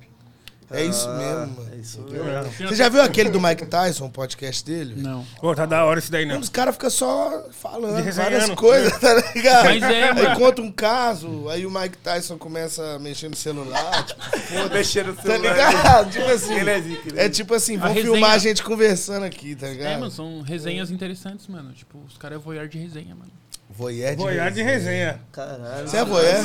É 0.72 0.84
isso 0.84 1.08
Ah, 1.08 1.18
mesmo, 1.18 1.56
mano. 1.58 1.70
É 1.74 1.76
isso 1.78 2.02
mesmo. 2.02 2.52
Você 2.70 2.76
já 2.76 2.90
viu 2.90 3.02
aquele 3.02 3.30
do 3.30 3.40
Mike 3.40 3.68
Tyson, 3.68 4.06
o 4.08 4.10
podcast 4.10 4.66
dele? 4.66 4.96
Não. 5.02 5.24
Pô, 5.40 5.54
tá 5.54 5.66
da 5.66 5.86
hora 5.86 6.00
isso 6.00 6.12
daí, 6.12 6.26
não. 6.26 6.40
Os 6.40 6.50
caras 6.50 6.74
ficam 6.76 6.90
só 6.90 7.46
falando 7.52 8.04
várias 8.12 8.50
coisas, 8.52 8.98
tá 9.00 9.14
ligado? 9.36 9.66
Mas 9.66 9.84
é, 9.84 10.10
aí 10.10 10.14
mano. 10.24 10.36
conta 10.40 10.62
um 10.64 10.72
caso, 10.72 11.48
aí 11.50 11.66
o 11.66 11.72
Mike 11.72 11.98
Tyson 12.00 12.38
começa 12.38 12.96
a 12.96 13.00
mexer 13.00 13.30
no 13.30 13.36
celular, 13.36 14.04
tipo, 14.08 14.74
Mexendo 14.74 15.08
no 15.08 15.16
tá 15.16 15.22
celular. 15.22 15.54
ligado? 15.72 16.12
Tipo 16.12 16.26
assim, 16.32 16.54
Ele 16.56 16.70
é 16.72 16.82
zica, 16.82 17.10
ele 17.10 17.20
é 17.20 17.26
é 17.26 17.30
tipo 17.30 17.54
assim, 17.54 17.78
vamos 17.78 17.94
resenha- 17.96 18.14
filmar 18.14 18.32
a 18.32 18.38
gente 18.40 18.64
conversando 18.64 19.24
aqui, 19.24 19.56
tá 19.56 19.68
É, 19.68 19.72
ligado? 19.72 20.00
mano, 20.00 20.12
são 20.12 20.42
resenhas 20.42 20.90
interessantes, 20.90 21.48
mano. 21.48 21.74
Tipo, 21.74 22.00
os 22.08 22.18
caras 22.18 22.40
é 22.40 22.42
voyeur 22.42 22.68
de 22.68 22.78
resenha, 22.80 23.14
mano. 23.16 23.32
Voyeur 23.70 24.12
de 24.12 24.22
Voyar 24.22 24.52
de 24.52 24.62
resenha. 24.64 25.20
Caralho. 25.32 25.88
Você 25.88 25.98
é 25.98 26.06
voyeur? 26.06 26.44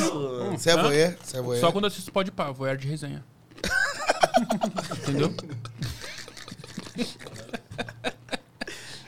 Você 0.51 0.69
é 0.69 0.75
voyeur? 0.77 1.15
Você 1.23 1.37
é 1.37 1.41
voyeur? 1.41 1.61
Só 1.61 1.71
quando 1.71 1.87
assisto 1.87 2.11
pode 2.11 2.31
pá, 2.31 2.51
voyeur 2.51 2.75
de 2.77 2.87
resenha. 2.87 3.23
Entendeu? 5.01 5.33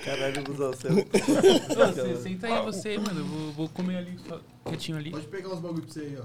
Caralho, 0.04 0.44
busão, 0.44 0.72
é 0.72 0.76
Você, 0.76 2.18
senta 2.22 2.48
aí 2.48 2.66
você, 2.66 2.98
mano. 2.98 3.22
Eu 3.22 3.26
vou, 3.26 3.52
vou 3.54 3.70
comer 3.70 3.98
ali, 3.98 4.20
só, 4.28 4.40
quietinho 4.66 4.98
ali. 4.98 5.12
Pode 5.12 5.28
pegar 5.28 5.50
uns 5.50 5.60
bagulho 5.60 5.84
pra 5.84 5.94
você 5.94 6.00
aí, 6.02 6.18
ó. 6.20 6.24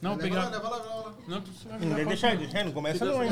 Não, 0.00 0.16
Leva 0.16 0.34
lá, 0.34 0.46
pegar. 0.46 0.50
leva 0.50 0.68
lá, 0.68 0.76
leva 0.78 0.94
lá. 0.94 1.14
Não, 1.28 1.40
tu 1.42 1.50
você 1.52 1.68
vai 1.68 1.78
Não, 1.78 1.94
pegar. 1.94 2.08
deixa 2.08 2.26
aí, 2.28 2.36
deixa 2.38 2.58
aí, 2.58 2.64
não 2.64 2.72
começa 2.72 3.04
não, 3.04 3.22
hein? 3.22 3.30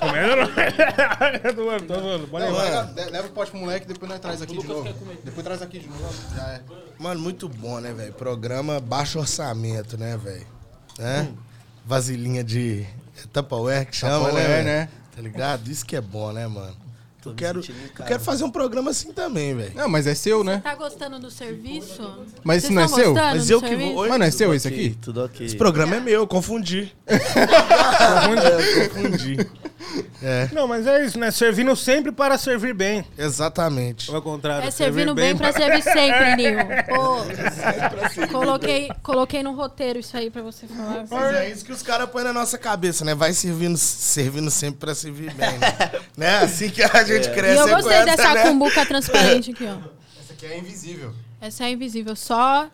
Começa 0.00 0.36
não. 0.36 0.46
Tô 1.54 1.62
zoando, 1.62 1.86
tô 1.86 1.94
zoando. 2.00 2.26
Bora 2.26 2.50
Não, 2.50 2.58
leva, 2.58 2.84
de- 2.92 3.10
leva 3.10 3.28
o 3.28 3.30
pote 3.30 3.50
pro 3.52 3.60
moleque, 3.60 3.86
depois 3.86 4.10
nós 4.10 4.20
traz 4.20 4.42
aqui 4.42 4.58
de 4.58 4.66
novo. 4.66 4.92
Depois 5.24 5.44
traz 5.44 5.62
aqui 5.62 5.78
de 5.78 5.88
novo. 5.88 6.12
Já 6.36 6.42
é. 6.48 6.62
Mano, 6.98 7.20
muito 7.20 7.48
bom, 7.48 7.78
né, 7.80 7.92
velho? 7.94 8.12
Programa 8.12 8.80
baixo 8.80 9.18
orçamento, 9.18 9.96
né, 9.96 10.16
velho? 10.18 10.46
Né? 10.98 11.32
Vasilhinha 11.86 12.44
de 12.44 12.82
é 12.82 12.86
Tupperware 13.28 13.86
que 13.86 13.96
chama, 13.96 14.26
Tupperware, 14.28 14.48
né, 14.48 14.62
né? 14.62 14.88
Tá 15.14 15.22
ligado? 15.22 15.70
Isso 15.70 15.84
que 15.84 15.96
é 15.96 16.00
bom, 16.00 16.32
né, 16.32 16.46
mano? 16.46 16.76
Eu 17.24 17.34
quero, 17.34 17.60
eu 17.60 18.04
quero 18.06 18.20
fazer 18.20 18.44
um 18.44 18.50
programa 18.50 18.90
assim 18.90 19.12
também, 19.12 19.54
velho. 19.54 19.72
Não, 19.74 19.88
mas 19.88 20.06
é 20.06 20.14
seu, 20.14 20.42
né? 20.42 20.60
Tá 20.64 20.74
gostando 20.74 21.18
do 21.18 21.30
serviço? 21.30 22.02
Mas 22.42 22.64
isso 22.64 22.72
não 22.72 22.82
é 22.82 22.88
seu? 22.88 23.14
Mas 23.14 23.50
eu 23.50 23.60
que 23.60 23.76
vou. 23.76 23.96
Oi? 23.96 24.08
Mano, 24.08 24.24
é 24.24 24.30
seu 24.30 24.48
Tudo 24.48 24.56
esse 24.56 24.68
ok, 24.68 24.78
aqui? 24.78 24.96
Tudo 25.00 25.24
ok. 25.24 25.46
Esse 25.46 25.56
programa 25.56 25.96
é 25.96 26.00
meu, 26.00 26.20
eu 26.20 26.26
confundi. 26.26 26.92
Eu 28.30 28.90
confundi. 28.90 29.36
É, 30.22 30.48
Não, 30.52 30.68
mas 30.68 30.86
é 30.86 31.04
isso, 31.04 31.18
né? 31.18 31.30
Servindo 31.30 31.74
sempre 31.74 32.12
para 32.12 32.36
servir 32.36 32.74
bem. 32.74 33.04
exatamente. 33.16 34.10
Ou 34.10 34.16
ao 34.16 34.22
contrário. 34.22 34.68
É 34.68 34.70
servindo 34.70 35.14
bem 35.14 35.36
pra 35.36 35.52
servir 35.52 35.82
sempre, 35.82 36.36
Nil. 36.36 36.58
Pô, 36.88 38.28
coloquei, 38.28 38.90
coloquei 39.02 39.42
no 39.42 39.52
roteiro 39.54 39.98
isso 39.98 40.16
aí 40.16 40.30
pra 40.30 40.42
você 40.42 40.66
falar. 40.66 41.04
Mas 41.10 41.34
é 41.34 41.50
isso 41.50 41.64
que 41.64 41.72
os 41.72 41.82
caras 41.82 42.08
põem 42.10 42.24
na 42.24 42.32
nossa 42.32 42.58
cabeça, 42.58 43.04
né? 43.04 43.14
Vai 43.14 43.32
servindo, 43.32 43.76
servindo 43.76 44.50
sempre 44.50 44.80
pra 44.80 44.94
servir 44.94 45.32
bem, 45.34 45.58
né? 45.58 45.90
né? 46.16 46.38
Assim 46.38 46.68
que 46.68 46.82
a 46.82 47.02
gente 47.14 47.28
E 47.28 47.32
cresce 47.32 47.58
eu 47.58 47.66
é 47.66 47.70
com 47.70 47.76
gostei 47.76 47.96
essa, 47.96 48.04
dessa 48.06 48.34
né? 48.34 48.42
cumbuca 48.42 48.86
transparente 48.86 49.50
aqui, 49.52 49.64
ó. 49.64 49.76
Essa 50.20 50.32
aqui 50.32 50.46
é 50.46 50.58
invisível. 50.58 51.12
Essa 51.40 51.64
é 51.64 51.70
invisível, 51.70 52.14
só 52.16 52.68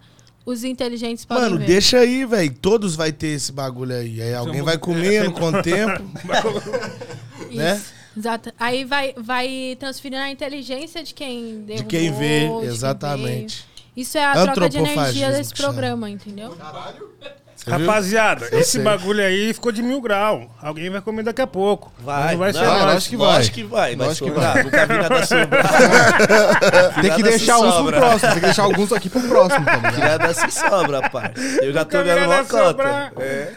os 0.44 0.62
inteligentes 0.64 1.24
podem 1.24 1.42
Mano, 1.44 1.58
ver. 1.58 1.66
deixa 1.66 1.98
aí, 1.98 2.24
velho. 2.24 2.54
Todos 2.54 2.94
vai 2.96 3.12
ter 3.12 3.28
esse 3.28 3.50
bagulho 3.52 3.94
aí. 3.96 4.20
Aí 4.22 4.34
alguém 4.34 4.62
vai 4.62 4.78
comendo 4.78 5.32
com 5.32 5.46
o 5.48 5.62
tempo. 5.62 6.02
Isso. 7.50 7.56
né? 7.56 7.82
Exato. 8.16 8.52
Aí 8.58 8.84
vai, 8.84 9.12
vai 9.16 9.76
transferindo 9.78 10.22
a 10.22 10.30
inteligência 10.30 11.02
de 11.02 11.12
quem 11.12 11.62
derrubou, 11.62 11.76
De 11.76 11.84
quem 11.84 12.12
vê, 12.12 12.40
de 12.46 12.46
quem 12.60 12.64
exatamente. 12.68 13.64
veio. 13.64 13.76
Isso 13.96 14.18
é 14.18 14.24
a 14.24 14.32
troca 14.42 14.68
de 14.68 14.78
energia 14.78 15.32
desse 15.32 15.54
programa, 15.54 16.08
entendeu? 16.08 16.50
Viu? 16.50 17.08
Rapaziada, 17.66 18.46
Eu 18.52 18.60
esse 18.60 18.72
sei. 18.72 18.82
bagulho 18.82 19.24
aí 19.24 19.52
ficou 19.52 19.72
de 19.72 19.82
mil 19.82 20.00
grau. 20.00 20.50
Alguém 20.62 20.88
vai 20.88 21.00
comer 21.00 21.22
daqui 21.24 21.42
a 21.42 21.46
pouco. 21.46 21.92
Vai, 21.98 22.32
Não 22.32 22.38
vai 22.38 22.52
não, 22.52 22.60
ser 22.60 22.66
nós. 22.66 22.82
lógico 22.84 23.10
que 23.10 23.16
vai. 23.16 23.26
Lógico 23.36 23.54
que 23.54 23.62
vai. 23.64 23.96
Vai 23.96 24.06
Lógico 24.06 24.26
que 24.28 24.34
sobrar. 24.34 24.64
Nunca 24.64 24.86
vi 24.86 24.94
nada 24.96 25.26
sobrar. 25.26 26.94
Tem 27.00 27.10
que 27.14 27.22
deixar 27.22 27.58
uns 27.58 27.74
pro 27.74 27.92
próximo. 27.92 28.30
Tem 28.30 28.40
que 28.40 28.46
deixar 28.46 28.62
alguns 28.62 28.92
aqui 28.92 29.08
pro 29.10 29.20
próximo, 29.22 29.64
tá 29.64 29.76
ligado? 29.76 29.94
Tirada 29.94 30.34
se 30.34 30.50
sobra, 30.50 31.10
pai. 31.10 31.32
Eu 31.60 31.72
já 31.72 31.84
tô 31.84 31.96
nada 32.02 32.26
uma 32.26 32.44
cota. 32.44 33.12
É. 33.18 33.52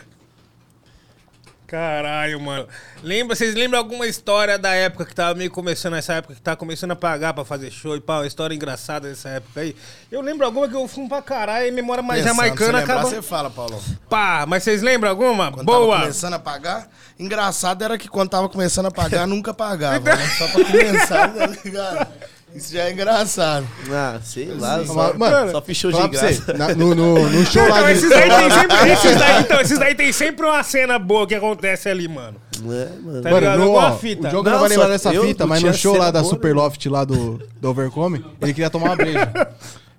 Caralho, 1.69 2.39
mano. 2.41 2.67
Lembra, 3.03 3.35
vocês 3.35 3.53
lembram 3.53 3.77
alguma 3.77 4.07
história 4.07 4.57
da 4.57 4.73
época 4.73 5.05
que 5.05 5.13
tava 5.13 5.35
meio 5.35 5.51
começando, 5.51 5.95
essa 5.95 6.13
época 6.13 6.33
que 6.33 6.41
tava 6.41 6.57
começando 6.57 6.91
a 6.91 6.95
pagar 6.95 7.31
pra 7.31 7.45
fazer 7.45 7.69
show 7.69 7.95
e 7.95 8.01
pau? 8.01 8.25
História 8.25 8.55
engraçada 8.55 9.07
dessa 9.07 9.29
época 9.29 9.61
aí. 9.61 9.75
Eu 10.11 10.19
lembro 10.21 10.47
alguma 10.47 10.67
que 10.67 10.75
eu 10.75 10.87
fui 10.87 11.07
pra 11.07 11.21
caralho 11.21 11.67
e 11.67 11.71
memória 11.71 12.01
mais 12.01 12.23
Pensando, 12.23 12.37
jamaicana 12.37 12.79
acabou. 12.79 13.11
Você 13.11 13.21
fala, 13.21 13.51
Paulão. 13.51 13.79
Pá, 14.09 14.45
mas 14.47 14.63
vocês 14.63 14.81
lembram 14.81 15.11
alguma? 15.11 15.51
Quando 15.51 15.67
tava 15.67 15.77
Boa! 15.77 15.99
começando 15.99 16.33
a 16.33 16.39
pagar, 16.39 16.89
engraçado 17.19 17.83
era 17.83 17.99
que 17.99 18.07
quando 18.07 18.29
tava 18.29 18.49
começando 18.49 18.87
a 18.87 18.91
pagar, 18.91 19.25
nunca 19.27 19.53
pagava, 19.53 20.15
né? 20.15 20.27
Só 20.39 20.47
pra 20.47 20.65
começar, 20.65 21.31
tá 21.31 21.47
ligado? 21.63 22.07
Isso 22.55 22.73
já 22.73 22.85
é 22.85 22.91
engraçado. 22.91 23.67
Ah, 23.91 24.19
sei 24.23 24.47
lá. 24.47 24.79
Sim. 24.79 24.87
Só, 24.87 25.13
Mano, 25.17 25.51
só 25.51 25.61
fichou 25.61 25.91
de 25.91 26.07
graça. 26.07 26.53
na- 26.53 26.73
no, 26.75 26.95
no, 26.95 27.29
no 27.29 27.45
show 27.45 27.61
lá 27.67 27.79
Então, 27.79 27.85
de... 27.85 27.91
esses 27.93 28.09
daí 28.09 28.29
tem 28.29 28.49
sempre. 28.51 28.77
Esses 28.91 29.15
daí, 29.17 29.41
então, 29.41 29.61
esses 29.61 29.79
daí 29.79 29.95
tem 29.95 30.11
sempre 30.11 30.45
uma 30.45 30.63
cena 30.63 30.97
boa 30.99 31.27
que 31.27 31.35
acontece 31.35 31.87
ali, 31.89 32.07
mano. 32.07 32.37
É, 32.57 32.89
mano. 33.01 33.21
Tá 33.21 33.29
Mano, 33.29 33.39
ligado? 33.39 33.59
no, 33.59 33.71
ó, 33.73 33.95
fita. 33.97 34.27
o 34.27 34.29
Diogo 34.31 34.43
não, 34.49 34.51
Não, 34.53 34.59
vai 34.61 34.69
lembrar 34.69 34.87
dessa 34.87 35.11
fita, 35.11 35.45
mas 35.47 35.61
no 35.63 35.73
show 35.73 35.95
lá 35.95 36.09
da 36.11 36.21
boa, 36.21 36.29
Superloft 36.29 36.85
lá 36.89 37.05
do, 37.05 37.37
do 37.61 37.69
Overcome, 37.69 38.25
ele 38.41 38.53
queria 38.53 38.69
tomar 38.69 38.87
uma 38.87 38.95
breja. 38.95 39.31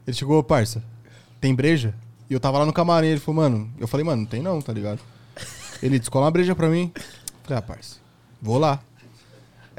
Ele 0.06 0.16
chegou, 0.16 0.42
parça, 0.42 0.82
tem 1.40 1.54
breja? 1.54 1.94
E 2.28 2.34
eu 2.34 2.40
tava 2.40 2.58
lá 2.58 2.66
no 2.66 2.72
camarim, 2.72 3.06
ele 3.08 3.20
falou, 3.20 3.42
mano, 3.42 3.70
eu 3.78 3.86
falei, 3.88 4.04
mano, 4.04 4.22
não 4.22 4.26
tem 4.28 4.42
não, 4.42 4.60
tá 4.60 4.72
ligado? 4.72 4.98
Ele 5.82 5.98
descola 5.98 6.24
uma 6.26 6.30
breja 6.30 6.54
pra 6.54 6.68
mim. 6.68 6.92
Falei, 7.44 7.58
ah, 7.58 7.62
parça, 7.62 7.96
vou 8.42 8.58
lá. 8.58 8.80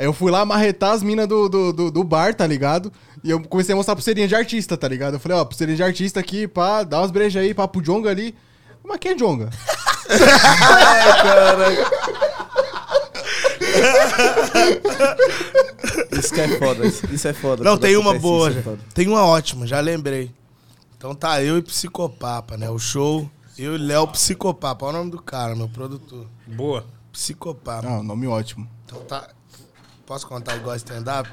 Aí 0.01 0.07
eu 0.07 0.13
fui 0.13 0.31
lá 0.31 0.43
marretar 0.43 0.93
as 0.93 1.03
minas 1.03 1.27
do, 1.27 1.47
do, 1.47 1.71
do, 1.71 1.91
do 1.91 2.03
bar, 2.03 2.33
tá 2.33 2.47
ligado? 2.47 2.91
E 3.23 3.29
eu 3.29 3.39
comecei 3.39 3.71
a 3.71 3.75
mostrar 3.75 3.95
pulseirinha 3.95 4.27
de 4.27 4.33
artista, 4.33 4.75
tá 4.75 4.87
ligado? 4.87 5.13
Eu 5.13 5.19
falei, 5.19 5.37
ó, 5.37 5.45
pulseirinha 5.45 5.75
de 5.77 5.83
artista 5.83 6.19
aqui, 6.19 6.47
pá, 6.47 6.81
dá 6.81 6.97
umas 7.01 7.11
brejas 7.11 7.43
aí, 7.43 7.53
pá, 7.53 7.67
pro 7.67 7.83
Jonga 7.83 8.09
ali. 8.09 8.33
Mas 8.83 8.97
quem 8.97 9.11
é 9.11 9.15
Jonga? 9.15 9.51
Isso 16.17 16.33
que 16.33 16.41
é 16.41 16.47
foda. 16.57 16.87
Isso, 16.87 17.27
é 17.27 17.33
foda. 17.33 17.63
Não, 17.63 17.77
tem 17.77 17.95
uma 17.95 18.17
boa. 18.17 18.49
é. 18.49 18.77
Tem 18.95 19.07
uma 19.07 19.23
ótima, 19.23 19.67
já 19.67 19.79
lembrei. 19.79 20.31
Então 20.97 21.13
tá 21.13 21.43
eu 21.43 21.59
e 21.59 21.61
Psicopapa, 21.61 22.57
né? 22.57 22.71
O 22.71 22.79
show, 22.79 23.29
eu 23.55 23.75
e 23.75 23.77
Léo 23.77 24.07
Psicopapa. 24.07 24.83
Olha 24.83 24.95
o 24.95 24.97
nome 24.97 25.11
do 25.11 25.21
cara, 25.21 25.55
meu 25.55 25.69
produtor. 25.69 26.25
Boa. 26.47 26.87
Psicopapa. 27.13 27.87
Ah, 27.87 28.01
nome 28.01 28.25
ótimo. 28.25 28.67
Então 28.87 28.99
tá. 29.01 29.29
Posso 30.05 30.27
contar 30.27 30.55
igual 30.55 30.75
stand-up? 30.75 31.29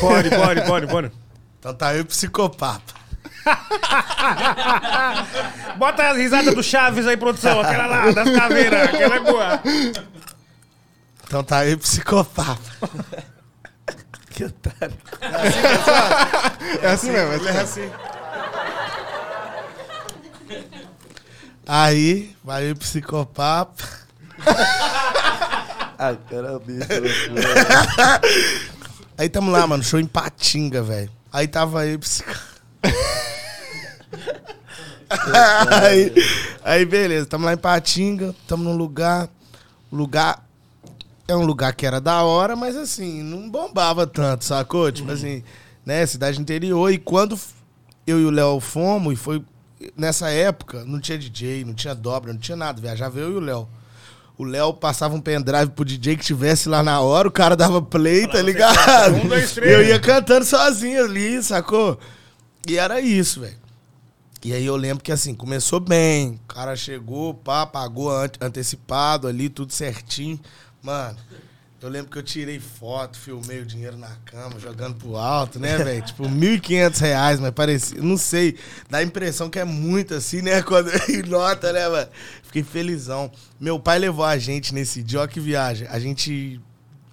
Pode, 0.00 0.30
pode, 0.30 0.62
pode, 0.62 0.86
pode. 0.86 1.12
Então 1.58 1.74
tá 1.74 1.94
eu 1.94 2.04
Psicopapa. 2.04 2.98
Bota 5.76 6.08
as 6.10 6.16
risadas 6.16 6.54
do 6.54 6.62
Chaves 6.62 7.06
aí, 7.06 7.16
produção. 7.16 7.60
Aquela 7.60 7.86
lá, 7.86 8.10
das 8.10 8.30
caveiras. 8.30 8.88
Aquela 8.88 9.16
é 9.16 9.20
boa. 9.20 9.60
Então 11.26 11.44
tá 11.44 11.66
eu 11.66 11.78
Psicopapa. 11.78 12.58
Que 14.30 14.44
otário. 14.44 14.96
É 16.82 16.86
assim 16.88 17.10
mesmo, 17.10 17.32
é 17.32 17.36
assim 17.36 17.40
Ele 17.40 17.48
é 17.48 17.52
mesmo. 17.52 17.62
assim. 17.62 17.90
Aí, 21.66 22.34
vai 22.42 22.70
eu 22.70 22.74
e 22.74 22.78
Cara, 25.98 26.60
bicho. 26.60 26.86
Aí 29.18 29.28
tamo 29.28 29.50
lá, 29.50 29.66
mano, 29.66 29.82
show 29.82 29.98
em 29.98 30.06
Patinga, 30.06 30.80
velho. 30.80 31.10
Aí 31.32 31.48
tava 31.48 31.80
aí, 31.80 31.98
psico... 31.98 32.30
aí, 35.82 36.12
aí, 36.62 36.84
beleza, 36.84 37.26
tamo 37.26 37.44
lá 37.44 37.52
em 37.52 37.58
Patinga, 37.58 38.32
tamo 38.46 38.62
num 38.62 38.76
lugar. 38.76 39.28
Lugar 39.90 40.46
é 41.26 41.34
um 41.34 41.44
lugar 41.44 41.74
que 41.74 41.84
era 41.84 42.00
da 42.00 42.22
hora, 42.22 42.54
mas 42.54 42.76
assim, 42.76 43.22
não 43.22 43.50
bombava 43.50 44.06
tanto, 44.06 44.44
sacou? 44.44 44.92
Tipo 44.92 45.10
assim, 45.10 45.42
né, 45.84 46.06
cidade 46.06 46.40
interior. 46.40 46.92
E 46.92 46.96
quando 46.96 47.36
eu 48.06 48.20
e 48.20 48.24
o 48.24 48.30
Léo 48.30 48.60
fomos, 48.60 49.14
e 49.14 49.16
foi 49.16 49.44
nessa 49.96 50.30
época, 50.30 50.84
não 50.84 51.00
tinha 51.00 51.18
DJ, 51.18 51.64
não 51.64 51.74
tinha 51.74 51.94
dobra, 51.94 52.32
não 52.32 52.40
tinha 52.40 52.56
nada, 52.56 52.80
viajava 52.80 53.18
eu 53.18 53.32
e 53.32 53.34
o 53.34 53.40
Léo. 53.40 53.68
O 54.38 54.44
Léo 54.44 54.72
passava 54.72 55.14
um 55.16 55.20
pendrive 55.20 55.72
pro 55.72 55.84
DJ 55.84 56.16
que 56.16 56.24
tivesse 56.24 56.68
lá 56.68 56.80
na 56.80 57.00
hora, 57.00 57.26
o 57.26 57.30
cara 57.32 57.56
dava 57.56 57.82
play, 57.82 58.26
tá 58.28 58.40
ligado? 58.40 59.16
Um, 59.16 59.26
dois, 59.28 59.52
três. 59.52 59.72
Eu 59.72 59.84
ia 59.84 59.98
cantando 59.98 60.44
sozinho 60.44 61.04
ali, 61.04 61.42
sacou? 61.42 61.98
E 62.66 62.78
era 62.78 63.00
isso, 63.00 63.40
velho. 63.40 63.56
E 64.44 64.52
aí 64.52 64.64
eu 64.64 64.76
lembro 64.76 65.02
que 65.02 65.10
assim, 65.10 65.34
começou 65.34 65.80
bem. 65.80 66.38
O 66.44 66.54
cara 66.54 66.76
chegou, 66.76 67.34
pá, 67.34 67.66
pagou 67.66 68.10
ante- 68.16 68.38
antecipado 68.40 69.26
ali, 69.26 69.48
tudo 69.48 69.72
certinho. 69.72 70.38
Mano, 70.80 71.16
eu 71.80 71.88
lembro 71.88 72.10
que 72.10 72.18
eu 72.18 72.22
tirei 72.22 72.58
foto, 72.58 73.16
filmei 73.16 73.60
o 73.60 73.66
dinheiro 73.66 73.96
na 73.96 74.10
cama, 74.24 74.58
jogando 74.58 74.96
pro 74.96 75.16
alto, 75.16 75.60
né, 75.60 75.78
velho? 75.78 76.02
Tipo, 76.04 76.24
1.500 76.24 77.00
reais, 77.00 77.40
mas 77.40 77.52
parecia, 77.52 78.02
não 78.02 78.16
sei, 78.16 78.56
dá 78.90 78.98
a 78.98 79.02
impressão 79.02 79.48
que 79.48 79.60
é 79.60 79.64
muito 79.64 80.14
assim, 80.14 80.42
né? 80.42 80.60
Quando 80.62 80.90
nota, 81.28 81.72
né, 81.72 81.88
mano? 81.88 82.08
Fiquei 82.42 82.64
felizão. 82.64 83.30
Meu 83.60 83.78
pai 83.78 84.00
levou 84.00 84.24
a 84.24 84.36
gente 84.38 84.74
nesse 84.74 85.04
dia, 85.04 85.20
ó 85.20 85.26
que 85.28 85.38
viagem. 85.38 85.86
A 85.88 86.00
gente 86.00 86.60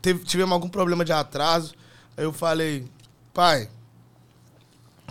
teve, 0.01 0.23
tivemos 0.23 0.53
algum 0.53 0.69
problema 0.69 1.05
de 1.05 1.13
atraso. 1.13 1.75
Aí 2.17 2.23
eu 2.23 2.33
falei, 2.33 2.85
pai, 3.33 3.69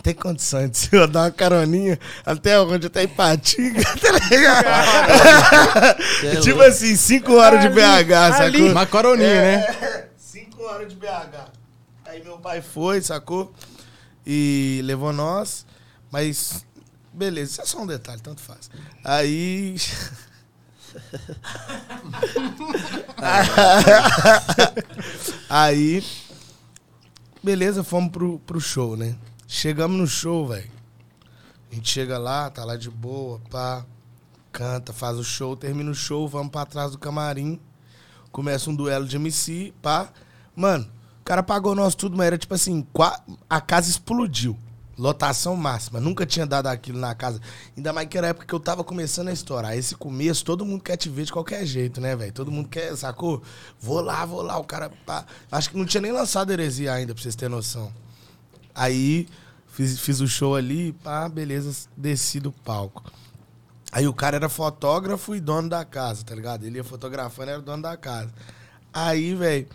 tem 0.05 0.13
condições 0.13 0.69
de 0.69 0.95
eu 0.95 1.07
dar 1.07 1.23
uma 1.23 1.31
caroninha 1.31 1.97
até 2.23 2.59
onde 2.59 2.87
tá 2.89 3.01
em 3.01 3.07
Patinga, 3.07 3.81
tá 3.97 4.11
ligado? 4.29 4.67
É 6.23 6.35
tipo 6.41 6.61
assim, 6.61 6.95
5 6.95 7.33
horas 7.33 7.59
de 7.61 7.65
Ali, 7.65 7.75
BH, 7.75 8.13
ali. 8.13 8.57
sacou? 8.59 8.73
Macaroninha, 8.75 9.41
né? 9.41 9.55
É, 9.55 10.09
5 10.15 10.61
horas 10.61 10.89
de 10.89 10.95
BH. 10.95 11.49
Aí 12.05 12.23
meu 12.23 12.37
pai 12.37 12.61
foi, 12.61 13.01
sacou? 13.01 13.51
E 14.23 14.79
levou 14.83 15.11
nós, 15.11 15.65
mas 16.11 16.63
beleza, 17.11 17.53
isso 17.53 17.61
é 17.63 17.65
só 17.65 17.81
um 17.81 17.87
detalhe, 17.87 18.21
tanto 18.21 18.41
faz. 18.41 18.69
Aí. 19.03 19.75
Aí. 25.49 26.05
Beleza, 27.43 27.83
fomos 27.83 28.11
pro, 28.11 28.37
pro 28.45 28.61
show, 28.61 28.95
né? 28.95 29.15
Chegamos 29.47 29.97
no 29.97 30.07
show, 30.07 30.47
velho. 30.47 30.71
A 31.71 31.75
gente 31.75 31.89
chega 31.89 32.17
lá, 32.17 32.49
tá 32.49 32.65
lá 32.65 32.75
de 32.75 32.89
boa, 32.89 33.39
pá. 33.49 33.85
Canta, 34.51 34.91
faz 34.93 35.17
o 35.17 35.23
show, 35.23 35.55
termina 35.55 35.91
o 35.91 35.95
show, 35.95 36.27
vamos 36.27 36.51
pra 36.51 36.65
trás 36.65 36.91
do 36.91 36.97
camarim. 36.97 37.59
Começa 38.31 38.69
um 38.69 38.75
duelo 38.75 39.05
de 39.05 39.17
MC, 39.17 39.73
pá. 39.81 40.09
Mano, 40.55 40.89
o 41.21 41.23
cara 41.23 41.43
pagou 41.43 41.75
nós 41.75 41.93
tudo, 41.93 42.17
mas 42.17 42.27
era 42.27 42.37
tipo 42.37 42.53
assim, 42.53 42.85
a 43.49 43.61
casa 43.61 43.89
explodiu. 43.89 44.57
Lotação 44.97 45.57
máxima. 45.57 45.99
Nunca 45.99 46.25
tinha 46.25 46.45
dado 46.45 46.67
aquilo 46.67 46.97
na 46.97 47.13
casa. 47.13 47.41
Ainda 47.75 47.91
mais 47.91 48.07
que 48.07 48.17
era 48.17 48.27
a 48.27 48.29
época 48.29 48.45
que 48.45 48.53
eu 48.53 48.59
tava 48.59 48.83
começando 48.83 49.27
a 49.27 49.33
estourar. 49.33 49.77
Esse 49.77 49.93
começo, 49.93 50.45
todo 50.45 50.65
mundo 50.65 50.81
quer 50.81 50.95
te 50.95 51.09
ver 51.09 51.25
de 51.25 51.33
qualquer 51.33 51.65
jeito, 51.65 51.99
né, 51.99 52.15
velho? 52.15 52.31
Todo 52.31 52.49
mundo 52.49 52.69
quer, 52.69 52.95
sacou? 52.95 53.43
Vou 53.77 53.99
lá, 53.99 54.25
vou 54.25 54.41
lá. 54.41 54.57
O 54.57 54.63
cara. 54.63 54.89
Pá. 55.05 55.25
Acho 55.51 55.69
que 55.69 55.77
não 55.77 55.85
tinha 55.85 55.99
nem 55.99 56.13
lançado 56.13 56.51
heresia 56.51 56.93
ainda, 56.93 57.13
pra 57.13 57.21
vocês 57.21 57.35
terem 57.35 57.53
noção. 57.53 57.91
Aí 58.75 59.27
fiz, 59.67 59.99
fiz 59.99 60.19
o 60.19 60.27
show 60.27 60.55
ali, 60.55 60.91
pá, 60.91 61.29
beleza, 61.29 61.87
desci 61.95 62.39
do 62.39 62.51
palco. 62.51 63.03
Aí 63.91 64.07
o 64.07 64.13
cara 64.13 64.35
era 64.35 64.49
fotógrafo 64.49 65.33
e 65.33 65.39
dono 65.39 65.69
da 65.69 65.85
casa, 65.85 66.23
tá 66.25 66.35
ligado? 66.35 66.65
Ele 66.65 66.77
ia 66.77 66.83
fotografando, 66.83 67.51
era 67.51 67.61
dono 67.61 67.81
da 67.81 67.95
casa. 67.95 68.29
Aí, 68.93 69.33
velho, 69.33 69.67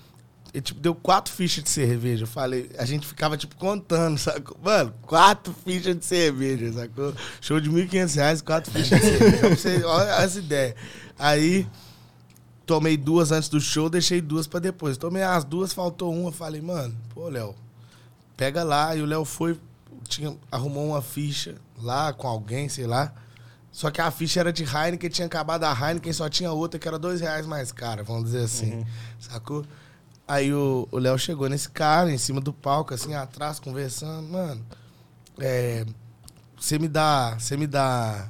tipo, 0.63 0.79
deu 0.81 0.95
quatro 0.95 1.33
fichas 1.33 1.65
de 1.65 1.71
cerveja. 1.71 2.25
Eu 2.25 2.27
falei, 2.27 2.71
a 2.77 2.85
gente 2.85 3.07
ficava, 3.07 3.37
tipo, 3.37 3.57
contando, 3.57 4.19
sacou? 4.19 4.59
Mano, 4.63 4.93
quatro 5.03 5.55
fichas 5.65 5.97
de 5.97 6.05
cerveja, 6.05 6.73
sacou? 6.73 7.15
Show 7.41 7.61
de 7.61 7.71
1.500 7.71 8.15
reais, 8.15 8.43
quatro 8.43 8.71
fichas 8.71 9.01
de 9.01 9.57
cerveja. 9.57 9.89
Olha 9.89 10.17
as 10.17 10.37
ideias. 10.37 10.75
Aí, 11.19 11.67
tomei 12.67 12.97
duas 12.97 13.33
antes 13.33 13.49
do 13.49 13.61
show, 13.61 13.89
deixei 13.89 14.21
duas 14.21 14.47
pra 14.47 14.61
depois. 14.61 14.97
Tomei 14.97 15.23
as 15.23 15.45
duas, 15.45 15.73
faltou 15.73 16.15
uma. 16.15 16.31
Falei, 16.31 16.61
mano, 16.61 16.95
pô, 17.15 17.29
Léo, 17.29 17.55
pega 18.41 18.65
lá. 18.65 18.97
E 18.97 19.03
o 19.03 19.07
Léo 19.07 19.25
foi, 19.27 19.61
tinha, 20.09 20.35
arrumou 20.51 20.89
uma 20.89 21.03
ficha 21.03 21.57
lá 21.79 22.11
com 22.13 22.27
alguém, 22.27 22.69
sei 22.71 22.87
lá. 22.87 23.13
Só 23.71 23.91
que 23.91 24.01
a 24.01 24.11
ficha 24.11 24.41
era 24.41 24.51
de 24.53 24.65
Heineken, 24.65 25.11
tinha 25.11 25.27
acabado 25.27 25.65
a 25.65 25.73
Heineken, 25.73 26.13
só 26.13 26.29
tinha 26.29 26.51
outra 26.51 26.81
que 26.81 26.89
era 26.89 26.99
dois 26.99 27.21
reais 27.21 27.47
mais 27.47 27.71
cara, 27.71 28.03
vamos 28.03 28.25
dizer 28.25 28.45
assim. 28.45 28.85
Sacou? 29.19 29.65
Aí 30.27 30.53
o 30.55 30.89
o 30.91 30.99
Léo 30.99 31.19
chegou 31.19 31.49
nesse 31.49 31.69
cara, 31.69 32.11
em 32.11 32.19
cima 32.19 32.41
do 32.41 32.53
palco, 32.53 32.95
assim, 32.95 33.15
atrás, 33.15 33.61
conversando. 33.61 34.27
Mano, 34.29 34.65
é, 35.39 35.85
você 36.59 36.79
me 36.79 36.89
dá. 36.89 37.37
Você 37.39 37.57
me 37.57 37.67
dá 37.67 38.27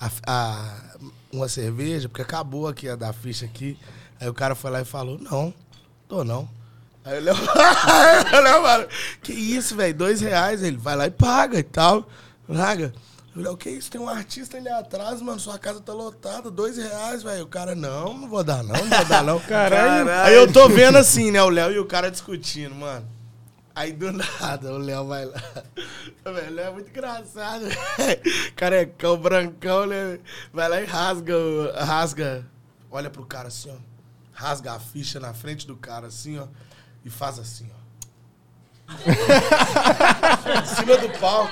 a- 0.00 0.10
a- 0.26 0.96
uma 1.32 1.48
cerveja, 1.48 2.08
porque 2.08 2.22
acabou 2.22 2.66
aqui 2.68 2.88
a 2.88 2.96
da 2.96 3.12
ficha 3.12 3.44
aqui. 3.44 3.78
Aí 4.20 4.28
o 4.28 4.34
cara 4.34 4.54
foi 4.54 4.70
lá 4.70 4.80
e 4.80 4.84
falou, 4.84 5.18
não, 5.18 5.52
tô 6.08 6.24
não. 6.24 6.48
Aí 7.04 7.18
o 7.18 7.22
Léo, 7.22 7.34
Léo 7.34 8.62
falou, 8.62 8.88
que 9.22 9.32
isso, 9.32 9.74
velho, 9.74 9.94
dois 9.94 10.20
reais. 10.20 10.62
Ele 10.62 10.76
vai 10.76 10.94
lá 10.94 11.06
e 11.06 11.10
paga 11.10 11.58
e 11.58 11.62
tal. 11.62 12.08
Falei, 13.34 13.48
o 13.48 13.56
que 13.56 13.70
isso? 13.70 13.90
Tem 13.90 14.00
um 14.00 14.08
artista 14.08 14.58
ali 14.58 14.68
atrás, 14.68 15.22
mano. 15.22 15.40
Sua 15.40 15.58
casa 15.58 15.80
tá 15.80 15.92
lotada, 15.92 16.50
dois 16.50 16.76
reais, 16.76 17.22
velho. 17.22 17.44
O 17.44 17.48
cara, 17.48 17.74
não, 17.74 18.12
não 18.14 18.28
vou 18.28 18.44
dar, 18.44 18.62
não, 18.62 18.74
não 18.74 18.88
vou 18.88 19.04
dar, 19.06 19.24
não. 19.24 19.40
Caralho. 19.48 20.10
Aí 20.10 20.34
eu 20.34 20.52
tô 20.52 20.68
vendo 20.68 20.98
assim, 20.98 21.30
né, 21.30 21.42
o 21.42 21.48
Léo 21.48 21.72
e 21.72 21.78
o 21.78 21.86
cara 21.86 22.10
discutindo, 22.10 22.74
mano. 22.74 23.06
Aí 23.74 23.90
do 23.90 24.12
nada 24.12 24.70
o 24.74 24.76
Léo 24.76 25.06
vai 25.06 25.24
lá. 25.24 25.42
Velho, 26.24 26.52
O 26.52 26.54
Léo 26.54 26.66
é 26.66 26.72
muito 26.72 26.90
engraçado. 26.90 27.64
Carecão, 28.54 29.16
brancão, 29.16 29.86
né? 29.86 30.18
Vai 30.52 30.68
lá 30.68 30.80
e 30.82 30.84
rasga, 30.84 31.34
rasga. 31.82 32.46
Olha 32.90 33.08
pro 33.08 33.24
cara 33.24 33.48
assim, 33.48 33.70
ó. 33.70 33.76
Rasga 34.34 34.74
a 34.74 34.78
ficha 34.78 35.18
na 35.18 35.32
frente 35.32 35.66
do 35.66 35.74
cara, 35.74 36.08
assim, 36.08 36.38
ó. 36.38 36.46
E 37.04 37.10
faz 37.10 37.38
assim, 37.38 37.66
ó. 37.76 37.82
em 40.62 40.66
cima 40.66 40.96
do 40.98 41.08
palco. 41.18 41.50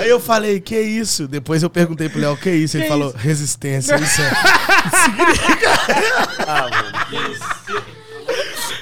Aí 0.00 0.08
eu 0.08 0.20
falei, 0.20 0.60
que 0.60 0.78
isso? 0.80 1.26
Depois 1.26 1.62
eu 1.62 1.70
perguntei 1.70 2.08
pro 2.08 2.20
Léo, 2.20 2.36
que 2.36 2.50
isso? 2.50 2.76
Ele 2.76 2.84
Que 2.84 2.88
falou, 2.90 3.08
isso? 3.08 3.16
resistência. 3.18 3.96
Isso 3.96 4.22
é. 4.22 4.30
Ah, 6.46 6.68
mano. 6.70 6.96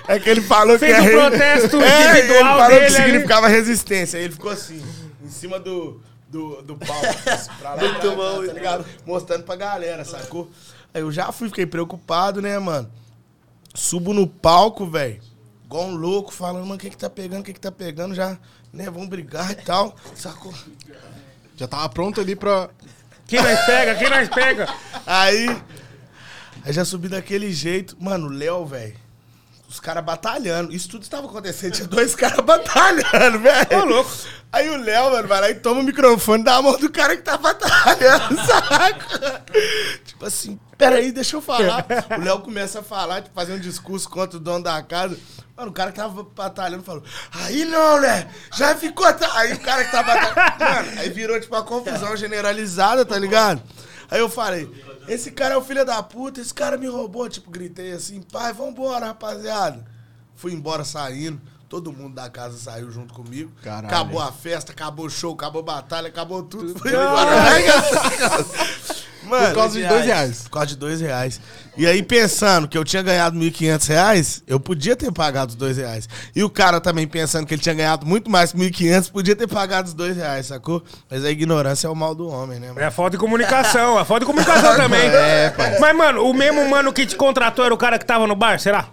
É 0.07 0.19
que 0.19 0.29
ele 0.29 0.43
falou 0.43 0.79
Fez 0.79 0.95
que 0.97 1.03
um 1.03 1.07
é 1.07 1.11
protesto 1.31 1.81
É, 1.83 2.19
ele 2.19 2.35
falou 2.39 2.67
dele 2.69 2.81
que 2.81 2.85
ali. 2.87 2.95
significava 2.95 3.49
resistência. 3.49 4.19
Aí 4.19 4.25
ele 4.27 4.35
ficou 4.35 4.51
assim, 4.51 4.83
em 5.25 5.31
cima 5.31 5.59
do, 5.59 6.01
do, 6.29 6.61
do 6.63 6.77
palco. 6.77 7.07
assim, 7.31 7.51
pra 7.59 7.75
lá, 7.75 7.81
Muito 7.83 8.01
pra 8.01 8.11
cá, 8.11 8.15
bom, 8.17 8.47
tá 8.47 8.53
ligado? 8.53 8.85
Mostrando 9.07 9.45
pra 9.45 9.57
galera, 9.57 10.05
sacou? 10.05 10.51
Aí 10.93 11.01
eu 11.01 11.11
já 11.11 11.33
fui, 11.33 11.49
fiquei 11.49 11.65
preocupado, 11.67 12.43
né, 12.43 12.59
mano? 12.59 12.91
Subo 13.75 14.13
no 14.13 14.27
palco, 14.27 14.87
velho. 14.87 15.21
Igual 15.65 15.87
um 15.87 15.95
louco, 15.95 16.33
falando, 16.33 16.63
mano, 16.63 16.75
o 16.75 16.79
que 16.79 16.91
que 16.91 16.97
tá 16.97 17.09
pegando, 17.09 17.41
o 17.41 17.45
que 17.45 17.53
que 17.53 17.61
tá 17.61 17.73
pegando? 17.73 18.15
Já, 18.15 18.39
né, 18.73 18.85
vamos 18.91 19.09
brigar 19.09 19.51
e 19.51 19.57
tal. 19.57 19.97
Sacou? 20.15 20.53
Já 21.57 21.67
tava 21.67 21.89
pronto 21.89 22.21
ali 22.21 22.37
pra. 22.37 22.69
Quem 23.27 23.41
nós 23.41 23.65
pega? 23.65 23.95
Quem 23.95 24.11
nós 24.11 24.29
pega? 24.29 24.75
Aí, 25.07 25.49
aí 26.65 26.73
já 26.73 26.85
subi 26.85 27.09
daquele 27.09 27.53
jeito. 27.53 27.97
Mano, 27.99 28.27
o 28.27 28.31
Léo, 28.31 28.67
velho. 28.67 29.04
Os 29.75 29.81
caras 29.81 30.05
batalhando. 30.05 30.73
Isso 30.73 30.89
tudo 30.89 31.03
estava 31.03 31.27
acontecendo. 31.27 31.73
Tinha 31.73 31.89
dois 31.89 32.15
caras 32.15 32.39
batalhando, 32.45 33.41
velho. 33.41 33.83
Ô, 33.83 33.85
louco. 33.85 34.11
Aí 34.53 34.71
o 34.71 34.77
Léo, 34.77 35.11
mano, 35.11 35.27
vai 35.27 35.41
lá 35.41 35.51
e 35.51 35.57
toma 35.57 35.81
o 35.81 35.83
microfone 35.83 36.45
da 36.45 36.63
mão 36.63 36.79
do 36.79 36.89
cara 36.89 37.17
que 37.17 37.23
tá 37.25 37.37
batalhando, 37.37 38.37
saca? 38.47 39.43
Tipo 40.05 40.27
assim, 40.27 40.61
peraí, 40.79 41.11
deixa 41.11 41.35
eu 41.35 41.43
falar. 41.43 41.85
O 42.17 42.23
Léo 42.23 42.39
começa 42.39 42.79
a 42.79 42.83
falar, 42.85 43.23
tipo, 43.23 43.35
fazer 43.35 43.55
um 43.55 43.59
discurso 43.59 44.09
contra 44.09 44.37
o 44.37 44.41
dono 44.41 44.63
da 44.63 44.81
casa. 44.81 45.19
Mano, 45.57 45.71
o 45.73 45.75
cara 45.75 45.91
que 45.91 45.97
tava 45.97 46.23
batalhando 46.23 46.85
falou, 46.85 47.03
aí 47.33 47.65
não, 47.65 48.01
né? 48.01 48.29
Já 48.57 48.77
ficou. 48.77 49.05
atra-" 49.05 49.33
Aí 49.35 49.55
o 49.55 49.59
cara 49.59 49.85
que 49.85 49.91
tava 49.91 50.15
batalhando. 50.15 50.87
Mano, 50.87 51.01
aí 51.01 51.11
virou, 51.11 51.41
tipo, 51.41 51.53
uma 51.53 51.65
confusão 51.65 52.17
generalizada, 52.17 53.05
tá 53.05 53.19
ligado? 53.19 53.61
Aí 54.09 54.21
eu 54.21 54.29
falei, 54.29 54.71
esse 55.09 55.31
cara 55.31 55.55
é 55.55 55.57
o 55.57 55.63
filho 55.63 55.85
da 55.85 56.03
puta, 56.03 56.41
esse 56.41 56.53
cara 56.53 56.77
me 56.77 56.87
roubou. 56.87 57.29
Tipo, 57.29 57.51
gritei 57.51 57.93
assim, 57.93 58.21
pai, 58.23 58.53
vambora, 58.53 59.07
rapaziada. 59.07 59.85
Fui 60.35 60.53
embora 60.53 60.85
saindo. 60.85 61.41
Todo 61.69 61.93
mundo 61.93 62.15
da 62.15 62.31
casa 62.31 62.57
saiu 62.57 62.91
junto 62.91 63.13
comigo. 63.15 63.51
Caralho. 63.63 63.87
Acabou 63.87 64.21
a 64.21 64.31
festa, 64.31 64.73
acabou 64.73 65.07
o 65.07 65.11
show, 65.11 65.35
acabou 65.35 65.61
a 65.61 65.65
batalha, 65.65 66.09
acabou 66.09 66.43
tudo. 66.43 66.79
Fui 66.79 66.91
embora. 66.91 67.35
Mano, 69.27 69.47
Por 69.49 69.55
causa 69.55 69.81
de 69.81 69.87
dois 69.89 70.05
reais. 70.05 70.43
por 70.45 70.51
causa 70.51 70.67
de 70.69 70.77
dois 70.77 71.01
reais. 71.01 71.41
E 71.77 71.87
aí, 71.87 72.03
pensando 72.03 72.69
que 72.69 72.77
eu 72.79 72.85
tinha 72.85 73.03
ganhado 73.03 73.37
1.500 73.39 73.89
reais, 73.89 74.43
eu 74.47 74.61
podia 74.61 74.95
ter 74.95 75.11
pagado 75.11 75.51
os 75.51 75.55
dois 75.57 75.77
reais. 75.77 76.09
E 76.37 76.45
o 76.45 76.51
cara 76.51 76.81
também 76.81 77.07
pensando 77.07 77.47
que 77.47 77.55
ele 77.55 77.63
tinha 77.63 77.75
ganhado 77.75 78.07
muito 78.07 78.31
mais 78.31 78.53
que 78.53 78.59
1.500, 78.59 79.11
podia 79.11 79.35
ter 79.35 79.47
pagado 79.49 79.89
os 79.89 79.95
dois 79.95 80.17
reais, 80.17 80.47
sacou? 80.47 80.83
Mas 81.11 81.25
a 81.25 81.31
ignorância 81.31 81.87
é 81.87 81.91
o 81.91 81.95
mal 81.97 82.15
do 82.15 82.29
homem, 82.29 82.61
né, 82.61 82.69
É 82.69 82.73
mano? 82.73 82.87
a 82.87 82.91
falta 82.91 83.13
de 83.13 83.19
comunicação, 83.19 83.99
a 83.99 84.05
falta 84.05 84.21
de 84.21 84.27
comunicação 84.27 84.77
também. 84.77 85.01
É, 85.09 85.51
pai. 85.51 85.79
Mas, 85.81 85.97
mano, 85.97 86.25
o 86.29 86.33
mesmo 86.35 86.69
mano 86.69 86.93
que 86.93 87.05
te 87.07 87.17
contratou 87.17 87.65
era 87.65 87.75
o 87.75 87.79
cara 87.79 87.99
que 87.99 88.05
tava 88.07 88.27
no 88.27 88.37
bar, 88.37 88.59
será? 88.61 88.87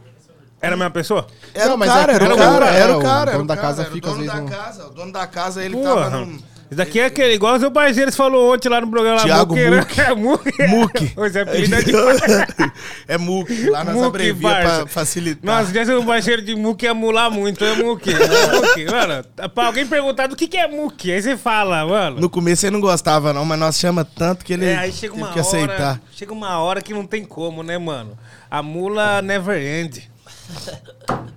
Era 0.61 0.75
a 0.75 0.77
mesma 0.77 0.91
pessoa? 0.91 1.25
Era 1.55 1.69
Não, 1.69 1.75
o 1.75 1.77
mas 1.79 1.89
cara, 1.89 2.13
é 2.13 2.17
que 2.19 2.23
era 2.23 2.33
o 2.33 2.35
o 2.35 2.39
cara, 2.39 2.51
cara- 2.65 2.71
era 2.77 2.95
o 2.95 2.99
o 2.99 3.01
cara. 3.03 3.19
dono 3.25 3.31
era 3.31 3.41
o 3.43 3.47
da 3.47 3.55
cara, 3.55 3.67
casa 3.67 3.81
era 3.81 3.89
o 3.91 3.93
fica, 3.93 4.09
às 4.09 4.15
dono 4.15 4.27
da 4.27 4.33
vezes, 4.33 4.49
no- 4.49 4.55
casa. 4.57 4.85
O 4.85 4.89
dono 4.91 5.11
da 5.11 5.27
casa, 5.27 5.63
ele 5.65 5.77
tava 5.81 6.09
num... 6.11 6.39
Isso 6.71 6.77
daqui 6.77 7.01
é 7.01 7.05
aquele, 7.07 7.33
igual 7.33 7.55
o 7.55 7.59
seu 7.59 7.69
parceiro 7.69 8.09
falou 8.13 8.53
ontem 8.53 8.69
lá 8.69 8.79
no 8.79 8.89
programa 8.89 9.17
lá, 9.17 9.23
Thiago 9.25 9.53
Muque? 9.57 9.69
Muque. 9.75 9.99
É 10.01 10.15
Muque. 10.15 10.67
Muque. 10.67 11.11
Pois 11.15 11.35
é, 11.35 11.41
apelido 11.41 11.75
é 11.75 11.81
de... 11.81 11.91
é 13.09 13.17
Muque, 13.17 13.69
lá 13.69 13.83
nas 13.83 13.93
Muque, 13.93 14.07
abrevia 14.07 14.49
Barça. 14.49 14.77
pra 14.77 14.87
facilitar. 14.87 15.43
Nossa, 15.43 15.73
já 15.73 15.85
seu 15.85 16.01
parceiro 16.05 16.41
de 16.41 16.55
Muque 16.55 16.85
ia 16.85 16.93
mular 16.93 17.29
muito, 17.29 17.65
é 17.65 17.75
Muque. 17.75 18.11
É 18.13 18.55
Muque. 18.55 18.85
Mano, 18.85 19.21
pra 19.53 19.65
alguém 19.65 19.85
perguntar 19.85 20.27
do 20.27 20.35
que, 20.37 20.47
que 20.47 20.55
é 20.55 20.65
Muque, 20.65 21.11
aí 21.11 21.21
você 21.21 21.35
fala, 21.35 21.85
mano. 21.85 22.21
No 22.21 22.29
começo 22.29 22.65
ele 22.65 22.71
não 22.71 22.79
gostava, 22.79 23.33
não, 23.33 23.43
mas 23.43 23.59
nós 23.59 23.77
chama 23.77 24.05
tanto 24.05 24.45
que 24.45 24.53
ele 24.53 24.65
É, 24.67 24.77
aí 24.77 24.93
chega 24.93 25.13
teve 25.13 25.25
uma 25.25 25.33
que 25.33 25.39
aceitar. 25.39 25.89
hora. 25.89 26.01
Chega 26.13 26.31
uma 26.31 26.57
hora 26.59 26.81
que 26.81 26.93
não 26.93 27.05
tem 27.05 27.25
como, 27.25 27.63
né, 27.63 27.77
mano? 27.77 28.17
A 28.49 28.63
mula 28.63 29.21
never 29.21 29.61
end. 29.61 30.09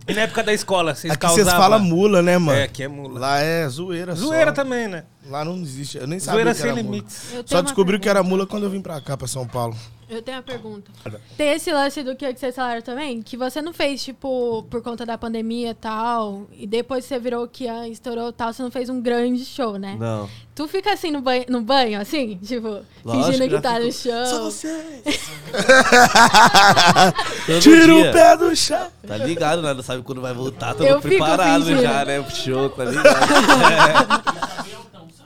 E 0.06 0.12
na 0.12 0.22
época 0.22 0.42
da 0.42 0.52
escola, 0.52 0.94
vocês 0.94 1.12
Aqui 1.12 1.26
vocês 1.26 1.48
falam 1.50 1.80
mula, 1.80 2.20
né, 2.22 2.36
mano? 2.36 2.58
É, 2.58 2.64
aqui 2.64 2.82
é 2.82 2.88
mula. 2.88 3.18
Lá 3.18 3.40
é 3.40 3.66
zoeira 3.68 4.14
Zoeira 4.14 4.50
só. 4.50 4.52
também, 4.62 4.86
né? 4.88 5.04
Lá 5.28 5.44
não 5.44 5.56
existe. 5.56 5.96
Eu 5.98 6.06
nem 6.06 6.18
sabia 6.18 6.34
Zoeira 6.42 6.54
que 6.54 6.60
sem 6.60 6.70
era 6.70 6.82
mula. 6.82 6.96
limites. 6.96 7.28
Tenho 7.30 7.44
Só 7.48 7.62
descobri 7.62 7.98
que 7.98 8.08
era 8.08 8.22
mula 8.22 8.46
quando 8.46 8.64
eu 8.64 8.70
vim 8.70 8.80
pra 8.82 9.00
cá, 9.00 9.16
pra 9.16 9.26
São 9.26 9.46
Paulo. 9.46 9.74
Eu 10.06 10.20
tenho 10.20 10.36
uma 10.36 10.42
pergunta. 10.42 10.92
Tem 11.34 11.52
esse 11.54 11.72
lance 11.72 12.02
do 12.02 12.14
que 12.14 12.30
vocês 12.30 12.54
falaram 12.54 12.82
também, 12.82 13.22
que 13.22 13.38
você 13.38 13.62
não 13.62 13.72
fez, 13.72 14.04
tipo, 14.04 14.62
por 14.68 14.82
conta 14.82 15.06
da 15.06 15.16
pandemia 15.16 15.70
e 15.70 15.74
tal, 15.74 16.46
e 16.52 16.66
depois 16.66 17.06
você 17.06 17.18
virou 17.18 17.48
Kian, 17.48 17.88
estourou 17.88 18.28
e 18.28 18.32
tal, 18.32 18.52
você 18.52 18.62
não 18.62 18.70
fez 18.70 18.90
um 18.90 19.00
grande 19.00 19.42
show, 19.46 19.78
né? 19.78 19.96
Não. 19.98 20.28
Tu 20.54 20.68
fica 20.68 20.92
assim 20.92 21.10
no 21.10 21.22
banho, 21.22 21.46
no 21.48 21.62
banho 21.62 21.98
assim, 21.98 22.36
tipo, 22.44 22.80
Lógico, 23.02 23.24
fingindo 23.32 23.44
que 23.46 23.50
já 23.54 23.60
tá 23.62 23.74
fico. 23.76 23.86
no 23.86 23.92
chão. 23.92 24.26
Só 24.26 24.42
vocês. 24.44 25.20
Todo 27.46 27.60
Tira 27.60 27.84
dia. 27.86 28.10
o 28.10 28.12
pé 28.12 28.36
do 28.36 28.54
chão. 28.56 28.86
Tá 29.06 29.16
ligado, 29.16 29.62
né? 29.62 29.72
Não 29.72 29.82
sabe 29.82 30.02
quando 30.02 30.20
vai 30.20 30.34
voltar, 30.34 30.74
tô 30.74 30.84
Eu 30.84 31.00
fico 31.00 31.08
preparado 31.16 31.62
fingindo. 31.64 31.82
já, 31.82 32.04
né? 32.04 32.20
Pro 32.22 32.36
show, 32.36 32.68
tá 32.70 32.84
ligado? 32.84 33.04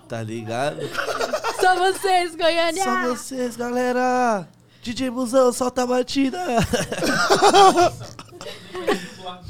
É. 0.08 0.16
Tá 0.16 0.22
ligado? 0.22 0.80
Só 1.60 1.76
vocês, 1.76 2.34
Goiânia! 2.34 2.82
Só 2.82 3.08
vocês, 3.08 3.56
galera! 3.56 4.48
DJ 4.82 5.10
Musão, 5.10 5.52
solta 5.52 5.82
a 5.82 5.86
batida! 5.86 6.38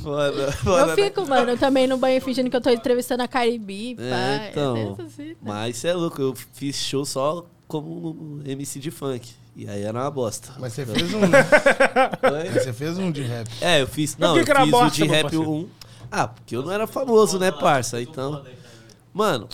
foda, 0.02 0.52
foda. 0.58 0.80
Eu 0.80 0.86
né? 0.86 0.94
fico, 0.96 1.26
mano, 1.26 1.56
também 1.56 1.86
no 1.86 1.96
banho 1.96 2.20
fingindo 2.20 2.50
que 2.50 2.56
eu 2.56 2.60
tô 2.60 2.70
entrevistando 2.70 3.22
a 3.22 3.28
Caribe, 3.28 3.96
É, 4.00 4.10
pá. 4.10 4.48
então. 4.50 4.96
Mas 5.40 5.76
cê 5.76 5.88
é 5.88 5.94
louco, 5.94 6.20
eu 6.20 6.34
fiz 6.52 6.76
show 6.76 7.04
só 7.04 7.46
como 7.68 8.40
MC 8.44 8.80
de 8.80 8.90
funk. 8.90 9.30
E 9.54 9.68
aí 9.68 9.82
era 9.82 9.98
uma 10.00 10.10
bosta. 10.10 10.52
Mas 10.58 10.72
você 10.72 10.86
fez 10.86 11.12
um. 11.14 11.20
Você 12.54 12.72
fez 12.72 12.96
um 12.96 13.10
de 13.10 13.22
rap. 13.22 13.48
É, 13.60 13.82
eu 13.82 13.88
fiz. 13.88 14.16
Não, 14.16 14.36
eu 14.36 14.44
que 14.44 14.54
fiz 14.54 14.68
o 14.68 14.70
bosta, 14.70 14.90
de 14.90 15.02
meu 15.04 15.12
rap 15.12 15.22
parceiro? 15.22 15.50
1. 15.50 15.68
Ah, 16.10 16.28
porque 16.28 16.56
eu 16.56 16.62
não 16.62 16.70
era 16.70 16.86
famoso, 16.86 17.40
né, 17.40 17.50
parça? 17.50 18.00
Então. 18.00 18.44
Mano, 19.12 19.48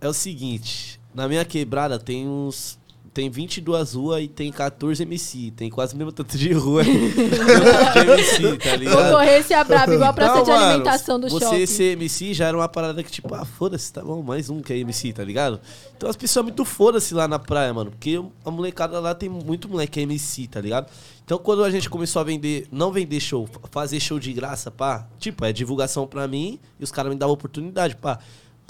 é 0.00 0.08
o 0.08 0.12
seguinte. 0.12 1.00
Na 1.14 1.28
minha 1.28 1.44
quebrada 1.44 1.98
tem 1.98 2.26
uns. 2.28 2.78
Tem 3.12 3.28
22 3.28 3.94
ruas 3.94 4.22
e 4.22 4.28
tem 4.28 4.52
14 4.52 5.02
MC. 5.02 5.50
Tem 5.56 5.68
quase 5.68 5.94
o 5.96 5.98
mesmo 5.98 6.12
tanto 6.12 6.38
de 6.38 6.52
rua 6.52 6.84
que 6.86 7.98
MC, 7.98 8.56
tá 8.56 8.76
ligado? 8.76 9.10
Concorrência 9.10 9.56
é 9.56 9.64
braba, 9.64 9.92
igual 9.92 10.10
a 10.10 10.12
praça 10.12 10.34
Não, 10.36 10.44
de 10.44 10.50
mano, 10.50 10.64
alimentação 10.64 11.18
do 11.18 11.28
você 11.28 11.44
shopping. 11.44 11.66
ser 11.66 11.92
MC 11.96 12.32
já 12.34 12.46
era 12.46 12.56
uma 12.56 12.68
parada 12.68 13.02
que, 13.02 13.10
tipo, 13.10 13.34
ah, 13.34 13.44
foda-se, 13.44 13.92
tá 13.92 14.00
bom, 14.00 14.22
mais 14.22 14.48
um 14.48 14.60
que 14.62 14.72
é 14.72 14.78
MC, 14.78 15.12
tá 15.12 15.24
ligado? 15.24 15.60
Então 15.96 16.08
as 16.08 16.14
pessoas 16.14 16.44
muito 16.44 16.64
foda-se 16.64 17.12
lá 17.12 17.26
na 17.26 17.40
praia, 17.40 17.74
mano. 17.74 17.90
Porque 17.90 18.22
a 18.44 18.50
molecada 18.50 19.00
lá 19.00 19.12
tem 19.12 19.28
muito 19.28 19.68
moleque 19.68 19.94
que 19.94 20.00
é 20.00 20.02
MC, 20.04 20.46
tá 20.46 20.60
ligado? 20.60 20.88
Então 21.24 21.36
quando 21.36 21.64
a 21.64 21.70
gente 21.70 21.90
começou 21.90 22.20
a 22.20 22.24
vender, 22.24 22.68
não 22.70 22.92
vender 22.92 23.18
show, 23.18 23.48
fazer 23.72 23.98
show 23.98 24.20
de 24.20 24.32
graça, 24.32 24.70
pá, 24.70 25.08
tipo, 25.18 25.44
é 25.44 25.52
divulgação 25.52 26.06
pra 26.06 26.28
mim 26.28 26.60
e 26.78 26.84
os 26.84 26.92
caras 26.92 27.12
me 27.12 27.18
davam 27.18 27.34
oportunidade, 27.34 27.96
pá. 27.96 28.20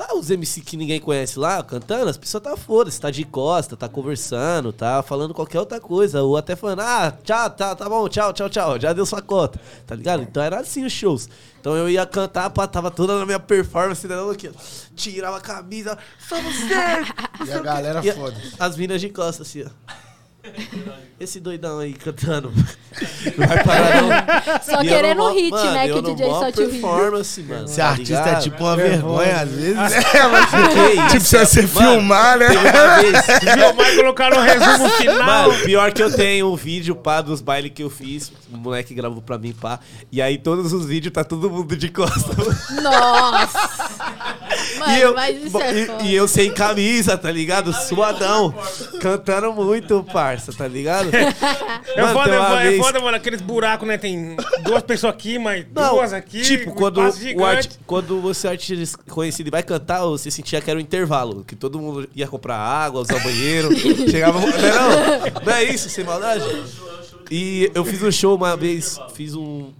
Tá 0.01 0.15
os 0.15 0.31
MC 0.31 0.63
que 0.63 0.79
ninguém 0.79 0.99
conhece 0.99 1.39
lá 1.39 1.63
cantando, 1.63 2.09
as 2.09 2.17
pessoas 2.17 2.43
tá 2.43 2.57
foda-se, 2.57 2.99
tá 2.99 3.11
de 3.11 3.23
costa, 3.23 3.77
tá 3.77 3.87
conversando, 3.87 4.73
tá 4.73 5.03
falando 5.03 5.35
qualquer 5.35 5.61
outra 5.61 5.79
coisa, 5.79 6.23
ou 6.23 6.39
até 6.39 6.57
falando, 6.57 6.81
ah, 6.81 7.13
tchau, 7.23 7.51
tá, 7.51 7.77
tá 7.77 7.87
bom, 7.87 8.09
tchau, 8.09 8.33
tchau, 8.33 8.49
tchau, 8.49 8.81
já 8.81 8.95
deu 8.95 9.05
sua 9.05 9.21
cota, 9.21 9.61
tá 9.87 9.95
ligado? 9.95 10.23
Então 10.23 10.43
era 10.43 10.59
assim 10.59 10.87
os 10.87 10.93
shows. 10.95 11.29
Então 11.61 11.77
eu 11.77 11.87
ia 11.87 12.07
cantar, 12.07 12.49
pá, 12.49 12.67
tava 12.67 12.91
toda 12.91 13.19
na 13.19 13.27
minha 13.27 13.39
performance, 13.39 14.09
né, 14.09 14.15
aqui, 14.33 14.51
tirava 14.97 15.37
a 15.37 15.41
camisa, 15.43 15.99
só 16.27 16.41
você! 16.41 17.45
E 17.47 17.53
a 17.53 17.59
galera 17.59 18.03
foda. 18.03 18.41
As 18.59 18.79
minas 18.79 19.03
de 19.03 19.11
costa, 19.11 19.43
assim, 19.43 19.65
ó. 19.65 20.10
Esse 21.19 21.39
doidão 21.39 21.79
aí 21.79 21.93
cantando. 21.93 22.51
Não 23.37 23.47
vai 23.47 23.63
parar, 23.63 24.03
não. 24.03 24.63
Só 24.63 24.83
E 24.83 24.89
querendo 24.89 25.19
no 25.19 25.29
um 25.29 25.35
hit, 25.35 25.51
mano, 25.51 25.71
né? 25.73 25.87
Que 25.87 25.93
o 25.93 26.03
no 26.03 26.15
DJ 26.15 26.27
só 26.31 26.51
te 26.51 26.57
performance, 26.67 27.43
mano. 27.43 27.69
Ser 27.69 27.77
tá 27.83 27.89
artista 27.91 28.15
é 28.15 28.25
ligado? 28.25 28.43
tipo 28.43 28.65
uma 28.65 28.77
vergonha, 28.77 29.41
às 29.41 29.51
vezes. 29.51 29.77
É, 30.15 30.27
mas 30.29 30.51
Que 30.51 30.95
isso? 30.95 31.09
tipo, 31.11 31.25
se 31.25 31.39
você 31.39 31.63
Mano, 31.63 31.69
filmar, 31.69 32.39
né? 32.39 32.49
Viu? 32.49 33.75
Mas 33.77 33.97
colocaram 33.97 34.39
um 34.39 34.43
resumo 34.43 34.89
final. 34.91 35.51
Mano, 35.51 35.65
pior 35.65 35.93
que 35.93 36.03
eu 36.03 36.11
tenho 36.15 36.51
um 36.51 36.57
vídeo, 36.57 36.97
pá, 36.97 37.21
dos 37.21 37.41
bailes 37.43 37.71
que 37.75 37.83
eu 37.83 37.91
fiz. 37.91 38.33
O 38.51 38.57
moleque 38.57 38.95
gravou 38.95 39.21
pra 39.21 39.37
mim, 39.39 39.53
pá. 39.53 39.79
E 40.11 40.23
aí 40.23 40.39
todos 40.39 40.73
os 40.73 40.87
vídeos 40.87 41.13
tá 41.13 41.23
todo 41.23 41.51
mundo 41.51 41.77
de 41.77 41.89
costas. 41.91 42.35
Nossa! 42.83 43.71
Mano, 44.79 44.93
e, 44.93 45.01
eu, 45.01 45.15
mas 45.15 45.45
isso 45.45 45.61
é 45.61 45.73
e, 46.03 46.07
e 46.09 46.15
eu 46.15 46.29
sem 46.29 46.53
camisa, 46.53 47.17
tá 47.19 47.31
ligado? 47.31 47.73
Suadão. 47.73 48.55
Cantando 49.01 49.53
muito, 49.53 50.05
parça, 50.13 50.53
tá 50.53 50.67
ligado? 50.69 51.11
É 51.97 52.03
Mano, 52.03 52.13
foda, 52.15 52.35
é 52.35 52.39
foda, 52.39 52.61
é 52.63 52.69
vez- 52.71 52.79
foda, 52.87 53.01
mano. 53.01 53.17
Aqueles 53.17 53.41
buracos, 53.41 53.87
né? 53.89 53.99
Tem 53.99 54.37
duas 54.63 54.83
pessoas 54.83 55.13
aqui, 55.15 55.39
mas 55.39 55.67
Não, 55.75 55.95
duas 55.97 56.13
aqui. 56.13 56.41
tipo, 56.43 56.71
um 56.71 56.75
quando, 56.75 56.99
o 56.99 57.45
arti- 57.45 57.79
quando 57.87 58.21
você 58.21 58.47
é 58.47 58.51
artista 58.51 58.99
conhecido 59.11 59.49
e 59.49 59.51
vai 59.51 59.63
cantar, 59.63 60.01
você 60.03 60.31
sentia 60.31 60.61
que 60.61 60.71
era 60.71 60.79
um 60.79 60.83
intervalo. 60.83 61.45
Que 61.45 61.57
todo 61.57 61.79
mundo 61.81 62.09
ia 62.15 62.29
comprar 62.29 62.57
água, 62.57 63.01
usar 63.01 63.17
o 63.17 63.21
banheiro. 63.23 63.69
chegava. 64.09 64.39
Não 64.41 64.49
é, 64.49 64.53
não? 65.33 65.43
Não 65.47 65.53
é 65.53 65.65
isso, 65.65 65.89
sem 65.91 66.05
maldade? 66.05 66.45
E 67.31 67.71
eu 67.75 67.85
fiz 67.85 68.03
um 68.03 68.11
show 68.11 68.35
uma 68.37 68.57
vez, 68.57 68.99
fiz 69.15 69.35
um, 69.35 69.71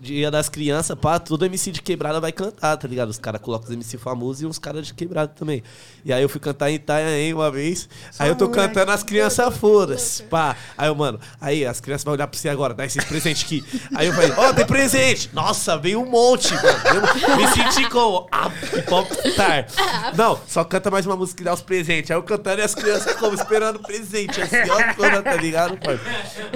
dia 0.00 0.30
das 0.30 0.48
crianças, 0.48 0.96
pá, 0.98 1.18
todo 1.18 1.44
MC 1.44 1.70
de 1.70 1.82
quebrada 1.82 2.20
vai 2.20 2.32
cantar, 2.32 2.76
tá 2.76 2.86
ligado? 2.86 3.08
Os 3.08 3.18
caras 3.18 3.40
colocam 3.40 3.68
os 3.68 3.74
MC 3.74 3.98
famosos 3.98 4.42
e 4.42 4.46
uns 4.46 4.58
caras 4.58 4.86
de 4.86 4.94
quebrada 4.94 5.28
também. 5.28 5.62
E 6.04 6.12
aí 6.12 6.22
eu 6.22 6.28
fui 6.28 6.40
cantar 6.40 6.70
em 6.70 6.74
Itanhaém 6.74 7.32
uma 7.34 7.50
vez. 7.50 7.88
aí 8.18 8.28
eu 8.28 8.36
tô 8.36 8.48
cantando 8.48 8.90
as 8.90 9.02
crianças 9.02 9.56
foda-se, 9.56 10.22
pá. 10.24 10.56
Aí 10.76 10.88
eu, 10.88 10.94
mano, 10.94 11.18
aí 11.40 11.64
as 11.64 11.80
crianças 11.80 12.04
vão 12.04 12.14
olhar 12.14 12.26
pra 12.26 12.38
você 12.38 12.48
agora, 12.48 12.74
dá 12.74 12.84
esses 12.84 13.02
presentes 13.04 13.44
aqui. 13.44 13.64
Aí 13.94 14.06
eu 14.06 14.12
falei, 14.12 14.32
ó, 14.36 14.52
tem 14.52 14.66
presente! 14.66 15.30
Nossa, 15.32 15.76
veio 15.76 16.00
um 16.00 16.06
monte, 16.06 16.54
mano. 16.54 17.08
Eu 17.28 17.36
me 17.36 17.48
senti 17.48 17.88
como 17.90 18.28
a 18.30 18.50
popstar. 18.88 19.66
Não, 20.16 20.38
só 20.46 20.64
canta 20.64 20.90
mais 20.90 21.06
uma 21.06 21.16
música 21.16 21.42
e 21.42 21.44
dá 21.44 21.54
os 21.54 21.62
presentes. 21.62 22.10
Aí 22.10 22.16
eu 22.16 22.22
cantando 22.22 22.60
e 22.60 22.64
as 22.64 22.74
crianças 22.74 23.14
como 23.16 23.34
esperando 23.34 23.78
presente, 23.78 24.40
assim, 24.40 24.70
ó, 24.70 24.94
toda, 24.94 25.22
tá 25.22 25.34
ligado, 25.34 25.76
pai? 25.78 25.98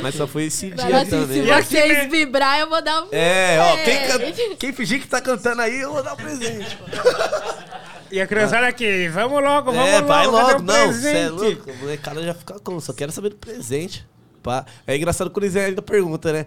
Mas 0.03 0.15
só 0.15 0.27
foi 0.27 0.45
esse 0.45 0.71
dia 0.71 0.99
assim, 0.99 1.11
também. 1.11 1.45
se 1.45 1.53
vocês 1.53 2.11
vibrar, 2.11 2.61
eu 2.61 2.69
vou 2.69 2.83
dar 2.89 3.03
um. 3.05 3.09
É, 3.12 3.59
ó, 3.61 3.76
quem, 3.84 3.84
presente. 3.84 4.49
can- 4.49 4.57
quem 4.57 4.72
fingir 4.72 5.01
que 5.01 5.07
tá 5.07 5.20
cantando 5.20 5.61
aí, 5.62 5.80
eu 5.80 5.93
vou 5.93 6.03
dar 6.03 6.14
um 6.14 6.16
presente. 6.16 6.78
E 8.11 8.22
a 8.22 8.26
criançada 8.26 8.66
aqui, 8.66 9.07
vamos 9.09 9.43
logo, 9.43 9.70
vamos 9.70 9.86
é, 9.86 9.97
logo. 9.97 10.07
vai 10.09 10.24
cadê 10.24 10.36
logo. 10.39 10.59
o 10.61 10.62
Não, 10.62 10.93
você 10.95 11.09
é 11.14 11.28
louco. 11.28 11.70
A 11.70 11.74
molecada 11.74 12.22
já 12.22 12.32
fica 12.32 12.59
como? 12.61 12.80
Só 12.80 12.95
quero 12.95 13.12
saber 13.12 13.28
do 13.28 13.36
presente. 13.36 14.07
Pá. 14.43 14.64
É 14.86 14.97
engraçado 14.97 15.28
quando 15.28 15.45
eles 15.45 15.55
ainda 15.57 15.82
perguntam, 15.82 16.32
né? 16.32 16.47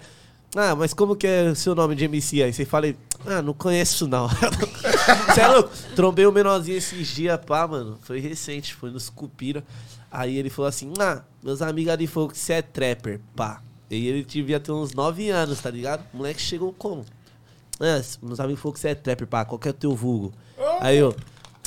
Ah, 0.55 0.75
mas 0.75 0.91
como 0.91 1.15
que 1.15 1.27
é 1.27 1.43
o 1.51 1.55
seu 1.55 1.75
nome 1.75 1.93
de 1.93 2.05
MC? 2.05 2.41
Aí 2.41 2.51
você 2.51 2.65
fala, 2.65 2.87
ah, 3.27 3.43
não 3.43 3.53
conheço 3.53 4.07
não. 4.07 4.27
Você 5.29 5.39
é 5.39 5.47
louco? 5.47 5.69
Trombei 5.95 6.25
o 6.25 6.31
menorzinho 6.31 6.77
esses 6.77 7.07
dias, 7.09 7.39
pá, 7.45 7.67
mano. 7.67 7.97
Foi 8.01 8.19
recente, 8.19 8.73
foi 8.73 8.89
nos 8.89 9.09
Cupira. 9.09 9.63
Aí 10.11 10.37
ele 10.37 10.49
falou 10.49 10.67
assim, 10.67 10.91
ah, 10.99 11.21
meus 11.43 11.61
amigos 11.61 11.93
ali 11.93 12.07
falaram 12.07 12.31
que 12.33 12.39
você 12.39 12.53
é 12.53 12.61
trapper, 12.63 13.19
pá. 13.35 13.61
E 13.91 14.07
ele 14.07 14.23
devia 14.23 14.59
ter 14.59 14.71
uns 14.71 14.93
9 14.93 15.29
anos, 15.29 15.59
tá 15.59 15.69
ligado? 15.69 16.03
O 16.13 16.17
moleque 16.17 16.41
chegou 16.41 16.73
como? 16.77 17.05
Ah, 17.79 18.01
meus 18.21 18.39
amigos 18.39 18.61
falaram 18.61 18.73
que 18.73 18.79
você 18.79 18.87
é 18.89 18.95
trapper, 18.95 19.27
pá, 19.27 19.43
qual 19.43 19.59
que 19.59 19.67
é 19.67 19.71
o 19.71 19.73
teu 19.73 19.93
vulgo? 19.95 20.31
Aí 20.79 20.97
eu, 20.97 21.13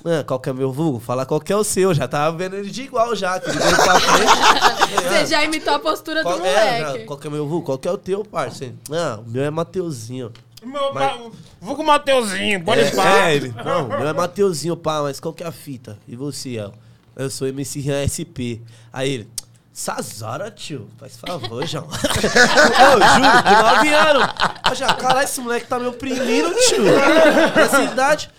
ah, 0.05 0.25
qual 0.25 0.41
que 0.41 0.49
é 0.49 0.53
o 0.53 0.55
meu 0.55 0.73
vulgo? 0.73 0.99
Fala 1.01 1.27
qual 1.27 1.41
que 1.41 1.53
é 1.53 1.57
o 1.57 1.63
seu, 1.65 1.93
já 1.93 2.09
tava 2.09 2.37
vendo 2.37 2.57
ele 2.57 2.71
de 2.71 2.83
igual 2.83 3.15
já, 3.15 3.39
que 3.39 3.51
ele 3.51 3.59
veio 3.59 3.77
pra 3.77 4.01
frente. 4.01 5.05
Você 5.09 5.27
já 5.27 5.45
imitou 5.45 5.75
a 5.75 5.79
postura 5.79 6.23
do 6.23 6.29
Qual, 6.31 6.37
é, 6.45 6.81
moleque. 6.81 7.01
já, 7.01 7.07
qual 7.07 7.19
que 7.19 7.27
é 7.27 7.31
o 7.31 7.33
meu 7.33 7.47
vulgo? 7.49 7.67
Qual 7.67 7.79
que 7.79 7.89
é 7.89 7.91
o 7.93 7.99
teu, 7.99 8.25
parceiro? 8.25 8.75
Ah, 8.91 9.21
o 9.25 9.29
meu 9.31 9.43
é 9.45 9.51
Mateuzinho. 9.51 10.33
Meu, 10.65 10.95
Mas- 10.95 11.21
Vou 11.61 11.77
com 11.77 11.83
o 11.83 11.87
Mateuzinho, 11.87 12.65
pode 12.65 12.81
É, 12.81 12.85
é, 13.31 13.37
ele, 13.37 13.53
não, 13.65 13.89
meu 13.89 14.09
é 14.09 14.13
Mateuzinho, 14.15 14.77
pá, 14.77 15.03
mas 15.03 15.21
qual 15.21 15.35
que 15.35 15.43
é 15.43 15.47
a 15.47 15.53
fita? 15.53 15.99
E 16.09 16.17
você, 16.17 16.57
El? 16.57 16.73
Eu 17.17 17.29
sou 17.29 17.47
MC 17.47 17.81
Rian 17.81 18.03
SP. 18.09 18.61
Aí 18.93 19.11
ele, 19.13 19.29
Sazara, 19.77 20.53
tio, 20.53 20.89
faz 20.97 21.17
favor, 21.17 21.67
João. 21.67 21.89
eu 21.91 22.93
juro, 22.93 23.43
de 23.43 23.63
9 23.63 23.89
anos. 23.93 24.29
Eu 24.71 24.75
já, 24.77 24.95
caralho, 24.95 25.25
esse 25.25 25.41
moleque 25.41 25.67
tá 25.67 25.81
me 25.81 25.87
oprimindo, 25.89 26.55
tio. 26.69 26.85
Nessa 27.57 27.83
idade. 27.83 28.31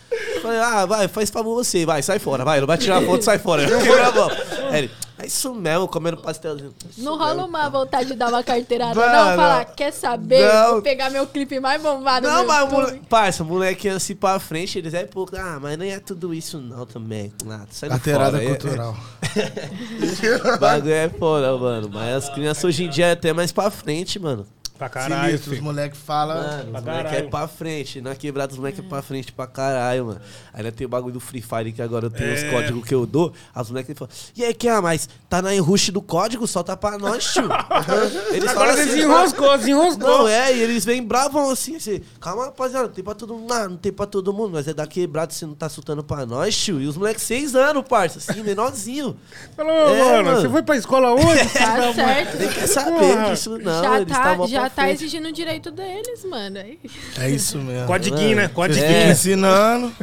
Falei, 0.42 0.60
ah, 0.60 0.86
vai, 0.86 1.10
faz 1.10 1.30
favor 1.30 1.56
você, 1.56 1.86
vai, 1.86 2.02
sai 2.02 2.20
fora, 2.20 2.46
vai, 2.46 2.62
não 2.62 2.68
vai 2.68 2.78
tirar 2.78 3.02
foto, 3.02 3.22
sai 3.22 3.38
fora. 3.38 3.64
A 3.66 4.12
mão. 4.14 4.30
Ele, 4.74 4.90
é 5.18 5.26
isso 5.26 5.54
mesmo, 5.54 5.90
comendo 5.90 6.18
pastelzinho. 6.18 6.74
É 6.86 6.90
isso 6.90 7.04
Não 7.04 7.18
rola 7.18 7.34
mesmo. 7.36 7.48
uma 7.50 7.70
vontade 7.70 8.08
de 8.08 8.16
dar 8.16 8.30
uma 8.30 8.42
carteirada, 8.44 8.96
Não, 8.96 9.06
não? 9.06 9.26
não. 9.32 9.36
Falar, 9.36 9.66
quer 9.66 9.92
saber? 9.92 10.48
Não. 10.48 10.72
Vou 10.74 10.82
pegar 10.82 11.10
meu 11.10 11.28
clipe 11.28 11.60
mais 11.60 11.82
bombado 11.82 12.28
Não, 12.28 12.46
mas 12.46 12.60
YouTube. 12.62 12.74
moleque, 12.82 13.06
parça, 13.10 13.44
o 13.44 13.46
moleque 13.46 13.88
ia 13.88 13.96
assim 13.96 14.16
pra 14.16 14.40
frente, 14.40 14.78
eles 14.78 14.94
é 14.94 15.04
pouco. 15.06 15.36
Ah, 15.36 15.58
mas 15.62 15.78
nem 15.78 15.92
é 15.92 16.00
tudo 16.00 16.34
isso 16.34 16.60
não 16.60 16.86
também. 16.86 17.34
Ah, 17.50 17.66
sai 17.70 17.90
Carteirada 17.90 18.38
fora, 18.38 18.44
é- 18.44 18.48
cultural. 18.48 18.96
Bagulho 20.60 20.94
é 20.94 21.10
foda, 21.10 21.58
mano. 21.58 21.90
Mas 21.92 22.16
as 22.16 22.30
crianças 22.30 22.64
hoje 22.64 22.86
em 22.86 22.90
dia 22.90 23.08
é 23.08 23.12
até 23.12 23.34
mais 23.34 23.52
pra 23.52 23.70
frente, 23.70 24.20
mano. 24.20 24.46
Pra 24.78 24.90
caralho, 24.90 25.28
Sinistro, 25.30 25.54
os 25.54 25.60
moleques 25.62 26.00
falam. 26.00 26.36
Mano, 26.36 26.72
pra 26.72 26.80
os 26.80 26.86
moleques 26.86 27.14
é 27.14 27.22
pra 27.24 27.48
frente. 27.48 28.02
Na 28.02 28.14
quebrada, 28.16 28.52
os 28.52 28.60
moleques 28.60 28.80
é 28.84 28.88
pra 28.88 29.02
frente 29.02 29.32
pra 29.32 29.48
caralho, 29.48 30.06
mano. 30.08 30.22
Ainda 30.54 30.72
tem 30.72 30.86
o 30.86 30.90
bagulho 30.90 31.14
do 31.14 31.20
Free 31.22 31.42
Fire 31.42 31.72
que 31.72 31.82
agora 31.82 32.08
eu 32.08 32.10
tenho 32.10 32.34
os 32.34 32.44
É. 32.44 32.50
códigos 32.52 32.84
que 32.86 32.94
eu 32.94 33.06
dou. 33.06 33.32
As 33.54 33.70
moleques 33.70 33.98
falam, 33.98 34.14
e 34.36 34.44
aí, 34.44 34.54
que 34.54 34.68
é? 34.68 34.82
Mas 34.82 35.08
tá 35.30 35.42
na 35.42 35.56
enruste 35.56 35.92
do 35.92 36.02
código, 36.02 36.46
solta 36.46 36.76
pra 36.76 36.98
nós, 36.98 37.24
tio. 37.34 37.44
Eles 38.32 38.50
Agora 38.50 38.54
falam 38.72 38.74
você 38.76 38.82
assim, 38.82 38.92
desenroscou, 38.96 39.58
desenroscou. 39.58 40.08
Não, 40.10 40.28
é, 40.28 40.54
e 40.56 40.62
eles 40.62 40.84
vêm 40.84 41.02
bravão 41.04 41.50
assim, 41.50 41.78
assim. 41.78 42.02
Calma, 42.20 42.46
rapaziada, 42.46 42.88
não 42.88 42.94
tem 42.94 43.04
pra 43.04 43.14
todo 43.16 43.34
mundo. 43.34 43.48
Não, 43.54 43.70
não 43.70 43.78
tem 43.78 43.92
pra 43.94 44.06
todo 44.06 44.34
mundo, 44.34 44.52
mas 44.54 44.68
é 44.68 44.74
da 44.74 44.86
quebrada, 44.86 45.32
você 45.32 45.46
não 45.46 45.56
tá 45.56 45.70
soltando 45.70 46.04
pra 46.04 46.26
nós, 46.26 46.56
tio. 46.56 46.82
E 46.82 46.88
os 46.88 46.98
moleques 46.98 47.24
seis 47.24 47.56
anos, 47.56 47.84
parça, 47.88 48.20
assim, 48.20 48.44
menorzinho. 48.44 49.16
Falou, 49.56 49.72
É, 49.72 50.00
mano, 50.00 50.24
mano. 50.26 50.42
você 50.42 50.50
foi 50.50 50.64
pra 50.64 50.76
escola 50.76 51.12
hoje? 51.14 51.46
Tá 51.56 51.94
certo. 51.94 52.38
Nem 52.38 52.50
quer 52.50 52.68
saber 52.68 53.30
disso, 53.30 53.58
não. 53.60 53.84
já 53.84 54.02
eles 54.02 54.14
tá, 54.14 54.36
já 54.66 54.70
tá 54.70 54.82
frente. 54.84 54.96
exigindo 55.04 55.28
o 55.28 55.32
direito 55.32 55.72
deles, 55.72 56.24
mano. 56.26 56.60
Aí- 56.60 56.80
É 57.20 57.30
isso 57.30 57.58
mesmo. 57.58 57.88
Codiguinho, 57.88 58.36
né? 58.36 58.48
Codiguinho. 58.48 58.86
É. 58.86 59.12
Ensinando. 59.12 59.94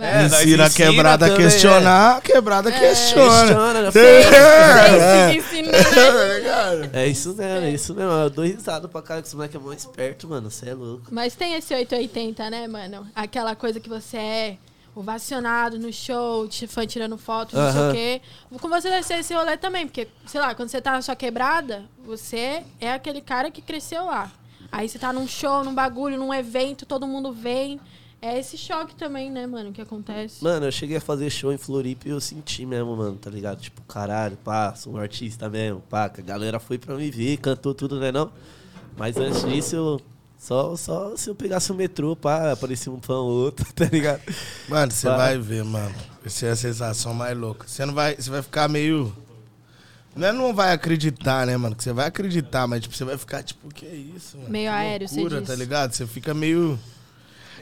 É, 0.00 0.24
ensina 0.26 0.66
a 0.66 0.70
quebrada 0.70 1.26
a 1.26 1.28
também, 1.28 1.44
questionar, 1.44 2.16
a 2.16 2.20
quebrada 2.20 2.70
É. 2.70 2.78
questiona. 2.78 3.46
Questiona, 3.46 3.82
né? 3.82 3.90
É. 3.94 5.32
Ficam 5.32 5.58
ensinando. 5.66 6.90
É 6.92 7.06
isso 7.06 7.34
mesmo, 7.34 7.66
é 7.66 7.70
isso 7.70 7.94
mesmo. 7.94 8.10
Eu 8.12 8.30
dou 8.30 8.44
risada 8.44 8.88
pra 8.88 9.02
cara 9.02 9.20
que 9.22 9.28
esse 9.28 9.36
moleque 9.36 9.56
é 9.56 9.60
mó 9.60 9.72
esperto, 9.72 10.28
mano. 10.28 10.50
Você 10.50 10.68
é 10.70 10.74
louco. 10.74 11.04
Mas 11.10 11.34
tem 11.34 11.54
esse 11.54 11.74
880, 11.74 12.50
né, 12.50 12.66
mano? 12.68 13.06
Aquela 13.14 13.54
coisa 13.54 13.80
que 13.80 13.88
você 13.88 14.16
é 14.16 14.56
ovacionado 14.94 15.78
no 15.78 15.92
show, 15.92 16.46
te- 16.48 16.66
fã 16.66 16.86
tirando 16.86 17.16
foto, 17.16 17.56
não 17.56 17.72
sei 17.72 17.80
o 17.88 17.92
quê. 17.92 18.22
Com 18.60 18.68
você 18.68 18.88
deve 18.90 19.02
ser 19.06 19.14
esse 19.20 19.34
rolê 19.34 19.56
também, 19.56 19.86
porque, 19.86 20.08
sei 20.26 20.40
lá, 20.40 20.54
quando 20.54 20.68
você 20.68 20.80
tá 20.80 20.92
na 20.92 21.02
sua 21.02 21.16
quebrada, 21.16 21.84
você 22.04 22.62
é 22.80 22.92
aquele 22.92 23.20
cara 23.20 23.50
que 23.50 23.62
cresceu 23.62 24.04
lá. 24.04 24.30
Aí 24.70 24.88
você 24.88 24.98
tá 24.98 25.12
num 25.12 25.26
show, 25.26 25.62
num 25.64 25.74
bagulho, 25.74 26.16
num 26.18 26.32
evento, 26.32 26.86
todo 26.86 27.06
mundo 27.06 27.32
vem. 27.32 27.80
É 28.24 28.38
esse 28.38 28.56
choque 28.56 28.94
também, 28.94 29.30
né, 29.30 29.46
mano, 29.48 29.72
que 29.72 29.80
acontece. 29.82 30.44
Mano, 30.44 30.66
eu 30.66 30.70
cheguei 30.72 30.98
a 30.98 31.00
fazer 31.00 31.28
show 31.28 31.52
em 31.52 31.58
Floripa 31.58 32.06
e 32.06 32.12
eu 32.12 32.20
senti 32.20 32.64
mesmo, 32.64 32.94
mano, 32.96 33.16
tá 33.16 33.28
ligado? 33.28 33.60
Tipo, 33.60 33.82
caralho, 33.82 34.36
pá, 34.36 34.74
sou 34.76 34.92
um 34.92 34.96
artista 34.96 35.48
mesmo, 35.50 35.80
pá, 35.90 36.08
que 36.08 36.20
a 36.20 36.24
galera 36.24 36.60
foi 36.60 36.78
pra 36.78 36.94
me 36.94 37.10
ver, 37.10 37.38
cantou 37.38 37.74
tudo, 37.74 37.98
né 37.98 38.12
não? 38.12 38.30
Mas 38.96 39.16
antes 39.16 39.42
disso, 39.44 39.74
eu, 39.74 40.00
só, 40.42 40.74
só 40.76 41.16
se 41.16 41.30
eu 41.30 41.36
pegasse 41.36 41.70
o 41.70 41.74
metrô, 41.74 42.16
pá, 42.16 42.50
aparecia 42.50 42.90
um 42.92 43.00
fã 43.00 43.14
ou 43.14 43.30
outro, 43.30 43.64
tá 43.72 43.84
ligado? 43.84 44.20
Mano, 44.68 44.90
você 44.90 45.06
Vai. 45.06 45.38
ver, 45.38 45.62
mano. 45.64 45.94
Essa 46.24 46.46
é 46.46 46.50
a 46.50 46.56
sensação 46.56 47.14
mais 47.14 47.36
louca. 47.38 47.66
Você 47.68 47.86
não 47.86 47.94
vai. 47.94 48.16
Você 48.16 48.28
vai 48.28 48.42
ficar 48.42 48.68
meio. 48.68 49.14
Não 50.16 50.26
é 50.26 50.32
não 50.32 50.52
vai 50.52 50.72
acreditar, 50.72 51.46
né, 51.46 51.56
mano? 51.56 51.76
Que 51.76 51.82
você 51.84 51.92
vai 51.92 52.06
acreditar, 52.08 52.66
mas 52.66 52.82
tipo, 52.82 52.94
você 52.94 53.04
vai 53.04 53.16
ficar, 53.16 53.42
tipo, 53.44 53.68
o 53.68 53.70
que 53.70 53.86
é 53.86 53.94
isso, 53.94 54.36
mano? 54.36 54.50
Meio 54.50 54.70
Que 54.70 54.76
aéreo, 54.76 55.08
você 55.08 55.14
loucura, 55.20 55.40
diz. 55.40 55.48
tá 55.48 55.54
ligado? 55.54 55.92
Você 55.92 56.06
fica 56.06 56.34
meio. 56.34 56.78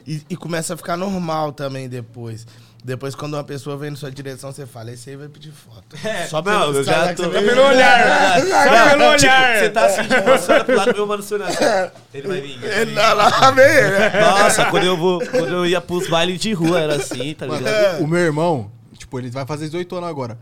E, 0.07 0.23
e 0.31 0.37
começa 0.37 0.73
a 0.73 0.77
ficar 0.77 0.97
normal 0.97 1.53
também 1.53 1.87
depois. 1.89 2.47
Depois, 2.83 3.15
quando 3.15 3.35
uma 3.35 3.45
pessoa 3.45 3.77
vem 3.77 3.91
na 3.91 3.97
sua 3.97 4.11
direção, 4.11 4.51
você 4.51 4.65
fala, 4.65 4.91
esse 4.91 5.11
aí 5.11 5.17
vai 5.17 5.29
pedir 5.29 5.53
foto. 5.53 5.85
Só 6.31 6.41
não, 6.41 6.73
eu 6.73 6.83
já 6.83 7.13
Instagram 7.13 7.15
tô- 7.15 7.23
que 7.31 7.39
você 7.39 7.47
Só 7.47 7.51
pelo 7.55 7.67
olhar. 7.69 8.41
Só 8.41 8.89
pelo 8.91 9.11
olhar. 9.11 9.59
Você 9.59 9.71
tá 9.71 9.85
assim, 9.87 10.03
tipo, 10.03 10.23
você 10.23 10.65
pro 10.65 10.77
lado 10.77 10.95
meu 10.95 11.07
mano 11.07 11.23
sonhando. 11.23 11.53
Ele 12.15 12.29
vai 12.29 12.41
vir. 12.41 12.65
Ele 12.65 12.95
tá 12.95 13.13
lá, 13.13 13.51
vem? 13.51 13.67
Nossa, 14.21 14.65
quando 14.67 14.85
eu, 14.85 14.97
vou, 14.97 15.21
quando 15.27 15.49
eu 15.49 15.67
ia 15.67 15.81
pros 15.81 16.09
bailes 16.09 16.41
de 16.41 16.53
rua, 16.55 16.81
era 16.81 16.95
assim, 16.97 17.35
tá 17.35 17.47
ligado? 17.47 18.03
O 18.03 18.07
meu 18.07 18.19
irmão, 18.21 18.71
tipo, 18.97 19.19
ele 19.19 19.29
vai 19.31 19.45
fazer 19.45 19.67
18 19.67 19.97
anos 19.97 20.09
agora. 20.09 20.39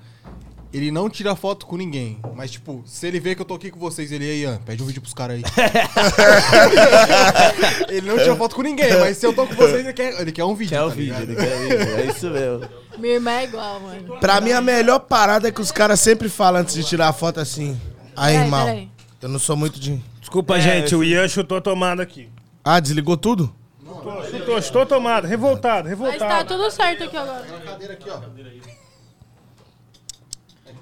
Ele 0.72 0.90
não 0.90 1.08
tira 1.08 1.34
foto 1.34 1.64
com 1.66 1.76
ninguém. 1.78 2.18
Mas, 2.34 2.50
tipo, 2.50 2.82
se 2.86 3.06
ele 3.06 3.18
vê 3.18 3.34
que 3.34 3.40
eu 3.40 3.46
tô 3.46 3.54
aqui 3.54 3.70
com 3.70 3.78
vocês, 3.80 4.12
ele 4.12 4.24
aí, 4.24 4.42
Ian, 4.42 4.58
pede 4.66 4.82
um 4.82 4.86
vídeo 4.86 5.00
pros 5.00 5.14
caras 5.14 5.36
aí. 5.36 5.42
ele 7.88 8.06
não 8.06 8.18
tira 8.18 8.36
foto 8.36 8.54
com 8.54 8.62
ninguém, 8.62 8.98
mas 8.98 9.16
se 9.16 9.26
eu 9.26 9.32
tô 9.32 9.46
com 9.46 9.54
vocês, 9.54 9.80
ele 9.80 9.92
quer, 9.92 10.20
ele 10.20 10.32
quer 10.32 10.44
um 10.44 10.54
vídeo. 10.54 10.70
Quer 10.76 10.82
o 10.82 10.88
tá 10.88 10.94
vídeo, 10.94 11.14
ligado? 11.20 11.30
ele 11.30 11.36
quer 11.36 11.58
vídeo. 11.78 11.96
É 11.96 12.04
isso 12.06 12.30
mesmo. 12.30 12.68
Minha 12.98 13.14
irmã 13.14 13.30
é 13.32 13.44
igual, 13.44 13.80
mano. 13.80 14.18
Pra 14.20 14.40
mim, 14.40 14.52
a 14.52 14.60
melhor 14.60 14.98
parada 15.00 15.48
é 15.48 15.52
que 15.52 15.60
os 15.60 15.72
caras 15.72 16.00
sempre 16.00 16.28
falam 16.28 16.60
antes 16.60 16.74
de 16.74 16.84
tirar 16.84 17.08
a 17.08 17.12
foto 17.12 17.40
assim. 17.40 17.80
Aí, 18.16 18.32
Peraí, 18.34 18.44
irmão, 18.46 18.66
peraí. 18.66 18.88
eu 19.22 19.28
não 19.28 19.38
sou 19.38 19.56
muito 19.56 19.78
de. 19.80 20.00
Desculpa, 20.20 20.58
É, 20.58 20.60
gente, 20.60 20.94
o 20.94 21.02
Ian 21.02 21.26
chutou 21.28 21.56
a 21.56 21.60
tomada 21.60 22.02
aqui. 22.02 22.28
Ah, 22.62 22.80
desligou 22.80 23.16
tudo? 23.16 23.54
Chutou, 23.82 24.24
chutou, 24.30 24.62
chutou 24.62 24.82
a 24.82 24.86
tomada. 24.86 25.26
Revoltado, 25.26 25.88
Mas 25.88 25.98
tá 25.98 26.04
revoltado. 26.04 26.48
tudo 26.48 26.70
certo 26.70 27.04
aqui 27.04 27.16
agora. 27.16 27.44
cadeira 27.64 27.94
aqui, 27.94 28.10
ó. 28.10 28.18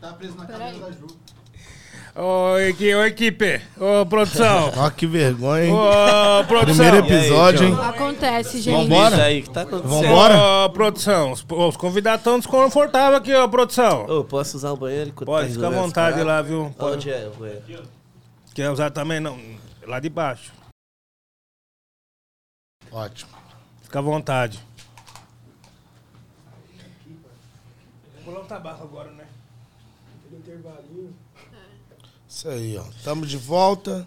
Tá 0.07 0.13
preso 0.13 0.37
na 0.37 0.45
Peraí. 0.45 0.79
da 0.79 0.91
Ju. 0.93 1.07
Ô, 2.15 2.57
equi- 2.59 2.95
ô, 2.95 3.05
equipe. 3.05 3.61
Ô, 3.77 4.07
produção. 4.07 4.73
Ó, 4.79 4.89
que 4.89 5.05
vergonha, 5.07 5.65
hein? 5.67 5.73
Ô, 5.75 6.45
produção. 6.45 6.85
Primeiro 6.87 6.97
episódio, 7.07 7.67
aí, 7.67 7.73
hein? 7.73 7.79
Acontece, 7.89 8.61
gente. 8.61 8.89
Vambora? 8.89 9.15
Isso 9.17 9.25
aí, 9.25 9.43
que 9.43 9.51
tá 9.51 9.63
acontecendo? 9.63 10.03
Vambora? 10.03 10.35
Ô, 10.65 10.71
produção. 10.71 11.33
Os, 11.33 11.45
os 11.51 11.77
convidados 11.77 12.21
estão 12.21 12.39
desconfortáveis 12.39 13.21
aqui, 13.21 13.35
ó, 13.35 13.49
produção. 13.49 14.07
Ô, 14.07 14.25
posso 14.25 14.57
usar 14.57 14.71
o 14.73 14.77
banheiro? 14.77 15.11
enquanto 15.11 15.27
Pode, 15.27 15.49
tá 15.49 15.53
fica 15.55 15.67
à 15.67 15.69
resolvendo 15.71 15.87
vontade 15.89 16.23
lá, 16.23 16.41
viu? 16.41 16.75
Pode. 16.79 16.95
Onde 16.97 17.11
é 17.11 17.27
o 17.27 17.31
banheiro? 17.39 17.83
Quer 18.55 18.71
usar 18.71 18.91
também? 18.91 19.19
Não. 19.21 19.39
Lá 19.87 19.99
de 20.01 20.09
baixo. 20.09 20.53
Ótimo. 22.93 23.33
Fica 23.83 23.99
à 23.99 24.03
vontade. 24.03 24.59
Vou 28.15 28.25
pular 28.33 28.41
um 28.41 28.47
tabaco 28.47 28.85
agora, 28.85 29.11
né? 29.11 29.25
Intervalinho. 30.47 31.13
Isso 32.29 32.49
aí, 32.49 32.79
ó. 32.79 32.85
Tamo 33.03 33.27
de 33.27 33.37
volta. 33.37 34.07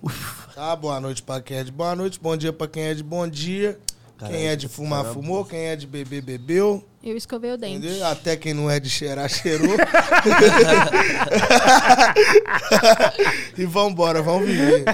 Ah, 0.56 0.74
boa 0.74 0.98
noite 1.02 1.22
pra 1.22 1.41
quem 1.41 1.57
é 1.57 1.64
de 1.66 1.72
boa 1.72 1.94
noite, 1.95 2.18
bom 2.18 2.38
dia 2.38 2.53
pra 2.53 2.66
quem 2.66 2.84
é 2.84 2.94
de 2.94 3.03
bom 3.03 3.28
dia. 3.28 3.78
quem 4.18 4.48
é 4.48 4.56
de 4.56 4.70
fumar, 4.70 5.03
caramba. 5.03 5.22
fumou. 5.22 5.44
Quem 5.44 5.60
é 5.60 5.76
de 5.76 5.86
beber, 5.86 6.22
bebeu. 6.22 6.82
Eu 7.03 7.18
escovei 7.18 7.52
o 7.52 7.57
dente. 7.57 7.86
Entendeu? 7.86 8.07
Até 8.07 8.38
quem 8.38 8.53
não 8.53 8.70
é 8.70 8.80
de 8.80 8.90
cheirar, 8.90 9.28
cheirou. 9.30 9.76
e 13.57 13.66
vambora, 13.66 14.22
vamos 14.22 14.48
viver. 14.48 14.86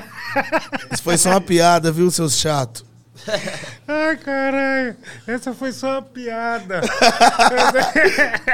Isso 0.91 1.03
foi 1.03 1.17
só 1.17 1.29
uma 1.29 1.41
piada, 1.41 1.91
viu, 1.91 2.09
seus 2.09 2.37
chatos? 2.37 2.83
Ai, 3.87 4.17
caralho. 4.17 4.95
Essa 5.25 5.53
foi 5.53 5.71
só 5.71 5.93
uma 5.93 6.01
piada. 6.01 6.81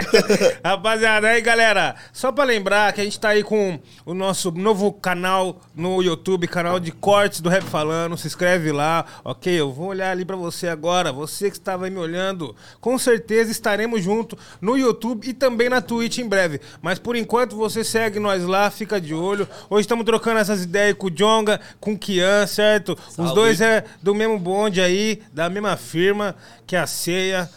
Rapaziada, 0.64 1.30
aí, 1.30 1.42
galera. 1.42 1.96
Só 2.14 2.32
pra 2.32 2.44
lembrar 2.44 2.94
que 2.94 3.02
a 3.02 3.04
gente 3.04 3.20
tá 3.20 3.30
aí 3.30 3.44
com 3.44 3.80
o 4.06 4.14
nosso 4.14 4.52
novo 4.52 4.92
canal 4.94 5.60
no 5.76 6.02
YouTube, 6.02 6.48
canal 6.48 6.80
de 6.80 6.92
cortes 6.92 7.42
do 7.42 7.50
Rap 7.50 7.64
Falando. 7.64 8.18
Se 8.18 8.28
inscreve 8.28 8.72
lá, 8.72 9.06
ok? 9.24 9.60
Eu 9.60 9.72
vou 9.72 9.88
olhar 9.88 10.12
ali 10.12 10.26
pra 10.26 10.36
você 10.36 10.68
agora. 10.68 11.12
Você 11.12 11.50
que 11.50 11.58
estava 11.58 11.86
aí 11.86 11.92
me 11.92 12.00
olhando. 12.00 12.56
Com 12.80 12.98
certeza 12.98 13.52
estaremos 13.52 14.04
juntos 14.04 14.38
no 14.60 14.78
YouTube 14.78 15.28
e 15.28 15.34
também 15.34 15.70
na 15.70 15.82
Twitch 15.82 16.20
em 16.20 16.28
breve. 16.28 16.62
Mas 16.82 17.00
por 17.00 17.16
enquanto 17.16 17.56
você 17.56 17.84
segue 17.84 18.20
nós 18.20 18.44
lá, 18.46 18.70
fica 18.70 19.02
de 19.02 19.14
olho. 19.14 19.48
Hoje 19.70 19.82
estamos 19.82 20.06
trocando 20.06 20.40
essas 20.40 20.64
ideias 20.64 20.96
com 20.96 21.08
o 21.08 21.12
Jonga, 21.12 21.60
com 21.80 21.94
o 21.94 21.98
Kian, 21.98 22.46
certo? 22.46 22.98
Os 23.08 23.16
Salve. 23.16 23.34
dois 23.34 23.62
é 23.62 23.84
do 24.02 24.14
mesmo 24.14 24.38
bonde 24.52 24.82
aí, 24.82 25.22
da 25.32 25.50
mesma 25.50 25.78
firma 25.78 26.36
que 26.68 26.76
a 26.76 26.86
ceia. 26.86 27.50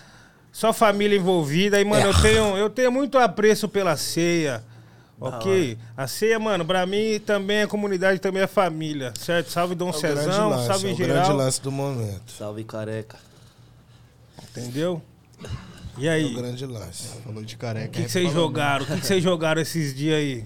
Só 0.52 0.72
família 0.72 1.18
envolvida. 1.18 1.80
E, 1.80 1.84
mano, 1.84 2.06
eu, 2.06 2.22
tenho, 2.22 2.56
eu 2.56 2.70
tenho 2.70 2.92
muito 2.92 3.18
apreço 3.18 3.68
pela 3.68 3.96
ceia. 3.96 4.62
Ok? 5.18 5.76
A 5.96 6.06
ceia, 6.06 6.38
mano, 6.38 6.64
pra 6.64 6.86
mim 6.86 7.18
também 7.18 7.58
é 7.58 7.66
comunidade, 7.66 8.20
também 8.20 8.42
é 8.42 8.46
família, 8.46 9.12
certo? 9.18 9.50
Salve 9.50 9.74
Dom 9.74 9.90
É 9.90 9.92
Cezão, 9.92 10.50
lance, 10.50 10.66
salve 10.66 10.90
é 10.90 10.92
o 10.92 10.96
grande 10.96 11.32
lance 11.32 11.60
do 11.60 11.72
momento. 11.72 12.30
Salve 12.30 12.62
careca. 12.62 13.18
Entendeu? 14.50 15.02
E 15.98 16.06
É 16.06 16.12
aí? 16.12 16.24
o 16.32 16.34
grande 16.36 16.66
lance. 16.66 17.08
Falou 17.24 17.42
de 17.44 17.56
careca. 17.56 17.88
O 17.88 17.90
que, 18.02 18.08
vocês 18.08 18.32
jogaram? 18.32 18.84
O 18.84 18.86
que 18.86 19.06
vocês 19.06 19.22
jogaram 19.22 19.60
esses 19.62 19.94
dias 19.94 20.16
aí? 20.16 20.44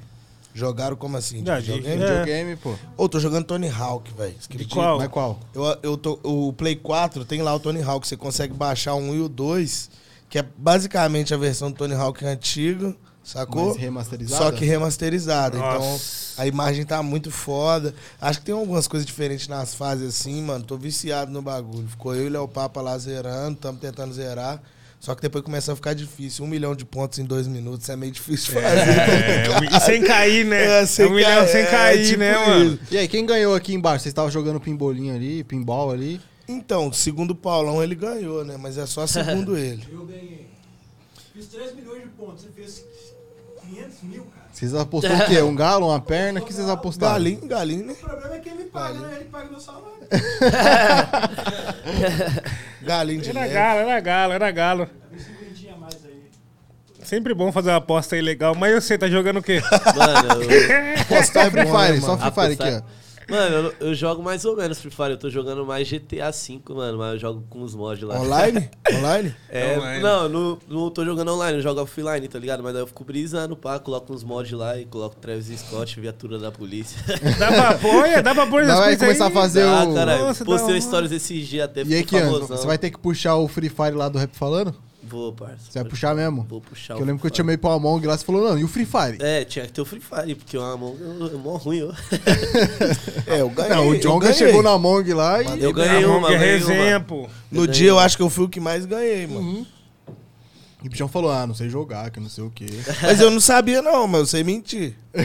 Jogaram 0.59 0.97
como 0.97 1.17
assim? 1.17 1.45
Já 1.45 1.61
De 1.61 1.71
videogame? 1.73 2.03
é. 2.03 2.07
Videogame, 2.09 2.57
pô. 2.57 2.75
Ô, 2.97 3.09
tô 3.09 3.21
jogando 3.21 3.45
Tony 3.45 3.69
Hawk, 3.69 4.13
velho. 4.13 4.35
De 4.51 4.65
qual? 4.65 4.99
Mas 4.99 5.09
qual? 5.09 5.39
Eu, 5.55 5.79
eu 5.83 5.97
tô, 5.97 6.19
o 6.25 6.53
Play 6.53 6.75
4 6.75 7.25
tem 7.25 7.43
lá 7.43 7.55
o 7.55 7.61
Tony 7.61 7.81
Hawk. 7.81 8.07
Você 8.07 8.17
consegue 8.17 8.53
baixar 8.53 8.95
o 8.95 8.99
1 8.99 9.15
e 9.15 9.21
o 9.21 9.29
2, 9.29 9.91
que 10.29 10.39
é 10.39 10.45
basicamente 10.57 11.33
a 11.33 11.37
versão 11.37 11.71
do 11.71 11.77
Tony 11.77 11.95
Hawk 11.95 12.25
antiga, 12.27 12.95
sacou? 13.23 13.67
Mais 13.67 13.77
remasterizada? 13.77 14.45
Só 14.45 14.51
que 14.51 14.65
remasterizada. 14.65 15.59
Nossa. 15.59 15.77
Então 15.77 16.45
a 16.45 16.47
imagem 16.49 16.85
tá 16.85 17.03
muito 17.05 17.31
foda. 17.31 17.95
Acho 18.21 18.41
que 18.41 18.47
tem 18.47 18.55
algumas 18.55 18.89
coisas 18.89 19.07
diferentes 19.07 19.47
nas 19.47 19.75
fases 19.75 20.09
assim, 20.09 20.43
mano. 20.43 20.65
Tô 20.65 20.77
viciado 20.77 21.31
no 21.31 21.41
bagulho. 21.41 21.87
Ficou 21.87 22.17
eu 22.17 22.25
e 22.25 22.27
o 22.27 22.33
Léo 22.33 22.49
Papa 22.49 22.81
lá 22.81 22.99
zerando, 22.99 23.57
tamo 23.57 23.79
tentando 23.79 24.13
zerar. 24.13 24.61
Só 25.01 25.15
que 25.15 25.23
depois 25.23 25.45
começou 25.45 25.73
a 25.73 25.77
ficar 25.77 25.95
difícil. 25.95 26.45
Um 26.45 26.49
milhão 26.49 26.75
de 26.75 26.85
pontos 26.85 27.19
em 27.19 27.25
dois 27.25 27.47
minutos 27.47 27.89
é 27.89 27.97
meio 27.97 28.11
difícil 28.11 28.55
de 28.55 28.61
fazer. 28.61 28.77
tá 28.77 29.75
É, 29.75 29.77
e 29.77 29.81
sem 29.81 30.03
cair, 30.03 30.45
né? 30.45 30.83
É, 30.83 30.87
sem 30.87 31.07
um 31.07 31.11
milhão 31.11 31.31
cair, 31.31 31.49
sem 31.49 31.61
é, 31.61 31.67
cair, 31.67 32.07
tipo 32.07 32.19
né, 32.19 32.33
isso. 32.33 32.49
mano? 32.49 32.79
E 32.91 32.99
aí, 32.99 33.09
quem 33.09 33.25
ganhou 33.25 33.55
aqui 33.55 33.73
embaixo? 33.73 34.03
Vocês 34.03 34.11
estavam 34.13 34.31
jogando 34.31 34.61
pinbolinho 34.61 35.15
ali, 35.15 35.45
pinball 35.45 35.93
ali. 35.93 36.21
Então, 36.49 36.93
segundo 36.93 37.33
o 37.33 37.35
Paulão, 37.35 37.83
ele 37.83 37.95
ganhou, 37.95 38.45
né? 38.45 38.57
Mas 38.57 38.77
é 38.77 38.87
só 38.87 39.07
segundo 39.07 39.57
ele. 39.59 39.87
Eu 39.93 40.05
ganhei. 40.05 40.49
Fiz 41.33 41.47
3 41.47 41.77
milhões 41.77 42.03
de 42.03 42.09
pontos. 42.09 42.43
Você 42.43 42.49
fez 42.51 42.85
500 43.61 44.03
mil, 44.03 44.25
cara. 44.25 44.38
Vocês 44.59 44.75
apostaram 44.75 45.21
o 45.21 45.27
quê? 45.27 45.41
Um 45.41 45.55
galo, 45.55 45.87
uma 45.87 46.01
perna? 46.01 46.41
O 46.41 46.45
que 46.45 46.53
vocês 46.53 46.69
apostaram? 46.69 47.13
Galinho, 47.13 47.47
galinho, 47.47 47.87
né? 47.87 47.93
O 47.93 47.97
problema 47.97 48.35
é 48.35 48.39
quem 48.41 48.57
me 48.57 48.65
paga, 48.65 48.99
né? 48.99 49.15
Ele 49.15 49.25
paga 49.27 49.51
meu 49.51 49.61
salário. 49.61 49.87
Galinho 52.83 53.23
de 53.23 53.31
Era 53.31 53.41
leve. 53.41 53.55
galo, 53.55 53.79
era 53.79 54.01
galo, 54.01 54.33
era 54.33 54.51
galo. 54.51 54.89
Sempre 57.05 57.35
bom 57.35 57.53
fazer 57.53 57.71
uma 57.71 57.77
aposta 57.77 58.17
aí 58.17 58.21
legal. 58.21 58.57
Mas 58.57 58.73
eu 58.73 58.81
sei, 58.81 58.99
tá 58.99 59.09
jogando 59.09 59.37
o 59.37 59.43
quê? 59.43 59.63
Mano, 59.97 60.43
eu, 60.43 60.99
Apostar 61.03 61.47
é 61.47 61.51
Free 61.51 61.65
né, 61.65 61.87
Fire, 61.87 62.01
só? 62.01 62.19
Free 62.19 62.33
Fire 62.33 62.53
aqui, 62.55 62.83
ó. 62.85 63.08
Mano, 63.29 63.55
eu, 63.81 63.89
eu 63.89 63.95
jogo 63.95 64.23
mais 64.23 64.45
ou 64.45 64.57
menos 64.57 64.81
Free 64.81 64.91
Fire. 64.91 65.11
Eu 65.11 65.19
tô 65.19 65.29
jogando 65.29 65.65
mais 65.67 65.89
GTA 65.89 66.31
V, 66.31 66.61
mano. 66.75 66.99
Mas 66.99 67.13
eu 67.15 67.19
jogo 67.19 67.45
com 67.51 67.63
os 67.63 67.75
mods 67.75 68.03
lá. 68.03 68.21
Online? 68.21 68.71
Online? 68.91 69.35
É, 69.51 69.77
Online. 69.77 70.03
não, 70.03 70.29
não, 70.29 70.59
não 70.69 70.91
tô 70.91 71.05
jogando 71.05 71.33
online, 71.33 71.59
eu 71.59 71.63
jogo 71.63 71.83
offline, 71.83 72.27
tá 72.27 72.39
ligado? 72.39 72.63
Mas 72.63 72.73
daí 72.73 72.83
eu 72.83 72.87
fico 72.87 73.05
brisando, 73.05 73.57
pá, 73.57 73.79
coloco 73.79 74.13
uns 74.13 74.25
mods 74.25 74.53
lá 74.53 74.79
e 74.79 74.85
coloco 74.87 75.17
Travis 75.17 75.61
Scott, 75.61 76.01
viatura 76.01 76.39
da 76.39 76.51
polícia. 76.51 76.99
Dá 77.39 77.53
pra 77.53 77.75
pôr, 78.47 78.65
dá 78.65 78.73
essas 78.73 78.79
vai 78.79 78.97
coisas 78.97 78.99
começar 78.99 79.25
aí. 79.27 79.31
a 79.31 79.35
fazer 79.35 79.63
ah, 79.63 79.85
o... 79.85 79.95
caralho, 79.95 80.25
Nossa, 80.25 80.45
postei 80.45 80.75
hora. 80.75 80.81
stories 80.81 81.13
esses 81.13 81.47
dias 81.47 81.65
até 81.65 81.83
E 81.83 81.95
aí, 81.95 82.05
Kian, 82.05 82.31
você 82.31 82.67
vai 82.67 82.79
ter 82.79 82.91
que 82.91 82.99
puxar 82.99 83.37
o 83.37 83.47
Free 83.47 83.69
Fire 83.69 83.93
lá 83.93 84.09
do 84.09 84.19
Rap 84.19 84.35
Falando? 84.35 84.75
Vou, 85.09 85.33
parça. 85.33 85.57
Você 85.71 85.79
vai 85.81 85.89
puxar 85.89 86.15
mesmo? 86.15 86.47
Vou 86.49 86.61
puxar 86.61 86.95
Que 86.95 87.03
eu 87.03 87.07
lembro 87.07 87.21
que 87.21 87.27
eu 87.27 87.31
te 87.31 87.39
chamei 87.39 87.57
pro 87.57 87.71
Among 87.71 88.07
lá, 88.07 88.17
você 88.17 88.25
falou, 88.25 88.49
não, 88.49 88.59
e 88.59 88.65
o 88.65 88.69
Free 88.69 88.85
Fire? 88.85 89.19
É, 89.21 89.45
tinha 89.45 89.67
que 89.67 89.73
ter 89.73 89.81
o 89.81 89.85
Free 89.85 90.01
Fire, 90.01 90.35
porque 90.35 90.57
o 90.57 90.63
Among 90.63 90.97
é 91.33 91.37
mó 91.37 91.57
ruim, 91.57 91.83
ó. 91.83 91.93
É, 93.27 93.41
eu 93.41 93.51
ganhei. 93.51 93.75
Não, 93.75 93.89
o 93.89 93.95
eu 93.95 94.01
Jonga 94.01 94.33
chegou 94.33 94.63
no 94.63 94.69
Among 94.69 95.13
lá 95.15 95.43
e... 95.43 95.63
Eu 95.63 95.73
ganhei 95.73 96.05
Among 96.05 96.19
uma, 96.19 96.29
é 96.33 96.39
ganhei 96.39 96.59
resenha, 96.59 96.99
uma. 96.99 97.05
pô. 97.05 97.29
No 97.51 97.67
dia 97.67 97.89
eu 97.89 97.99
acho 97.99 98.17
que 98.17 98.23
eu 98.23 98.31
fui 98.31 98.45
o 98.45 98.49
que 98.49 98.61
mais 98.61 98.85
ganhei, 98.85 99.27
mano. 99.27 99.67
E 100.83 100.87
o 100.87 100.91
bichão 100.91 101.09
falou, 101.09 101.33
ah, 101.33 101.45
não 101.45 101.55
sei 101.55 101.69
jogar, 101.69 102.09
que 102.11 102.21
não 102.21 102.29
sei 102.29 102.45
o 102.45 102.51
quê. 102.51 102.67
Mas 103.03 103.21
eu 103.21 103.31
não 103.31 103.41
sabia, 103.41 103.83
não, 103.83 104.07
mas 104.07 104.21
eu 104.21 104.27
sei 104.27 104.45
mentir. 104.45 104.95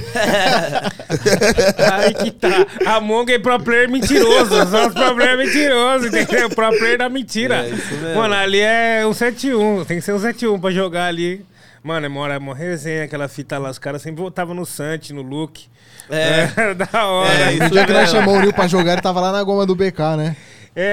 Aí 1.92 2.14
que 2.16 2.32
tá. 2.32 2.66
Among 2.96 3.32
é 3.32 3.38
pro 3.38 3.60
player 3.60 3.88
mentiroso. 3.90 4.50
Só 4.70 4.88
os 4.88 4.94
pro 4.94 5.16
player 5.16 5.38
mentirosos, 5.38 6.08
entendeu? 6.08 6.50
Pro 6.50 6.70
player 6.70 6.98
da 6.98 7.08
mentira. 7.08 7.68
É. 7.68 8.16
Mano, 8.16 8.34
ali 8.34 8.62
é 8.62 9.06
um 9.06 9.12
7-1. 9.12 9.86
Tem 9.86 9.98
que 9.98 10.04
ser 10.04 10.14
um 10.14 10.20
7-1 10.20 10.60
pra 10.60 10.72
jogar 10.72 11.06
ali. 11.06 11.46
Mano, 11.84 12.06
é 12.06 12.10
mó, 12.10 12.28
é 12.28 12.40
mó 12.40 12.54
resenha, 12.54 13.04
aquela 13.04 13.28
fita 13.28 13.60
lá. 13.60 13.70
Os 13.70 13.78
caras 13.78 14.02
sempre 14.02 14.22
voltavam 14.22 14.56
no 14.56 14.66
Santi, 14.66 15.14
no 15.14 15.22
look. 15.22 15.68
É. 16.10 16.74
da 16.74 17.06
hora. 17.06 17.30
É, 17.30 17.44
É, 17.44 17.54
isso 17.54 17.64
No 17.66 17.70
dia 17.70 17.86
que 17.86 17.94
nós 17.94 18.10
chamamos 18.10 18.40
o 18.40 18.42
Nil 18.42 18.54
pra 18.54 18.68
jogar, 18.68 18.94
ele 18.94 19.02
tava 19.02 19.20
lá 19.20 19.32
na 19.32 19.44
goma 19.44 19.66
do 19.66 19.76
BK, 19.76 20.18
né? 20.18 20.36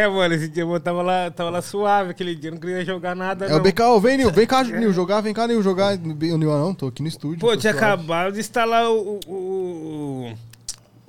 Mano, 0.09 0.35
esse 0.35 0.47
dia 0.48 0.62
eu 0.62 0.81
tava 0.81 1.01
lá, 1.01 1.31
tava 1.31 1.48
lá 1.51 1.62
suave 1.62 2.11
aquele 2.11 2.35
dia. 2.35 2.51
Não 2.51 2.59
queria 2.59 2.85
jogar 2.85 3.16
nada, 3.16 3.47
É 3.47 3.48
não. 3.48 3.57
o 3.57 3.61
BK, 3.62 3.81
ô, 3.82 3.98
vem, 4.01 4.19
Nil, 4.19 4.31
vem 4.31 4.47
cá, 4.47 4.62
Nil, 4.65 4.93
jogar, 4.93 5.20
vem 5.23 5.32
cá, 5.32 5.47
Nil, 5.47 5.62
jogar. 5.62 5.94
O 5.97 6.15
Nil, 6.15 6.39
não, 6.39 6.74
tô 6.74 6.89
aqui 6.89 7.01
no 7.02 7.09
estúdio. 7.09 7.39
Pô, 7.39 7.57
tinha 7.57 7.73
suave. 7.73 7.86
acabado 7.86 8.32
de 8.35 8.40
instalar 8.40 8.90
o, 8.90 9.20
o- 9.27 10.32
o 10.32 10.35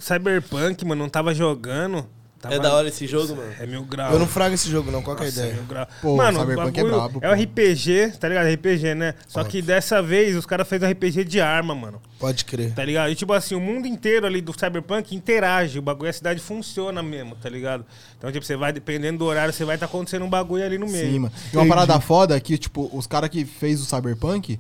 Cyberpunk, 0.02 0.86
mano. 0.86 1.02
Não 1.04 1.10
tava 1.10 1.34
jogando. 1.34 2.06
Tava- 2.42 2.56
É 2.56 2.60
da 2.60 2.74
hora 2.74 2.88
esse 2.88 3.06
jogo, 3.06 3.36
mano. 3.36 3.54
É 3.60 3.68
mil 3.68 3.84
grau. 3.84 4.14
Eu 4.14 4.18
não 4.20 4.26
frago 4.28 4.56
esse 4.56 4.68
jogo, 4.70 4.90
não. 4.90 5.04
Qual 5.04 5.16
que 5.16 5.24
é 5.24 5.26
a 5.28 5.30
ideia? 5.30 5.54
mil 5.54 5.64
grau. 5.64 5.88
Pô, 6.02 6.16
Mano, 6.18 6.40
o 6.40 6.42
Cyberpunk 6.42 6.80
é 6.80 6.84
brabo, 6.84 7.20
é 7.22 7.30
o. 7.30 7.34
RPG, 7.34 8.14
tá 8.20 8.28
ligado? 8.28 8.48
RPG, 8.48 8.96
né? 8.96 9.14
Só 9.28 9.44
que 9.44 9.62
dessa 9.62 10.02
vez 10.02 10.36
os 10.36 10.46
caras 10.46 10.68
fez 10.68 10.82
RPG 10.82 11.24
de 11.24 11.40
arma, 11.40 11.76
mano. 11.76 12.02
Pode 12.20 12.44
crer. 12.46 12.74
Tá 12.74 12.84
ligado? 12.84 13.12
E 13.12 13.16
tipo 13.16 13.32
assim, 13.34 13.54
o 13.54 13.60
mundo 13.60 13.88
inteiro 13.88 14.26
ali 14.26 14.42
do 14.42 14.54
Cyberpunk 14.54 15.16
interage. 15.16 15.78
O 15.78 15.82
bagulho, 15.84 16.10
a 16.10 16.14
cidade 16.14 16.40
funciona 16.40 17.04
mesmo, 17.04 17.36
tá 17.36 17.48
ligado? 17.50 17.86
Então, 18.18 18.32
tipo, 18.32 18.44
você 18.46 18.56
vai, 18.56 18.74
dependendo 18.74 19.20
do 19.20 19.26
horário, 19.26 19.54
você 19.54 19.64
vai 19.64 19.76
estar 19.76 19.86
acontecendo 19.86 20.26
um 20.26 20.30
bagulho 20.30 20.66
ali 20.66 20.78
no 20.80 20.88
meio. 20.88 21.12
Sim, 21.12 21.20
mano. 21.20 21.34
E 21.54 21.58
uma 21.58 21.68
parada 21.68 22.00
foda 22.00 22.36
é 22.36 22.40
que, 22.40 22.58
tipo, 22.58 22.90
os 22.92 23.06
caras 23.06 23.30
que 23.30 23.46
fez 23.46 23.80
o 23.82 23.86
Cyberpunk, 23.86 24.60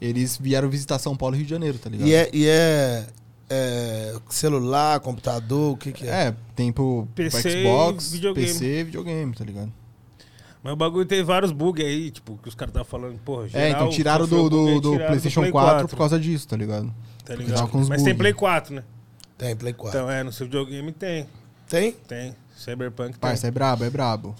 eles 0.00 0.38
vieram 0.40 0.68
visitar 0.70 0.98
São 0.98 1.14
Paulo 1.16 1.34
e 1.34 1.38
Rio 1.38 1.44
de 1.46 1.50
Janeiro, 1.50 1.78
tá 1.78 1.90
ligado? 1.90 2.08
E 2.08 2.14
é, 2.14 2.30
e 2.32 2.46
é, 2.46 3.04
é 3.50 4.14
celular, 4.28 5.00
computador, 5.00 5.72
o 5.72 5.76
que 5.76 5.92
que 5.92 6.06
é? 6.06 6.28
É, 6.28 6.36
tem 6.54 6.72
pro, 6.72 7.08
pro 7.14 7.24
PC 7.24 7.48
e 7.48 7.62
Xbox, 7.62 8.12
videogame. 8.12 8.46
PC 8.46 8.64
e 8.64 8.84
videogame, 8.84 9.34
tá 9.34 9.44
ligado? 9.44 9.72
Mas 10.62 10.72
o 10.72 10.76
bagulho 10.76 11.06
teve 11.06 11.22
vários 11.22 11.50
bugs 11.52 11.84
aí, 11.84 12.10
tipo, 12.10 12.38
que 12.42 12.48
os 12.48 12.54
caras 12.54 12.70
estavam 12.70 12.88
falando, 12.88 13.18
porra, 13.18 13.48
geral, 13.48 13.66
é, 13.66 13.70
então 13.70 13.88
tiraram 13.88 14.26
do, 14.26 14.48
do, 14.48 14.64
bug 14.66 14.80
do 14.80 14.92
tiraram 14.92 15.06
PlayStation 15.08 15.40
Play 15.40 15.52
4, 15.52 15.88
por 15.88 15.96
causa 15.96 16.20
disso, 16.20 16.46
tá 16.46 16.56
ligado? 16.56 16.94
Tá 17.24 17.34
ligado? 17.34 17.56
tava 17.56 17.68
com 17.68 17.78
uns 17.78 17.88
Mas 17.88 18.02
tem 18.02 18.12
bug. 18.12 18.18
Play 18.18 18.34
4, 18.34 18.74
né? 18.74 18.84
Tem, 19.36 19.56
Play 19.56 19.72
4. 19.72 19.98
Então, 19.98 20.10
é, 20.10 20.22
no 20.22 20.32
seu 20.32 20.46
videogame 20.46 20.92
tem. 20.92 21.26
Tem? 21.68 21.92
Tem. 21.92 22.36
Cyberpunk 22.56 23.12
tem. 23.12 23.20
Parça, 23.20 23.48
é 23.48 23.50
brabo, 23.50 23.84
é 23.84 23.90
brabo. 23.90 24.34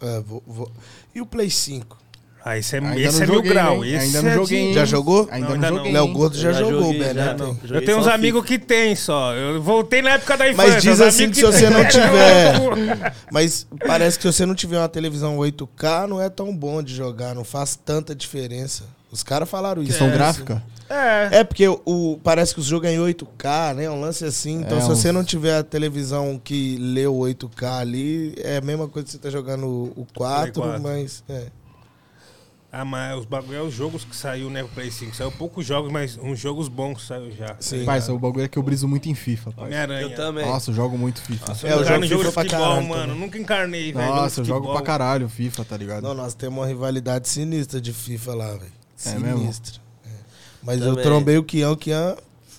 É, 0.00 0.20
vou, 0.20 0.42
vou. 0.46 0.72
E 1.14 1.20
o 1.20 1.26
Play 1.26 1.50
5? 1.50 1.98
Ah, 2.42 2.56
esse 2.56 2.74
é, 2.74 2.78
Ainda 2.78 2.98
esse 3.00 3.18
não 3.18 3.22
é 3.22 3.26
mil 3.26 3.34
joguei, 3.36 3.50
grau. 3.52 3.84
hein? 3.84 3.94
Esse 3.94 4.04
Ainda 4.06 4.22
não 4.22 4.30
é 4.30 4.34
joguei, 4.34 4.68
de-? 4.68 4.74
Já 4.74 4.84
jogou? 4.86 5.28
Ainda 5.30 5.38
Não, 5.38 5.46
não, 5.48 5.54
ainda 5.54 5.70
não. 5.70 5.76
joguei. 5.76 5.92
Léo? 5.92 6.08
Gordo 6.08 6.38
já, 6.38 6.52
Já 6.52 6.58
jogou, 6.60 6.82
joguei, 6.84 7.14
já. 7.14 7.34
tem. 7.34 7.58
Eu 7.70 7.84
tenho 7.84 7.98
uns 7.98 8.06
amigos 8.06 8.44
que 8.46 8.58
tem 8.58 8.96
só. 8.96 9.34
Eu 9.34 9.62
voltei 9.62 10.00
na 10.00 10.10
época 10.12 10.36
da 10.38 10.48
infância. 10.50 10.72
Mas 10.74 10.82
diz 10.82 11.00
assim 11.00 11.28
que 11.28 11.36
se 11.36 11.42
você 11.42 11.68
não 11.68 11.84
tiver. 11.86 13.14
Mas 13.30 13.66
parece 13.86 14.18
que 14.18 14.22
se 14.22 14.32
você 14.32 14.46
não 14.46 14.54
tiver 14.54 14.78
uma 14.78 14.88
televisão 14.88 15.36
8K, 15.36 16.06
não 16.08 16.20
é 16.20 16.28
tão 16.30 16.54
bom 16.56 16.82
de 16.82 16.94
jogar, 16.94 17.34
não 17.34 17.44
faz 17.44 17.76
tanta 17.76 18.14
diferença. 18.14 18.84
Os 19.12 19.22
caras 19.22 19.48
falaram 19.50 19.82
isso. 19.82 19.90
Questão 19.92 20.08
É, 20.08 20.12
gráfica? 20.12 20.62
É. 20.88 21.40
É 21.40 21.44
porque 21.44 21.66
o, 21.68 22.18
parece 22.22 22.54
que 22.54 22.60
os 22.60 22.66
jogos 22.66 22.88
ganham 22.88 23.04
8K, 23.04 23.74
né? 23.74 23.90
Um 23.90 24.00
lance 24.00 24.24
assim. 24.24 24.60
Então, 24.60 24.78
É, 24.78 24.80
se 24.80 24.88
você 24.88 25.10
não 25.12 25.24
tiver 25.24 25.56
a 25.56 25.62
televisão 25.64 26.40
que 26.42 26.76
lê 26.78 27.06
o 27.06 27.14
8K 27.18 27.80
ali, 27.80 28.34
é 28.38 28.56
a 28.58 28.60
mesma 28.60 28.88
coisa 28.88 29.06
que 29.06 29.12
você 29.12 29.18
tá 29.18 29.28
jogando 29.28 29.66
o 29.96 30.06
4, 30.16 30.52
Play 30.52 30.64
4. 30.64 30.82
mas. 30.82 31.24
É. 31.28 31.42
Ah, 32.72 32.84
mas 32.84 33.18
os 33.18 33.24
bagulho 33.24 33.56
é 33.58 33.62
os 33.62 33.74
jogos 33.74 34.04
que 34.04 34.14
saiu, 34.14 34.48
né, 34.48 34.62
pro 34.62 34.72
Play 34.74 34.92
5. 34.92 35.16
Saiu 35.16 35.32
poucos 35.32 35.66
jogos, 35.66 35.90
mas 35.90 36.16
uns 36.22 36.38
jogos 36.38 36.68
bons 36.68 37.04
saiu 37.04 37.32
já. 37.32 37.56
Sim. 37.58 37.84
Parça, 37.84 38.12
o 38.12 38.18
bagulho 38.18 38.44
é 38.44 38.48
que 38.48 38.56
eu 38.56 38.62
briso 38.62 38.86
muito 38.86 39.08
em 39.08 39.14
FIFA, 39.14 39.50
parça. 39.50 39.62
Homem-Aranha. 39.66 40.02
Eu 40.02 40.14
também. 40.14 40.46
Nossa, 40.46 40.70
eu 40.70 40.74
jogo 40.76 40.96
muito 40.96 41.20
FIFA. 41.20 41.48
Nossa, 41.48 41.66
É, 41.66 41.72
eu 41.72 41.76
eu 41.78 41.82
encarno 41.82 42.06
jogo 42.06 42.22
jogo 42.22 42.22
de 42.22 42.28
FIFA 42.28 42.32
pra 42.32 42.42
futebol, 42.44 42.68
caralho 42.68 42.88
mano. 42.88 43.02
também. 43.08 43.20
Nunca 43.20 43.38
encarnei, 43.38 43.92
velho. 43.92 44.14
Nossa, 44.14 44.40
eu 44.40 44.44
jogo 44.44 44.72
pra 44.72 44.82
caralho 44.82 45.28
FIFA, 45.28 45.64
tá 45.64 45.76
ligado? 45.76 46.02
Não, 46.04 46.14
nós 46.14 46.32
temos 46.34 46.58
uma 46.60 46.66
rivalidade 46.66 47.28
sinistra 47.28 47.80
de 47.80 47.92
FIFA 47.92 48.34
lá, 48.34 48.50
velho. 48.52 48.72
É 49.04 49.18
mesmo? 49.18 49.38
Sinistra. 49.40 49.80
É. 50.06 50.08
Mas 50.62 50.80
eu 50.80 50.88
Também. 50.90 51.02
trombei 51.04 51.38
o 51.38 51.42
Kian, 51.42 51.70
o 51.72 51.76
Kian 51.76 52.16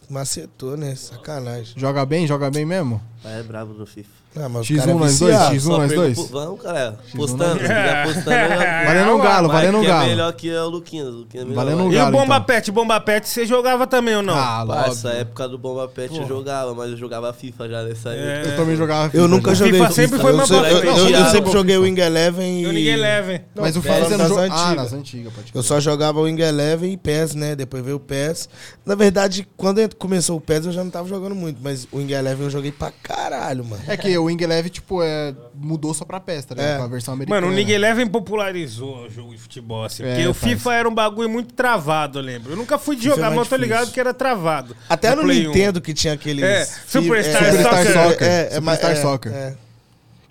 macetou, 0.09 0.75
né? 0.75 0.93
Sacanagem. 0.95 1.73
Joga 1.77 2.05
bem? 2.05 2.27
Joga 2.27 2.51
bem 2.51 2.65
mesmo? 2.65 3.01
Pai 3.23 3.39
é 3.39 3.43
brabo 3.43 3.73
no 3.73 3.85
FIFA. 3.85 4.09
Não, 4.33 4.47
mas 4.47 4.69
o 4.69 4.73
X1 4.73 4.77
cara 4.77 4.91
é 4.91 4.93
nós 4.93 5.19
dois? 5.19 5.33
viciado. 5.35 5.55
X1 5.55 5.59
Só 5.59 5.69
nós 5.77 5.79
perco 5.89 5.95
dois? 5.95 6.13
pro- 6.19 6.27
Vamos, 6.27 6.61
cara. 6.61 6.99
Postando. 7.15 7.59
Já 7.59 8.03
postando. 8.05 8.31
Valendo 8.87 9.11
um 9.11 9.19
galo, 9.21 9.47
Mas 9.49 9.57
valendo 9.57 9.77
um 9.79 9.83
é 9.83 9.87
galo. 9.87 10.07
melhor 10.07 10.33
que 10.33 10.49
é 10.49 10.61
o 10.61 10.69
Luquinhas. 10.69 11.07
O 11.09 11.27
é. 11.33 11.43
Valendo 11.53 11.83
um 11.83 11.91
E 11.91 11.95
galo, 11.95 12.09
o 12.09 12.11
Bomba 12.13 12.35
então. 12.35 12.43
Pet? 12.45 12.71
Bomba 12.71 12.99
Pet, 13.01 13.27
você 13.27 13.45
jogava 13.45 13.85
também 13.87 14.15
ou 14.15 14.23
não? 14.23 14.33
Ah, 14.33 14.63
Parça, 14.65 15.07
óbvio. 15.09 15.21
época 15.21 15.47
do 15.49 15.57
Bomba 15.57 15.87
Pet 15.89 16.17
eu 16.17 16.25
jogava, 16.27 16.73
mas 16.73 16.91
eu 16.91 16.97
jogava 16.97 17.33
FIFA 17.33 17.67
já 17.69 17.83
nessa 17.83 18.09
É. 18.13 18.35
época. 18.37 18.49
Eu 18.51 18.55
também 18.55 18.75
jogava 18.77 19.09
FIFA. 19.09 19.17
Eu 19.23 19.27
nunca 19.27 19.53
joguei 19.53 19.73
FIFA 19.81 19.91
sempre 19.91 20.19
foi 20.19 20.31
eu, 20.31 20.35
uma 20.35 20.47
boa 20.47 20.69
eu, 20.69 20.77
eu- 20.83 21.09
eu 21.09 21.25
sempre 21.25 21.51
joguei 21.51 21.77
o 21.77 21.81
Wing 21.81 21.99
Eleven 21.99 22.61
e... 22.61 22.63
Eu 22.63 22.71
ninguém 22.71 22.95
leve. 22.95 23.41
Mas 23.53 23.75
o 23.75 23.81
falando 23.81 24.03
FIFA 24.05 24.17
das 24.17 24.27
joga... 24.29 24.41
Ah, 24.41 24.45
antigas. 24.45 24.75
nas 24.77 24.93
antigas, 24.93 25.33
Eu 25.53 25.63
só 25.63 25.79
jogava 25.81 26.19
o 26.19 26.23
Wing 26.23 26.41
Eleven 26.41 26.93
e 26.93 26.97
PES, 26.97 27.35
né? 27.35 27.53
Depois 27.55 27.83
veio 27.83 27.97
o 27.97 27.99
PES. 27.99 28.47
Na 28.85 28.95
verdade, 28.95 29.45
quando 29.57 29.79
eu- 29.79 29.89
começou 29.97 30.37
o 30.37 30.41
PES, 30.41 30.67
eu 30.67 30.71
já 30.71 30.83
não 30.85 30.89
tava 30.91 31.07
jogando 31.09 31.35
muito. 31.35 31.57
Mas 31.61 31.85
o 31.91 31.97
Wing 31.97 32.13
Eleven 32.13 32.45
eu 32.45 32.49
joguei 32.49 32.71
pra 32.71 32.91
caralho, 33.03 33.65
mano. 33.65 33.83
É 33.87 33.97
que 33.97 34.20
o 34.21 34.25
Wing 34.25 34.43
Eleven, 34.43 34.71
tipo, 34.71 35.03
é... 35.03 35.33
mudou 35.53 35.93
só 35.93 36.05
pra 36.05 36.19
PES, 36.19 36.45
tá 36.45 36.55
ligado? 36.55 36.71
É. 36.71 36.77
Pra 36.77 36.87
versão 36.87 37.13
americana. 37.13 37.41
Mano, 37.41 37.51
o 37.51 37.55
League 37.55 37.71
Eleven 37.71 38.07
popularizou 38.07 39.05
o 39.05 39.09
jogo 39.09 39.31
de 39.31 39.37
futebol, 39.37 39.83
assim. 39.83 40.03
É, 40.03 40.13
porque 40.13 40.27
o 40.27 40.33
faz. 40.33 40.53
FIFA 40.53 40.73
era 40.73 40.89
um 40.89 40.93
bagulho 40.93 41.29
muito 41.29 41.53
travado, 41.53 42.19
eu 42.19 42.23
lembro. 42.23 42.53
Eu 42.53 42.57
nunca 42.57 42.77
fui 42.77 42.95
de 42.95 43.07
é 43.07 43.11
jogar, 43.11 43.29
mas 43.29 43.39
eu 43.39 43.45
tô 43.45 43.55
ligado 43.55 43.91
que 43.91 43.99
era 43.99 44.13
travado. 44.13 44.75
Até 44.87 45.15
no 45.15 45.23
1. 45.23 45.25
Nintendo 45.25 45.81
que 45.81 45.93
tinha 45.93 46.13
aqueles... 46.13 46.43
É, 46.43 46.65
Superstar 46.65 47.43
Superstar 47.45 47.85
Soccer. 47.85 48.09
Soccer. 48.09 48.27
É, 48.27 48.41
é, 48.41 48.55
Superstar 48.55 48.91
é, 48.91 48.95
Soccer. 48.95 49.33
é. 49.33 49.55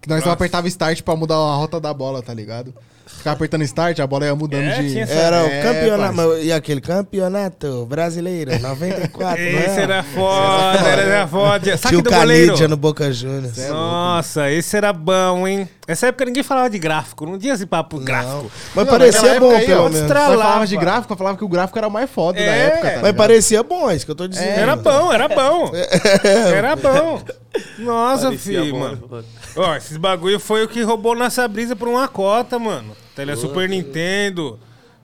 Que 0.01 0.09
nós 0.09 0.25
não 0.25 0.33
apertava 0.33 0.67
Start 0.69 1.03
pra 1.03 1.15
mudar 1.15 1.35
a 1.35 1.57
rota 1.57 1.79
da 1.79 1.93
bola, 1.93 2.23
tá 2.23 2.33
ligado? 2.33 2.75
Ficava 3.19 3.35
apertando 3.37 3.63
Start, 3.65 3.99
a 4.01 4.07
bola 4.07 4.25
ia 4.25 4.35
mudando 4.35 4.63
É, 4.63 4.81
de... 4.83 4.99
Era 4.99 5.37
É, 5.37 5.61
o 5.61 5.63
campeonato. 5.63 6.15
parça. 6.17 6.29
mas- 6.37 6.45
E 6.45 6.53
aquele 6.53 6.81
campeonato 6.81 7.85
brasileiro, 7.87 8.59
94, 8.59 9.43
não 9.43 9.59
Esse 9.61 9.79
é? 9.79 9.83
era 9.83 10.03
foda, 10.03 10.79
era 10.89 11.27
foda. 11.27 11.77
Saque 11.77 11.89
Tinha 11.89 11.99
o 11.99 12.03
do 12.03 12.11
goleiro. 12.11 12.69
No 12.69 12.77
Boca 12.79 13.13
Juniors. 13.13 13.59
Nossa, 13.69 14.51
esse 14.51 14.75
era 14.77 14.91
bom, 14.93 15.47
hein? 15.47 15.69
Nessa 15.87 16.07
época 16.07 16.25
ninguém 16.25 16.43
falava 16.43 16.71
de 16.71 16.79
gráfico, 16.79 17.27
não 17.27 17.37
tinha 17.39 17.53
esse 17.53 17.67
papo 17.67 17.99
gráfico. 17.99 18.51
Mas 18.75 18.87
Não, 18.87 18.93
parecia 18.93 19.41
bom, 19.41 19.51
aí, 19.51 19.67
pelo 19.67 19.89
menos. 19.91 20.09
falava 20.13 20.67
de 20.67 20.77
gráfico, 20.77 21.13
eu 21.13 21.17
falava 21.17 21.37
que 21.37 21.45
o 21.45 21.49
gráfico 21.49 21.77
era 21.79 21.89
o 21.89 21.91
mais 21.91 22.09
foda 22.09 22.39
da 22.39 22.45
É, 22.45 22.67
época, 22.69 22.91
tá 22.91 22.99
Mas 23.03 23.13
parecia 23.13 23.63
bom, 23.63 23.91
é 23.91 23.97
isso 23.97 24.05
que 24.07 24.13
eu 24.13 24.17
tô 24.17 24.29
dizendo. 24.29 24.49
Era 24.49 24.77
bom, 24.77 25.13
era 25.13 25.29
bom. 25.29 25.73
Era 26.55 26.77
bom. 26.77 27.21
Nossa, 27.79 28.27
Parecia 28.27 28.61
filho, 28.61 28.73
bom, 28.73 28.79
mano. 28.81 29.25
Ó, 29.57 29.77
esses 29.77 29.97
bagulho 29.97 30.39
foi 30.39 30.65
o 30.65 30.69
que 30.69 30.83
roubou 30.83 31.17
nossa 31.17 31.47
brisa 31.49 31.75
por 31.75 31.89
uma 31.89 32.07
cota, 32.07 32.59
mano. 32.59 32.97
Tele 33.15 33.35
Super 33.37 33.69
Nintendo. 33.69 34.59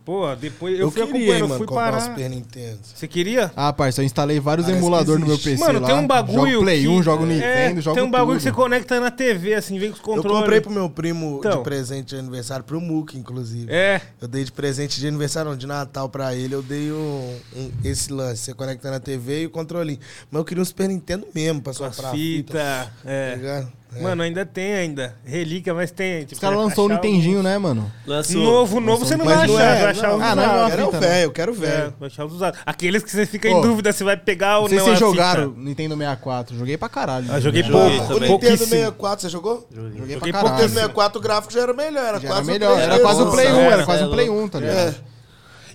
Pô, 0.06 0.32
depois 0.36 0.74
eu, 0.78 0.82
Eu 0.86 0.90
fui 0.92 1.04
queria, 1.04 1.40
mano, 1.40 1.56
fui 1.58 1.66
comprar 1.66 1.90
parar. 1.90 1.96
um 1.98 2.00
Super 2.10 2.30
Nintendo. 2.30 2.78
Você 2.94 3.08
queria? 3.08 3.50
Ah, 3.56 3.72
parça, 3.72 4.00
eu 4.02 4.06
instalei 4.06 4.38
vários 4.38 4.68
emuladores 4.68 5.20
no 5.20 5.26
meu. 5.26 5.36
PC 5.36 5.56
Mano, 5.58 5.80
lá. 5.80 5.86
tem 5.88 5.96
um 5.96 6.06
bagulho. 6.06 6.50
Jogo 6.52 6.62
Play 6.62 6.80
que- 6.82 6.88
1, 6.88 7.02
jogo 7.02 7.24
é, 7.24 7.26
Nintendo, 7.26 7.80
jogo 7.80 7.96
Tem 7.96 8.04
um 8.04 8.10
bagulho 8.10 8.38
tudo. 8.38 8.38
que 8.38 8.42
você 8.44 8.52
conecta 8.52 9.00
na 9.00 9.10
TV, 9.10 9.54
assim, 9.54 9.76
vem 9.80 9.90
com 9.90 9.94
os 9.96 9.98
Eu 10.00 10.04
controles. 10.04 10.38
comprei 10.42 10.60
pro 10.60 10.70
meu 10.70 10.88
primo 10.88 11.38
Então. 11.40 11.56
de 11.58 11.64
presente 11.64 12.10
de 12.10 12.16
aniversário, 12.20 12.64
pro 12.64 12.80
Muki, 12.80 13.18
inclusive. 13.18 13.66
É. 13.68 14.00
Eu 14.20 14.28
dei 14.28 14.44
de 14.44 14.52
presente 14.52 15.00
de 15.00 15.08
aniversário, 15.08 15.50
não, 15.50 15.58
de 15.58 15.66
Natal 15.66 16.08
pra 16.08 16.32
ele, 16.36 16.54
eu 16.54 16.62
dei 16.62 16.92
um, 16.92 17.36
um- 17.56 17.70
esse 17.82 18.12
lance. 18.12 18.42
Você 18.44 18.54
conecta 18.54 18.88
na 18.92 19.00
TV 19.00 19.42
e 19.42 19.46
o 19.46 19.50
controlinho. 19.50 19.98
Mas 20.30 20.38
eu 20.38 20.44
queria 20.44 20.62
um 20.62 20.64
Super 20.64 20.88
Nintendo 20.88 21.26
mesmo 21.34 21.60
pra 21.60 21.72
soprar 21.72 22.12
a 22.12 22.14
fita. 22.14 22.52
fitas. 22.52 22.62
Tá 22.62 22.90
É. 23.04 23.34
ligado? 23.34 23.72
É. 23.98 24.02
Mano, 24.02 24.22
ainda 24.22 24.44
tem 24.44 24.74
ainda. 24.74 25.14
Relíquia, 25.24 25.72
mas 25.72 25.90
tem. 25.90 26.20
Tipo, 26.20 26.34
Os 26.34 26.38
caras 26.38 26.58
lançou 26.58 26.84
o 26.88 26.92
achar 26.92 27.02
Nintendinho, 27.02 27.42
né, 27.42 27.56
mano? 27.58 27.90
Lançou. 28.06 28.42
Novo, 28.42 28.80
novo 28.80 29.04
você 29.04 29.16
não 29.16 29.24
vai 29.24 29.36
Mas 29.36 29.48
não 29.50 29.56
achar, 29.56 29.64
é, 29.76 29.80
vai 29.82 29.90
achar 29.90 30.08
não. 30.08 30.22
Ah, 30.22 30.34
não 30.34 30.42
é 30.42 30.46
Eu 30.46 30.68
quero 30.70 30.88
o 30.88 30.92
né? 30.92 30.98
velho, 31.00 31.22
eu 31.24 31.30
quero 31.32 31.52
o 31.52 31.54
É, 31.54 31.58
velho. 31.58 31.94
vai 31.98 32.06
achar 32.08 32.24
os 32.26 32.32
usados. 32.34 32.60
Aqueles 32.66 33.02
que 33.02 33.10
você 33.10 33.24
fica 33.26 33.48
em 33.48 33.60
dúvida 33.60 33.92
se 33.92 34.04
vai 34.04 34.16
pegar 34.16 34.58
ou 34.58 34.62
Não 34.62 34.68
sei 34.68 34.78
se 34.78 34.84
vocês 34.84 34.98
fita. 34.98 35.10
jogaram 35.10 35.50
Nintendo 35.56 35.96
64. 35.96 36.56
Joguei 36.56 36.76
pra 36.76 36.88
caralho. 36.88 37.26
Ah, 37.30 37.40
joguei 37.40 37.62
Joguei 37.62 37.80
pouco. 37.80 37.96
O. 37.96 38.14
Nintendo 38.14 38.26
Pouquíssimo. 38.28 38.58
64, 38.66 39.22
você 39.22 39.28
jogou? 39.28 39.66
Joguei 39.74 39.90
pra 39.90 39.98
Joguei 39.98 40.16
O 40.16 40.20
pouco. 40.20 40.32
caralho. 40.32 40.52
Nintendo 40.54 40.68
64 40.74 41.18
o 41.18 41.22
gráfico 41.22 41.52
já 41.52 41.60
era 41.62 41.72
melhor, 41.72 42.04
era 42.06 42.20
quase 42.20 42.42
o 42.42 42.44
melhor, 42.52 42.78
era 42.78 42.94
3D, 42.96 43.02
quase 43.02 43.20
o 43.20 43.24
nossa. 43.24 43.36
Play 43.36 43.52
1, 43.52 43.56
era 43.70 43.84
quase 43.84 44.02
o 44.04 44.06
é 44.06 44.10
Play 44.10 44.28
louco. 44.28 44.44
1, 44.44 44.48
tá 44.48 44.60
ligado? 44.60 44.94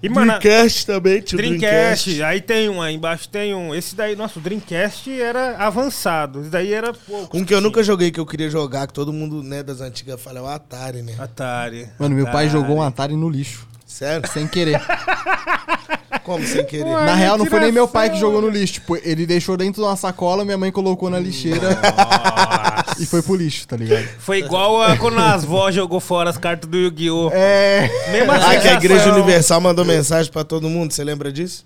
E, 0.03 0.09
mano, 0.09 0.39
Dreamcast 0.39 0.85
também, 0.87 1.21
tinha 1.21 1.37
o 1.37 1.41
Dreamcast, 1.41 2.09
Dreamcast. 2.09 2.23
aí 2.23 2.41
tem 2.41 2.69
um, 2.69 2.81
aí 2.81 2.95
embaixo 2.95 3.29
tem 3.29 3.53
um. 3.53 3.73
Esse 3.75 3.95
daí, 3.95 4.15
nossa, 4.15 4.39
o 4.39 4.41
Dreamcast 4.41 5.11
era 5.21 5.57
avançado. 5.57 6.41
Esse 6.41 6.49
daí 6.49 6.73
era 6.73 6.91
pouco. 6.91 7.37
Um 7.37 7.45
que 7.45 7.53
eu 7.53 7.61
nunca 7.61 7.83
joguei, 7.83 8.09
que 8.09 8.19
eu 8.19 8.25
queria 8.25 8.49
jogar, 8.49 8.87
que 8.87 8.93
todo 8.93 9.13
mundo 9.13 9.43
né, 9.43 9.61
das 9.61 9.79
antigas 9.79 10.19
fala, 10.19 10.39
é 10.39 10.41
o 10.41 10.47
Atari, 10.47 11.03
né? 11.03 11.15
Atari. 11.19 11.87
Mano, 11.99 12.15
meu 12.15 12.25
pai 12.25 12.49
jogou 12.49 12.77
um 12.77 12.81
Atari 12.81 13.15
no 13.15 13.29
lixo. 13.29 13.67
Sério? 13.85 14.27
Sem 14.31 14.47
querer. 14.47 14.81
Como 16.23 16.45
sem 16.45 16.65
querer? 16.65 16.85
Ué. 16.85 17.05
Na 17.05 17.13
real, 17.13 17.37
não 17.37 17.45
foi 17.45 17.59
nem 17.59 17.71
meu 17.71 17.87
pai 17.87 18.09
que 18.09 18.17
jogou 18.17 18.41
no 18.41 18.49
lixo. 18.49 18.73
Tipo, 18.73 18.95
ele 18.97 19.25
deixou 19.25 19.57
dentro 19.57 19.81
de 19.81 19.87
uma 19.87 19.95
sacola, 19.95 20.45
minha 20.45 20.57
mãe 20.57 20.71
colocou 20.71 21.09
na 21.09 21.19
lixeira 21.19 21.77
e 22.99 23.05
foi 23.05 23.21
pro 23.21 23.35
lixo, 23.35 23.67
tá 23.67 23.75
ligado? 23.77 24.05
Foi 24.19 24.39
igual 24.39 24.81
a 24.81 24.97
quando 24.97 25.19
as 25.19 25.43
vó 25.43 25.71
jogou 25.71 25.99
fora 25.99 26.29
as 26.29 26.37
cartas 26.37 26.69
do 26.69 26.77
Yu-Gi-Oh! 26.77 27.29
É. 27.33 27.89
Mesma 28.11 28.35
Ah, 28.35 28.57
que 28.59 28.67
a. 28.67 28.73
Igreja 28.73 29.11
Universal 29.13 29.61
mandou 29.61 29.83
mensagem 29.85 30.31
pra 30.31 30.43
todo 30.43 30.69
mundo, 30.69 30.91
você 30.91 31.03
lembra 31.03 31.31
disso? 31.31 31.65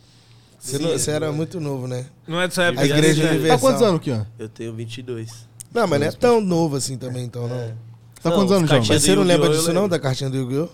Você, 0.60 0.80
não- 0.80 0.90
você 0.92 1.12
era 1.12 1.32
muito 1.32 1.60
novo, 1.60 1.88
né? 1.88 2.06
Não 2.28 2.42
é 2.42 2.48
dessa 2.48 2.64
época. 2.64 2.82
A 2.84 2.86
Igreja 2.86 3.24
Tá 3.24 3.30
Universal. 3.30 3.58
Tá 3.58 3.62
quantos 3.62 3.82
anos 3.82 3.96
aqui, 3.98 4.12
ó? 4.12 4.22
Eu 4.40 4.50
tenho 4.50 4.74
22. 4.74 5.30
Não, 5.74 5.86
mas 5.88 6.00
não 6.00 6.08
é 6.08 6.12
tão 6.12 6.42
novo 6.42 6.76
assim 6.78 6.98
também, 6.98 7.26
então, 7.26 7.48
não. 7.48 7.74
Tá 8.22 8.30
Não, 8.30 8.38
quantos 8.38 8.52
os 8.52 8.58
anos, 8.58 8.70
João? 8.70 8.84
Mas 8.88 9.04
você 9.04 9.16
não 9.16 9.24
lembra 9.24 9.50
disso 9.50 9.72
não, 9.74 9.88
da 9.88 10.00
cartinha 10.00 10.30
do 10.30 10.38
Yu-Gi-Oh? 10.38 10.68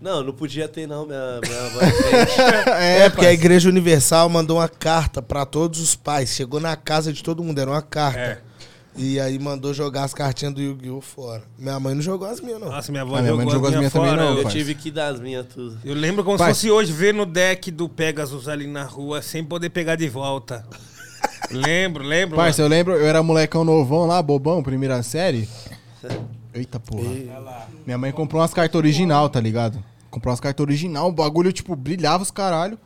Não, 0.00 0.22
não 0.22 0.32
podia 0.32 0.68
ter 0.68 0.86
não, 0.86 1.06
minha, 1.06 1.40
minha 1.42 1.66
avó 1.66 1.80
é. 2.78 2.98
É, 3.06 3.10
porque 3.10 3.26
a 3.26 3.32
Igreja 3.32 3.68
Universal 3.68 4.28
mandou 4.28 4.58
uma 4.58 4.68
carta 4.68 5.20
pra 5.22 5.44
todos 5.46 5.80
os 5.80 5.96
pais. 5.96 6.30
Chegou 6.30 6.60
na 6.60 6.76
casa 6.76 7.12
de 7.12 7.22
todo 7.22 7.42
mundo, 7.42 7.58
era 7.58 7.70
uma 7.70 7.80
carta. 7.82 8.18
É. 8.18 8.38
E 8.98 9.20
aí 9.20 9.38
mandou 9.38 9.74
jogar 9.74 10.04
as 10.04 10.14
cartinhas 10.14 10.54
do 10.54 10.60
Yu-Gi-Oh 10.62 11.00
fora. 11.02 11.42
Minha 11.58 11.78
mãe 11.78 11.94
não 11.94 12.00
jogou 12.00 12.26
as 12.26 12.40
minhas, 12.40 12.58
não. 12.58 12.70
Nossa, 12.70 12.90
minha 12.90 13.02
avó 13.02 13.16
Ah, 13.16 13.20
minha 13.22 13.34
mãe 13.34 13.44
jogou, 13.44 13.44
não 13.44 13.52
jogou 13.52 13.66
as 13.68 13.70
minha 13.72 13.78
minhas 13.80 13.92
também, 13.92 14.08
fora. 14.10 14.22
não, 14.24 14.38
Eu, 14.38 14.48
tive 14.48 14.74
que 14.74 14.90
dar 14.90 15.08
as 15.08 15.20
minhas 15.20 15.46
tudo. 15.46 15.78
eu 15.84 15.94
lembro 15.94 16.24
como 16.24 16.38
Parça. 16.38 16.54
se 16.54 16.60
fosse 16.68 16.70
hoje 16.70 16.92
ver 16.92 17.12
no 17.12 17.26
deck 17.26 17.70
do 17.70 17.88
Pegasus 17.90 18.48
ali 18.48 18.66
na 18.66 18.84
rua 18.84 19.20
sem 19.20 19.44
poder 19.44 19.68
pegar 19.68 19.96
de 19.96 20.08
volta. 20.08 20.64
lembro, 21.50 22.02
lembro. 22.02 22.36
Parça, 22.36 22.62
eu 22.62 22.68
lembro, 22.68 22.94
eu 22.94 23.06
era 23.06 23.22
molecão 23.22 23.64
novão 23.64 24.06
lá, 24.06 24.22
bobão, 24.22 24.62
primeira 24.62 25.02
série. 25.02 25.46
Eita 26.54 26.80
porra. 26.80 27.66
Minha 27.84 27.98
mãe 27.98 28.12
comprou 28.12 28.40
umas 28.40 28.54
cartas 28.54 28.78
original, 28.78 29.28
tá 29.28 29.38
ligado? 29.40 29.78
Comprou 30.10 30.30
umas 30.32 30.40
cartas 30.40 30.64
original, 30.64 31.08
o 31.08 31.12
bagulho, 31.12 31.52
tipo, 31.52 31.76
brilhava 31.76 32.22
os 32.22 32.30
caralho. 32.30 32.78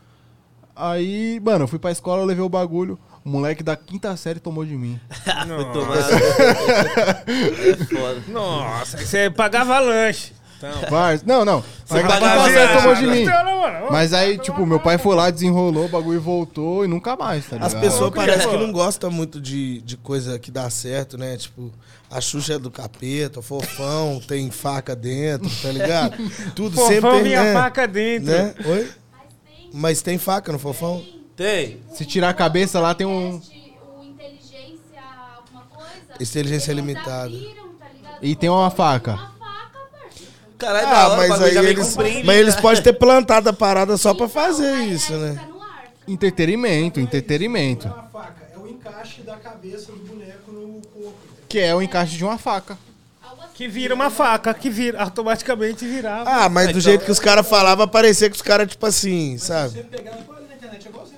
Aí, 0.75 1.39
mano, 1.45 1.65
eu 1.65 1.69
fui 1.69 1.79
pra 1.79 1.93
escola, 1.93 2.23
eu 2.23 2.27
levei 2.27 2.43
o 2.45 2.49
bagulho. 2.49 2.99
O 3.31 3.33
moleque 3.33 3.63
da 3.63 3.77
quinta 3.77 4.17
série 4.17 4.41
tomou 4.41 4.65
de 4.65 4.75
mim. 4.77 4.99
Foi 5.07 5.65
tomar. 5.73 5.99
é 5.99 7.77
foda. 7.85 8.23
Nossa, 8.27 8.99
você 8.99 9.31
pagava 9.31 9.79
lanche. 9.79 10.33
Então. 10.59 10.73
Não, 11.25 11.45
não. 11.45 11.65
Da 11.89 12.03
pagava 12.03 12.49
quinta 12.49 12.53
série 12.53 12.77
tomou 12.77 12.95
de 12.97 13.07
mim. 13.07 13.27
Mas 13.89 14.13
aí, 14.13 14.37
tipo, 14.37 14.67
meu 14.67 14.81
pai 14.81 14.99
foi 14.99 15.15
lá, 15.15 15.31
desenrolou, 15.31 15.85
o 15.85 15.89
bagulho 15.89 16.21
voltou 16.21 16.85
e 16.85 16.89
nunca 16.89 17.15
mais, 17.15 17.45
tá 17.47 17.55
ligado? 17.55 17.69
As 17.69 17.81
pessoas 17.81 18.11
parecem 18.11 18.51
que 18.51 18.57
não 18.57 18.73
gostam 18.73 19.13
muito 19.13 19.41
de, 19.41 19.81
de 19.83 19.97
coisa 19.97 20.37
que 20.37 20.51
dá 20.51 20.69
certo, 20.69 21.17
né? 21.17 21.37
Tipo, 21.37 21.71
a 22.11 22.21
Xuxa 22.21 22.55
é 22.55 22.59
do 22.59 22.69
capeta, 22.69 23.41
fofão, 23.41 24.21
tem 24.27 24.51
faca 24.51 24.97
dentro, 24.97 25.49
tá 25.63 25.71
ligado? 25.71 26.17
Tudo 26.57 26.77
sempre 26.79 26.97
Fofão 27.03 27.13
tem, 27.15 27.23
vinha 27.23 27.45
né? 27.45 27.53
faca 27.53 27.87
dentro. 27.87 28.33
né? 28.33 28.55
Oi? 28.67 28.91
Mas 29.73 30.03
tem 30.03 30.19
faca 30.19 30.51
no 30.51 30.59
fofão? 30.59 30.99
Tem. 30.99 31.20
Se 31.93 32.05
tirar 32.05 32.29
a 32.31 32.35
cabeça 32.35 32.79
lá, 32.81 32.95
tem 32.95 33.07
um. 33.07 33.41
Inteligência, 36.21 36.73
limitada. 36.75 37.25
abriram, 37.27 37.55
tá? 37.81 38.19
E 38.21 38.37
tem 38.37 38.51
uma 38.51 38.71
faca. 38.71 39.13
Uma 39.15 39.29
faca, 39.39 39.79
parceiro. 39.91 40.33
Caralho, 40.59 40.87
Ah, 40.89 41.09
hora, 41.09 41.29
mas 41.29 41.43
aí 41.43 41.57
eles, 41.57 41.97
mas 41.97 42.37
eles 42.37 42.55
né? 42.57 42.61
podem 42.61 42.83
ter 42.83 42.93
plantado 42.93 43.49
a 43.49 43.53
parada 43.55 43.97
só 43.97 44.13
pra 44.13 44.27
Então, 44.27 44.43
fazer 44.43 44.77
isso, 44.85 45.15
né? 45.15 45.35
Tá. 45.35 45.49
Entretenimento, 46.07 47.01
entretenimento. 47.01 47.87
É 47.89 48.55
é 48.55 48.59
o 48.59 48.67
encaixe 48.69 49.23
da 49.23 49.37
cabeça 49.37 49.93
do 49.93 49.99
boneco 49.99 50.53
no 50.53 50.81
corpo. 50.89 51.15
Que 51.49 51.59
é 51.61 51.75
o 51.75 51.81
encaixe 51.81 52.17
de 52.17 52.25
uma 52.25 52.37
faca. 52.37 52.77
Assim. 53.23 53.53
Que 53.55 53.67
vira 53.69 53.95
uma 53.95 54.11
faca, 54.11 54.53
que 54.53 54.69
vira, 54.69 55.01
automaticamente 55.03 55.87
virava. 55.87 56.29
Ah, 56.29 56.49
mas 56.51 56.67
do 56.67 56.71
Então- 56.73 56.81
jeito 56.83 57.05
que 57.07 57.11
os 57.11 57.19
caras 57.19 57.49
falavam, 57.49 57.89
parecia 57.89 58.29
que 58.29 58.37
os 58.37 58.43
caras, 58.43 58.69
tipo 58.69 58.85
assim, 58.85 59.39
sabe? 59.39 59.71
você 59.71 59.83
na 59.83 60.55
internet, 60.55 60.89
é 60.89 60.91
faca. 60.91 61.10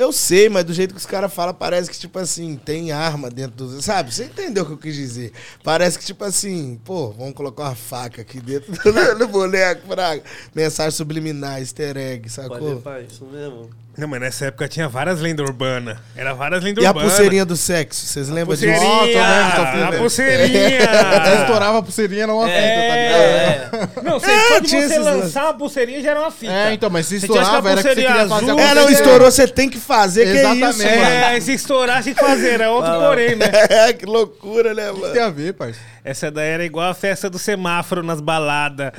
Eu 0.00 0.12
sei, 0.12 0.48
mas 0.48 0.64
do 0.64 0.72
jeito 0.72 0.94
que 0.94 1.00
os 1.00 1.04
caras 1.04 1.30
falam, 1.30 1.52
parece 1.52 1.90
que, 1.90 1.98
tipo 1.98 2.18
assim, 2.18 2.56
tem 2.56 2.90
arma 2.90 3.28
dentro 3.28 3.66
do. 3.66 3.82
Sabe? 3.82 4.14
Você 4.14 4.24
entendeu 4.24 4.62
o 4.62 4.66
que 4.66 4.72
eu 4.72 4.78
quis 4.78 4.94
dizer? 4.94 5.30
Parece 5.62 5.98
que, 5.98 6.06
tipo 6.06 6.24
assim, 6.24 6.80
pô, 6.82 7.10
vamos 7.10 7.34
colocar 7.34 7.64
uma 7.64 7.74
faca 7.74 8.22
aqui 8.22 8.40
dentro 8.40 8.72
do, 8.72 8.92
do 9.18 9.28
boneco, 9.28 9.86
fraga. 9.86 10.22
Mensagem 10.54 10.92
subliminar, 10.92 11.60
easter 11.60 11.98
egg, 11.98 12.22
Pode 12.22 12.32
sacou? 12.32 12.80
pai, 12.80 13.06
isso 13.10 13.26
mesmo. 13.26 13.68
Não, 13.98 14.08
mas 14.08 14.20
nessa 14.20 14.46
época 14.46 14.66
tinha 14.68 14.88
várias 14.88 15.20
lendas 15.20 15.46
urbanas. 15.46 15.98
Era 16.16 16.32
várias 16.32 16.62
lendas 16.62 16.82
E 16.82 16.86
a 16.86 16.90
urbanas. 16.90 17.10
pulseirinha 17.12 17.44
do 17.44 17.56
sexo, 17.56 18.06
vocês 18.06 18.28
lembram 18.30 18.56
disso? 18.56 18.72
Pulseirinha! 18.72 19.00
Tô 19.00 19.20
vendo, 19.20 19.56
tô 19.56 19.72
vendo. 19.72 19.84
a 19.84 19.98
pulseirinha! 19.98 21.40
estourava 21.42 21.78
a 21.78 21.82
pulseirinha 21.82 22.26
numa 22.26 22.46
fita, 22.46 22.60
tá 22.60 22.96
ligado? 22.96 23.20
É, 23.20 23.70
Não, 24.02 24.18
você, 24.20 24.30
É, 24.30 24.48
só 24.48 24.58
de 24.60 24.68
tinha 24.68 24.88
você 24.88 24.98
lançar 25.00 25.44
uma 25.44 25.54
pulseirinha 25.54 26.00
já 26.02 26.10
era 26.12 26.20
uma 26.20 26.30
fita. 26.30 26.52
É, 26.52 26.72
então, 26.72 26.88
mas 26.88 27.06
se 27.06 27.18
Você 27.20 27.26
estourava, 27.26 27.70
era 27.70 27.82
que 27.82 27.88
você 27.88 27.94
queria 27.94 28.08
pulseirinha 28.10 28.28
fazer 28.28 28.50
azul. 28.50 28.60
É, 28.60 28.62
não, 28.62 28.66
pulseirinha. 28.74 28.92
estourou, 28.92 29.30
você 29.30 29.48
tem 29.48 29.68
que 29.68 29.78
fazer, 29.78 30.24
que 30.24 30.30
Exatamente. 30.38 30.70
isso, 30.70 30.84
mano? 30.86 31.10
É, 31.10 31.40
se 31.40 31.52
estourar, 31.52 32.02
tinha 32.02 32.14
que 32.14 32.20
fazer. 32.20 32.60
É 32.60 32.68
outro 32.68 32.92
porém, 32.92 33.36
né? 33.36 33.46
É, 33.68 33.92
que 33.92 34.06
loucura, 34.06 34.72
né, 34.72 34.90
O 34.90 34.94
que 34.94 35.00
mano? 35.00 35.12
tem 35.12 35.22
a 35.22 35.30
ver, 35.30 35.52
parça? 35.54 35.78
Essa 36.04 36.30
daí 36.30 36.48
era 36.48 36.64
igual 36.64 36.88
a 36.90 36.94
festa 36.94 37.28
do 37.28 37.38
semáforo 37.38 38.02
nas 38.02 38.20
baladas. 38.20 38.92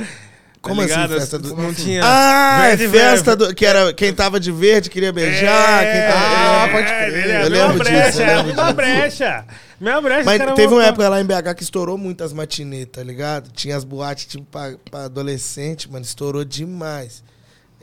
Como 0.62 0.88
tá 0.88 1.04
assim, 1.06 1.14
festa 1.16 1.40
do- 1.40 1.56
Não 1.56 1.74
tinha. 1.74 2.02
Ah, 2.06 2.68
é 2.68 2.76
verde, 2.76 2.90
festa 2.98 3.36
verde. 3.36 3.48
do, 3.48 3.56
que 3.56 3.66
era 3.66 3.92
quem 3.94 4.14
tava 4.14 4.40
de 4.40 4.52
verde 4.52 4.92
queria 4.92 5.12
beijar, 5.12 5.84
quem 5.84 6.02
tava... 6.02 6.36
É, 6.36 6.64
Ah, 6.64 6.70
pode 6.72 6.86
crer. 6.88 7.30
é, 7.32 7.44
Eu 7.46 7.50
lembro 7.50 7.78
brecha, 7.80 8.06
disso, 8.08 8.22
eu 8.22 8.26
é 8.28 8.36
lembro 8.44 8.54
uma 8.62 8.74
brecha. 8.74 9.46
Mesma 9.80 10.02
brecha. 10.02 10.24
Mas 10.24 10.56
teve 10.56 10.72
uma 10.74 10.86
época 10.86 11.10
lá 11.10 11.20
em 11.20 11.26
BH 11.26 11.56
que 11.58 11.64
estourou 11.64 11.98
muitas 11.98 12.32
matinê, 12.32 12.86
tá 12.86 13.02
ligado? 13.02 13.50
Tinha 13.52 13.76
as 13.76 13.84
boates 13.84 14.26
tipo 14.28 14.46
pra, 14.46 14.76
pra 14.92 15.06
adolescente, 15.06 15.90
mano, 15.92 16.06
estourou 16.06 16.46
demais. 16.46 17.24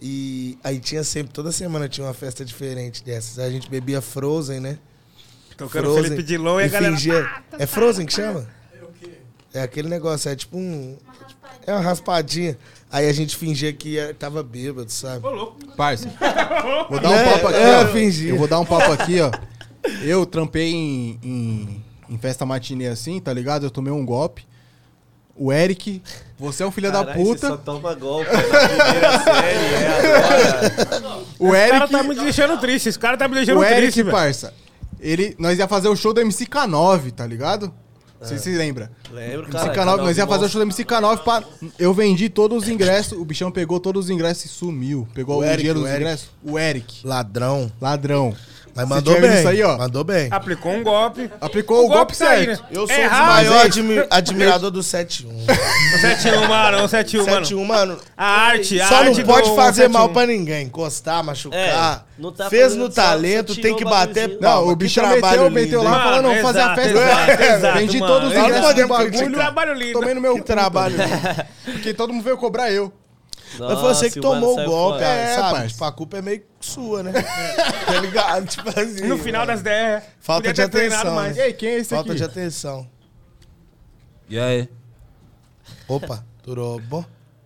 E 0.00 0.56
aí 0.62 0.78
tinha 0.78 1.02
sempre, 1.02 1.32
toda 1.32 1.50
semana 1.50 1.88
tinha 1.88 2.06
uma 2.06 2.14
festa 2.14 2.44
diferente 2.44 3.02
dessas. 3.02 3.40
A 3.40 3.50
gente 3.50 3.68
bebia 3.68 4.00
Frozen, 4.00 4.60
né? 4.60 4.78
Tocando 5.56 5.92
Felipe 6.00 6.22
Dilon 6.22 6.60
e 6.60 6.64
a 6.64 6.68
galera. 6.68 6.94
fingia... 6.94 7.28
É 7.58 7.66
Frozen 7.66 8.06
que 8.06 8.12
chama? 8.12 8.46
É 9.52 9.62
aquele 9.62 9.88
negócio, 9.88 10.30
é 10.30 10.36
tipo 10.36 10.56
um... 10.56 10.96
É 11.66 11.72
uma 11.72 11.80
raspadinha. 11.80 12.56
Aí 12.90 13.08
a 13.08 13.12
gente 13.12 13.36
fingia 13.36 13.72
que 13.72 13.90
ia- 13.90 14.14
tava 14.14 14.42
bêbado, 14.42 14.90
sabe? 14.90 15.26
Ô, 15.26 15.30
louco. 15.30 15.58
Parça. 15.76 16.08
Vou 16.88 17.00
dar 17.00 17.10
um 17.10 17.14
É, 17.14 17.24
papo 17.32 17.46
aqui, 17.48 17.58
é, 17.58 17.80
ó. 17.82 17.86
fingi. 17.88 18.28
Eu 18.28 18.36
vou 18.38 18.48
dar 18.48 18.60
um 18.60 18.64
papo 18.64 18.92
aqui, 18.92 19.20
ó. 19.20 19.30
Eu 20.02 20.24
trampei 20.26 20.72
em, 20.72 21.18
em, 21.22 21.84
em 22.10 22.18
festa 22.18 22.44
matinê 22.46 22.86
assim, 22.88 23.20
tá 23.20 23.32
ligado? 23.32 23.64
Eu 23.66 23.70
tomei 23.70 23.92
um 23.92 24.04
golpe. 24.04 24.46
O 25.36 25.52
Eric, 25.52 26.02
você 26.38 26.62
é 26.62 26.66
um 26.66 26.70
filho 26.70 26.90
da 26.90 27.04
Caralho, 27.04 27.24
Você 27.24 27.34
puta. 27.34 27.48
só 27.48 27.56
toma 27.58 27.94
golpe 27.94 28.30
na 28.32 28.42
primeira 28.42 29.18
série, 29.20 29.74
é 29.84 30.16
agora. 30.96 31.24
O 31.38 31.54
Esse 31.54 31.68
cara 31.68 31.76
Eric, 31.76 31.92
tá 31.92 32.02
me 32.02 32.14
deixando 32.14 32.58
triste. 32.60 32.88
Esse 32.88 32.98
cara 32.98 33.16
tá 33.16 33.28
me 33.28 33.34
deixando 33.34 33.58
o 33.60 33.64
Eric, 33.64 33.80
triste, 33.82 34.02
velho. 34.02 34.16
parça. 34.16 34.52
Ele, 34.98 35.36
nós 35.38 35.56
ia 35.58 35.68
fazer 35.68 35.88
o 35.88 35.94
show 35.94 36.12
do 36.12 36.20
MCK9, 36.20 37.12
tá 37.12 37.24
ligado? 37.26 37.72
Você 38.20 38.38
se 38.38 38.50
lembra? 38.50 38.90
Lembro, 39.12 39.48
cara. 39.48 39.72
MCK9, 39.72 39.96
nós 39.98 40.18
ia 40.18 40.26
fazer 40.26 40.44
o 40.46 40.48
show 40.48 40.64
do 40.64 40.70
MCK9 40.70 41.18
pra... 41.22 41.42
Eu 41.78 41.94
vendi 41.94 42.28
todos 42.28 42.64
os 42.64 42.68
ingressos, 42.68 43.16
o 43.18 43.24
bichão 43.24 43.50
pegou 43.50 43.78
todos 43.78 44.06
os 44.06 44.10
ingressos 44.10 44.44
e 44.46 44.48
sumiu. 44.48 45.06
Pegou 45.14 45.36
O 45.36 45.40
o, 45.40 45.44
Eric, 45.44 45.58
dinheiro 45.58 45.80
dos 45.80 45.88
ingressos. 45.90 46.28
O 46.42 46.58
Eric, 46.58 47.06
Ladrão. 47.06 47.70
ladrão. 47.80 48.34
Mas 48.74 48.88
mandou 48.88 49.20
bem. 49.20 49.38
isso 49.38 49.48
aí, 49.48 49.62
ó? 49.62 49.76
Mandou 49.78 50.04
bem. 50.04 50.28
Aplicou 50.30 50.72
um 50.72 50.82
golpe. 50.82 51.30
Aplicou 51.40 51.84
o 51.84 51.88
golpe 51.88 52.16
tá 52.16 52.28
aí, 52.30 52.44
certo. 52.46 52.62
né? 52.62 52.68
Eu 52.70 52.86
sou 52.86 52.96
o 52.96 53.10
maior 53.26 53.64
admi- 53.66 54.06
admirador 54.10 54.70
do 54.70 54.80
7-1. 54.80 55.26
7-1, 56.00 56.46
mano. 56.48 56.78
7-1, 56.88 57.26
mano. 57.26 57.46
7-1, 57.46 57.64
mano. 57.64 57.98
A 58.16 58.24
arte, 58.26 58.80
a 58.80 58.88
Só 58.88 58.96
arte 58.96 59.18
não 59.18 59.26
pode 59.26 59.54
fazer 59.56 59.88
mal 59.88 60.08
7-1. 60.08 60.12
pra 60.12 60.26
ninguém. 60.26 60.66
Encostar, 60.66 61.22
machucar. 61.24 61.58
É, 61.58 62.20
não 62.22 62.32
tá 62.32 62.48
Fez 62.50 62.74
no 62.74 62.88
talento, 62.88 63.54
tem 63.60 63.74
que 63.74 63.84
o 63.84 63.88
bater. 63.88 64.38
Não, 64.40 64.68
o 64.68 64.76
trabalho 64.76 65.50
meteu, 65.50 65.50
meteu 65.50 65.82
lá, 65.82 66.20
não, 66.22 66.30
Mano, 66.30 66.42
fazer 66.42 66.60
a 66.60 66.74
festa. 66.74 67.72
Vendi 67.72 67.98
todos 67.98 68.28
os 68.32 68.36
ingressos 68.38 68.74
do 68.74 68.88
bagulho. 68.88 69.10
criticar. 69.10 69.32
Trabalho 69.34 69.72
lindo. 69.74 69.92
Tomei 69.92 70.14
no 70.14 70.20
meu 70.20 70.42
trabalho? 70.42 70.96
Porque 71.64 71.94
todo 71.94 72.12
mundo 72.12 72.22
veio 72.24 72.36
cobrar 72.36 72.70
eu. 72.70 72.92
Mas 73.58 73.80
foi 73.80 73.94
você 73.94 74.10
que 74.10 74.20
Nossa, 74.20 74.34
tomou 74.40 74.60
o 74.60 74.64
golpe, 74.64 75.02
é, 75.02 75.22
É, 75.32 75.34
sabe? 75.36 75.52
parça. 75.52 75.68
Tipo, 75.68 75.84
a 75.84 75.92
culpa 75.92 76.18
é 76.18 76.22
meio 76.22 76.42
sua, 76.60 77.02
né? 77.02 77.12
tá 77.86 78.00
ligado? 78.00 78.46
Tipo 78.46 78.68
assim. 78.80 79.06
No 79.06 79.16
final 79.18 79.46
das 79.46 79.62
10. 79.62 80.02
Falta 80.20 80.48
podia 80.48 80.54
de 80.68 80.76
atenção, 80.76 81.14
mais. 81.14 81.36
E 81.36 81.40
aí, 81.40 81.52
quem 81.54 81.68
é 81.70 81.76
esse 81.78 81.90
Falta 81.90 82.10
aqui? 82.10 82.18
de 82.18 82.24
atenção. 82.24 82.88
E 84.28 84.38
aí? 84.38 84.68
Opa, 85.86 86.24
tudo 86.42 86.80
bom? 86.88 87.04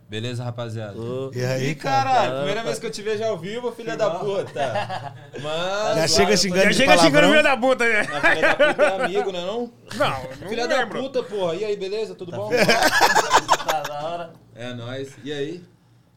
Beleza, 0.09 0.45
rapaziada? 0.45 0.99
Ô, 1.01 1.31
E 1.35 1.43
aí, 1.43 1.71
Ih, 1.71 1.75
cara? 1.75 2.05
caralho, 2.11 2.37
primeira 2.37 2.63
vez 2.65 2.79
que 2.79 2.85
eu 2.85 2.91
te 2.91 3.01
vejo 3.01 3.25
ao 3.25 3.39
vivo, 3.39 3.73
filha 3.73 3.97
da 3.97 4.11
puta. 4.11 4.53
Mano, 5.41 5.95
Já 6.01 6.07
chega 6.09 6.37
xingando 6.37 6.65
Já 6.65 6.69
de 6.69 6.75
chega 6.77 6.99
xingando 6.99 7.29
filho 7.29 7.43
da 7.43 7.57
puta, 7.57 7.85
né? 7.89 8.05
Filha 8.05 8.55
da 8.55 8.55
puta 8.75 8.83
é 8.83 9.05
amigo, 9.05 9.33
né 9.33 9.41
não? 9.41 9.73
Não, 9.97 10.23
não 10.41 10.49
Filha 10.51 10.69
da 10.69 10.87
puta, 10.87 11.23
porra. 11.23 11.55
E 11.55 11.65
aí, 11.65 11.77
beleza? 11.77 12.15
Tudo 12.15 12.31
bom? 12.33 12.51
tá 12.51 13.81
da 13.83 14.03
hora. 14.07 14.33
É 14.55 14.75
nóis. 14.75 15.13
E 15.25 15.33
aí? 15.33 15.63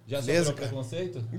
Já 0.08 0.22
Beleza, 0.22 0.46
sofreu 0.52 0.68
preconceito? 0.68 1.24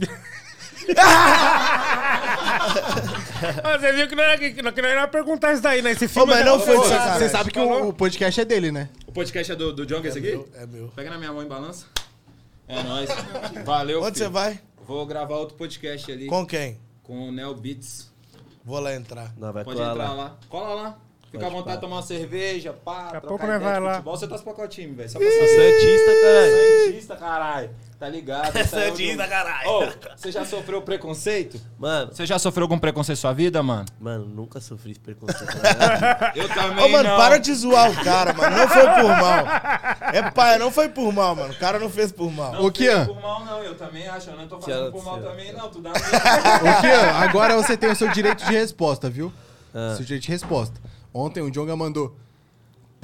Ah, 3.62 3.78
Você 3.78 3.92
viu 3.92 4.08
que 4.08 4.14
não 4.14 4.22
era, 4.24 4.38
que, 4.38 4.62
não 4.62 4.70
era 4.70 5.08
perguntar 5.08 5.52
isso 5.52 5.62
daí, 5.62 5.82
né? 5.82 5.90
Esse 5.92 6.06
Ô, 6.06 6.08
filme... 6.08 6.32
mas 6.32 6.40
é- 6.40 6.44
não 6.44 6.58
foi 6.60 6.76
Pô, 6.76 6.82
de 6.82 6.88
sacanagem. 6.88 7.18
Você 7.18 7.28
sabe 7.28 7.50
que 7.50 7.58
o, 7.58 7.88
o 7.88 7.92
podcast 7.92 8.40
é 8.40 8.44
dele, 8.44 8.70
né? 8.72 8.88
O 9.06 9.12
podcast 9.12 9.52
é 9.52 9.56
do, 9.56 9.72
do 9.72 9.86
John, 9.86 10.00
que 10.00 10.06
é 10.08 10.10
esse 10.10 10.18
aqui? 10.18 10.44
É 10.54 10.66
meu. 10.66 10.88
Pega 10.88 11.10
na 11.10 11.18
minha 11.18 11.32
mão 11.32 11.42
e 11.42 11.46
balança. 11.46 11.86
É 12.68 12.82
nóis. 12.82 13.08
Valeu, 13.64 14.00
Onde 14.02 14.14
filho. 14.18 14.26
você 14.26 14.28
vai? 14.32 14.60
Vou 14.86 15.04
gravar 15.06 15.36
outro 15.36 15.56
podcast 15.56 16.10
ali 16.10 16.26
com, 16.26 16.40
Com 16.40 16.46
quem? 16.46 16.78
o 17.08 17.30
Neo 17.32 17.54
Beats. 17.54 18.10
Vou 18.64 18.80
lá 18.80 18.94
entrar. 18.94 19.32
Não, 19.36 19.52
vai 19.52 19.64
Pode 19.64 19.80
entrar 19.80 19.94
lá. 19.94 20.12
lá. 20.12 20.36
Cola 20.48 20.74
lá. 20.74 20.98
Fica 21.30 21.46
à 21.46 21.50
vontade 21.50 21.76
de 21.76 21.80
tomar 21.82 21.96
uma 21.96 22.02
cerveja, 22.02 22.72
pá. 22.72 23.04
Daqui 23.04 23.16
a 23.16 23.20
pouco 23.20 23.46
nós 23.46 23.62
vai 23.62 23.80
lá. 23.80 23.92
Futebol. 23.94 24.16
Você 24.16 24.26
torce 24.26 24.44
pra 24.44 24.54
qual 24.54 24.68
time, 24.68 24.94
velho? 24.94 25.08
Só 25.10 25.18
pra. 25.18 25.28
Santista, 25.28 26.12
caralho. 26.22 26.84
Santista, 26.86 27.16
caralho. 27.16 27.70
Tá 27.98 28.08
ligado? 28.10 28.52
Aí 28.56 28.60
é 28.62 28.64
o 28.64 28.68
Santista, 28.68 29.22
do- 29.24 29.28
caralho. 29.30 29.70
Ô, 29.70 29.86
você 30.16 30.30
já 30.30 30.44
sofreu 30.44 30.82
preconceito? 30.82 31.58
Mano, 31.78 32.12
Você 32.12 32.26
já 32.26 32.38
sofreu 32.38 32.64
algum 32.64 32.78
preconceito 32.78 33.16
na 33.16 33.20
sua 33.22 33.32
vida, 33.32 33.62
mano? 33.62 33.86
mano, 33.98 34.26
nunca 34.26 34.60
sofri 34.60 34.90
esse 34.90 35.00
preconceito. 35.00 35.46
né? 35.56 36.32
Eu 36.34 36.46
também 36.48 36.84
Ô, 36.84 36.88
mano, 36.88 37.08
não. 37.08 37.16
para 37.16 37.38
de 37.38 37.54
zoar 37.54 37.90
o 37.90 38.04
cara, 38.04 38.34
mano. 38.34 38.54
Não 38.54 38.68
foi 38.68 38.82
por 38.82 39.08
mal. 39.08 39.46
É 40.12 40.30
pai, 40.30 40.58
não 40.58 40.70
foi 40.70 40.88
por 40.90 41.10
mal, 41.12 41.34
mano. 41.34 41.54
O 41.54 41.58
cara 41.58 41.78
não 41.78 41.88
fez 41.88 42.12
por 42.12 42.30
mal. 42.30 42.52
Não 42.52 42.66
Ô, 42.66 42.70
Kian. 42.70 43.06
fez 43.06 43.16
por 43.16 43.22
mal, 43.22 43.44
não. 43.44 43.62
Eu 43.62 43.74
também 43.74 44.06
acho. 44.08 44.28
Eu 44.30 44.36
não 44.36 44.46
tô 44.46 44.60
falando 44.60 44.92
por 44.92 45.02
mal 45.04 45.18
também, 45.22 45.52
não. 45.54 45.70
Tu 45.70 45.80
dá 45.80 45.90
Ô, 46.60 46.80
Kian, 46.82 47.10
agora 47.18 47.56
você 47.56 47.76
tem 47.78 47.90
o 47.90 47.96
seu 47.96 48.08
direito 48.12 48.44
de 48.44 48.52
resposta, 48.52 49.08
viu? 49.08 49.32
Ah. 49.74 49.94
Seu 49.96 50.04
direito 50.04 50.24
de 50.24 50.30
resposta. 50.32 50.78
Ontem 51.14 51.40
o 51.42 51.50
Jonga 51.50 51.74
mandou. 51.74 52.14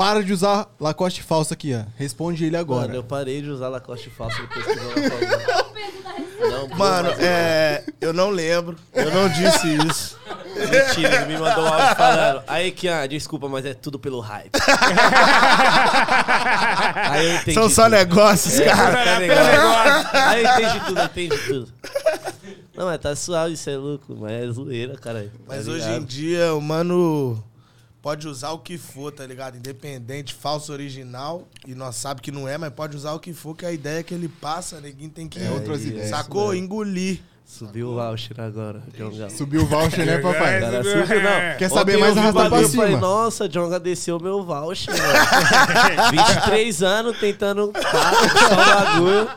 Para 0.03 0.23
de 0.24 0.33
usar 0.33 0.66
Lacoste 0.81 1.23
falso 1.23 1.53
aqui, 1.55 1.74
ó. 1.74 1.83
Responde 1.97 2.45
ele 2.45 2.57
agora. 2.57 2.89
Mano, 2.89 2.95
eu 2.97 3.05
parei 3.05 3.41
de 3.41 3.49
usar 3.51 3.69
Lacoste 3.69 4.11
falso 4.11 4.37
depois 4.43 4.66
que 4.66 4.74
da 4.74 4.83
resposta. 4.83 6.41
Não, 6.41 6.69
Mano, 6.77 7.09
é. 7.20 7.85
Eu 8.01 8.12
não 8.12 8.31
lembro. 8.31 8.77
Eu 8.93 9.12
não 9.15 9.29
disse 9.29 9.69
isso. 9.87 10.19
Mentira, 10.57 11.15
ele 11.16 11.27
me 11.27 11.39
mandou 11.39 11.65
um 11.65 11.69
áudio 11.73 11.97
falando. 11.97 12.43
Aí, 12.49 12.73
Kian, 12.73 13.07
desculpa, 13.09 13.49
mas 13.49 13.65
é 13.65 13.74
tudo 13.74 13.97
pelo 13.99 14.19
hype. 14.20 14.51
Aí 17.11 17.27
eu 17.27 17.35
entendi. 17.37 17.55
São 17.55 17.69
só 17.70 17.85
tudo. 17.85 17.93
negócios, 17.93 18.59
É, 18.61 18.65
cara. 18.66 19.05
tá 19.05 19.19
ligado? 19.19 20.09
Aí 20.15 20.45
eu 20.45 20.51
entendi 20.51 20.81
tudo, 20.87 20.99
eu 21.01 21.05
entendi 21.05 21.39
tudo. 21.47 21.69
Não, 22.77 22.87
mas 22.87 22.99
tá 23.01 23.15
suave, 23.15 23.55
isso 23.55 23.69
é 23.70 23.77
louco, 23.77 24.16
mas 24.19 24.33
é 24.33 24.47
zoeira, 24.51 24.97
caralho. 24.97 25.29
Tá 25.31 25.39
Mas 25.47 25.69
hoje 25.69 25.85
ligado? 25.85 26.03
em 26.03 26.05
dia, 26.05 26.55
o 26.55 26.61
mano 26.61 27.43
pode 28.03 28.27
usar 28.29 28.51
o 28.51 28.59
que 28.59 28.77
for, 28.77 29.12
tá 29.12 29.24
ligado? 29.24 29.57
Independente, 29.57 30.35
falso 30.35 30.73
original. 30.73 31.47
E 31.66 31.74
nós 31.74 31.97
sabe 31.97 32.20
que 32.20 32.33
não 32.33 32.47
é, 32.49 32.59
mas 32.59 32.73
pode 32.73 32.97
usar 32.97 33.12
o 33.12 33.20
que 33.20 33.33
for, 33.33 33.57
que 33.57 33.65
a 33.65 33.73
ideia 33.73 34.03
que 34.03 34.12
ele 34.12 34.29
passa, 34.29 34.81
ninguém 34.81 35.09
tem 35.09 35.29
que. 35.29 35.41
É 35.43 35.51
outras 35.51 35.85
É, 35.85 35.89
ideias. 35.89 36.11
Sacou? 36.11 36.55
Engolir. 36.55 37.20
Subiu 37.45 37.91
o 37.91 37.95
voucher 37.97 38.41
agora, 38.41 38.83
Jonga. 38.97 39.29
Subiu 39.29 39.62
o 39.62 39.66
voucher, 39.66 40.07
né, 40.07 40.19
papai? 40.19 40.59
Cara, 40.61 40.83
subiu 40.83 41.23
não. 41.23 41.59
Quer 41.59 41.69
saber 41.70 41.99
mais 41.99 42.16
arrasta 42.16 42.49
pra 42.49 42.62
eu 42.62 42.69
falei, 42.70 42.95
cima. 42.95 43.01
nossa, 43.01 43.47
Jonga 43.49 43.79
desceu 43.79 44.19
meu 44.19 44.43
voucher, 44.43 44.95
mano. 44.97 46.11
23 46.12 46.83
anos 46.83 47.19
tentando 47.19 47.66
conquistar 47.69 48.53
o 48.53 48.57
bagulho. 48.57 49.31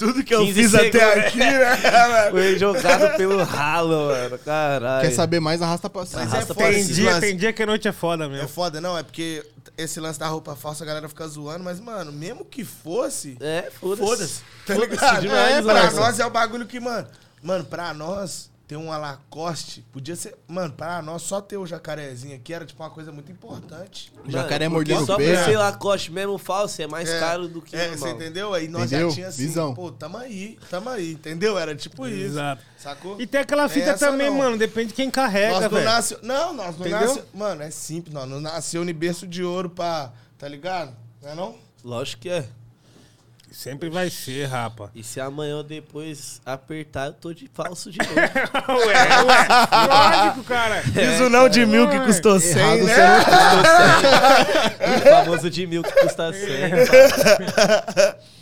Tudo 0.00 0.24
que 0.24 0.34
eu 0.34 0.40
15 0.46 0.52
fiz 0.62 0.74
até 0.74 0.90
segundos. 0.90 1.26
aqui, 1.26 1.38
né? 1.38 2.30
Foi 2.30 2.58
jogado 2.58 3.16
pelo 3.16 3.42
ralo, 3.44 4.06
mano. 4.08 4.38
Caralho. 4.38 5.06
Quer 5.08 5.14
saber 5.14 5.40
mais, 5.40 5.60
arrasta 5.62 5.88
pra 5.88 6.04
cima. 6.06 6.22
Mas 6.22 6.32
é 6.32 6.36
Arrasta 6.36 6.54
foda 6.54 6.66
pra 6.66 6.74
Tem 6.74 6.86
dia, 6.86 7.20
tem 7.20 7.36
dia 7.36 7.52
que 7.52 7.62
a 7.62 7.66
noite 7.66 7.86
é 7.86 7.92
foda 7.92 8.24
É 8.24 8.28
mesmo. 8.28 8.48
foda, 8.48 8.80
não, 8.80 8.96
é 8.98 9.02
porque 9.02 9.44
esse 9.78 10.00
lance 10.00 10.18
da 10.18 10.26
roupa 10.26 10.56
falsa 10.56 10.82
a 10.84 10.86
galera 10.86 11.08
fica 11.08 11.26
zoando, 11.28 11.62
mas, 11.64 11.78
mano, 11.80 12.10
mesmo 12.12 12.44
que 12.44 12.64
fosse, 12.64 13.36
É, 13.40 13.70
foda-se. 13.80 14.02
foda-se. 14.02 14.40
Tá 14.66 14.74
ligado? 14.74 15.20
demais, 15.22 15.56
é, 15.56 15.62
pra 15.62 15.90
nós 15.92 16.18
é 16.18 16.26
o 16.26 16.30
bagulho 16.30 16.66
que, 16.66 16.80
mano. 16.80 17.06
Mano, 17.42 17.64
pra 17.64 17.94
nós 17.94 18.49
ter 18.70 18.76
uma 18.76 18.96
Lacoste, 18.96 19.84
podia 19.92 20.14
ser. 20.14 20.36
Mano, 20.46 20.72
para 20.72 21.02
nós 21.02 21.22
só 21.22 21.40
ter 21.40 21.56
o 21.56 21.66
jacarezinho 21.66 22.36
aqui 22.36 22.54
era 22.54 22.64
tipo 22.64 22.80
uma 22.80 22.88
coisa 22.88 23.10
muito 23.10 23.32
importante. 23.32 24.12
Jacaré 24.28 24.68
Mano, 24.68 24.76
porque 24.78 24.92
mordendo 24.92 25.02
o 25.02 25.06
Só 25.06 25.16
peixe. 25.16 25.42
por 25.42 25.50
ser 25.50 25.56
Lacoste 25.58 26.12
mesmo 26.12 26.38
falso 26.38 26.80
é 26.80 26.86
mais 26.86 27.08
É, 27.08 27.18
caro 27.18 27.48
do 27.48 27.60
que 27.60 27.74
É, 27.74 27.88
normal. 27.88 27.98
você 27.98 28.10
entendeu? 28.14 28.54
Aí 28.54 28.68
nós 28.68 28.84
Entendeu? 28.84 29.08
já 29.08 29.14
tinha 29.16 29.26
assim, 29.26 29.42
Visão. 29.48 29.74
pô, 29.74 29.90
tamo 29.90 30.18
aí, 30.18 30.56
tamo 30.70 30.88
aí, 30.88 31.14
entendeu? 31.14 31.58
Era 31.58 31.74
tipo 31.74 32.06
isso. 32.06 32.26
Exato. 32.26 32.62
Sacou? 32.78 33.20
E 33.20 33.26
tem 33.26 33.40
aquela 33.40 33.68
fita 33.68 33.90
Essa 33.90 34.06
também, 34.06 34.30
não. 34.30 34.38
mano, 34.38 34.56
depende 34.56 34.88
de 34.90 34.94
quem 34.94 35.06
Nós 35.06 35.14
carrega, 35.16 35.60
não 35.62 35.68
velho. 35.68 35.84
nasceu. 35.84 36.18
Não, 36.22 36.52
nós 36.52 36.78
não 36.78 36.86
Entendeu? 36.86 37.08
nasceu. 37.08 37.24
Mano, 37.34 37.62
é 37.62 37.70
simples, 37.72 38.14
nós 38.14 38.28
não 38.28 38.40
nasceu 38.40 38.88
em 38.88 38.94
berço 38.94 39.26
de 39.26 39.42
ouro 39.42 39.68
pra. 39.68 40.12
Tá 40.38 40.46
ligado? 40.46 40.94
Não 41.20 41.28
é 41.30 41.34
não? 41.34 41.56
Lógico 41.82 42.22
que 42.22 42.28
é. 42.28 42.46
Sempre 43.50 43.90
vai 43.90 44.08
ser, 44.08 44.46
rapa. 44.46 44.90
E 44.94 45.02
se 45.02 45.20
amanhã 45.20 45.56
ou 45.56 45.62
depois 45.62 46.40
apertar, 46.46 47.06
eu 47.08 47.12
tô 47.12 47.34
de 47.34 47.50
falso 47.52 47.90
de 47.90 47.98
novo. 47.98 48.14
ué, 48.86 49.24
ué. 49.24 49.48
Lógico, 49.88 50.44
cara. 50.44 50.82
Fiz 50.82 51.20
o 51.20 51.28
não 51.28 51.48
de 51.48 51.66
mil 51.66 51.88
que 51.88 51.98
custou 52.00 52.38
100, 52.38 52.58
Errado 52.58 52.84
né? 52.84 52.94
o 54.96 55.00
famoso 55.24 55.50
de 55.50 55.66
mil 55.66 55.82
que 55.82 55.92
custa 55.92 56.32
100. 56.32 56.40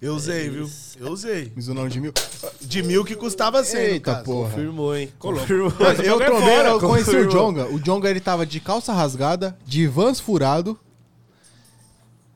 Eu 0.00 0.14
usei, 0.14 0.48
viu? 0.48 0.66
Eu 0.98 1.08
usei. 1.08 1.52
Mizunão 1.54 1.86
de 1.86 2.00
mil. 2.00 2.14
De 2.62 2.82
mil 2.82 3.04
que 3.04 3.14
custava 3.14 3.62
100. 3.62 3.80
no 3.80 3.86
Eita 3.86 4.12
caso. 4.14 4.24
porra. 4.24 4.48
Confirmou, 4.48 4.96
hein? 4.96 5.12
Confirmou. 5.18 5.72
Mas 5.78 5.98
Eu, 5.98 6.18
é 6.22 6.24
trombei, 6.24 6.60
eu 6.66 6.80
conheci 6.80 7.16
o. 7.16 7.28
Jonga. 7.30 7.66
O 7.66 7.78
Jonga 7.78 8.08
ele 8.08 8.18
tava 8.20 8.46
de 8.46 8.60
calça 8.60 8.94
rasgada, 8.94 9.54
de 9.66 9.86
vans 9.86 10.18
furado. 10.18 10.78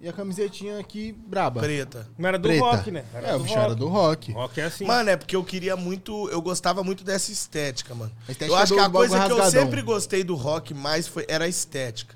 E 0.05 0.09
a 0.09 0.13
camisetinha 0.13 0.79
aqui 0.79 1.13
braba. 1.13 1.63
Preta. 1.63 2.07
Não 2.19 2.29
era 2.29 2.39
do 2.39 2.47
Preta. 2.47 2.63
rock, 2.63 2.91
né? 2.91 3.07
é, 3.15 3.35
o 3.35 3.39
bicho 3.39 3.59
era 3.59 3.75
do 3.75 3.89
rock. 3.89 4.33
Rock 4.33 4.61
é 4.61 4.65
assim. 4.65 4.85
Mano, 4.85 5.09
é 5.09 5.17
porque 5.17 5.35
eu 5.35 5.43
queria 5.43 5.77
muito. 5.77 6.29
Eu 6.29 6.43
gostava 6.43 6.85
muito 6.85 7.03
dessa 7.03 7.33
estética, 7.33 7.95
mano. 7.95 8.13
A 8.29 8.33
estética 8.33 8.55
eu 8.55 8.55
acho 8.55 8.75
que 8.75 8.81
a 8.81 8.91
coisa 8.91 9.17
que 9.25 9.33
eu 9.33 9.39
rasgadão. 9.39 9.63
sempre 9.63 9.81
gostei 9.81 10.23
do 10.23 10.35
rock 10.35 10.75
mais 10.75 11.09
foi, 11.09 11.25
era 11.27 11.47
a 11.47 11.49
estética. 11.49 12.15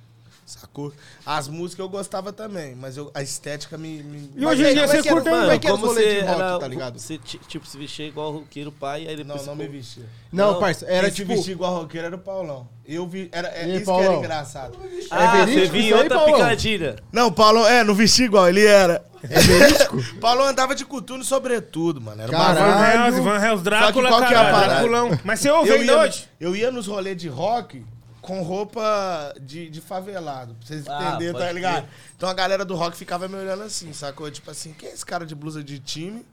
Sacou? 0.49 0.93
As 1.27 1.47
músicas 1.47 1.85
eu 1.85 1.91
gostava 1.91 2.33
também, 2.33 2.75
mas 2.75 2.97
eu- 2.97 3.11
a 3.15 3.23
estética 3.23 3.77
me. 3.77 4.03
me- 4.03 4.31
E 4.35 4.47
hoje 4.47 4.63
em 4.63 4.65
Mas 4.65 4.75
dia 4.75 4.75
como 4.75 4.81
é 4.83 4.87
você 4.87 5.03
que 5.03 5.09
era- 5.09 5.15
curte 5.17 5.29
mano, 5.31 5.43
como 5.43 5.53
é 5.53 5.59
que 5.59 5.67
era 5.67 5.77
os 5.77 5.81
rolês 5.83 6.09
de 6.15 6.21
rock, 6.21 6.41
era, 6.41 6.59
tá 6.59 6.69
ligado? 6.69 6.99
Você, 6.99 7.19
ti- 7.19 7.41
tipo, 7.47 7.67
se 7.67 7.77
vestia 7.77 8.07
igual 8.07 8.33
roqueiro 8.33 8.73
pai, 8.73 9.07
aí 9.07 9.15
depois... 9.15 9.41
Não, 9.41 9.47
não 9.49 9.57
me 9.57 9.69
vestia. 9.69 10.05
Não, 10.33 10.53
Não, 10.55 10.61
parça, 10.61 10.87
era 10.87 11.03
Quem 11.03 11.11
se 11.11 11.17
tipo. 11.17 11.35
vestia 11.35 11.53
igual 11.53 11.75
roqueiro 11.83 12.07
era 12.07 12.17
o 12.17 12.19
Paulão. 12.19 12.67
Eu 12.87 13.07
vi. 13.07 13.29
Era, 13.31 13.49
é 13.49 13.67
E 13.69 13.77
isso 13.77 13.85
que 13.85 13.91
era 13.91 14.03
Paulão? 14.05 14.19
engraçado. 14.21 14.79
Ah, 15.11 15.37
verídico 15.45 15.67
você 15.67 15.71
vinha 15.73 15.95
aí, 15.97 16.03
outra 16.03 16.17
Paulão? 16.19 16.35
picadilha. 16.39 16.97
Não, 17.13 17.27
o 17.27 17.33
Paulão, 17.33 17.67
é, 17.69 17.85
não 17.85 17.95
vestia 17.95 18.25
igual, 18.25 18.49
ele 18.49 18.65
era. 18.65 19.05
É 19.23 19.41
verídico? 19.41 19.99
Paulão 20.19 20.47
andava 20.47 20.75
de 20.75 20.87
coturno 20.87 21.23
sobretudo, 21.25 22.01
mano. 22.01 22.23
Era 22.23 22.33
Caralho. 22.33 22.59
Van. 23.01 23.07
Helsing, 23.07 23.21
Van 23.23 23.45
Helsing, 23.47 23.63
Drácula, 23.65 24.09
qual 24.09 24.25
que 24.27 24.33
é 24.33 24.37
a 24.39 24.51
parada? 24.51 25.21
Mas 25.25 25.41
você 25.41 25.51
ouve 25.51 25.69
eu 25.69 25.85
ia, 25.85 25.99
hoje? 25.99 26.29
eu 26.41 26.57
ia 26.57 26.71
nos 26.71 26.87
rolês 26.87 27.17
de 27.19 27.29
rock 27.29 27.85
com 28.29 28.43
roupa 28.43 29.35
de, 29.41 29.71
de 29.71 29.81
favelado, 29.81 30.55
pra 30.55 30.67
vocês 30.69 30.87
Ah, 30.87 31.09
entenderem, 31.15 31.33
tá 31.41 31.51
ligado? 31.51 31.85
crer. 31.87 31.95
Então 32.15 32.29
a 32.29 32.35
galera 32.35 32.63
do 32.63 32.75
rock 32.77 32.95
ficava 32.95 33.27
me 33.27 33.35
olhando 33.37 33.63
assim, 33.63 33.91
sacou? 33.95 34.31
Tipo 34.31 34.51
assim, 34.51 34.75
quem 34.75 34.91
é 34.91 34.93
esse 34.93 35.07
cara 35.07 35.25
de 35.25 35.35
blusa 35.35 35.65
de 35.65 35.79
time 35.79 36.27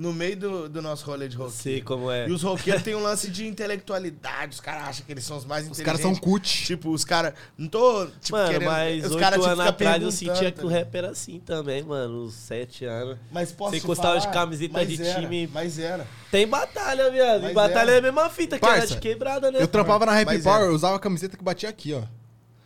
no 0.00 0.14
meio 0.14 0.34
do, 0.34 0.68
do 0.68 0.80
nosso 0.80 1.04
rolê 1.04 1.28
de 1.28 1.36
rock? 1.36 1.52
Sei 1.52 1.82
como 1.82 2.10
é. 2.10 2.26
E 2.26 2.32
os 2.32 2.42
roqueiros 2.42 2.80
têm 2.82 2.94
um 2.94 3.02
lance 3.02 3.30
de 3.30 3.46
intelectualidade, 3.46 4.54
os 4.54 4.60
caras 4.60 4.88
acham 4.88 5.04
que 5.04 5.12
eles 5.12 5.22
são 5.24 5.36
os 5.36 5.44
mais 5.44 5.64
Os 5.64 5.78
inteligentes. 5.78 6.02
caras 6.02 6.18
são 6.18 6.30
cut. 6.30 6.64
Tipo, 6.64 6.90
os 6.90 7.04
caras. 7.04 7.34
Não 7.58 7.68
tô. 7.68 8.06
Tipo, 8.06 8.38
Mano, 8.38 8.50
querendo. 8.50 8.68
mas 8.68 9.04
os 9.04 9.16
caras 9.16 9.44
anos 9.44 9.60
atrás 9.60 10.02
eu 10.02 10.10
sentia 10.10 10.50
que 10.50 10.64
o 10.64 10.68
tá 10.68 10.74
rap 10.74 10.94
era 10.94 11.10
assim 11.10 11.38
também, 11.40 11.82
mano. 11.82 12.24
Uns 12.24 12.32
sete 12.32 12.86
anos. 12.86 13.18
Mas 13.30 13.52
posso 13.52 13.72
Você 13.78 13.86
gostava 13.86 14.18
de 14.18 14.28
camiseta 14.28 14.86
de 14.86 15.02
era, 15.02 15.20
time. 15.20 15.46
Mas 15.52 15.78
era. 15.78 16.06
Tem 16.30 16.48
batalha, 16.48 17.10
viado. 17.10 17.42
Mas 17.42 17.52
batalha 17.52 17.90
é. 17.90 17.94
é 17.96 17.98
a 17.98 18.02
mesma 18.02 18.30
fita, 18.30 18.58
que 18.58 18.64
era 18.64 18.78
Parça, 18.78 18.94
de 18.94 19.00
quebrada, 19.00 19.50
né? 19.50 19.60
Eu 19.60 19.68
trampava 19.68 20.06
na 20.06 20.12
Happy 20.12 20.24
Mas 20.24 20.44
Power, 20.44 20.62
eu 20.62 20.74
usava 20.74 20.96
a 20.96 21.00
camiseta 21.00 21.36
que 21.36 21.44
batia 21.44 21.68
aqui, 21.68 21.92
ó. 21.92 22.02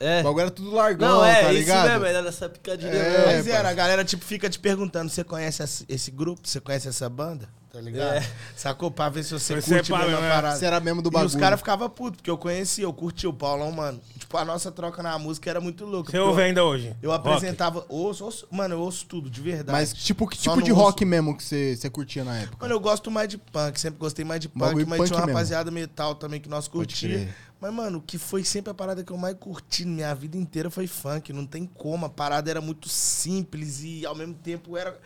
É. 0.05 0.20
O 0.20 0.24
bagulho 0.24 0.40
era 0.43 0.51
tudo 0.51 0.70
largão, 0.72 1.09
Não, 1.09 1.24
é, 1.24 1.43
tá 1.43 1.52
isso 1.52 1.60
ligado? 1.60 1.89
mesmo, 1.90 2.05
era 2.05 2.22
dessa 2.22 2.48
picadilha 2.48 2.90
É, 2.90 3.10
mesmo. 3.10 3.26
Mas 3.26 3.47
era, 3.47 3.68
a 3.70 3.72
galera 3.72 4.05
tipo 4.05 4.24
fica 4.24 4.51
te 4.51 4.59
perguntando, 4.59 5.10
você 5.10 5.24
conhece 5.24 5.62
esse, 5.62 5.85
esse 5.89 6.10
grupo? 6.10 6.47
Você 6.47 6.60
conhece 6.60 6.89
essa 6.89 7.09
banda? 7.09 7.48
Tá 7.74 7.80
ligado? 7.80 8.18
É. 8.18 8.30
Sacou? 8.55 8.88
Pra 8.88 9.09
ver 9.09 9.24
se 9.24 9.32
você 9.32 9.60
Você 9.60 9.74
curte 9.78 9.92
é 9.92 9.98
mesmo 9.98 10.16
a 10.16 10.20
pá, 10.20 10.28
parada. 10.28 10.56
Você 10.56 10.64
era 10.64 10.78
mesmo 10.78 11.02
do 11.02 11.09
E 11.09 11.12
bagulho. 11.12 11.26
os 11.26 11.34
caras 11.34 11.59
ficavam 11.59 11.90
putos, 11.90 12.18
porque 12.18 12.30
eu 12.30 12.38
conhecia, 12.38 12.84
eu 12.84 12.92
curtia 12.92 13.28
o 13.28 13.32
Paulão, 13.32 13.72
mano. 13.72 14.01
Tipo, 14.16 14.36
a 14.36 14.44
nossa 14.44 14.70
troca 14.70 15.02
na 15.02 15.18
música 15.18 15.51
era 15.51 15.60
muito 15.60 15.84
louca. 15.84 16.12
Você 16.12 16.18
ouve 16.20 16.40
eu, 16.40 16.44
ainda 16.46 16.64
hoje? 16.64 16.94
eu 17.02 17.10
Rock. 17.10 17.26
apresentava, 17.28 17.84
ouço, 17.88 18.24
ouço, 18.24 18.46
mano, 18.48 18.76
eu 18.76 18.80
ouço 18.80 19.05
tudo, 19.06 19.28
de 19.28 19.40
verdade. 19.40 19.72
Mas, 19.72 19.92
tipo, 19.92 20.28
que 20.28 20.36
Só 20.36 20.52
tipo 20.52 20.62
de 20.64 20.70
ouço- 20.70 20.84
rock 20.84 21.05
mesmo 21.05 21.36
que 21.36 21.42
você 21.42 21.74
você 21.76 21.90
curtia 21.90 22.22
na 22.22 22.36
época? 22.38 22.59
Mano, 22.60 22.74
eu 22.74 22.80
gosto 22.80 23.10
mais 23.10 23.28
de 23.28 23.38
punk, 23.38 23.80
sempre 23.80 23.98
gostei 23.98 24.24
mais 24.24 24.40
de 24.40 24.48
punk, 24.48 24.60
Bagulho 24.60 24.86
mas 24.86 24.98
punk 24.98 25.09
tinha 25.09 25.18
uma 25.18 25.26
mesmo. 25.26 25.36
rapaziada 25.36 25.70
metal 25.72 26.14
também 26.14 26.40
que 26.40 26.48
nós 26.48 26.68
curtia. 26.68 27.28
Mas, 27.60 27.72
mano, 27.72 27.98
o 27.98 28.02
que 28.02 28.18
foi 28.18 28.44
sempre 28.44 28.70
a 28.70 28.74
parada 28.74 29.02
que 29.02 29.10
eu 29.10 29.16
mais 29.16 29.34
curti 29.36 29.84
na 29.84 29.90
minha 29.92 30.14
vida 30.14 30.36
inteira 30.36 30.70
foi 30.70 30.86
funk. 30.86 31.32
Não 31.32 31.44
tem 31.44 31.66
como. 31.66 32.06
A 32.06 32.10
parada 32.10 32.48
era 32.48 32.60
muito 32.60 32.88
simples 32.88 33.82
e 33.82 34.06
ao 34.06 34.14
mesmo 34.14 34.34
tempo 34.34 34.76
era. 34.76 34.96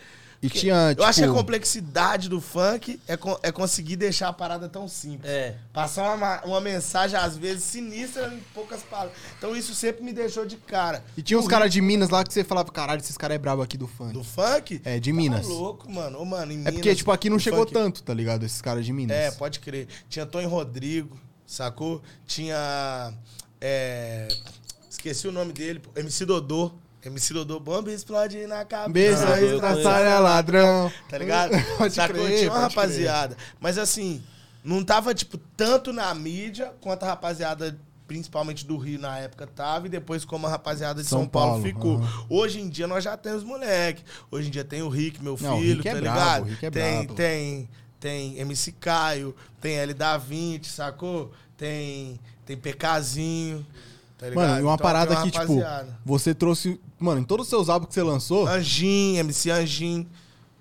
E 0.41 0.47
Porque 0.47 0.61
tinha, 0.61 0.95
Eu 0.97 1.03
acho 1.05 1.19
que 1.19 1.25
a 1.25 1.27
tipo- 1.27 1.37
complexidade 1.37 2.29
do 2.29 2.41
funk 2.41 3.01
é, 3.09 3.17
co- 3.17 3.41
é 3.43 3.51
conseguir 3.51 3.97
deixar 3.97 4.29
a 4.29 4.33
parada 4.33 4.69
tão 4.69 4.87
simples. 4.87 5.29
É. 5.29 5.57
Passar 5.73 6.15
uma, 6.15 6.41
uma 6.45 6.61
mensagem, 6.61 7.19
às 7.19 7.37
vezes, 7.37 7.65
sinistra 7.65 8.33
em 8.33 8.39
poucas 8.55 8.83
palavras. 8.85 9.15
Então 9.37 9.57
isso 9.57 9.75
sempre 9.75 10.05
me 10.05 10.13
deixou 10.13 10.47
de 10.47 10.57
cara. 10.57 11.05
E 11.17 11.23
tinha 11.23 11.37
uns 11.41 11.49
caras 11.49 11.73
de 11.73 11.81
Minas 11.81 12.09
lá 12.11 12.23
que 12.23 12.33
você 12.33 12.45
falava, 12.45 12.71
caralho, 12.71 13.01
esses 13.01 13.17
caras 13.17 13.35
é 13.35 13.39
brabo 13.39 13.63
aqui 13.63 13.77
do 13.77 13.89
funk. 13.89 14.13
Do 14.13 14.23
funk? 14.23 14.81
É, 14.85 15.01
de 15.01 15.11
Tá 15.11 15.17
Minas. 15.17 15.47
louco, 15.49 15.91
mano. 15.91 16.21
Ô, 16.21 16.25
mano, 16.25 16.53
em 16.53 16.61
É 16.61 16.71
porque, 16.71 16.83
Minas, 16.83 16.99
tipo, 16.99 17.11
aqui 17.11 17.29
não 17.29 17.39
chegou 17.41 17.61
funk- 17.61 17.73
tanto, 17.73 18.03
tá 18.05 18.15
ligado? 18.15 18.45
Esses 18.47 18.63
caras 18.63 18.87
de 18.87 18.93
Minas. 18.93 19.17
É, 19.17 19.31
pode 19.33 19.59
crer. 19.59 19.89
Tinha 20.09 20.25
Tony 20.25 20.47
Rodrigo, 20.47 21.19
sacou? 21.45 22.01
Tinha. 22.29 23.13
é, 23.61 24.29
esqueci 24.89 25.27
o 25.27 25.33
nome 25.33 25.53
dele, 25.53 25.83
MC 25.97 26.25
Dodô. 26.25 26.73
MC 27.05 27.33
Dodô, 27.33 27.61
bomba 27.61 27.93
explode 27.93 28.47
na 28.47 28.65
cabeça. 28.65 29.27
Beijo 29.27 29.53
aí, 29.55 29.59
traçalha 29.61 30.19
ladrão. 30.19 30.91
Tá 31.09 31.19
ligado? 31.19 31.53
Pode 31.79 31.95
Sacou? 31.95 32.17
crer, 32.25 32.39
Tinha 32.41 32.51
uma 32.51 32.61
rapaziada. 32.61 33.37
Mas 33.61 33.79
assim, 33.79 34.23
não 34.65 34.83
tava, 34.85 35.15
tipo, 35.15 35.39
tanto 35.57 35.93
na 35.93 36.13
mídia 36.15 36.73
quanto 36.81 37.05
a 37.05 37.07
rapaziada, 37.07 37.79
principalmente 38.07 38.67
do 38.67 38.77
Rio 38.77 38.99
na 38.99 39.17
época, 39.19 39.47
tava. 39.47 39.87
E 39.87 39.91
depois, 39.91 40.25
como 40.25 40.47
a 40.47 40.51
rapaziada 40.51 41.01
de 41.03 41.09
São, 41.09 41.21
São 41.21 41.29
Paulo, 41.29 41.51
Paulo, 41.53 41.65
ficou. 41.65 41.97
aham. 41.99 42.27
Hoje 42.29 42.61
em 42.61 42.69
dia 42.69 42.87
nós 42.87 43.05
já 43.05 43.17
temos 43.17 43.45
moleque. 43.45 44.03
Hoje 44.31 44.49
em 44.49 44.51
dia 44.51 44.65
tem 44.65 44.83
o 44.83 44.89
Rick, 44.89 45.23
meu 45.23 45.37
Não, 45.41 45.59
filho, 45.61 45.77
Rick 45.77 45.89
é 45.89 45.95
tá 45.95 46.01
brabo, 46.01 46.19
ligado? 46.19 46.43
o 46.43 46.45
Rick 46.47 46.67
é 46.67 46.71
tem, 46.71 46.95
brabo. 46.99 47.15
tem, 47.15 47.69
tem 48.01 48.39
MC 48.41 48.73
Caio, 48.73 49.35
tem 49.61 49.77
L 49.77 49.95
da 49.95 50.17
20, 50.19 50.67
sacou? 50.67 51.33
Tem, 51.57 52.19
tem 52.45 52.57
PKzinho. 52.57 53.65
Tá? 54.19 54.27
Mano, 54.35 54.59
e 54.59 54.63
uma 54.63 54.75
Então, 54.75 54.77
parada 54.79 55.15
que, 55.23 55.31
tipo, 55.31 55.63
você 56.05 56.35
trouxe. 56.35 56.81
Mano, 56.99 57.21
em 57.21 57.25
todos 57.25 57.47
os 57.47 57.51
seus 57.51 57.69
álbuns 57.69 57.89
que 57.89 57.95
você 57.95 58.03
lançou, 58.03 58.47
Anjinho, 58.49 59.21
MC 59.21 59.51
Anjinho. 59.51 60.07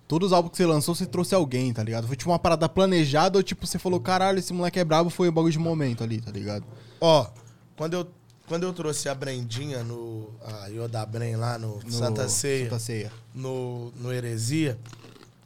todos 0.07 0.27
os 0.27 0.33
álbuns 0.33 0.51
que 0.51 0.57
você 0.57 0.65
lançou, 0.65 0.93
você 0.95 1.05
trouxe 1.05 1.33
alguém, 1.35 1.73
tá 1.73 1.83
ligado? 1.83 2.07
Foi 2.07 2.15
tipo 2.15 2.29
uma 2.29 2.39
parada 2.39 2.69
planejada 2.69 3.37
ou 3.39 3.43
tipo, 3.43 3.65
você 3.65 3.79
falou, 3.79 3.99
caralho, 3.99 4.39
esse 4.39 4.53
moleque 4.53 4.79
é 4.79 4.83
brabo, 4.85 5.09
foi 5.09 5.29
um 5.29 5.31
bagulho 5.31 5.51
de 5.51 5.59
momento 5.59 6.03
ali, 6.03 6.21
tá 6.21 6.31
ligado? 6.31 6.63
Ó, 7.01 7.27
quando 7.75 7.93
eu, 7.95 8.07
quando 8.47 8.63
eu 8.63 8.71
trouxe 8.73 9.09
a 9.09 9.15
Brendinha 9.15 9.83
no. 9.83 10.29
A 10.45 10.67
Yoda 10.67 11.05
Bren 11.05 11.35
lá 11.35 11.57
no, 11.57 11.79
No 11.83 11.91
Santa 11.91 12.29
Ceia, 12.29 12.65
Santa 12.65 12.79
Ceia. 12.79 13.11
no, 13.33 13.91
no 13.95 14.13
Heresia, 14.13 14.77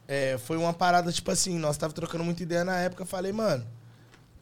é, 0.06 0.38
foi 0.38 0.56
uma 0.56 0.72
parada, 0.72 1.10
tipo 1.10 1.30
assim, 1.30 1.58
nós 1.58 1.76
tava 1.76 1.92
trocando 1.92 2.22
muita 2.22 2.42
ideia 2.42 2.64
na 2.64 2.76
época. 2.76 3.04
Falei, 3.06 3.32
mano, 3.32 3.66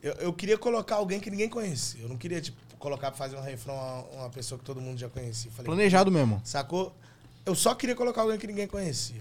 eu, 0.02 0.12
eu 0.14 0.32
queria 0.32 0.58
colocar 0.58 0.96
alguém 0.96 1.20
que 1.20 1.30
ninguém 1.30 1.48
conhecia. 1.48 2.02
Eu 2.02 2.08
não 2.08 2.16
queria, 2.16 2.40
tipo, 2.40 2.58
colocar 2.80 3.10
pra 3.12 3.18
fazer 3.18 3.36
um 3.36 3.42
refrão 3.42 3.78
a 3.78 4.02
uma 4.22 4.30
pessoa 4.30 4.58
que 4.58 4.64
todo 4.64 4.80
mundo 4.80 4.98
já 4.98 5.08
conhecia. 5.08 5.50
Falei, 5.52 5.66
Planejado 5.66 6.10
mesmo. 6.10 6.40
Sacou? 6.42 6.92
Eu 7.46 7.54
só 7.54 7.74
queria 7.74 7.94
colocar 7.94 8.22
alguém 8.22 8.38
que 8.38 8.46
ninguém 8.46 8.66
conhecia. 8.66 9.20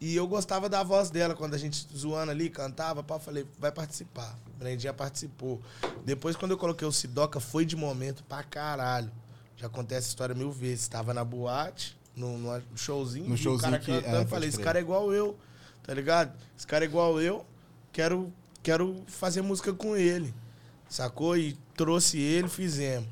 E 0.00 0.14
eu 0.16 0.26
gostava 0.26 0.68
da 0.68 0.82
voz 0.82 1.08
dela 1.08 1.34
quando 1.34 1.54
a 1.54 1.58
gente 1.58 1.86
zoando 1.96 2.30
ali, 2.30 2.50
cantava, 2.50 3.02
pá, 3.02 3.18
falei, 3.18 3.46
vai 3.58 3.70
participar. 3.70 4.36
Brendinha 4.58 4.92
participou. 4.92 5.60
Depois, 6.04 6.36
quando 6.36 6.50
eu 6.52 6.58
coloquei 6.58 6.86
o 6.88 6.92
Sidoca, 6.92 7.38
foi 7.38 7.64
de 7.64 7.76
momento 7.76 8.24
pra 8.24 8.42
caralho. 8.42 9.10
Já 9.56 9.68
contei 9.68 9.96
essa 9.96 10.08
história 10.08 10.34
mil 10.34 10.50
vezes. 10.50 10.86
Tava 10.88 11.14
na 11.14 11.24
boate, 11.24 11.96
no, 12.14 12.36
no 12.36 12.62
showzinho, 12.76 13.28
No 13.28 13.36
showzinho 13.36 13.56
o 13.68 13.72
cara 13.72 13.78
que- 13.78 13.86
cantando, 14.02 14.16
é, 14.16 14.26
falei, 14.26 14.48
esse 14.48 14.58
cara 14.60 14.78
é 14.78 14.82
igual 14.82 15.12
eu, 15.12 15.36
tá 15.82 15.94
ligado? 15.94 16.32
Esse 16.56 16.66
cara 16.66 16.84
é 16.84 16.88
igual 16.88 17.18
eu, 17.20 17.44
quero, 17.92 18.30
quero 18.62 19.02
fazer 19.06 19.40
música 19.40 19.72
com 19.72 19.96
ele. 19.96 20.34
Sacou? 20.88 21.36
E 21.36 21.56
trouxe 21.76 22.18
ele, 22.18 22.48
fizemos. 22.48 23.08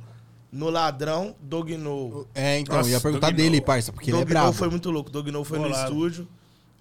No 0.51 0.71
Ladrão, 0.71 1.35
Dognou. 1.41 2.29
É, 2.35 2.59
então, 2.61 2.77
Nossa, 2.77 2.89
ia 2.91 3.01
perguntar 3.01 3.27
Doug 3.29 3.37
dele, 3.37 3.57
No. 3.59 3.63
parça, 3.65 3.93
porque 3.93 4.11
ele 4.11 4.17
é 4.19 4.21
Dognou 4.21 4.43
brabo. 4.43 4.53
foi 4.53 4.71
muito 4.71 4.91
louco. 4.91 5.11
Dognou 5.11 5.45
foi 5.45 5.59
no 5.59 5.65
Bolado. 5.65 5.91
estúdio. 5.93 6.29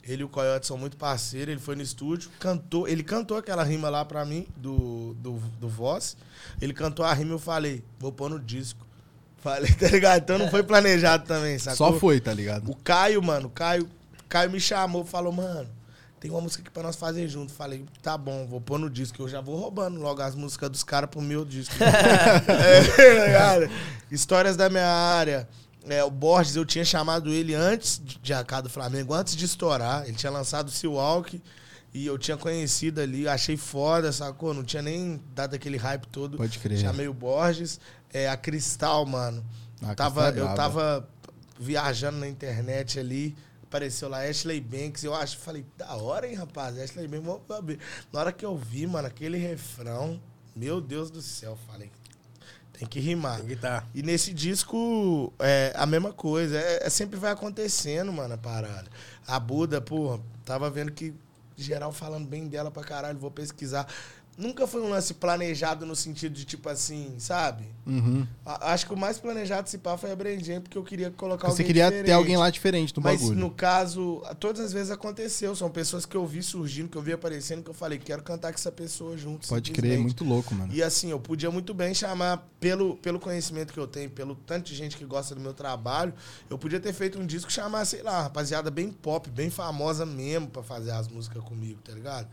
Ele 0.05 0.21
e 0.21 0.25
o 0.25 0.29
Coyote 0.29 0.67
são 0.67 0.77
muito 0.77 0.97
parceiros. 0.97 1.53
Ele 1.53 1.61
foi 1.61 1.75
no 1.75 1.81
estúdio, 1.81 2.29
cantou. 2.39 2.87
Ele 2.87 3.01
cantou 3.03 3.37
aquela 3.37 3.63
rima 3.63 3.89
lá 3.89 4.03
pra 4.05 4.23
mim, 4.25 4.45
do, 4.57 5.15
do, 5.15 5.31
do 5.59 5.67
Voz. 5.69 6.15
Ele 6.61 6.73
cantou 6.73 7.05
a 7.05 7.13
rima 7.13 7.31
e 7.31 7.33
eu 7.33 7.39
falei, 7.39 7.83
vou 7.99 8.11
pôr 8.11 8.29
no 8.29 8.39
disco. 8.39 8.85
Falei, 9.37 9.71
tá 9.79 9.87
ligado? 9.87 10.21
Então 10.21 10.37
não 10.37 10.49
foi 10.51 10.61
planejado 10.61 11.25
também, 11.25 11.57
sacou? 11.57 11.77
Só 11.77 11.99
foi, 11.99 12.19
tá 12.19 12.33
ligado? 12.33 12.69
O 12.69 12.75
Caio, 12.75 13.23
mano, 13.23 13.47
o 13.47 13.49
Caio, 13.49 13.89
Caio 14.29 14.51
me 14.51 14.59
chamou, 14.59 15.03
falou, 15.05 15.31
mano, 15.33 15.69
tem 16.23 16.31
uma 16.31 16.39
música 16.39 16.61
aqui 16.61 16.71
pra 16.71 16.83
nós 16.83 16.95
fazer 16.95 17.27
junto. 17.27 17.51
Falei, 17.51 17.85
tá 18.01 18.17
bom, 18.17 18.47
vou 18.47 18.61
pôr 18.61 18.79
no 18.79 18.89
disco. 18.89 19.21
Eu 19.21 19.27
já 19.27 19.41
vou 19.41 19.57
roubando 19.57 19.99
logo 19.99 20.21
as 20.21 20.33
músicas 20.35 20.69
dos 20.69 20.81
caras 20.81 21.09
pro 21.09 21.21
meu 21.21 21.43
disco. 21.43 21.75
é, 21.83 23.33
cara, 23.33 23.69
histórias 24.09 24.55
da 24.55 24.69
minha 24.69 24.87
área. 24.87 25.49
É, 25.85 26.01
o 26.01 26.09
Borges, 26.09 26.55
eu 26.55 26.63
tinha 26.63 26.85
chamado 26.85 27.29
ele 27.29 27.53
antes 27.53 28.01
de, 28.01 28.33
AK 28.33 28.61
do 28.63 28.69
Flamengo, 28.69 29.13
antes 29.13 29.35
de 29.35 29.43
estourar. 29.43 30.05
Ele 30.07 30.15
tinha 30.15 30.31
lançado 30.31 30.69
o 30.69 30.71
Seawalk 30.71 31.41
e 31.93 32.05
eu 32.05 32.17
tinha 32.17 32.37
conhecido 32.37 33.01
ali, 33.01 33.27
achei 33.27 33.57
foda, 33.57 34.09
sacou? 34.13 34.53
Não 34.53 34.63
tinha 34.63 34.81
nem 34.81 35.21
dado 35.35 35.55
aquele 35.55 35.75
hype 35.75 36.07
todo. 36.07 36.37
Pode 36.37 36.57
crer. 36.57 36.77
Chamei 36.77 37.09
o 37.09 37.13
Borges. 37.13 37.81
É, 38.13 38.29
a 38.29 38.37
Cristal, 38.37 39.05
mano. 39.05 39.43
A 39.81 39.93
tava, 39.93 40.29
é 40.29 40.39
eu 40.39 40.55
tava 40.55 41.05
viajando 41.59 42.19
na 42.19 42.29
internet 42.29 42.97
ali. 42.97 43.35
Apareceu 43.73 44.07
lá 44.07 44.19
Ashley 44.23 44.61
Banks. 44.61 45.03
Eu 45.03 45.15
acho, 45.15 45.39
falei, 45.39 45.65
da 45.75 45.95
hora, 45.95 46.27
hein, 46.27 46.35
rapaz? 46.35 46.77
Ashley 46.77 47.07
Banks, 47.07 47.25
vamos 47.25 47.41
saber. 47.47 47.79
Na 48.11 48.19
hora 48.19 48.31
que 48.31 48.45
eu 48.45 48.55
vi, 48.55 48.85
mano, 48.85 49.07
aquele 49.07 49.35
refrão, 49.35 50.21
meu 50.55 50.79
Deus 50.79 51.09
do 51.09 51.23
céu, 51.23 51.57
falei, 51.65 51.89
tem 52.73 52.87
que 52.87 52.99
rimar. 52.99 53.39
Tem 53.39 53.47
que 53.47 53.55
tá. 53.55 53.83
E 53.95 54.03
nesse 54.03 54.31
disco, 54.31 55.33
é 55.39 55.73
a 55.75 55.87
mesma 55.87 56.13
coisa. 56.13 56.55
É, 56.55 56.85
é- 56.85 56.89
sempre 56.91 57.17
vai 57.17 57.31
acontecendo, 57.31 58.13
mano, 58.13 58.35
a 58.35 58.37
parada. 58.37 58.85
A 59.25 59.39
Buda, 59.39 59.81
pô, 59.81 60.19
tava 60.45 60.69
vendo 60.69 60.91
que 60.91 61.11
geral 61.57 61.91
falando 61.91 62.27
bem 62.27 62.47
dela 62.47 62.69
pra 62.69 62.83
caralho, 62.83 63.17
vou 63.17 63.31
pesquisar. 63.31 63.87
Nunca 64.35 64.65
foi 64.65 64.81
um 64.81 64.89
lance 64.89 65.13
planejado 65.13 65.85
no 65.85 65.95
sentido 65.95 66.33
de, 66.33 66.43
tipo 66.43 66.67
assim, 66.67 67.13
sabe? 67.19 67.65
Uhum. 67.85 68.25
A- 68.43 68.73
Acho 68.73 68.87
que 68.87 68.93
o 68.93 68.97
mais 68.97 69.19
planejado, 69.19 69.69
se 69.69 69.77
pá, 69.77 69.95
foi 69.95 70.11
a 70.11 70.15
Brandinha, 70.15 70.59
porque 70.59 70.75
eu 70.75 70.83
queria 70.83 71.11
colocar 71.11 71.47
Você 71.49 71.51
alguém 71.61 71.65
queria 71.67 71.83
diferente. 71.85 72.05
ter 72.07 72.11
alguém 72.13 72.35
lá 72.37 72.49
diferente 72.49 72.91
do 72.93 72.99
Mas 72.99 73.21
bagulho. 73.21 73.39
no 73.39 73.51
caso, 73.51 74.23
todas 74.39 74.59
as 74.65 74.73
vezes 74.73 74.89
aconteceu. 74.89 75.55
São 75.55 75.69
pessoas 75.69 76.05
que 76.05 76.17
eu 76.17 76.25
vi 76.25 76.41
surgindo, 76.41 76.89
que 76.89 76.97
eu 76.97 77.01
vi 77.03 77.13
aparecendo, 77.13 77.61
que 77.63 77.69
eu 77.69 77.73
falei, 77.75 77.99
quero 77.99 78.23
cantar 78.23 78.51
com 78.51 78.57
essa 78.57 78.71
pessoa 78.71 79.15
junto. 79.15 79.47
Pode 79.47 79.69
crer, 79.71 79.75
simplesmente. 79.91 80.01
muito 80.03 80.23
louco, 80.23 80.55
mano. 80.55 80.73
E 80.73 80.81
assim, 80.81 81.11
eu 81.11 81.19
podia 81.19 81.51
muito 81.51 81.71
bem 81.73 81.93
chamar, 81.93 82.43
pelo, 82.59 82.95
pelo 82.97 83.19
conhecimento 83.19 83.71
que 83.71 83.79
eu 83.79 83.85
tenho, 83.87 84.09
pelo 84.09 84.33
tanto 84.33 84.65
de 84.65 84.75
gente 84.75 84.97
que 84.97 85.05
gosta 85.05 85.35
do 85.35 85.41
meu 85.41 85.53
trabalho, 85.53 86.11
eu 86.49 86.57
podia 86.57 86.79
ter 86.79 86.91
feito 86.93 87.19
um 87.19 87.25
disco 87.25 87.51
chamar, 87.51 87.85
sei 87.85 88.01
lá, 88.01 88.23
rapaziada 88.23 88.71
bem 88.71 88.89
pop, 88.89 89.29
bem 89.29 89.51
famosa 89.51 90.07
mesmo 90.07 90.47
pra 90.47 90.63
fazer 90.63 90.89
as 90.91 91.07
músicas 91.07 91.43
comigo, 91.43 91.79
tá 91.83 91.93
ligado? 91.93 92.27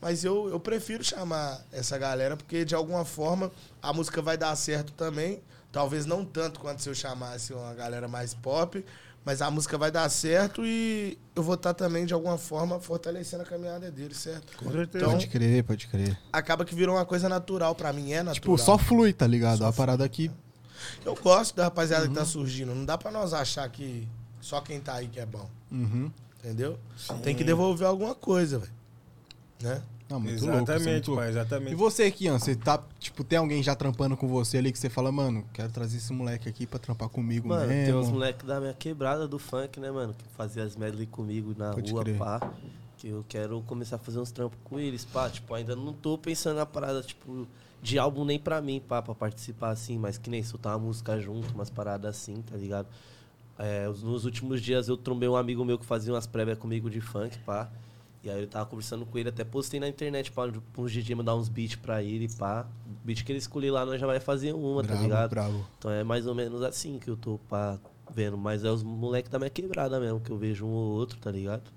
Mas 0.00 0.24
eu, 0.24 0.48
eu 0.48 0.60
prefiro 0.60 1.02
chamar 1.02 1.60
essa 1.72 1.96
galera, 1.96 2.36
porque 2.36 2.64
de 2.64 2.74
alguma 2.74 3.04
forma 3.04 3.50
a 3.82 3.92
música 3.92 4.20
vai 4.20 4.36
dar 4.36 4.54
certo 4.56 4.92
também. 4.92 5.40
Talvez 5.72 6.06
não 6.06 6.24
tanto 6.24 6.60
quanto 6.60 6.82
se 6.82 6.88
eu 6.88 6.94
chamasse 6.94 7.52
uma 7.52 7.74
galera 7.74 8.06
mais 8.06 8.32
pop, 8.32 8.84
mas 9.24 9.40
a 9.42 9.50
música 9.50 9.76
vai 9.78 9.90
dar 9.90 10.08
certo 10.08 10.64
e 10.64 11.18
eu 11.34 11.42
vou 11.42 11.54
estar 11.54 11.74
também, 11.74 12.04
de 12.06 12.14
alguma 12.14 12.36
forma, 12.38 12.78
fortalecendo 12.78 13.42
a 13.42 13.46
caminhada 13.46 13.90
dele, 13.90 14.14
certo? 14.14 14.56
Com 14.58 14.70
certeza. 14.70 15.04
Então, 15.04 15.12
Pode 15.12 15.26
crer, 15.26 15.64
pode 15.64 15.86
crer. 15.88 16.18
acaba 16.32 16.64
que 16.64 16.74
virou 16.74 16.94
uma 16.94 17.04
coisa 17.06 17.28
natural 17.28 17.74
pra 17.74 17.92
mim, 17.92 18.12
é 18.12 18.18
natural. 18.18 18.34
Tipo, 18.34 18.58
só 18.58 18.76
flui, 18.78 19.12
tá 19.12 19.26
ligado? 19.26 19.64
a 19.64 19.72
parada 19.72 20.04
aqui. 20.04 20.30
Eu 21.04 21.14
gosto 21.14 21.56
da 21.56 21.64
rapaziada 21.64 22.06
que 22.06 22.14
tá 22.14 22.24
surgindo. 22.24 22.74
Não 22.74 22.84
dá 22.84 22.98
pra 22.98 23.10
nós 23.10 23.32
achar 23.32 23.66
que 23.68 24.06
só 24.40 24.60
quem 24.60 24.78
tá 24.78 24.94
aí 24.94 25.08
que 25.08 25.18
é 25.18 25.24
bom. 25.26 25.48
Uhum. 25.72 26.10
Entendeu? 26.38 26.78
Tem 27.22 27.34
que 27.34 27.42
devolver 27.42 27.88
alguma 27.88 28.14
coisa, 28.14 28.58
velho. 28.58 28.72
Né? 29.62 29.82
Não, 30.08 30.20
muito 30.20 30.44
louco. 30.44 30.58
é 30.58 30.62
Exatamente, 30.76 31.06
louco. 31.08 31.22
pai, 31.22 31.30
exatamente. 31.30 31.72
E 31.72 31.74
você, 31.74 32.10
Kian, 32.10 32.38
você 32.38 32.54
tá, 32.54 32.82
tipo, 33.00 33.24
tem 33.24 33.38
alguém 33.38 33.62
já 33.62 33.74
trampando 33.74 34.16
com 34.16 34.28
você 34.28 34.58
ali 34.58 34.70
que 34.70 34.78
você 34.78 34.90
fala, 34.90 35.10
mano, 35.10 35.44
quero 35.52 35.72
trazer 35.72 35.96
esse 35.96 36.12
moleque 36.12 36.48
aqui 36.48 36.66
pra 36.66 36.78
trampar 36.78 37.08
comigo 37.08 37.48
Mano, 37.48 37.66
mesmo. 37.66 37.84
tem 37.86 37.94
uns 37.94 38.10
moleques 38.10 38.46
da 38.46 38.60
minha 38.60 38.74
quebrada 38.74 39.26
do 39.26 39.38
funk, 39.38 39.80
né, 39.80 39.90
mano? 39.90 40.12
Que 40.14 40.24
fazia 40.36 40.62
as 40.62 40.76
medley 40.76 41.06
comigo 41.06 41.54
na 41.56 41.70
Pode 41.72 41.90
rua, 41.90 42.02
crer. 42.04 42.18
pá. 42.18 42.52
Que 42.98 43.08
eu 43.08 43.24
quero 43.28 43.62
começar 43.62 43.96
a 43.96 43.98
fazer 43.98 44.18
uns 44.18 44.30
trampos 44.30 44.58
com 44.62 44.78
eles, 44.78 45.04
pá. 45.06 45.30
Tipo, 45.30 45.54
ainda 45.54 45.74
não 45.74 45.92
tô 45.94 46.18
pensando 46.18 46.56
na 46.56 46.66
parada, 46.66 47.00
tipo, 47.02 47.46
de 47.82 47.98
álbum 47.98 48.24
nem 48.26 48.38
pra 48.38 48.60
mim, 48.60 48.80
pá, 48.86 49.00
pra 49.00 49.14
participar 49.14 49.70
assim, 49.70 49.96
mas 49.98 50.18
que 50.18 50.28
nem 50.28 50.42
soltar 50.42 50.76
uma 50.76 50.86
música 50.86 51.18
junto, 51.18 51.54
umas 51.54 51.70
paradas 51.70 52.14
assim, 52.14 52.42
tá 52.42 52.56
ligado? 52.56 52.88
É, 53.58 53.88
os- 53.88 54.02
nos 54.02 54.24
últimos 54.26 54.60
dias 54.60 54.88
eu 54.88 54.96
trombei 54.98 55.28
um 55.28 55.36
amigo 55.36 55.64
meu 55.64 55.78
que 55.78 55.86
fazia 55.86 56.12
umas 56.12 56.26
prévias 56.26 56.58
comigo 56.58 56.90
de 56.90 57.00
funk, 57.00 57.38
pá. 57.38 57.70
E 58.24 58.30
aí 58.30 58.40
eu 58.40 58.48
tava 58.48 58.64
conversando 58.64 59.04
com 59.04 59.18
ele, 59.18 59.28
até 59.28 59.44
postei 59.44 59.78
na 59.78 59.86
internet 59.86 60.32
pra, 60.32 60.50
pra 60.50 60.82
uns 60.82 60.90
DJ 60.90 61.14
mandar 61.14 61.36
uns 61.36 61.50
beats 61.50 61.76
pra 61.76 62.02
ele, 62.02 62.26
pá. 62.38 62.66
O 62.86 63.06
beat 63.06 63.22
que 63.22 63.30
ele 63.30 63.38
escolher 63.38 63.70
lá, 63.70 63.84
nós 63.84 64.00
já 64.00 64.06
vai 64.06 64.18
fazer 64.18 64.54
uma, 64.54 64.80
tá 64.80 64.88
bravo, 64.88 65.02
ligado? 65.02 65.30
bravo. 65.30 65.66
Então 65.78 65.90
é 65.90 66.02
mais 66.02 66.26
ou 66.26 66.34
menos 66.34 66.62
assim 66.62 66.98
que 66.98 67.08
eu 67.10 67.18
tô 67.18 67.38
pá, 67.50 67.78
vendo. 68.10 68.38
Mas 68.38 68.64
é 68.64 68.70
os 68.70 68.82
moleques 68.82 69.30
da 69.30 69.38
minha 69.38 69.50
quebrada 69.50 70.00
mesmo, 70.00 70.20
que 70.20 70.30
eu 70.30 70.38
vejo 70.38 70.64
um 70.64 70.70
ou 70.70 70.92
outro, 70.92 71.18
tá 71.18 71.30
ligado? 71.30 71.70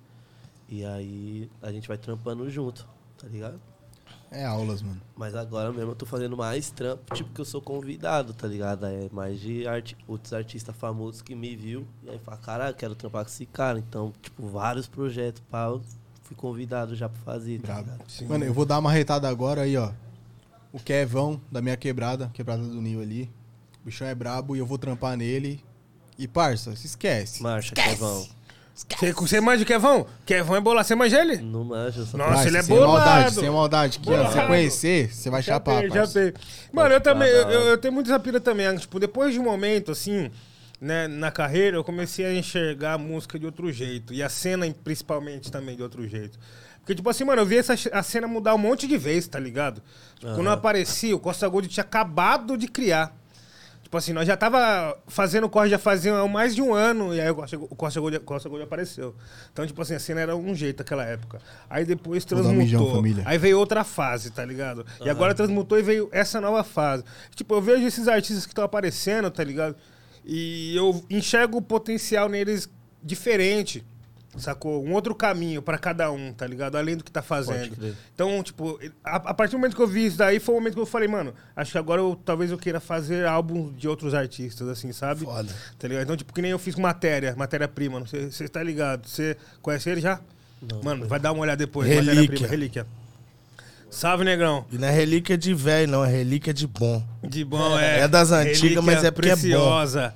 E 0.70 0.86
aí 0.86 1.52
a 1.62 1.70
gente 1.70 1.86
vai 1.86 1.98
trampando 1.98 2.50
junto, 2.50 2.88
tá 3.18 3.28
ligado? 3.28 3.60
É 4.32 4.46
aulas, 4.46 4.82
mano. 4.82 5.02
Mas 5.18 5.36
agora 5.36 5.74
mesmo 5.74 5.92
eu 5.92 5.96
tô 5.96 6.06
fazendo 6.06 6.38
mais 6.38 6.70
trampo, 6.70 7.14
tipo 7.14 7.30
que 7.32 7.42
eu 7.42 7.46
sou 7.46 7.62
convidado, 7.62 8.34
tá 8.34 8.48
ligado? 8.48 8.86
É 8.86 9.10
mais 9.12 9.38
de 9.40 9.68
arti 9.68 9.98
outros 10.08 10.32
artistas 10.32 10.74
famosos 10.76 11.22
que 11.22 11.36
me 11.36 11.58
viu. 11.58 11.86
E 12.04 12.10
aí 12.10 12.20
fala, 12.20 12.38
caralho, 12.38 12.76
quero 12.76 12.96
trampar 12.96 13.26
com 13.26 13.32
esse 13.32 13.46
cara. 13.46 13.80
Então, 13.80 14.14
tipo, 14.22 14.48
vários 14.48 14.88
projetos, 14.88 15.42
eu 15.52 15.82
fui 16.28 16.36
convidado 16.36 16.96
já 16.96 17.08
pra 17.08 17.20
fazer, 17.22 17.60
tá? 17.62 17.84
Mano, 18.28 18.44
eu 18.44 18.54
vou 18.54 18.66
dar 18.66 18.80
uma 18.80 18.92
retada 18.92 19.28
agora 19.30 19.62
aí, 19.62 19.78
ó. 19.78 19.92
O 20.74 20.80
Kevão, 20.80 21.40
da 21.52 21.62
minha 21.62 21.78
quebrada, 21.78 22.30
quebrada 22.34 22.62
do 22.64 22.82
Nil 22.82 23.02
ali. 23.02 23.32
O 23.82 23.86
bichão 23.86 24.06
é 24.08 24.14
brabo 24.14 24.56
e 24.56 24.60
eu 24.60 24.66
vou 24.66 24.78
trampar 24.78 25.16
nele. 25.16 25.64
E, 26.20 26.28
parça, 26.28 26.76
se 26.76 26.88
esquece. 26.88 27.42
Marcha, 27.42 27.74
Kevão. 27.74 28.28
Você, 28.76 29.12
você 29.14 29.42
manja 29.42 29.64
o 29.64 29.66
Kevão? 29.66 30.06
Kevão 30.26 30.56
é 30.56 30.62
bolar, 30.62 30.84
você 30.84 30.94
manja 30.94 31.20
ele? 31.20 31.38
Não 31.38 31.64
manja, 31.64 32.02
eu 32.02 32.06
só 32.06 32.18
Nossa, 32.18 32.32
Parça, 32.32 32.48
ele 32.48 32.58
é 32.58 32.62
sem 32.62 32.76
bolado. 32.76 32.92
maldade, 32.94 33.36
sem 33.36 33.50
maldade. 33.50 34.00
Que, 34.00 34.10
ó, 34.12 34.18
você 34.18 34.24
Bolado. 34.30 34.48
conhecer, 34.48 35.12
você 35.14 35.30
vai 35.32 35.42
chapar, 35.42 35.84
já 35.88 35.94
parça. 35.96 36.12
sei. 36.12 36.34
Mano, 36.72 36.94
eu 36.94 37.02
também, 37.02 37.28
eu- 37.28 37.50
eu 37.50 37.78
tenho 37.80 37.94
muito 37.94 38.08
essa 38.12 38.20
pira 38.20 38.40
também. 38.40 38.76
Tipo, 38.78 39.00
depois 39.00 39.34
de 39.34 39.40
um 39.40 39.44
momento, 39.44 39.92
assim, 39.92 40.30
né, 40.80 41.08
na 41.08 41.32
carreira, 41.32 41.78
eu 41.78 41.84
comecei 41.84 42.26
a 42.26 42.34
enxergar 42.34 42.94
a 42.94 42.98
música 42.98 43.40
de 43.40 43.46
outro 43.46 43.72
jeito. 43.72 44.14
E 44.14 44.22
a 44.22 44.30
cena, 44.30 44.66
principalmente, 44.84 45.52
também 45.52 45.76
de 45.76 45.84
outro 45.84 46.08
jeito. 46.08 46.38
Porque, 46.80 46.96
tipo 46.96 47.10
assim, 47.10 47.26
mano, 47.26 47.42
eu 47.42 47.46
vi 47.46 47.58
essa, 47.58 47.76
a 47.92 48.02
cena 48.02 48.28
mudar 48.28 48.56
um 48.56 48.58
monte 48.58 48.88
de 48.88 48.98
vezes, 48.98 49.28
tá 49.28 49.40
ligado? 49.40 49.82
Tipo, 50.16 50.36
Quando 50.36 50.48
eu 50.48 50.54
apareci, 50.54 51.14
o 51.14 51.20
Costa 51.20 51.48
Gold 51.48 51.68
tinha 51.68 51.84
acabado 51.84 52.58
de 52.58 52.68
criar. 52.68 53.14
Tipo 53.84 53.98
assim, 53.98 54.12
nós 54.12 54.28
já 54.28 54.36
tava 54.36 54.98
fazendo 55.08 55.48
corre 55.48 55.70
já 55.70 55.80
fazia 55.80 56.26
mais 56.28 56.54
de 56.54 56.62
um 56.62 56.74
ano, 56.74 57.16
e 57.16 57.22
aí 57.22 57.30
o 57.30 57.36
Costa, 57.36 57.58
o 57.58 57.68
Costa, 57.76 58.00
Gold, 58.02 58.20
Costa 58.20 58.50
Gold 58.50 58.64
apareceu. 58.66 59.16
Então, 59.52 59.66
tipo 59.66 59.82
assim, 59.82 59.96
a 59.96 60.00
cena 60.00 60.20
era 60.20 60.36
um 60.36 60.54
jeito 60.54 60.80
naquela 60.80 61.06
época. 61.06 61.42
Aí 61.70 61.86
depois 61.86 62.26
mijão, 62.26 62.44
transmutou. 62.44 62.96
família. 62.96 63.24
Aí 63.26 63.38
veio 63.38 63.58
outra 63.58 63.86
fase, 63.86 64.30
tá 64.30 64.44
ligado? 64.44 64.86
E 65.04 65.10
agora 65.10 65.34
transmutou 65.34 65.80
e 65.80 65.82
veio 65.82 66.10
essa 66.12 66.42
nova 66.42 66.66
fase. 66.66 67.04
Tipo, 67.34 67.56
eu 67.56 67.62
vejo 67.62 67.86
esses 67.86 68.10
artistas 68.10 68.46
que 68.46 68.52
estão 68.52 68.64
aparecendo, 68.66 69.32
tá 69.32 69.44
ligado? 69.44 69.76
E 70.30 70.76
eu 70.76 71.06
enxergo 71.10 71.58
o 71.58 71.62
potencial 71.62 72.28
neles 72.28 72.70
diferente. 73.02 73.84
Sacou? 74.38 74.86
Um 74.86 74.94
outro 74.94 75.16
caminho 75.16 75.62
pra 75.62 75.78
cada 75.78 76.12
um, 76.12 76.32
tá 76.32 76.46
ligado? 76.46 76.78
Além 76.78 76.98
do 76.98 77.04
que 77.04 77.10
tá 77.10 77.22
fazendo. 77.24 77.76
Então, 78.14 78.44
tipo, 78.44 78.78
a, 79.04 79.16
a 79.16 79.34
partir 79.34 79.54
do 79.54 79.58
momento 79.58 79.76
que 79.76 79.82
eu 79.82 79.88
vi 79.88 80.06
isso 80.06 80.18
daí, 80.18 80.40
foi 80.40 80.54
o 80.54 80.58
momento 80.60 80.76
que 80.76 80.80
eu 80.80 80.86
falei, 80.86 81.08
mano, 81.08 81.34
acho 81.56 81.72
que 81.72 81.78
agora 81.78 82.02
eu, 82.02 82.20
talvez 82.24 82.52
eu 82.52 82.58
queira 82.58 82.80
fazer 82.80 83.26
álbuns 83.26 83.76
de 83.76 83.88
outros 83.88 84.14
artistas, 84.14 84.68
assim, 84.68 84.92
sabe? 84.92 85.24
Foda. 85.24 85.52
Tá 85.80 85.88
ligado? 85.88 86.04
Então, 86.04 86.18
tipo, 86.18 86.34
que 86.34 86.42
nem 86.42 86.52
eu 86.52 86.60
fiz 86.60 86.76
matéria, 86.76 87.34
matéria-prima. 87.36 88.02
Você 88.02 88.30
você 88.30 88.48
tá 88.48 88.62
ligado? 88.62 89.08
Você 89.08 89.38
conhece 89.62 89.90
ele 89.90 90.02
já? 90.02 90.20
Mano, 90.84 91.08
vai 91.08 91.20
dar 91.20 91.32
uma 91.32 91.42
olhada 91.42 91.58
depois. 91.58 91.88
Relíquia. 91.88 92.14
Matéria-prima, 92.14 92.48
relíquia. 92.48 92.88
Salve, 93.90 94.24
negrão. 94.24 94.66
E 94.72 94.78
não 94.78 94.88
é 94.88 94.92
relíquia 94.92 95.38
de 95.38 95.54
velho, 95.54 95.92
não, 95.92 96.04
é 96.04 96.10
relíquia 96.10 96.54
de 96.54 96.68
bom. 96.68 97.04
De 97.24 97.44
bom, 97.44 97.78
é. 97.80 98.02
É 98.02 98.08
das 98.08 98.32
antigas, 98.32 98.62
relíquia 98.62 98.82
mas 98.82 99.04
é 99.04 99.12
porque 99.12 99.30
é 99.30 99.36
bom. 99.36 99.42
preciosa. 99.42 100.14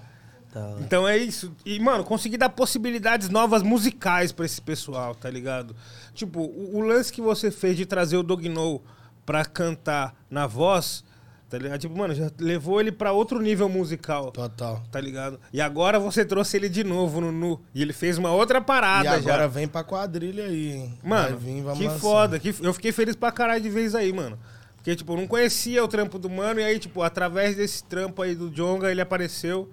Tá. 0.52 0.76
Então 0.81 1.07
é 1.07 1.18
isso. 1.18 1.53
E, 1.65 1.80
mano, 1.80 2.03
consegui 2.03 2.38
dar 2.38 2.49
possibilidades 2.49 3.30
novas 3.30 3.64
musicais 3.64 4.34
pra 4.34 4.45
esse 4.45 4.61
pessoal, 4.61 5.15
tá 5.15 5.30
ligado? 5.30 5.73
Tipo, 6.14 6.41
o, 6.41 6.77
o 6.77 6.81
lance 6.81 7.11
que 7.11 7.22
você 7.22 7.49
fez 7.49 7.77
de 7.77 7.85
trazer 7.85 8.18
o 8.18 8.23
Dogno 8.23 8.81
pra 9.26 9.45
cantar 9.45 10.14
na 10.30 10.45
voz, 10.48 11.06
tá 11.52 11.57
ligado? 11.57 11.80
Tipo, 11.82 11.98
mano, 11.98 12.15
já 12.15 12.32
levou 12.40 12.80
ele 12.80 12.94
pra 12.94 13.11
outro 13.11 13.41
nível 13.41 13.68
musical, 13.68 14.32
Total. 14.32 14.82
tá 14.90 15.02
ligado? 15.02 15.38
E 15.52 15.60
agora 15.60 15.99
você 15.99 16.23
trouxe 16.23 16.56
ele 16.56 16.69
de 16.69 16.82
novo 16.82 17.19
no 17.19 17.30
Nu. 17.30 17.60
E 17.76 17.82
ele 17.82 17.91
fez 17.91 18.18
uma 18.18 18.32
outra 18.32 18.61
parada 18.61 19.03
e 19.03 19.07
agora 19.10 19.41
já. 19.41 19.48
vem 19.48 19.68
pra 19.68 19.84
quadrilha 19.84 20.45
aí, 20.45 20.72
hein? 20.72 20.98
Mano, 21.03 21.38
vir, 21.38 21.61
que 21.76 21.84
lançar. 21.84 21.99
foda. 21.99 22.40
Que, 22.40 22.56
eu 22.61 22.73
fiquei 22.73 22.94
feliz 22.94 23.18
pra 23.18 23.34
caralho 23.34 23.61
de 23.61 23.69
vez 23.69 23.94
aí, 23.94 24.14
mano. 24.14 24.40
Porque, 24.78 24.95
tipo, 24.95 25.11
eu 25.11 25.18
não 25.18 25.28
conhecia 25.28 25.84
o 25.84 25.88
trampo 25.90 26.18
do 26.18 26.30
mano, 26.30 26.61
e 26.61 26.64
aí, 26.64 26.80
tipo, 26.80 27.03
através 27.03 27.56
desse 27.57 27.84
trampo 27.84 28.22
aí 28.22 28.34
do 28.34 28.49
Jonga, 28.49 28.90
ele 28.90 29.02
apareceu. 29.02 29.69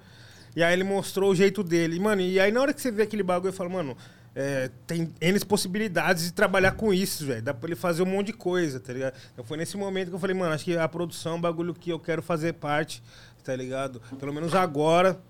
E 0.57 0.63
aí 0.65 0.73
ele 0.73 0.83
mostrou 0.83 1.31
o 1.31 1.35
jeito 1.35 1.63
dele. 1.63 1.97
E, 1.97 2.01
mano, 2.01 2.21
e 2.21 2.41
aí 2.41 2.51
na 2.51 2.61
hora 2.61 2.75
que 2.75 2.83
você 2.83 2.91
vê 2.91 3.03
aquele 3.03 3.23
bagulho, 3.23 3.51
eu 3.51 3.53
falo, 3.53 3.71
mano, 3.71 3.97
é, 4.41 4.71
tem 4.87 5.13
N 5.21 5.45
possibilidades 5.45 6.23
de 6.23 6.33
trabalhar 6.33 6.71
com 6.73 6.95
isso, 6.95 7.27
velho. 7.27 7.43
Dá 7.43 7.53
pra 7.53 7.69
ele 7.69 7.75
fazer 7.75 8.05
um 8.05 8.07
monte 8.07 8.29
de 8.29 8.35
coisa, 8.35 8.79
tá 8.79 8.93
ligado? 8.93 9.15
Então 9.33 9.45
foi 9.45 9.57
nesse 9.57 9.77
momento 9.77 10.11
que 10.11 10.15
eu 10.15 10.19
falei, 10.19 10.37
mano, 10.37 10.55
acho 10.55 10.65
que 10.65 10.77
a 10.77 10.89
produção 10.89 11.33
é 11.33 11.35
um 11.35 11.41
bagulho 11.41 11.75
que 11.75 11.91
eu 11.91 11.99
quero 11.99 12.23
fazer 12.23 12.53
parte, 12.53 13.03
tá 13.43 13.57
ligado? 13.57 14.01
Pelo 14.17 14.33
menos 14.33 14.55
agora. 14.55 15.21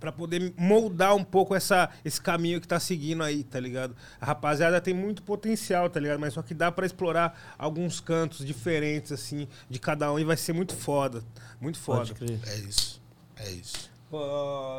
Pra 0.00 0.12
poder 0.12 0.54
moldar 0.56 1.16
um 1.16 1.24
pouco 1.24 1.56
essa, 1.56 1.90
esse 2.04 2.20
caminho 2.20 2.60
que 2.60 2.68
tá 2.68 2.78
seguindo 2.78 3.20
aí, 3.20 3.42
tá 3.42 3.58
ligado? 3.58 3.96
A 4.20 4.26
rapaziada 4.26 4.80
tem 4.80 4.94
muito 4.94 5.24
potencial, 5.24 5.90
tá 5.90 5.98
ligado? 5.98 6.20
Mas 6.20 6.34
só 6.34 6.40
que 6.40 6.54
dá 6.54 6.70
pra 6.70 6.86
explorar 6.86 7.56
alguns 7.58 7.98
cantos 7.98 8.46
diferentes, 8.46 9.10
assim, 9.10 9.48
de 9.68 9.80
cada 9.80 10.12
um 10.12 10.18
e 10.18 10.22
vai 10.24 10.36
ser 10.36 10.52
muito 10.52 10.72
foda. 10.72 11.24
Muito 11.60 11.80
foda. 11.80 12.14
É 12.46 12.56
isso. 12.58 13.02
É 13.36 13.50
isso. 13.50 13.90
Pô, 14.08 14.20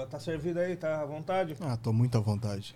tá 0.10 0.22
servido 0.22 0.58
aí? 0.58 0.78
Tá 0.78 1.02
à 1.02 1.06
vontade? 1.06 1.58
Ah, 1.60 1.76
tô 1.76 1.92
muito 1.92 2.18
à 2.18 2.22
vontade. 2.22 2.74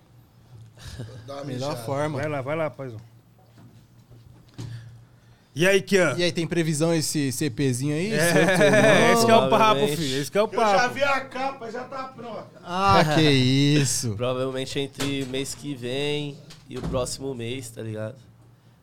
Dá 1.26 1.36
uma 1.36 1.44
Melhor 1.46 1.70
mijada. 1.70 1.86
forma. 1.86 2.20
Vai 2.20 2.30
lá, 2.30 2.42
vai 2.42 2.56
lá, 2.56 2.70
paizão. 2.70 3.00
E 5.56 5.68
aí, 5.68 5.82
Kian? 5.84 6.16
E 6.18 6.24
aí, 6.24 6.32
tem 6.32 6.48
previsão 6.48 6.92
esse 6.94 7.32
CPzinho 7.32 7.94
aí? 7.96 8.12
É, 8.12 9.14
esse 9.14 9.24
que 9.24 9.32
é 9.32 9.36
o 9.36 9.50
papo, 9.50 9.88
filho. 9.88 10.18
Esse 10.22 10.32
que 10.32 10.38
é 10.38 10.42
o 10.42 10.48
Eu 10.52 10.60
já 10.60 10.78
papo. 10.80 10.94
vi 10.96 11.04
a 11.04 11.22
capa, 11.22 11.72
já 11.72 11.84
tá 11.84 12.06
pronta. 12.06 12.50
Ah, 12.64 13.04
que 13.16 13.22
isso. 13.30 14.16
Provavelmente 14.16 14.80
entre 14.80 15.26
mês 15.26 15.54
que 15.54 15.76
vem 15.76 16.36
e 16.68 16.76
o 16.76 16.82
próximo 16.82 17.36
mês, 17.36 17.70
tá 17.70 17.84
ligado? 17.84 18.16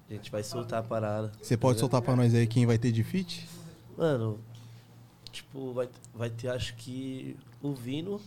A 0.09 0.13
gente 0.13 0.31
vai 0.31 0.45
soltar 0.45 0.79
a 0.79 0.83
parada. 0.83 1.33
Você 1.43 1.57
pode 1.57 1.81
soltar 1.81 2.01
pra 2.03 2.15
nós 2.15 2.33
aí 2.35 2.47
quem 2.47 2.67
vai 2.67 2.79
ter 2.79 2.93
de 2.93 3.03
feat? 3.03 3.49
Mano, 3.99 4.39
tipo, 5.33 5.73
vai, 5.73 5.89
vai 6.15 6.31
ter 6.31 6.49
acho 6.51 6.75
que 6.77 7.37
o 7.61 7.73
Vino, 7.75 8.21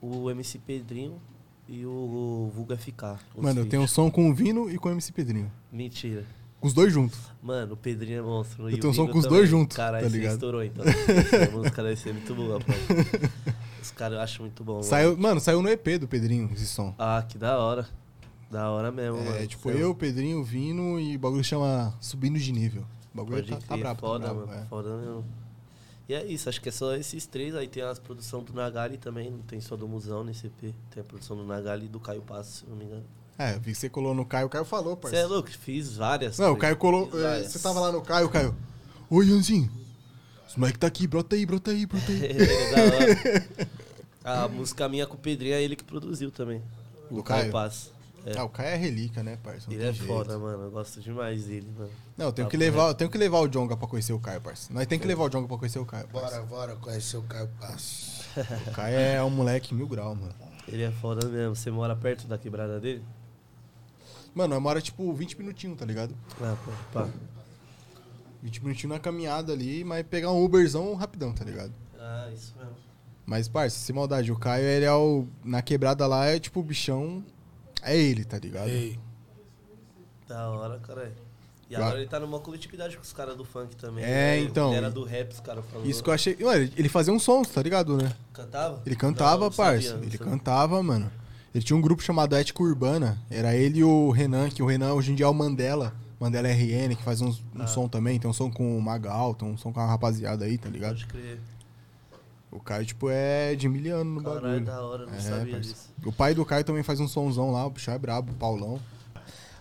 o 0.00 0.30
MC 0.30 0.58
Pedrinho 0.58 1.20
e 1.68 1.84
o 1.86 2.50
Vulga 2.54 2.76
FK. 2.76 3.18
os 3.34 3.42
Mano, 3.42 3.60
eu 3.62 3.66
tenho 3.68 3.82
um 3.82 3.88
som 3.88 4.10
com 4.10 4.30
o 4.30 4.34
Vino 4.34 4.70
e 4.70 4.78
com 4.78 4.88
o 4.88 4.92
MC 4.92 5.12
Pedrinho. 5.12 5.50
Mentira. 5.72 6.24
Com 6.60 6.68
os 6.68 6.72
dois 6.74 6.92
juntos. 6.92 7.18
Mano, 7.42 7.74
o 7.74 7.76
Pedrinho 7.76 8.18
é 8.18 8.22
monstro. 8.22 8.70
Eu 8.70 8.78
tenho 8.78 8.90
um 8.90 8.94
som 8.94 9.06
com 9.06 9.18
os 9.18 9.24
também. 9.24 9.38
dois 9.38 9.50
juntos, 9.50 9.76
Caralho, 9.76 10.04
tá 10.04 10.10
você 10.10 10.16
ligado? 10.16 10.34
estourou 10.34 10.62
então. 10.64 10.84
Essa 10.84 11.50
música 11.50 11.82
deve 11.82 11.96
ser 11.96 12.12
muito 12.14 12.34
boa, 12.34 12.58
pô. 12.60 12.72
Os 13.82 13.90
caras 13.90 14.16
eu 14.16 14.22
acho 14.22 14.40
muito 14.42 14.64
bom. 14.64 14.82
Saiu, 14.82 15.10
Mano. 15.10 15.22
mano, 15.22 15.40
saiu 15.40 15.60
no 15.60 15.68
EP 15.68 15.98
do 16.00 16.08
Pedrinho 16.08 16.50
esse 16.54 16.66
som. 16.66 16.94
Ah, 16.98 17.22
que 17.28 17.36
da 17.36 17.58
hora. 17.58 17.86
Da 18.50 18.70
hora 18.70 18.90
mesmo, 18.92 19.18
mano. 19.18 19.36
É, 19.36 19.46
tipo, 19.46 19.70
Cê 19.70 19.82
eu, 19.82 19.94
Pedrinho, 19.94 20.42
Vino 20.42 20.98
e 20.98 21.16
o 21.16 21.18
bagulho 21.18 21.44
chama 21.44 21.92
Subindo 22.00 22.38
de 22.38 22.50
Nível. 22.52 22.84
O 23.12 23.16
bagulho 23.18 23.36
Pode 23.44 23.50
tá, 23.50 23.66
tá 23.68 23.76
brabo, 23.76 24.00
tá 24.00 24.06
foda, 24.06 24.24
brabo, 24.32 24.46
mano. 24.46 24.52
é. 24.62 24.64
Foda 24.66 24.96
mesmo. 24.96 25.24
E 26.08 26.12
é 26.14 26.24
isso, 26.24 26.48
acho 26.48 26.60
que 26.60 26.68
é 26.68 26.72
só 26.72 26.94
esses 26.94 27.26
três. 27.26 27.54
Aí 27.54 27.66
tem 27.66 27.82
as 27.82 27.98
produção 27.98 28.42
do 28.42 28.52
Nagali 28.52 28.98
também, 28.98 29.30
não 29.30 29.38
tem 29.38 29.60
só 29.60 29.74
do 29.76 29.88
Musão 29.88 30.22
nesse 30.22 30.46
EP. 30.48 30.74
Tem 30.90 31.00
a 31.00 31.04
produção 31.04 31.36
do 31.36 31.44
Nagali 31.44 31.86
e 31.86 31.88
do 31.88 31.98
Caio 31.98 32.20
Passo, 32.22 32.58
se 32.58 32.66
não 32.68 32.76
me 32.76 32.84
engano. 32.84 33.04
É, 33.38 33.58
vi 33.58 33.72
que 33.72 33.74
você 33.74 33.88
colou 33.88 34.14
no 34.14 34.24
Caio, 34.24 34.46
o 34.46 34.50
Caio 34.50 34.64
falou, 34.64 34.94
Você 34.94 34.98
é 34.98 35.02
parceiro. 35.02 35.28
louco? 35.28 35.50
Fiz 35.50 35.96
várias. 35.96 36.38
Não, 36.38 36.52
o 36.52 36.56
Caio 36.56 36.76
colou. 36.76 37.10
é. 37.20 37.42
Você 37.42 37.58
tava 37.58 37.80
lá 37.80 37.90
no 37.90 38.00
Caio, 38.02 38.28
Caio. 38.28 38.54
Oi, 39.10 39.26
Ianzinho. 39.26 39.70
Os 40.46 40.56
moleque 40.56 40.78
tá 40.78 40.86
aqui, 40.86 41.06
brota 41.06 41.34
aí, 41.34 41.44
brota 41.44 41.70
aí, 41.72 41.84
brota 41.86 42.12
aí. 42.12 42.20
da 42.70 42.82
hora. 42.82 44.44
A 44.44 44.48
música 44.48 44.88
minha 44.88 45.06
com 45.06 45.14
o 45.14 45.18
Pedrinho 45.18 45.54
é 45.54 45.62
ele 45.62 45.74
que 45.76 45.84
produziu 45.84 46.30
também. 46.30 46.62
O 47.10 47.16
Do 47.16 47.22
Caio 47.22 47.40
Caio? 47.42 47.52
Passo. 47.52 47.92
É. 48.26 48.38
Ah, 48.38 48.44
o 48.44 48.48
Caio 48.48 48.68
é 48.70 48.76
relíquia, 48.76 49.22
né, 49.22 49.36
parceiro? 49.36 49.66
Não 49.68 49.76
Ele 49.78 49.88
é 49.88 49.92
jeito. 49.92 50.06
foda, 50.06 50.38
mano. 50.38 50.64
Eu 50.64 50.70
gosto 50.70 51.00
demais 51.00 51.44
dele, 51.44 51.70
mano. 51.76 51.90
Não, 52.16 52.26
eu 52.26 52.32
tenho 52.32 52.48
que 52.48 52.56
Papo 52.56 52.64
levar, 52.64 52.88
eu 52.88 52.94
tenho 52.94 53.10
que 53.10 53.18
levar 53.18 53.40
o 53.40 53.48
Jonga 53.48 53.76
pra 53.76 53.86
conhecer 53.86 54.12
o 54.12 54.18
Caio, 54.18 54.40
parceiro. 54.40 54.74
Nós 54.74 54.86
tem 54.86 54.98
que 54.98 55.06
levar 55.06 55.24
o 55.24 55.28
Jonga 55.28 55.46
pra 55.46 55.58
conhecer 55.58 55.78
o 55.78 55.84
Caio. 55.84 56.06
Bora, 56.08 56.22
parceiro. 56.24 56.46
bora 56.46 56.76
conhecer 56.76 57.16
o 57.18 57.22
Caio 57.22 57.48
Passo. 57.60 58.14
O 58.66 58.70
Caio 58.72 58.96
é 58.96 59.22
um 59.22 59.30
moleque 59.30 59.72
mil 59.74 59.86
grau, 59.86 60.14
mano. 60.14 60.34
Ele 60.66 60.82
é 60.82 60.90
foda 60.90 61.28
mesmo. 61.28 61.54
Você 61.54 61.70
mora 61.70 61.94
perto 61.94 62.26
da 62.26 62.36
quebrada 62.36 62.80
dele? 62.80 63.04
Mano, 64.34 64.54
nós 64.54 64.62
mora 64.62 64.80
tipo 64.80 65.12
20 65.12 65.38
minutinhos, 65.38 65.78
tá 65.78 65.84
ligado? 65.84 66.16
Ah, 66.40 66.56
pô, 66.64 66.72
pá. 66.92 67.08
20 68.42 68.62
minutinhos 68.64 68.94
na 68.94 69.00
caminhada 69.00 69.52
ali, 69.52 69.84
mas 69.84 70.04
pegar 70.04 70.32
um 70.32 70.42
Uberzão 70.44 70.94
rapidão, 70.94 71.32
tá 71.32 71.44
ligado? 71.44 71.72
Ah, 71.98 72.28
isso 72.34 72.54
mesmo. 72.58 72.74
Mas, 73.24 73.48
parça, 73.48 73.78
sem 73.78 73.94
maldade, 73.94 74.30
o 74.32 74.36
Caio, 74.36 74.64
ele 74.64 74.84
é 74.84 74.92
o. 74.92 75.26
Na 75.44 75.62
quebrada 75.62 76.06
lá, 76.06 76.26
é 76.26 76.38
tipo 76.38 76.60
o 76.60 76.62
bichão. 76.62 77.24
É 77.84 77.96
ele, 77.96 78.24
tá 78.24 78.38
ligado? 78.38 78.68
Ei, 78.68 78.98
Da 80.28 80.48
hora, 80.48 80.78
caralho. 80.80 81.12
E 81.68 81.76
agora 81.76 81.98
ele 81.98 82.06
tá 82.08 82.20
numa 82.20 82.38
coletividade 82.38 82.96
com 82.96 83.02
os 83.02 83.12
caras 83.12 83.36
do 83.36 83.44
funk 83.44 83.74
também. 83.76 84.04
É, 84.04 84.08
né? 84.08 84.38
então, 84.40 84.68
Ele 84.68 84.76
era 84.76 84.90
do 84.90 85.02
rap, 85.02 85.32
os 85.32 85.40
caras 85.40 85.64
falando. 85.70 85.88
Isso 85.88 86.02
que 86.04 86.10
eu 86.10 86.14
achei. 86.14 86.36
Mano, 86.40 86.70
ele 86.76 86.88
fazia 86.88 87.12
uns 87.12 87.22
sons, 87.22 87.48
tá 87.48 87.62
ligado, 87.62 87.96
né? 87.96 88.12
Cantava? 88.32 88.82
Ele 88.84 88.94
cantava, 88.94 89.44
Não, 89.46 89.50
parça. 89.52 89.88
sabia, 89.90 90.06
ele 90.06 90.16
sabia. 90.18 90.32
cantava, 90.32 90.82
mano. 90.82 91.10
Ele 91.54 91.64
tinha 91.64 91.76
um 91.76 91.80
grupo 91.80 92.02
chamado 92.02 92.34
Ética 92.36 92.62
Urbana. 92.62 93.18
Era 93.30 93.54
ele 93.56 93.78
e 93.78 93.84
o 93.84 94.10
Renan, 94.10 94.50
que 94.50 94.62
o 94.62 94.66
Renan 94.66 94.92
hoje 94.92 95.12
em 95.12 95.14
dia 95.14 95.26
é 95.26 95.28
o 95.28 95.34
Mandela. 95.34 95.94
Mandela 96.20 96.48
RN, 96.48 96.94
que 96.96 97.02
faz 97.02 97.20
uns, 97.20 97.40
um 97.54 97.62
Ah. 97.62 97.66
som 97.66 97.88
também. 97.88 98.18
Tem 98.20 98.28
um 98.30 98.34
som 98.34 98.50
com 98.50 98.76
o 98.76 98.82
Magal, 98.82 99.34
tem 99.34 99.48
um 99.48 99.56
som 99.56 99.72
com 99.72 99.80
a 99.80 99.86
rapaziada 99.86 100.44
aí, 100.44 100.58
tá 100.58 100.68
ligado? 100.68 100.92
Pode 100.92 101.06
crer. 101.06 101.40
O 102.54 102.60
Caio, 102.60 102.86
tipo, 102.86 103.10
é 103.10 103.54
de 103.56 103.68
miliano 103.68 104.04
no 104.04 104.22
Caralho, 104.22 104.42
bagulho. 104.42 104.64
da 104.64 104.80
hora, 104.80 105.06
não 105.06 105.14
É, 105.14 105.18
sabia 105.20 105.58
disso. 105.60 105.92
O 106.06 106.12
pai 106.12 106.34
do 106.34 106.46
Caio 106.46 106.62
também 106.64 106.84
faz 106.84 107.00
um 107.00 107.08
somzão 107.08 107.50
lá, 107.50 107.66
o 107.66 107.70
bicho 107.70 107.90
é 107.90 107.98
brabo, 107.98 108.30
o 108.30 108.34
Paulão. 108.36 108.80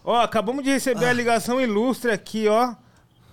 Ó, 0.05 0.15
acabamos 0.21 0.63
de 0.63 0.69
receber 0.69 1.05
a 1.05 1.13
ligação 1.13 1.59
ilustre 1.59 2.11
aqui, 2.11 2.47
ó. 2.47 2.75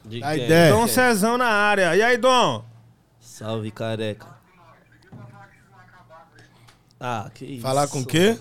De 0.05 0.25
A 0.25 0.33
quem? 0.35 0.45
ideia. 0.47 0.73
Dom? 0.73 0.87
Cezão 0.89 1.37
na 1.37 1.47
área. 1.47 1.95
E 1.95 2.03
aí, 2.03 2.17
Dom? 2.17 2.65
Salve, 3.21 3.71
careca. 3.71 4.27
Ah, 6.99 7.31
que 7.35 7.45
isso. 7.45 7.63
falar 7.63 7.87
com 7.89 8.01
o 8.01 8.07
quê? 8.07 8.39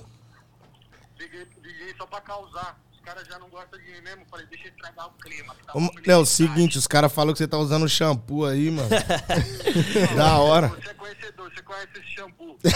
Liguei 1.20 1.94
só 1.98 2.06
pra 2.06 2.22
causar. 2.22 2.78
Caras 3.10 3.28
já 3.28 3.40
não 3.40 3.50
gostam 3.50 3.80
de 3.80 3.92
mim 3.92 4.02
mesmo. 4.02 4.24
Falei, 4.30 4.46
deixa 4.46 4.68
eu 4.68 4.70
estragar 4.70 5.08
o 5.08 5.12
clima. 5.14 5.56
tá 5.66 5.74
Ô, 5.74 5.80
Léo, 6.06 6.24
seguinte, 6.28 6.78
os 6.78 6.86
caras 6.86 7.12
falaram 7.12 7.34
que 7.34 7.40
você 7.40 7.48
tá 7.48 7.58
usando 7.58 7.90
shampoo 7.90 8.46
aí, 8.46 8.70
mano. 8.70 8.88
da 10.16 10.38
hora. 10.38 10.68
Você 10.68 10.92
é 10.92 10.94
conhecedor, 10.94 11.52
você 11.52 11.64
conhece 11.64 11.88
esse 11.96 12.08
shampoo. 12.12 12.56
Ei. 12.64 12.72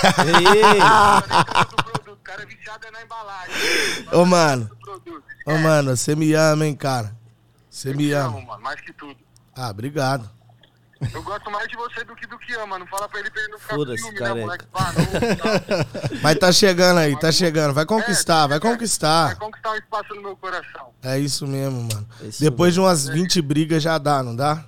O 2.11 2.15
cara 2.23 2.41
é 2.41 2.45
viciado 2.47 2.91
na 2.91 3.03
embalagem. 3.03 3.53
Ô, 4.11 4.25
mano. 4.25 4.71
Ô, 5.45 5.55
mano, 5.59 5.95
você 5.95 6.15
me 6.15 6.33
ama, 6.33 6.65
hein, 6.65 6.75
cara. 6.75 7.15
Você 7.69 7.93
me 7.93 8.11
ama. 8.11 8.39
amo, 8.39 8.47
mano, 8.47 8.63
mais 8.63 8.81
que 8.81 8.91
tudo. 8.91 9.19
Ah, 9.55 9.69
obrigado. 9.69 10.27
Eu 11.13 11.23
gosto 11.23 11.49
mais 11.51 11.67
de 11.67 11.75
você 11.75 12.03
do 12.03 12.15
que 12.15 12.27
do 12.27 12.37
que 12.37 12.53
ama. 12.53 12.77
Não 12.79 12.87
fala 12.87 13.09
pra 13.09 13.19
ele 13.19 13.29
pra 13.31 13.41
ele 13.41 13.51
não 13.51 13.59
ficar 13.59 13.75
com 13.75 13.79
Foda-se, 13.81 14.03
careca. 14.13 14.33
né, 14.35 14.41
moleque? 14.41 14.65
Pá, 14.67 14.93
não, 14.93 15.05
tá. 15.35 15.85
Mas 16.21 16.37
tá 16.39 16.51
chegando 16.51 16.99
aí, 16.99 17.19
tá 17.19 17.31
chegando. 17.31 17.73
Vai 17.73 17.85
conquistar, 17.85 18.47
vai 18.47 18.59
Vai 18.59 18.71
conquistar. 18.71 19.35
conquistar 19.37 19.71
um 19.71 19.75
espaço 19.75 20.13
no 20.15 20.21
meu 20.21 20.35
coração. 20.37 20.89
É 21.01 21.17
isso 21.19 21.47
mesmo, 21.47 21.83
mano. 21.91 22.07
É 22.21 22.25
isso 22.27 22.41
Depois 22.41 22.73
de 22.73 22.79
umas 22.79 23.07
20 23.07 23.41
brigas 23.41 23.81
já 23.81 23.97
dá, 23.97 24.21
não 24.23 24.35
dá? 24.35 24.63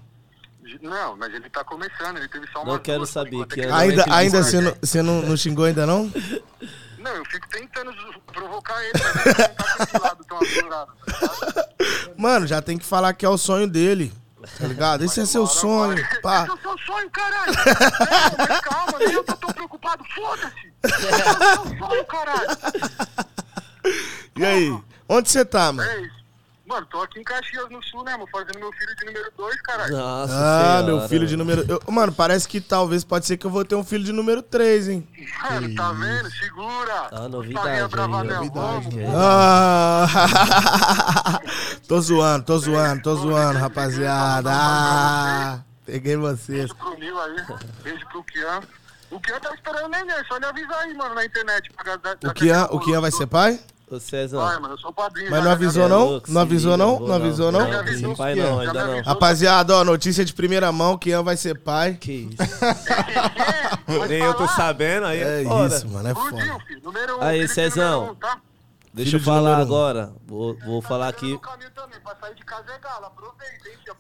Não, 0.81 1.15
mas 1.15 1.33
ele 1.33 1.49
tá 1.49 1.63
começando. 1.63 2.17
Ele 2.17 2.27
teve 2.27 2.45
só 2.51 2.61
uma 2.63 2.73
Não 2.73 2.79
quero 2.79 3.05
saber, 3.05 3.45
que 3.47 3.61
Ainda, 3.61 4.01
é 4.01 4.03
que 4.03 4.09
ainda 4.09 4.39
isso, 4.39 4.49
você 4.51 4.61
não, 4.61 4.75
você 4.81 5.01
não, 5.01 5.21
não 5.21 5.37
xingou 5.37 5.65
ainda 5.65 5.85
não? 5.85 6.11
Não, 6.99 7.11
eu 7.15 7.25
fico 7.25 7.47
tentando 7.49 7.91
provocar 8.33 8.83
ele, 8.83 8.93
mas 8.93 9.25
ele 9.25 9.35
não 9.37 9.55
tá 9.55 9.75
com 9.77 9.83
esse 9.83 9.97
lado 9.99 10.25
tão 10.27 10.37
aflorado. 10.37 10.91
tá 11.05 11.17
ligado? 11.21 12.13
Mano, 12.17 12.47
já 12.47 12.61
tem 12.61 12.77
que 12.77 12.85
falar 12.85 13.13
que 13.13 13.25
é 13.25 13.29
o 13.29 13.37
sonho 13.37 13.67
dele. 13.67 14.11
Tá 14.57 14.67
ligado? 14.67 15.03
Esse 15.03 15.21
é 15.21 15.25
seu 15.25 15.47
sonho. 15.47 16.03
Pá. 16.21 16.43
Esse 16.43 16.49
é 16.49 16.53
o 16.53 16.57
seu 16.57 16.77
sonho, 16.79 17.09
caralho. 17.09 17.53
Mas 18.37 18.61
calma, 18.61 18.99
nem 18.99 19.11
eu 19.11 19.23
tô 19.23 19.35
tão 19.35 19.53
preocupado. 19.53 20.03
Foda-se. 20.15 20.73
Esse 20.83 21.05
é 21.07 21.53
seu 21.53 21.77
sonho, 21.77 22.05
caralho. 22.05 22.47
E 24.35 24.45
aí? 24.45 24.77
Onde 25.07 25.29
você 25.29 25.45
tá, 25.45 25.71
mano? 25.71 25.89
É 25.89 26.01
isso. 26.01 26.24
Mano, 26.65 26.85
tô 26.87 26.99
aqui 27.01 27.19
em 27.19 27.23
Caxias, 27.23 27.69
no 27.69 27.81
Sul, 27.83 28.03
né, 28.03 28.13
mano? 28.13 28.27
Fazendo 28.31 28.57
meu 28.59 28.71
filho 28.73 28.95
de 28.95 29.05
número 29.05 29.31
2, 29.37 29.61
caralho. 29.61 29.95
Nossa 29.95 30.33
Ah, 30.33 30.61
senhora, 30.79 30.83
meu 30.83 31.07
filho 31.07 31.27
de 31.27 31.37
número. 31.37 31.63
eu- 31.69 31.79
mano, 31.91 32.11
parece 32.11 32.47
que 32.47 32.59
talvez 32.59 33.03
pode 33.03 33.27
ser 33.27 33.37
que 33.37 33.45
eu 33.45 33.51
vou 33.51 33.63
ter 33.63 33.75
um 33.75 33.83
filho 33.83 34.03
de 34.03 34.11
número 34.11 34.41
3, 34.41 34.89
hein? 34.89 35.07
Mano, 35.43 35.75
tá 35.75 35.91
vendo? 35.91 36.31
Segura. 36.31 37.07
Ah, 37.11 37.29
novidade 37.29 37.67
aí, 37.69 37.81
novidade, 37.81 38.49
vamos. 38.51 38.95
É. 38.97 39.05
Ah! 39.15 40.07
tô 41.87 42.01
zoando, 42.01 42.45
tô 42.45 42.57
zoando, 42.57 43.01
tô 43.03 43.15
zoando, 43.15 43.59
rapaziada. 43.59 44.49
Ah, 44.51 45.59
peguei 45.85 46.15
vocês. 46.17 46.71
Beijo 46.71 46.75
pro 46.75 46.97
Nil 46.99 47.21
aí. 47.21 47.35
Beijo 47.83 48.05
pro 48.07 48.23
Kian. 48.23 48.61
O 49.11 49.19
Kian 49.19 49.39
tá 49.39 49.53
esperando 49.53 49.85
o 49.85 49.89
neném, 49.89 50.15
só 50.27 50.35
ele 50.37 50.45
avisar 50.45 50.79
aí, 50.79 50.93
mano, 50.95 51.13
na 51.13 51.23
internet. 51.25 51.71
pra 51.73 51.95
da- 51.95 52.17
O 52.27 52.33
Kian, 52.33 52.67
o 52.71 52.79
Kian 52.79 53.01
vai 53.01 53.11
ser 53.11 53.27
pai? 53.27 53.59
Ô, 53.89 53.99
Cezão. 53.99 54.41
Vai, 54.41 54.59
mano, 54.59 54.73
eu 54.73 54.77
sou 54.79 54.89
o 54.89 54.93
padrinho. 54.93 55.29
Mas 55.29 55.43
não 55.43 55.51
avisou 55.51 55.87
não? 55.87 56.21
Não 56.27 56.41
avisou 56.41 56.75
não? 56.77 56.99
Não 56.99 57.13
avisou 57.15 57.51
não? 57.51 57.67
Não, 57.69 57.79
avisou. 57.79 58.15
pai 58.15 58.33
não, 58.33 58.59
ainda 58.59 58.83
não. 58.87 59.01
Rapaziada, 59.03 59.75
ó, 59.75 59.83
notícia 59.83 60.25
de 60.25 60.33
primeira 60.33 60.71
mão, 60.71 60.97
Kian 60.97 61.21
vai 61.21 61.37
ser 61.37 61.59
pai. 61.59 61.93
Que 61.93 62.11
isso. 62.31 62.37
Nem 64.09 64.19
eu 64.21 64.33
tô 64.33 64.47
falar. 64.47 64.55
sabendo, 64.55 65.05
aí 65.05 65.21
É 65.21 65.41
é 65.41 65.43
foda. 65.45 65.75
isso, 65.75 65.87
mano, 65.87 66.09
é 66.09 66.13
foda. 66.15 66.37
filho. 66.67 66.81
Número 66.83 67.17
um, 67.17 67.21
Aí, 67.21 67.47
Cezão. 67.47 68.15
tá? 68.15 68.37
Deixa 68.93 69.11
Filho 69.11 69.21
eu 69.21 69.25
falar 69.25 69.59
um. 69.59 69.61
agora. 69.61 70.13
Vou, 70.25 70.57
vou 70.65 70.81
falar 70.81 71.11
Tá 71.11 71.17
aqui. 71.17 71.31
no 71.33 71.39
caminho 71.39 71.69
também, 71.75 71.99
pra 71.99 72.15
sair 72.15 72.33
de 72.33 72.43
casa 72.45 72.63
é 72.71 72.79
galo. 72.79 73.05
Aproveita, 73.05 73.69
hein, 73.69 73.77
tia. 73.83 73.93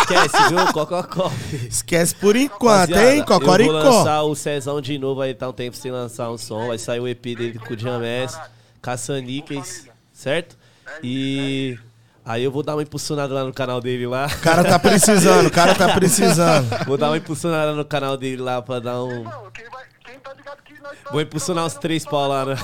Esquece, 0.00 0.48
viu? 0.54 0.72
Cococó. 0.72 1.32
Esquece 1.68 2.14
por 2.14 2.36
enquanto, 2.36 2.90
hein? 2.94 3.18
Eu 3.20 3.24
vou 3.26 3.40
Cocoricó. 3.40 3.72
lançar 3.72 4.22
o 4.22 4.34
Cezão 4.36 4.80
de 4.80 4.98
novo, 4.98 5.22
aí 5.22 5.34
tá 5.34 5.48
um 5.48 5.52
tempo 5.52 5.76
sem 5.76 5.90
lançar 5.90 6.30
um 6.30 6.36
som. 6.38 6.68
Vai 6.68 6.78
sair 6.78 7.00
o 7.00 7.08
EP 7.08 7.22
dele 7.22 7.58
com 7.58 7.72
o 7.72 7.76
Diamés, 7.76 8.38
Caça-Níqueis, 8.80 9.88
certo? 10.12 10.56
E 11.02 11.78
aí 12.24 12.42
eu 12.44 12.50
vou 12.50 12.62
dar 12.62 12.74
uma 12.76 12.82
impulsionada 12.82 13.32
lá 13.34 13.44
no 13.44 13.52
canal 13.52 13.80
dele 13.80 14.06
lá. 14.06 14.26
O 14.26 14.40
cara 14.40 14.64
tá 14.64 14.78
precisando, 14.78 15.46
o 15.46 15.50
cara 15.50 15.74
tá 15.74 15.92
precisando. 15.94 16.66
Vou 16.86 16.96
dar 16.96 17.10
uma 17.10 17.16
impulsionada 17.18 17.72
no 17.72 17.84
canal 17.84 18.16
dele 18.16 18.40
lá 18.42 18.60
pra 18.62 18.78
dar 18.80 19.02
um. 19.02 19.24
Tá 19.24 20.32
ligado 20.34 20.62
que 20.64 20.80
nós 20.82 20.96
Vou 21.10 21.20
impulsionar 21.20 21.64
uns 21.66 21.74
três 21.74 22.04
pau 22.04 22.28
lá, 22.28 22.44
né? 22.44 22.56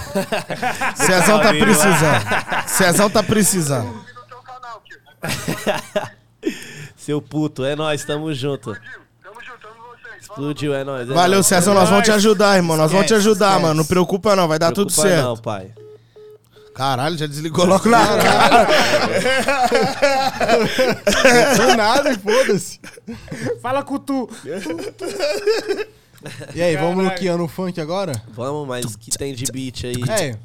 Cezão 0.97 1.41
tá 1.41 1.51
precisando. 1.53 2.69
Cezão 2.69 3.11
tá 3.11 3.23
precisando. 3.23 3.93
no. 3.93 4.05
Seu 6.97 7.21
puto, 7.21 7.65
é 7.65 7.77
nóis, 7.77 8.05
tamo 8.05 8.33
junto. 8.35 8.73
Tamo 9.23 9.41
junto, 9.43 9.67
amo 9.67 9.77
vocês. 9.91 10.23
Explodiu, 10.23 10.75
é 10.75 10.85
nóis. 10.85 11.09
é 11.09 11.13
Valeu. 11.13 11.43
Cezão, 11.43 11.75
nós 11.75 11.89
vamos 11.89 12.05
te 12.05 12.11
ajudar, 12.13 12.57
irmão. 12.57 12.77
Nós 12.77 12.91
vamos 12.91 13.07
te 13.07 13.15
ajudar, 13.15 13.49
esquece. 13.49 13.63
mano. 13.63 13.75
Não 13.75 13.85
preocupa 13.85 14.35
não, 14.35 14.49
vai 14.49 14.59
dar 14.59 14.73
tudo 14.73 14.93
Preocupa 14.93 15.09
certo. 15.09 15.25
Não, 15.25 15.37
pai. 15.37 15.71
Caralho, 16.75 17.17
já 17.17 17.27
desligou 17.27 17.65
logo 17.65 17.89
na 17.89 18.05
cara. 18.05 18.67
Do 21.57 21.77
nada 21.77 22.11
e 22.11 22.19
foda-se. 22.19 22.81
Fala 23.63 23.83
com 23.85 23.99
tu. 23.99 24.29
E 26.55 26.63
aí, 26.63 26.77
vamos 26.77 26.97
no 26.97 27.11
Caralho. 27.11 27.19
que? 27.19 27.31
No 27.31 27.49
funk 27.49 27.81
agora? 27.81 28.21
Vamos, 28.31 28.67
mas 28.67 28.85
o 28.87 28.99
que 28.99 29.11
tem 29.11 29.35
de 29.35 29.45
beat 29.53 29.85
aí? 29.85 30.03
É, 30.09 30.37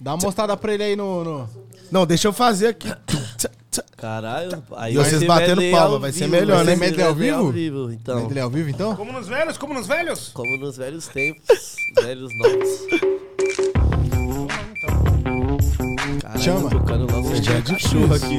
dá 0.00 0.14
uma 0.14 0.22
mostrada 0.22 0.56
pra 0.56 0.74
ele 0.74 0.82
aí 0.82 0.96
no... 0.96 1.22
no... 1.22 1.50
Não, 1.90 2.06
deixa 2.06 2.28
eu 2.28 2.32
fazer 2.32 2.68
aqui. 2.68 2.92
Caralho, 3.96 4.62
aí 4.76 4.94
E 4.94 4.96
vai 4.96 5.04
vocês 5.04 5.20
ser 5.20 5.26
batendo 5.26 5.56
medley 5.60 5.70
palma, 5.72 5.94
ao 5.94 6.00
vai 6.00 6.10
ser 6.10 6.20
vivo, 6.20 6.30
melhor, 6.32 6.64
né? 6.64 6.72
ser 6.72 6.78
Medley 6.80 7.06
ao 7.06 7.14
vivo? 7.14 7.52
vivo, 7.52 7.92
então. 7.92 8.30
Ele 8.30 8.38
é 8.38 8.42
ao 8.42 8.50
vivo, 8.50 8.70
então? 8.70 8.96
Como 8.96 9.12
nos 9.12 9.28
velhos? 9.28 9.58
Como 9.58 9.74
nos 9.74 9.86
velhos? 9.86 10.30
Como 10.32 10.56
nos 10.56 10.76
velhos 10.76 11.06
tempos, 11.06 11.76
velhos 12.02 12.30
novos. 12.38 13.79
Caralho, 16.20 16.40
Chama. 16.42 16.70
tocando 16.70 17.06
Hoje 17.30 17.50
é 17.52 17.62
cachorro 17.62 18.14
aqui. 18.14 18.38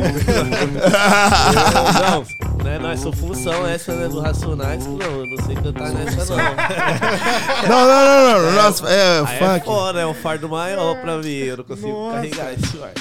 não, 1.99 2.63
não 2.63 2.71
é 2.71 2.79
nós, 2.79 2.99
sou 2.99 3.11
função 3.11 3.65
essa, 3.67 3.93
né, 3.95 4.07
do 4.07 4.19
Racionais. 4.19 4.85
Não, 4.85 4.99
eu 4.99 5.25
não 5.25 5.45
sei 5.45 5.55
cantar 5.55 5.89
nessa, 5.91 6.25
não. 6.35 6.37
Não, 7.67 7.87
não, 7.87 8.33
não, 8.41 8.41
não. 8.51 8.51
Nossa, 8.63 8.87
é 8.89 9.19
Aí 9.25 9.35
é 9.35 9.39
funk. 9.39 9.65
fora, 9.65 9.99
é 10.01 10.05
um 10.05 10.13
fardo 10.13 10.47
maior 10.49 10.95
pra 11.01 11.17
mim. 11.17 11.29
Eu 11.37 11.57
não 11.57 11.63
consigo 11.63 12.11
carregar 12.11 12.53
esse 12.53 12.77
ar. 12.83 12.91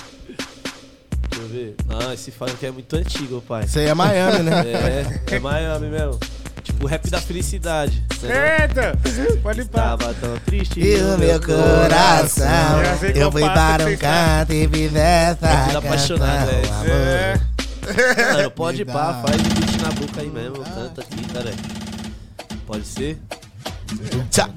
Deixa 1.29 1.43
eu 1.45 1.49
ver. 1.49 1.77
Ah, 1.89 2.15
esse 2.15 2.31
funk 2.31 2.65
é 2.65 2.71
muito 2.71 2.95
antigo, 2.97 3.43
pai. 3.47 3.65
Isso 3.65 3.79
aí 3.79 3.87
é 3.87 3.95
Miami, 3.95 4.43
né? 4.43 4.63
É, 4.67 5.35
é 5.37 5.39
Miami 5.39 5.89
mesmo. 5.89 6.19
Tipo, 6.63 6.87
rap 6.87 7.09
da 7.11 7.21
felicidade. 7.21 8.03
Eita! 8.23 8.99
Pode 9.43 9.61
ir 9.63 9.65
pra. 9.67 9.83
Tava 9.83 10.15
tão 10.15 10.37
triste. 10.47 10.79
E 10.81 10.97
o 10.97 11.19
meu 11.19 11.41
coração, 11.41 12.47
Eu 13.15 13.33
fui 13.33 13.43
para 13.43 13.83
um 13.83 13.87
vocês 13.87 14.01
canto 14.01 14.53
e 14.53 14.69
fiz 14.69 14.95
essa 14.95 15.79
apaixonado, 15.79 16.51
é. 16.51 16.69
amor. 16.69 16.87
É. 16.87 18.33
Mano, 18.35 18.51
pode 18.51 18.83
ir 18.83 18.85
pá, 18.85 19.23
faz 19.27 19.41
o 19.41 19.45
beat 19.55 19.83
na 19.83 19.91
boca 19.93 20.21
aí 20.21 20.29
mesmo. 20.29 20.63
Canta 20.63 21.01
aqui, 21.01 21.25
cara. 21.33 21.53
Pode 22.67 22.87
ser? 22.87 23.19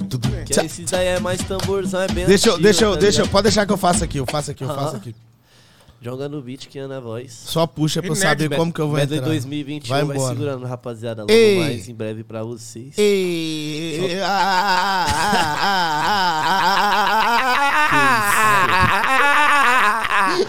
Tudo, 0.09 0.29
Que 0.45 0.53
tchá. 0.53 0.63
esse 0.63 0.83
daí 0.83 1.07
é 1.07 1.19
mais 1.19 1.41
tamborzão, 1.41 2.01
é 2.01 2.07
bem 2.07 2.25
Deixa 2.25 2.49
eu, 2.49 2.53
antigo, 2.53 2.63
deixa 2.63 2.85
eu, 2.85 2.93
tá 2.93 2.99
deixa 2.99 3.21
eu, 3.21 3.27
pode 3.27 3.43
deixar 3.43 3.65
que 3.65 3.71
eu 3.73 3.77
faça 3.77 4.05
aqui, 4.05 4.17
eu 4.19 4.25
faço 4.27 4.51
aqui, 4.51 4.63
eu 4.63 4.67
faço 4.67 4.95
aqui. 4.97 5.15
Joga 6.03 6.27
no 6.27 6.41
beat 6.41 6.67
que 6.67 6.77
anda 6.77 6.97
a 6.97 6.99
voz. 6.99 7.31
Só 7.31 7.65
puxa 7.65 8.01
pra 8.01 8.11
eu 8.11 8.15
saber 8.15 8.53
como 8.53 8.73
que 8.73 8.81
eu 8.81 8.87
vou 8.89 8.97
Medley 8.97 9.19
entrar. 9.19 9.29
2021 9.31 9.87
Vai 9.89 10.03
vai, 10.03 10.19
segurando, 10.19 10.65
rapaziada. 10.65 11.21
Logo 11.21 11.31
Ei. 11.31 11.59
mais 11.59 11.87
em 11.87 11.95
breve 11.95 12.25
pra 12.25 12.43
vocês. 12.43 12.93
E... 12.97 14.19
ah, 14.21 15.05
ah, 15.07 15.47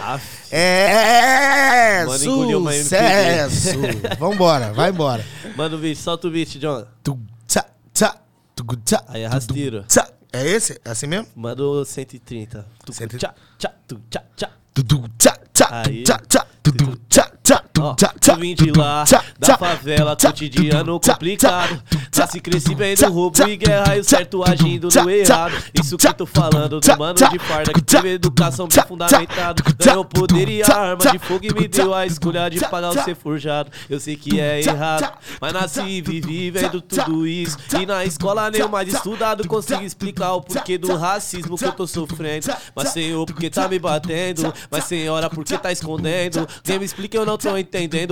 ah, 0.02 0.16
ah, 0.16 0.20
É 0.50 2.04
Mano, 2.04 2.24
engoliu 2.24 2.58
uma 2.58 2.72
sucesso. 2.72 3.78
Vambora, 4.18 4.72
vai 4.72 4.90
embora. 4.90 5.24
Manda 5.56 5.76
o 5.76 5.78
beat, 5.78 5.96
solta 5.96 6.26
o 6.26 6.32
beat, 6.32 6.58
John. 6.58 6.84
Tu, 7.04 7.16
tchá, 7.46 7.64
tchá, 7.92 8.16
tu, 8.56 8.64
tchá, 8.84 9.04
Aí 9.06 9.22
é 9.22 9.26
rasteiro. 9.26 9.84
tchá. 9.86 10.10
É 10.32 10.44
esse? 10.48 10.80
É 10.84 10.90
assim 10.90 11.06
mesmo? 11.06 11.28
Manda 11.36 11.62
o 11.62 11.84
130. 11.84 12.66
Tu, 12.84 12.92
Cento 12.92 13.14
e- 13.14 13.18
tchá, 13.18 13.32
tchá, 13.56 13.72
tu, 13.86 14.00
tchá, 14.10 14.20
tchá. 14.36 14.50
Tu, 14.74 14.82
tu, 14.82 15.08
tchá, 15.54 15.82
tchá, 16.04 16.18
tchá, 16.28 16.46
tchá, 16.62 16.96
tchá, 17.08 17.30
tchá, 17.42 17.62
Ó, 17.80 17.96
eu 18.28 18.36
vim 18.36 18.54
de 18.54 18.70
lá, 18.70 19.04
da 19.38 19.58
favela, 19.58 20.16
cotidiano 20.16 21.00
complicado. 21.00 21.82
Nasci, 22.16 22.40
cresci 22.40 22.74
tchá, 22.96 23.08
roubo 23.08 23.36
e 23.48 23.56
guerra 23.56 23.96
e 23.96 24.00
o 24.00 24.04
certo 24.04 24.42
agindo 24.48 24.88
no 24.94 25.10
errado. 25.10 25.54
Isso 25.74 25.96
que 25.96 26.14
tô 26.14 26.24
falando 26.24 26.80
do 26.80 26.98
mano 26.98 27.14
de 27.14 27.38
farda 27.40 27.72
que 27.72 27.82
teve 27.82 28.14
educação 28.14 28.68
bem 28.68 29.26
tchá, 29.26 29.54
Ganhou 29.84 30.04
poder 30.04 30.48
e 30.48 30.62
tchá, 30.62 30.90
arma 30.90 31.10
de 31.10 31.18
fogo 31.18 31.44
e 31.44 31.52
me 31.52 31.66
deu 31.66 31.92
a 31.92 32.06
escolha 32.06 32.48
de 32.48 32.60
pagar 32.60 32.90
o 32.90 33.02
ser 33.02 33.16
forjado. 33.16 33.70
Eu 33.90 33.98
sei 33.98 34.16
que 34.16 34.40
é 34.40 34.60
errado, 34.60 35.12
mas 35.40 35.52
nasci 35.52 35.80
e 35.82 36.00
vivi 36.00 36.50
vendo 36.50 36.80
tudo 36.80 37.26
isso. 37.26 37.58
E 37.80 37.84
na 37.84 38.04
escola 38.04 38.50
nem 38.50 38.66
mais 38.68 38.88
estudado 38.92 39.46
consigo 39.48 39.82
explicar 39.82 40.34
o 40.34 40.42
porquê 40.42 40.78
do 40.78 40.94
racismo 40.96 41.58
que 41.58 41.64
eu 41.64 41.72
tô 41.72 41.86
sofrendo. 41.86 42.46
Mas 42.74 42.90
senhor, 42.90 43.26
porque 43.26 43.50
tá 43.50 43.68
me 43.68 43.78
batendo? 43.78 44.54
Mas 44.70 44.84
senhora, 44.84 45.28
por 45.28 45.44
que 45.44 45.58
tá 45.58 45.72
escondendo? 45.72 46.46
Quem 46.62 46.78
me 46.78 46.84
explica 46.84 47.16
eu 47.16 47.26
não 47.26 47.36
tô 47.36 47.50
entendendo. 47.50 47.63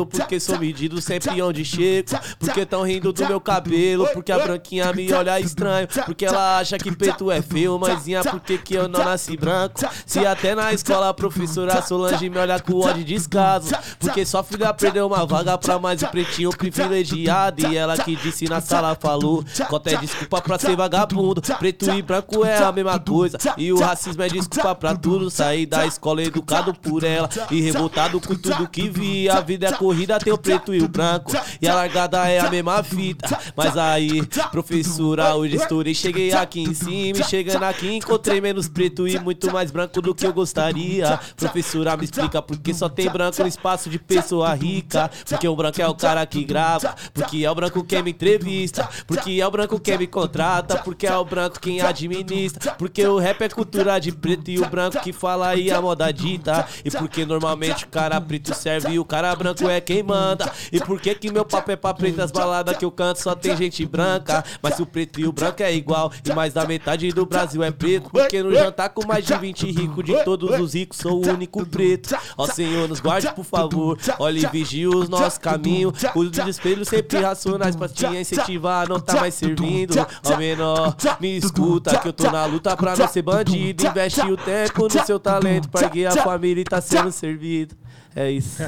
Porque 0.06 0.40
sou 0.40 0.58
medido 0.58 1.00
sempre 1.00 1.40
onde 1.42 1.64
chego. 1.64 2.08
Porque 2.38 2.64
tão 2.64 2.82
rindo 2.82 3.12
do 3.12 3.26
meu 3.26 3.40
cabelo. 3.40 4.06
Porque 4.12 4.32
a 4.32 4.38
branquinha 4.38 4.92
me 4.92 5.12
olha 5.12 5.38
estranho. 5.40 5.88
Porque 6.04 6.24
ela 6.24 6.58
acha 6.58 6.78
que 6.78 6.90
preto 6.94 7.30
é 7.30 7.40
feio. 7.42 7.78
Mãezinha, 7.78 8.22
por 8.22 8.40
que, 8.40 8.74
eu 8.74 8.88
não 8.88 9.04
nasci 9.04 9.36
branco? 9.36 9.80
Se 10.06 10.24
até 10.24 10.54
na 10.54 10.72
escola 10.72 11.08
a 11.08 11.14
professora 11.14 11.82
Solange 11.82 12.28
me 12.28 12.38
olha 12.38 12.58
com 12.60 12.80
ódio 12.80 13.00
e 13.00 13.04
descaso. 13.04 13.74
Porque 13.98 14.24
sua 14.24 14.42
filha 14.42 14.72
perdeu 14.72 15.06
uma 15.06 15.26
vaga 15.26 15.56
pra 15.58 15.78
mais 15.78 16.02
um 16.02 16.06
pretinho 16.06 16.50
privilegiado. 16.50 17.66
E 17.66 17.76
ela 17.76 17.96
que 17.98 18.16
disse 18.16 18.46
na 18.46 18.60
sala 18.60 18.94
falou: 18.94 19.44
Cota 19.68 19.90
é 19.90 19.96
desculpa 19.96 20.40
pra 20.40 20.58
ser 20.58 20.76
vagabundo. 20.76 21.42
Preto 21.58 21.90
e 21.90 22.02
branco 22.02 22.44
é 22.44 22.58
a 22.58 22.72
mesma 22.72 22.98
coisa. 22.98 23.38
E 23.56 23.72
o 23.72 23.78
racismo 23.78 24.22
é 24.22 24.28
desculpa 24.28 24.74
pra 24.74 24.96
tudo. 24.96 25.30
Saí 25.30 25.66
da 25.66 25.86
escola 25.86 26.22
educado 26.22 26.74
por 26.74 27.04
ela. 27.04 27.28
E 27.50 27.60
revoltado 27.60 28.20
com 28.20 28.34
tudo 28.34 28.68
que 28.68 28.88
vi. 28.88 29.28
Vida 29.42 29.68
é 29.68 29.72
corrida, 29.72 30.18
tem 30.18 30.32
o 30.32 30.38
preto 30.38 30.74
e 30.74 30.82
o 30.82 30.88
branco. 30.88 31.32
E 31.60 31.68
a 31.68 31.74
largada 31.74 32.28
é 32.28 32.38
a 32.38 32.50
mesma 32.50 32.82
fita. 32.82 33.38
Mas 33.56 33.76
aí, 33.76 34.24
professora, 34.50 35.34
hoje 35.34 35.56
estourei. 35.56 35.94
Cheguei 35.94 36.32
aqui 36.32 36.60
em 36.60 36.74
cima. 36.74 37.18
E 37.20 37.24
chegando 37.24 37.64
aqui, 37.64 37.96
encontrei 37.96 38.40
menos 38.40 38.68
preto 38.68 39.06
e 39.06 39.18
muito 39.18 39.52
mais 39.52 39.70
branco 39.70 40.00
do 40.00 40.14
que 40.14 40.26
eu 40.26 40.32
gostaria. 40.32 41.18
Professora, 41.36 41.96
me 41.96 42.04
explica 42.04 42.40
por 42.40 42.58
que 42.58 42.72
só 42.72 42.88
tem 42.88 43.08
branco 43.10 43.42
no 43.42 43.48
espaço 43.48 43.90
de 43.90 43.98
pessoa 43.98 44.54
rica. 44.54 45.10
Porque 45.28 45.46
o 45.48 45.56
branco 45.56 45.80
é 45.80 45.88
o 45.88 45.94
cara 45.94 46.24
que 46.26 46.44
grava. 46.44 46.94
Porque 47.12 47.44
é 47.44 47.50
o 47.50 47.54
branco 47.54 47.84
quem 47.84 48.02
me 48.02 48.10
entrevista. 48.10 48.88
Porque 49.06 49.32
é 49.40 49.46
o 49.46 49.50
branco 49.50 49.78
quem 49.80 49.98
me 49.98 50.06
contrata. 50.06 50.78
Porque 50.78 51.06
é 51.06 51.16
o 51.16 51.24
branco 51.24 51.60
quem 51.60 51.80
administra. 51.80 52.72
Porque 52.74 53.06
o 53.06 53.18
rap 53.18 53.42
é 53.42 53.48
cultura 53.48 53.98
de 53.98 54.12
preto 54.12 54.50
e 54.50 54.58
o 54.58 54.66
branco 54.66 55.00
que 55.00 55.12
fala 55.12 55.48
aí 55.48 55.70
a 55.70 55.80
moda 55.80 56.10
dita. 56.12 56.66
E 56.84 56.90
porque 56.90 57.24
normalmente 57.24 57.84
o 57.84 57.88
cara 57.88 58.20
preto 58.20 58.54
serve 58.54 58.92
e 58.92 58.98
o 58.98 59.04
cara 59.04 59.31
branco 59.34 59.68
é 59.68 59.80
quem 59.80 60.02
manda. 60.02 60.50
E 60.70 60.80
por 60.80 61.00
que 61.00 61.14
que 61.14 61.30
meu 61.30 61.44
papo 61.44 61.70
é 61.70 61.76
pra 61.76 61.94
preto 61.94 62.20
as 62.20 62.30
baladas 62.30 62.76
que 62.76 62.84
eu 62.84 62.90
canto 62.90 63.20
só 63.20 63.34
tem 63.34 63.56
gente 63.56 63.84
branca. 63.86 64.44
Mas 64.62 64.76
se 64.76 64.82
o 64.82 64.86
preto 64.86 65.20
e 65.20 65.26
o 65.26 65.32
branco 65.32 65.62
é 65.62 65.74
igual 65.74 66.12
e 66.24 66.32
mais 66.32 66.52
da 66.52 66.66
metade 66.66 67.10
do 67.10 67.26
Brasil 67.26 67.62
é 67.62 67.70
preto. 67.70 68.10
Porque 68.10 68.42
no 68.42 68.54
jantar 68.54 68.90
com 68.90 69.06
mais 69.06 69.24
de 69.24 69.34
20 69.34 69.70
ricos 69.70 70.04
de 70.04 70.24
todos 70.24 70.58
os 70.58 70.74
ricos 70.74 70.98
sou 70.98 71.24
o 71.24 71.28
único 71.28 71.64
preto. 71.66 72.16
Ó 72.36 72.46
Senhor, 72.46 72.88
nos 72.88 73.00
guarde 73.00 73.32
por 73.34 73.44
favor. 73.44 73.98
Olhe 74.18 74.44
e 74.44 74.46
vigie 74.46 74.86
os 74.86 75.08
nossos 75.08 75.38
caminhos. 75.38 75.94
Os 76.14 76.36
espelhos 76.38 76.88
sempre 76.88 77.18
racionais 77.18 77.76
pra 77.76 77.88
te 77.88 78.06
incentivar 78.06 78.88
não 78.88 79.00
tá 79.00 79.20
mais 79.20 79.34
servindo. 79.34 79.94
Ó 80.24 80.36
menor, 80.36 80.96
me 81.20 81.36
escuta 81.36 81.98
que 81.98 82.08
eu 82.08 82.12
tô 82.12 82.30
na 82.30 82.44
luta 82.46 82.76
pra 82.76 82.96
não 82.96 83.08
ser 83.08 83.22
bandido. 83.22 83.86
Investe 83.86 84.20
o 84.22 84.36
tempo 84.36 84.82
no 84.82 85.04
seu 85.04 85.18
talento 85.18 85.68
pra 85.68 85.88
guiar 85.88 86.16
a 86.18 86.22
família 86.22 86.62
e 86.62 86.64
tá 86.64 86.80
sendo 86.80 87.10
servido. 87.10 87.81
É 88.14 88.30
isso. 88.30 88.62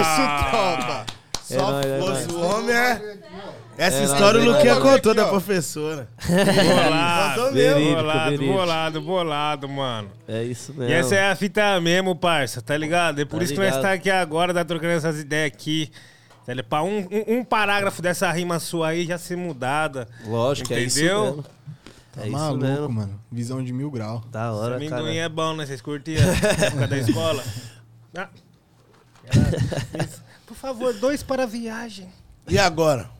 Isso, 0.00 0.22
tropa. 0.50 1.06
É 1.50 1.56
nóis, 1.56 1.86
é 1.86 1.98
nóis. 1.98 2.26
O 2.28 2.40
homem 2.40 2.74
é... 2.74 3.16
Essa 3.76 3.96
É, 3.98 4.04
história 4.04 4.40
o 4.40 4.44
nós- 4.44 4.54
Luquinha 4.54 4.74
nós- 4.76 4.82
contou 4.84 5.12
aqui, 5.12 5.20
da 5.20 5.26
professora. 5.28 6.08
Bolado, 6.28 7.52
Verídico, 7.52 7.94
bolado, 7.96 8.30
verídico. 8.30 8.52
bolado, 8.52 9.00
bolado, 9.00 9.68
mano. 9.68 10.10
É 10.28 10.44
isso 10.44 10.72
mesmo. 10.72 10.88
E 10.90 10.92
essa 10.92 11.14
é 11.16 11.30
a 11.30 11.34
fita 11.36 11.80
mesmo, 11.80 12.14
parça, 12.14 12.62
tá 12.62 12.76
ligado? 12.76 13.20
É 13.20 13.24
por 13.24 13.38
Tá 13.38 13.44
isso 13.44 13.52
que 13.52 13.58
nós 13.58 13.66
ligado. 13.70 13.82
tá 13.82 13.92
aqui 13.92 14.10
agora, 14.10 14.54
tá 14.54 14.64
trocando 14.64 14.92
essas 14.92 15.18
ideias 15.18 15.52
aqui. 15.52 15.90
Tá 16.46 16.52
ligado? 16.54 16.68
Pra 16.68 16.82
um, 16.84 16.98
um, 17.10 17.38
um 17.38 17.44
parágrafo 17.44 18.00
dessa 18.00 18.30
rima 18.30 18.60
sua 18.60 18.88
aí 18.88 19.04
já 19.06 19.18
ser 19.18 19.36
mudada. 19.36 20.06
Lógico, 20.26 20.72
é 20.72 20.80
isso 20.80 20.98
Entendeu? 21.00 21.24
mesmo. 21.24 21.44
É 22.16 22.20
Tá 22.20 22.26
isso 22.28 22.32
maluco, 22.36 22.62
mesmo. 22.64 22.88
mano. 22.90 23.20
Visão 23.32 23.64
de 23.64 23.72
mil 23.72 23.90
grau. 23.90 24.22
Da 24.30 24.52
hora, 24.52 24.76
Amendoim 24.76 25.02
cara. 25.02 25.14
é 25.16 25.28
bom, 25.28 25.56
né? 25.56 25.66
Vocês 25.66 25.80
curtiam 25.82 26.22
época 26.60 26.86
da 26.86 26.96
escola? 26.98 27.42
Ah. 28.16 28.28
Por 30.46 30.56
favor, 30.56 30.92
dois 30.94 31.22
para 31.22 31.44
a 31.44 31.46
viagem. 31.46 32.08
E 32.48 32.58
agora? 32.58 33.10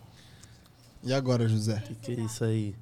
E 1.02 1.12
agora, 1.12 1.48
José? 1.48 1.82
Que 1.86 1.94
que 1.94 2.12
é 2.12 2.24
isso 2.24 2.44
aí? 2.44 2.74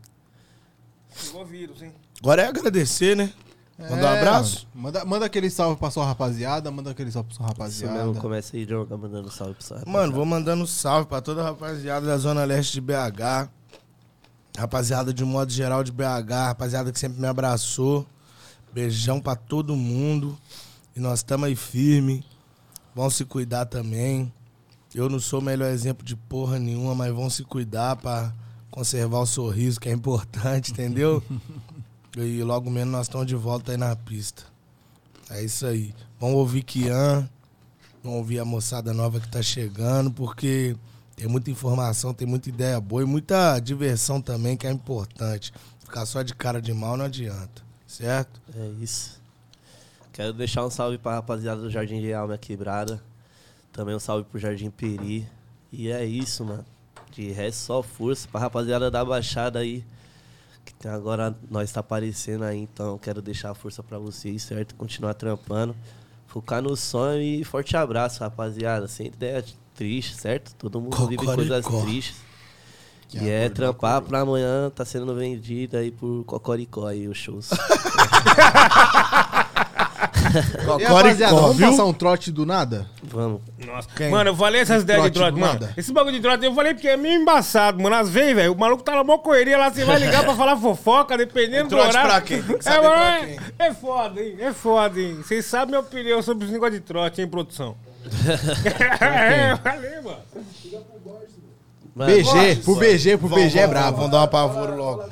Pegou 1.25 1.45
vírus, 1.45 1.83
hein? 1.83 1.93
Agora 2.21 2.43
é 2.43 2.47
agradecer, 2.49 3.17
né? 3.17 3.33
Mandar 3.79 4.13
um 4.13 4.15
É, 4.17 4.19
abraço? 4.21 4.67
Manda, 4.75 5.05
manda 5.05 5.27
aquele 5.27 5.51
salve 5.51 5.77
pra 5.79 5.91
sua 5.91 6.05
rapaziada, 6.07 6.71
manda 6.71 6.91
aquele 6.91 7.11
salve 7.11 7.29
pra 7.29 7.37
sua 7.37 7.45
Isso 7.47 7.53
rapaziada. 7.59 8.07
mesmo, 8.07 8.21
começa 8.21 8.57
aí, 8.57 8.65
John, 8.67 8.87
tá 8.87 8.97
mandando 8.97 9.31
salve 9.31 9.55
pra 9.55 9.63
sua 9.63 9.83
Mano, 9.87 10.13
vou 10.13 10.25
mandando 10.25 10.67
salve 10.67 11.07
pra 11.09 11.21
toda 11.21 11.41
a 11.41 11.45
rapaziada 11.45 12.07
da 12.07 12.17
Zona 12.17 12.45
Leste 12.45 12.73
de 12.75 12.81
BH. 12.81 13.49
Rapaziada, 14.57 15.13
de 15.13 15.25
um 15.25 15.27
modo 15.27 15.51
geral 15.51 15.83
de 15.83 15.91
BH, 15.91 16.31
rapaziada 16.49 16.93
que 16.93 16.99
sempre 16.99 17.21
me 17.21 17.27
abraçou. 17.27 18.07
Beijão 18.73 19.21
pra 19.21 19.35
todo 19.35 19.75
mundo. 19.75 20.39
E 20.95 21.01
nós 21.01 21.21
estamos 21.21 21.47
aí 21.47 21.57
firme. 21.57 22.25
Vão 22.95 23.09
se 23.09 23.25
cuidar 23.25 23.67
também. 23.67 24.33
Eu 24.95 25.09
não 25.09 25.19
sou 25.19 25.41
o 25.41 25.43
melhor 25.43 25.71
exemplo 25.71 26.05
de 26.05 26.15
porra 26.15 26.59
nenhuma, 26.59 26.95
mas 26.95 27.13
vão 27.13 27.31
se 27.31 27.43
cuidar 27.45 27.97
pra 27.97 28.33
conservar 28.71 29.21
o 29.21 29.27
sorriso, 29.27 29.81
que 29.81 29.89
é 29.89 29.93
importante, 29.93 30.73
entendeu? 30.73 31.23
e 32.17 32.43
logo 32.43 32.71
menos 32.71 32.93
nós 32.93 33.07
estamos 33.07 33.27
de 33.27 33.35
volta 33.35 33.73
aí 33.73 33.79
na 33.79 33.97
pista. 33.97 34.43
É 35.31 35.43
isso 35.43 35.65
aí. 35.65 35.95
Vamos 36.21 36.37
ouvir 36.37 36.63
Kian. 36.63 37.29
Vamos 38.03 38.19
ouvir 38.19 38.39
a 38.41 38.45
moçada 38.45 38.93
nova 38.93 39.21
que 39.21 39.29
tá 39.29 39.41
chegando, 39.41 40.11
porque 40.11 40.77
tem 41.17 41.29
muita 41.29 41.51
informação, 41.51 42.13
tem 42.13 42.27
muita 42.27 42.49
ideia 42.49 42.81
boa 42.81 43.03
e 43.03 43.07
muita 43.07 43.59
diversão 43.61 44.21
também, 44.21 44.57
que 44.57 44.67
é 44.67 44.71
importante. 44.71 45.53
Ficar 45.79 46.05
só 46.05 46.21
de 46.23 46.35
cara 46.35 46.61
de 46.61 46.75
mal 46.75 46.97
não 46.97 47.05
adianta, 47.05 47.63
certo? 47.87 48.43
É 48.57 48.67
isso. 48.83 49.22
Quero 50.13 50.35
deixar 50.35 50.65
um 50.65 50.71
salve 50.71 50.99
pra 50.99 51.15
rapaziada 51.15 51.63
do 51.63 51.71
Jardim 51.71 52.01
Real, 52.01 52.27
minha 52.27 52.39
quebrada. 52.39 53.03
Também 53.73 53.95
um 53.95 53.99
salve 53.99 54.25
pro 54.25 54.39
Jardim 54.39 54.71
Peri. 54.71 55.27
E 55.73 55.91
é 55.91 56.05
isso, 56.05 56.45
mano. 56.45 56.65
De 57.11 57.31
resto, 57.31 57.61
só 57.61 57.83
força 57.83 58.29
pra 58.29 58.41
rapaziada 58.41 58.91
da 58.91 59.03
Baixada 59.03 59.61
aí. 59.61 59.85
Que 60.79 60.87
agora 60.87 61.35
nós 61.51 61.73
tá 61.73 61.81
aparecendo 61.81 62.45
aí, 62.45 62.59
então 62.59 62.99
quero 62.99 63.23
deixar 63.23 63.51
a 63.51 63.55
força 63.55 63.83
pra 63.83 63.99
vocês, 63.99 64.43
certo? 64.43 64.75
Continuar 64.75 65.15
trampando. 65.15 65.75
Focar 66.27 66.63
no 66.63 66.77
sonho 66.77 67.23
e 67.23 67.43
forte 67.43 67.77
abraço, 67.77 68.21
rapaziada. 68.21 68.87
Sem 68.89 69.07
ideia 69.07 69.43
triste, 69.75 70.15
certo? 70.15 70.55
Todo 70.57 70.81
mundo 70.81 71.07
vive 71.09 71.25
coisas 71.25 71.65
tristes. 71.65 72.17
E 73.15 73.29
é 73.29 73.49
trampar 73.49 74.01
pra 74.01 74.21
amanhã 74.21 74.71
tá 74.71 74.85
sendo 74.85 75.15
vendido 75.15 75.77
aí 75.77 75.91
por 75.91 76.25
Cocoricó 76.25 76.87
aí 76.87 77.09
os 77.09 77.19
shows. 77.19 77.51
E 80.81 80.85
rapaziada, 80.85 81.35
vamos 81.35 81.61
passar 81.61 81.85
um 81.85 81.93
trote 81.93 82.31
do 82.33 82.47
nada? 82.47 82.87
Vamos. 83.03 83.41
Nossa. 83.67 83.89
Quem? 83.95 84.11
Mano, 84.11 84.31
eu 84.31 84.37
falei 84.37 84.61
essas 84.63 84.83
ideias 84.83 85.05
de 85.05 85.11
Trote 85.11 85.35
do 85.35 85.41
mano. 85.41 85.53
nada. 85.53 85.75
Esse 85.77 85.93
bagulho 85.93 86.15
de 86.17 86.23
trote 86.23 86.45
eu 86.45 86.55
falei 86.55 86.75
porque 86.75 86.89
é 86.89 86.97
meio 86.97 87.21
embaçado, 87.21 87.83
mano. 87.83 87.97
Às 87.97 88.09
vezes, 88.09 88.35
velho, 88.35 88.53
o 88.53 88.59
maluco 88.59 88.83
tá 88.83 88.95
na 88.95 89.05
maior 89.05 89.19
correria 89.19 89.59
lá, 89.59 89.71
você 89.71 89.85
vai 89.85 89.99
ligar 89.99 90.25
pra 90.25 90.35
falar 90.35 90.57
fofoca, 90.57 91.17
dependendo 91.19 91.65
do 91.65 91.77
Trote 91.77 91.89
horário. 91.91 92.11
pra 92.11 92.21
quem? 92.21 92.39
É, 92.39 92.81
mano, 92.81 92.91
pra 92.91 93.19
é, 93.19 93.27
quem. 93.27 93.39
é 93.59 93.75
foda, 93.75 94.23
hein? 94.23 94.37
É 94.39 94.53
foda, 94.53 95.01
hein? 95.01 95.17
Vocês 95.17 95.45
sabem 95.45 95.69
minha 95.69 95.81
opinião 95.81 96.23
sobre 96.23 96.45
esse 96.45 96.53
negócio 96.53 96.75
de 96.75 96.81
trote, 96.81 97.21
hein, 97.21 97.29
produção? 97.29 97.77
é, 99.01 99.57
falei, 99.57 100.01
mano. 100.01 100.19
Mano, 101.95 102.11
BG, 102.11 102.57
pro 102.65 102.75
BG, 102.77 103.19
pro 103.19 103.29
BG 103.29 103.59
é 103.59 103.67
vamos, 103.67 103.69
brabo. 103.71 103.97
Vamos 103.99 104.13
dar 104.13 104.19
uma 104.21 104.29
pavoro 104.29 104.77
logo. 104.77 105.05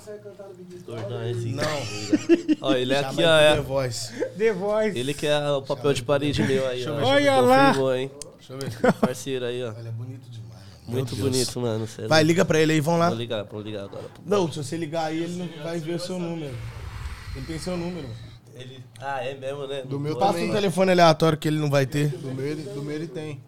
Não. 0.91 2.59
Ó, 2.69 2.75
ele 2.75 2.93
é 2.95 2.99
aqui, 2.99 3.07
ó. 3.07 3.15
pro 3.15 3.17
The 3.25 3.57
É, 3.57 3.61
Voice. 3.61 4.12
The 4.39 4.53
Voice. 4.53 4.99
ele 4.99 5.15
que 5.15 5.27
é 5.27 5.51
o 5.51 5.62
papel 5.62 5.93
de 5.93 6.03
parede 6.03 6.43
meu 6.43 6.67
aí, 6.67 6.87
ó. 6.87 6.95
Olha 7.05 7.41
lá. 7.41 7.67
Confirmou, 7.69 7.95
hein? 7.95 8.11
Deixa 8.39 8.53
eu 8.53 8.59
ver. 8.59 8.93
Parceiro 9.01 9.45
aí, 9.45 9.62
ó. 9.62 9.73
Ele 9.79 9.89
é 9.89 9.93
bonito 9.93 10.31
demais. 10.31 10.51
Muito 10.87 11.15
Meu 11.17 11.25
bonito, 11.27 11.61
mano. 11.61 11.89
É 11.99 12.07
Vai, 12.09 12.23
liga 12.25 12.45
pra 12.45 12.59
ele 12.59 12.73
aí, 12.73 12.81
vão 12.81 12.99
lá. 12.99 13.09
Vou 13.09 13.19
ligar, 13.19 13.45
vou 13.45 13.61
ligar 13.61 13.85
agora. 13.85 14.05
Não, 14.27 14.51
se 14.51 14.59
você 14.59 14.77
ligar 14.77 15.07
aí, 15.07 15.23
ele 15.23 15.37
não 15.37 15.62
vai 15.65 15.79
ver 15.79 15.95
o 15.95 16.01
seu 16.01 16.19
número. 16.19 16.55
Ele 17.37 17.47
tem 17.47 17.59
seu 17.59 17.77
número. 17.77 18.09
Ele... 18.57 18.85
Ah, 19.01 19.25
é 19.25 19.35
mesmo, 19.35 19.67
né? 19.67 19.83
Do 19.83 19.99
meu 20.01 20.17
Passa 20.19 20.39
um 20.41 20.51
telefone 20.53 20.91
aleatório 20.91 21.39
que 21.39 21.47
ele 21.49 21.59
não 21.59 21.71
vai 21.71 21.87
ter. 21.87 22.09
Do 22.09 22.35
meu, 22.35 22.45
ele- 22.47 22.62
do 22.62 22.83
meu 22.83 22.95
ele 22.97 23.07
tem. 23.07 23.41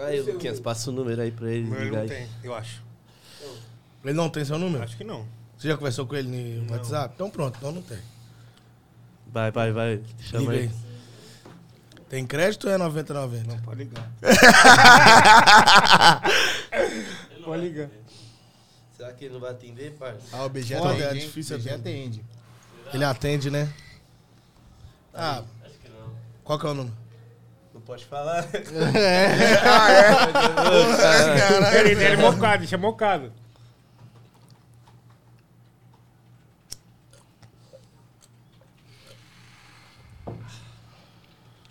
Aí, 0.00 0.20
Luquinhas, 0.20 0.60
passa 0.60 0.90
o 0.90 0.92
número 0.92 1.20
aí 1.20 1.30
pra 1.30 1.50
ele. 1.50 1.66
Ele 1.68 1.84
ligar 1.84 1.90
não 1.92 2.02
aí. 2.02 2.08
tem, 2.08 2.28
eu 2.44 2.54
acho. 2.54 2.82
Ele 4.04 4.14
não 4.14 4.28
tem 4.28 4.44
seu 4.44 4.58
número? 4.58 4.84
Acho 4.84 4.96
que 4.96 5.04
não. 5.04 5.26
Você 5.56 5.68
já 5.68 5.76
conversou 5.76 6.06
com 6.06 6.14
ele 6.14 6.28
no 6.60 6.72
WhatsApp? 6.72 7.12
Então 7.14 7.28
pronto, 7.28 7.56
então 7.58 7.72
não 7.72 7.82
tem. 7.82 7.98
Vai, 9.26 9.50
vai, 9.50 9.72
vai. 9.72 10.00
Chama 10.20 10.52
Liga 10.52 10.72
aí. 10.74 10.88
Tem 12.08 12.26
crédito 12.26 12.68
ou 12.68 12.72
é 12.72 12.78
90,90? 12.78 13.46
Não, 13.46 13.58
pode 13.58 13.84
ligar. 13.84 14.08
pode 17.44 17.62
ligar. 17.62 17.88
Será 18.96 19.12
que 19.12 19.24
ele 19.26 19.34
não 19.34 19.40
vai 19.40 19.50
atender, 19.50 19.92
parça? 19.92 20.20
Ah, 20.32 20.44
o 20.44 20.48
BG 20.48 20.76
Foda, 20.76 20.90
atende, 20.92 21.04
é 21.04 21.12
difícil 21.14 21.58
BG 21.58 21.70
atender. 21.70 21.90
atende. 21.90 22.24
Ele 22.94 23.04
atende, 23.04 23.50
né? 23.50 23.68
Ah, 25.12 25.42
Acho 25.64 25.74
que 25.80 25.88
não. 25.88 26.10
qual 26.44 26.58
que 26.58 26.66
é 26.66 26.70
o 26.70 26.74
número? 26.74 26.96
Não 27.74 27.80
pode 27.82 28.04
falar. 28.06 28.46
Ele, 31.78 31.90
ele 31.90 32.04
é 32.04 32.16
mocado, 32.16 32.58
deixa 32.58 32.78
mocado. 32.78 33.32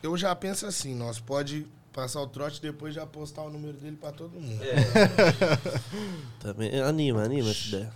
Eu 0.07 0.15
já 0.15 0.33
penso 0.33 0.65
assim, 0.65 0.95
nós 0.95 1.19
pode 1.19 1.67
passar 1.91 2.21
o 2.21 2.27
trote 2.27 2.59
e 2.59 2.61
depois 2.61 2.95
já 2.95 3.05
postar 3.05 3.41
o 3.41 3.49
número 3.49 3.73
dele 3.77 3.97
pra 3.97 4.09
todo 4.13 4.39
mundo. 4.39 4.63
Também 6.39 6.79
anima, 6.79 7.23
anima 7.23 7.49
essa 7.49 7.67
ideia. 7.67 7.93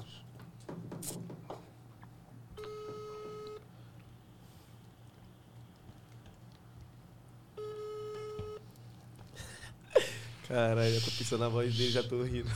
Caralho, 10.49 10.95
eu 10.95 11.01
tô 11.01 11.11
pensando 11.11 11.39
na 11.39 11.47
voz 11.47 11.73
dele, 11.73 11.91
já 11.91 12.03
tô 12.03 12.23
rindo. 12.23 12.49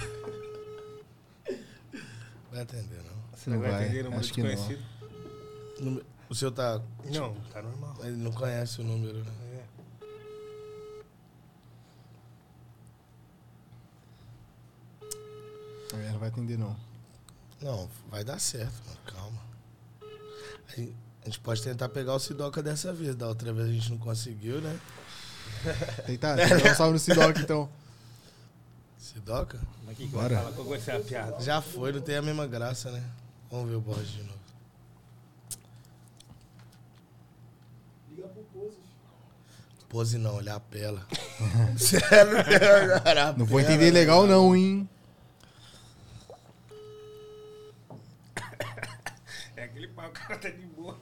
Vai 2.52 2.62
atender, 2.62 3.02
não. 3.04 3.16
Você 3.34 3.50
Não 3.50 3.56
não 3.56 3.64
vai 3.64 3.72
vai, 3.72 3.84
entender, 3.86 4.04
número 4.04 4.20
acho 4.20 4.34
que 4.34 4.44
não. 5.80 6.02
O 6.30 6.36
seu 6.36 6.52
tá. 6.52 6.82
Não, 7.06 7.36
tá 7.54 7.62
normal. 7.62 7.96
Ele 8.04 8.18
não 8.18 8.34
conhece 8.34 8.82
o 8.82 8.84
número, 8.84 9.24
né? 9.24 9.45
É, 16.02 16.12
não 16.12 16.20
vai 16.20 16.30
atender, 16.30 16.58
não. 16.58 16.76
Não, 17.62 17.90
vai 18.10 18.24
dar 18.24 18.40
certo, 18.40 18.74
mano. 18.86 19.00
Calma. 19.06 19.42
Aí, 20.78 20.94
A 21.22 21.26
gente 21.26 21.40
pode 21.40 21.62
tentar 21.64 21.90
pegar 21.90 22.14
o 22.14 22.20
Sidoca 22.20 22.62
dessa 22.62 22.94
vez. 22.94 23.16
Da 23.16 23.28
outra 23.28 23.52
vez 23.54 23.70
a 23.70 23.72
gente 23.72 23.90
não 23.92 23.98
conseguiu, 23.98 24.62
né? 24.62 24.80
Tentar, 26.06 26.36
dá 26.38 26.72
um 26.72 26.76
salve 26.76 26.94
no 26.94 27.00
Sidoc, 27.00 27.38
então. 27.40 27.70
Sidoca? 28.98 29.60
Mas 29.86 29.98
que 29.98 30.06
que 30.06 30.12
Bora. 30.12 30.28
vai 30.36 30.44
falar? 30.44 30.56
Qual 30.56 30.68
vai 30.68 30.80
ser 30.80 30.92
a 30.92 31.00
piada? 31.00 31.42
Já 31.42 31.62
foi, 31.62 31.92
não 31.92 32.02
tem 32.02 32.16
a 32.18 32.22
mesma 32.22 32.46
graça, 32.46 32.92
né? 32.92 33.04
Vamos 33.50 33.70
ver 33.70 33.76
o 33.76 33.82
Borges 33.82 34.10
de 34.10 34.24
novo. 34.24 34.36
Liga 38.12 38.28
pro 38.28 38.44
Pose. 38.44 38.78
Pose 39.88 40.18
não, 40.18 40.40
ele 40.40 40.50
apela. 40.50 41.06
Sério, 41.78 42.38
Não 43.38 43.46
vou 43.46 43.60
entender 43.60 43.86
né? 43.86 43.92
legal, 43.92 44.28
não, 44.28 44.56
hein? 44.56 44.90
O 50.08 50.12
cara 50.12 50.38
tá 50.38 50.50
de 50.50 50.66
boa. 50.68 51.00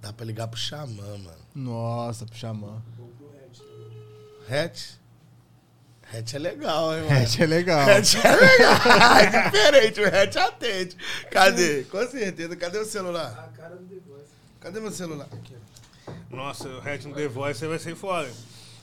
Dá 0.00 0.12
pra 0.12 0.24
ligar 0.26 0.48
pro 0.48 0.58
Xamã, 0.58 1.16
mano. 1.18 1.38
Nossa, 1.54 2.26
pro 2.26 2.36
Xamã. 2.36 2.82
Hatch? 4.48 4.96
Hatch 6.12 6.34
é 6.34 6.38
legal, 6.38 6.94
hein, 6.94 7.04
mano? 7.04 7.22
Hatch 7.22 7.40
é 7.40 7.46
legal. 7.46 7.80
Hatch 7.88 8.14
é 8.16 8.36
legal. 8.36 8.74
É 9.18 9.26
diferente, 9.42 10.00
o 10.00 10.06
Hatch 10.06 10.36
atende. 10.36 10.96
Cadê? 11.30 11.84
Com 11.84 12.06
certeza. 12.06 12.54
Cadê 12.54 12.78
o 12.78 12.84
celular? 12.84 13.50
A 13.50 13.56
cara 13.56 13.76
do 13.76 13.86
The 13.86 14.00
Voice. 14.06 14.28
Cadê 14.60 14.80
meu 14.80 14.90
celular? 14.90 15.26
Aqui, 15.32 15.56
ó. 15.56 15.83
Nossa, 16.34 16.68
o 16.68 16.80
Red 16.80 16.98
no 16.98 17.14
The 17.14 17.28
Voice 17.28 17.60
você 17.60 17.68
vai 17.68 17.78
sair 17.78 17.94
fora. 17.94 18.30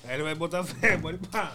Aí 0.06 0.16
ele 0.16 0.24
vai 0.24 0.36
botar 0.36 0.64
fé, 0.64 0.96
bora 0.98 1.20
e 1.22 1.28
pá. 1.28 1.54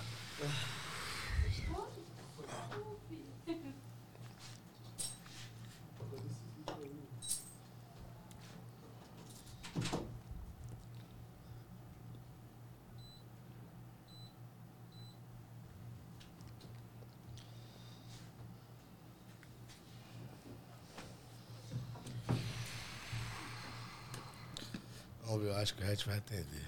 Vamos 25.27 25.41
ver, 25.41 25.45
eu 25.57 25.63
acho 25.63 25.75
que 25.75 25.83
o 25.83 25.91
Hatch 25.91 26.05
vai 26.05 26.19
atender. 26.19 26.67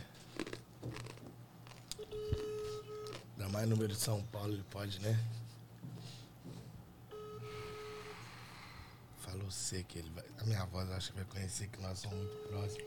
Ainda 3.33 3.49
mais 3.51 3.69
número 3.69 3.93
de 3.93 3.99
São 3.99 4.23
Paulo, 4.33 4.55
ele 4.55 4.65
pode, 4.71 4.99
né? 5.01 5.23
Falou 9.19 9.51
você 9.51 9.83
que 9.85 9.99
ele 9.99 10.11
vai. 10.11 10.25
A 10.41 10.45
minha 10.45 10.65
voz 10.65 10.91
acho 10.91 11.11
que 11.11 11.17
vai 11.17 11.27
conhecer 11.27 11.69
que 11.69 11.79
nós 11.83 11.99
somos 11.99 12.17
muito 12.17 12.49
próximos. 12.49 12.87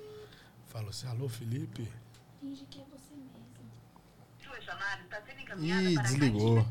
Falou 0.69 0.89
assim, 0.89 1.07
alô, 1.07 1.29
Felipe? 1.29 1.87
Finge 2.39 2.65
que 2.65 2.81
é 2.81 2.85
você 2.85 3.13
mesmo. 3.13 3.31
Sua 4.43 4.59
chamada 4.59 5.03
está 5.03 5.21
sendo 5.21 5.41
encaminhada 5.41 5.83
Ih, 5.83 5.93
para 5.93 6.03
desligou. 6.03 6.65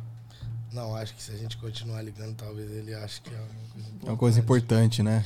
Não, 0.72 0.96
acho 0.96 1.14
que 1.14 1.22
se 1.22 1.30
a 1.30 1.36
gente 1.36 1.56
continuar 1.56 2.02
ligando, 2.02 2.36
talvez 2.36 2.68
ele 2.68 2.94
ache 2.94 3.20
que 3.20 3.32
é 3.32 3.38
uma 3.38 3.46
coisa 3.46 3.78
importante. 3.78 4.06
É 4.06 4.10
uma 4.10 4.16
coisa 4.16 4.40
importante, 4.40 5.02
né? 5.04 5.24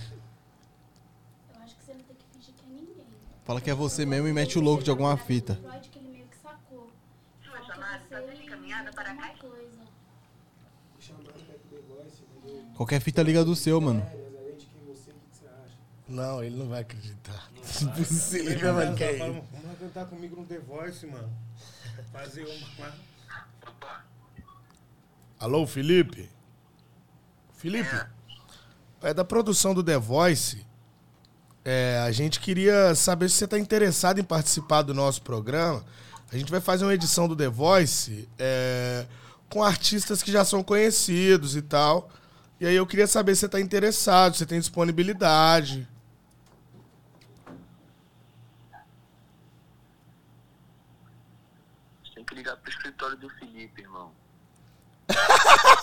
Eu 1.55 1.62
acho 1.62 1.76
que 1.76 1.85
você 1.85 1.94
não 1.94 2.02
tem 2.02 2.16
que 2.16 2.24
fingir 2.32 2.55
que 2.55 2.66
é 2.66 2.68
ninguém. 2.68 3.06
Fala 3.45 3.61
que 3.61 3.71
é 3.71 3.75
você 3.75 4.07
mesmo 4.07 4.27
e 4.27 4.33
mete 4.33 4.59
o 4.59 4.62
louco 4.62 4.83
de 4.83 4.91
alguma 4.91 5.16
fita. 5.19 5.61
Coisa. 9.39 9.85
Qualquer 12.75 13.01
fita 13.01 13.23
liga 13.23 13.45
do 13.45 13.55
seu, 13.55 13.81
mano. 13.81 14.05
Não, 16.09 16.43
ele 16.43 16.57
não 16.57 16.69
vai 16.69 16.81
acreditar. 16.81 17.51
Impossível, 17.83 18.73
mano. 18.73 18.97
Que 18.97 19.05
é? 19.05 19.19
Vamos 19.19 19.79
cantar 19.79 20.07
comigo 20.07 20.37
no 20.37 20.47
The 20.47 20.59
Voice, 20.59 21.07
mano. 21.07 21.31
Fazer 22.12 22.47
uma. 22.47 22.95
Alô, 25.39 25.66
Felipe? 25.66 26.31
Felipe? 27.53 28.07
É 29.03 29.12
da 29.12 29.25
produção 29.25 29.75
do 29.75 29.83
The 29.83 29.99
Voice. 29.99 30.66
É, 31.65 32.03
a 32.07 32.12
gente 32.12 32.41
queria 32.41 32.95
saber 32.95 33.31
se 33.31 33.36
você 33.36 33.47
está 33.47 33.59
interessado 33.59 34.20
em 34.20 34.24
participar 34.24 34.82
do 34.82 34.93
nosso 34.93 35.23
programa. 35.23 35.82
A 36.31 36.36
gente 36.36 36.51
vai 36.51 36.61
fazer 36.61 36.85
uma 36.85 36.93
edição 36.93 37.27
do 37.27 37.35
The 37.35 37.49
Voice 37.49 38.28
é, 38.39 39.07
com 39.49 39.62
artistas 39.62 40.23
que 40.23 40.31
já 40.31 40.45
são 40.45 40.62
conhecidos 40.62 41.57
e 41.57 41.62
tal. 41.62 42.11
E 42.61 42.66
aí 42.66 42.74
eu 42.74 42.86
queria 42.86 43.07
saber 43.07 43.35
se 43.35 43.41
você 43.41 43.47
está 43.47 43.61
interessado, 43.61 44.35
se 44.35 44.41
você 44.41 44.47
tem 44.47 44.61
disponibilidade. 44.61 45.89
Tem 52.15 52.24
que 52.24 52.35
ligar 52.35 52.57
pro 52.57 52.70
escritório 52.70 53.16
do 53.16 53.28
Felipe, 53.31 53.81
irmão. 53.81 54.12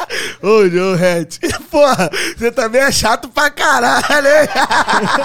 Ô, 0.42 0.68
Joe 0.70 0.96
Red. 0.98 1.28
Porra, 1.70 2.10
você 2.38 2.52
também 2.52 2.82
é 2.82 2.92
chato 2.92 3.30
pra 3.30 3.50
caralho, 3.50 4.28
hein? 4.28 4.50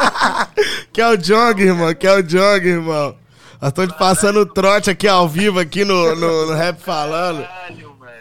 que 0.93 1.01
é 1.01 1.09
o 1.09 1.17
Jong, 1.17 1.63
irmão. 1.63 1.95
Que 1.95 2.07
é 2.07 2.13
o 2.13 2.23
Jong, 2.23 2.67
irmão. 2.67 3.17
Nós 3.61 3.71
estamos 3.71 3.97
passando 3.97 4.41
o 4.41 4.47
trote 4.47 4.91
aqui 4.91 5.09
ao 5.09 5.29
vivo, 5.29 5.59
aqui 5.59 5.85
no, 5.85 6.15
no, 6.15 6.47
no 6.47 6.55
Rap 6.55 6.79
Falando. 6.81 7.43
Caralho, 7.43 7.97
mano. 7.99 8.13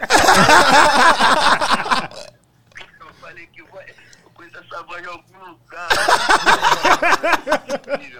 eu 3.00 3.06
falei 3.20 3.46
que 3.52 3.60
eu 3.60 3.66
conheço 3.66 4.56
essa 4.56 4.82
voz 4.82 5.02
de 5.02 5.08
algum 5.08 5.38
lugar. 5.38 5.88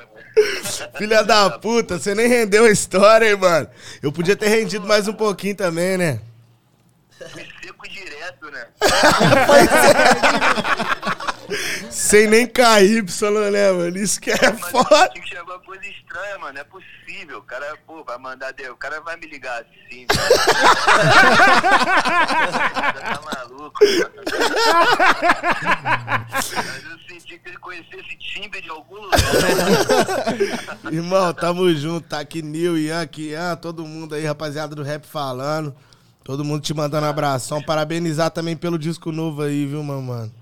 Filha 0.98 1.24
da 1.24 1.50
puta, 1.50 1.98
você 1.98 2.14
nem 2.14 2.28
rendeu 2.28 2.64
a 2.64 2.70
história, 2.70 3.30
hein, 3.30 3.36
mano. 3.36 3.66
Eu 4.02 4.12
podia 4.12 4.36
ter 4.36 4.48
rendido 4.48 4.86
mais 4.86 5.08
um 5.08 5.14
pouquinho 5.14 5.56
também, 5.56 5.96
né? 5.96 6.20
Fui 7.32 7.46
seco 7.62 7.88
direto, 7.88 8.50
né? 8.50 8.66
Sem 11.90 12.26
nem 12.26 12.46
KY, 12.46 13.02
né, 13.52 13.72
mano? 13.72 13.96
Isso 13.98 14.20
que 14.20 14.30
é 14.32 14.36
Mas 14.52 14.70
foda. 14.70 15.08
tinha 15.10 15.22
que 15.22 15.28
chegar 15.28 15.44
uma 15.44 15.58
coisa 15.60 15.84
estranha, 15.86 16.38
mano. 16.38 16.54
Não 16.54 16.60
é 16.60 16.64
possível. 16.64 17.38
O 17.38 17.42
cara, 17.42 17.76
pô, 17.86 18.02
vai 18.04 18.18
mandar. 18.18 18.52
de- 18.52 18.68
O 18.68 18.76
cara 18.76 19.00
vai 19.00 19.16
me 19.16 19.26
ligar 19.26 19.62
assim. 19.62 20.06
tá 20.06 20.16
maluco. 23.34 23.78
Mas 26.54 26.84
eu 26.84 26.98
senti 27.08 27.38
que 27.38 27.48
ele 27.48 27.58
conhecia 27.58 28.00
esse 28.00 28.16
timbre 28.18 28.60
de 28.60 28.68
algum 28.70 28.96
lugar. 28.96 29.18
Irmão, 30.92 31.32
tamo 31.32 31.72
junto. 31.74 32.06
Tá 32.08 32.20
aqui 32.20 32.42
Nil, 32.42 32.76
Ian, 32.76 33.06
Kian, 33.06 33.56
todo 33.56 33.86
mundo 33.86 34.14
aí, 34.14 34.26
rapaziada 34.26 34.74
do 34.74 34.82
Rap 34.82 35.06
Falando. 35.06 35.74
Todo 36.26 36.44
mundo 36.44 36.60
te 36.60 36.74
mandando 36.74 37.06
abração. 37.06 37.62
Parabenizar 37.62 38.32
também 38.32 38.56
pelo 38.56 38.76
disco 38.76 39.12
novo 39.12 39.42
aí, 39.42 39.64
viu, 39.64 39.84
meu 39.84 40.02
mano? 40.02 40.32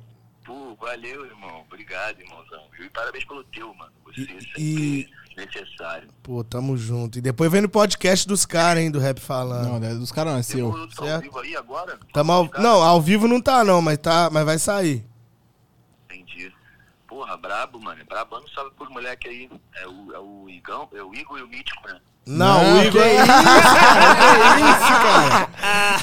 Pô, 0.42 0.74
valeu, 0.80 1.26
irmão. 1.26 1.60
Obrigado, 1.66 2.18
irmãozão. 2.20 2.62
E 2.80 2.88
parabéns 2.88 3.24
pelo 3.26 3.44
teu, 3.44 3.74
mano. 3.74 3.92
Você 4.06 4.22
E- 4.22 4.26
sempre 4.26 4.52
e- 4.62 5.08
necessário. 5.36 6.08
Pô, 6.22 6.42
tamo 6.42 6.74
junto. 6.74 7.18
E 7.18 7.20
depois 7.20 7.52
vem 7.52 7.60
no 7.60 7.68
podcast 7.68 8.26
dos 8.26 8.46
caras, 8.46 8.82
hein, 8.82 8.90
do 8.90 8.98
Rap 8.98 9.20
Falando. 9.20 9.78
Não, 9.78 9.86
é 9.86 9.94
dos 9.94 10.10
caras 10.10 10.32
não, 10.32 10.40
é 10.40 10.42
seu. 10.42 10.72
Tá 10.72 10.78
ao 11.02 11.06
certo. 11.08 11.22
vivo 11.24 11.38
aí 11.40 11.54
agora? 11.54 11.98
Tamo 12.14 12.32
ao... 12.32 12.50
Não, 12.58 12.82
ao 12.82 13.02
vivo 13.02 13.28
não 13.28 13.38
tá, 13.40 13.62
não, 13.62 13.82
mas, 13.82 13.98
tá, 13.98 14.30
mas 14.32 14.44
vai 14.46 14.58
sair. 14.58 15.04
Entendi. 16.06 16.50
Porra, 17.06 17.36
brabo, 17.36 17.78
mano. 17.78 18.02
Brabo, 18.06 18.40
não 18.40 18.48
sabe 18.48 18.70
por 18.76 18.88
moleque 18.88 19.28
aí. 19.28 19.50
É 19.74 19.86
o, 19.86 20.14
é 20.14 20.18
o 20.18 20.48
Igão, 20.48 20.88
é 20.94 21.02
o 21.02 21.14
Igor 21.14 21.38
e 21.38 21.42
o 21.42 21.48
Mítico, 21.48 21.86
né? 21.88 22.00
Não, 22.26 22.62
Não, 22.64 22.78
o 22.78 22.84
Igor. 22.84 23.02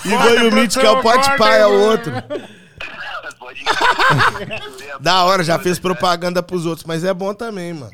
que 0.03 0.09
Igor 0.09 0.31
e 0.43 0.47
o 0.47 0.51
Mítico 0.53 0.85
é 0.85 0.89
o 0.91 1.01
Pote 1.01 1.35
Pai, 1.37 1.61
é 1.61 1.67
o 1.67 1.79
outro. 1.89 2.11
Da 4.99 5.23
hora, 5.23 5.43
já 5.43 5.57
fez 5.57 5.79
propaganda 5.79 6.43
pros 6.43 6.65
outros, 6.65 6.85
mas 6.85 7.03
é 7.03 7.13
bom 7.13 7.33
também, 7.33 7.73
mano. 7.73 7.91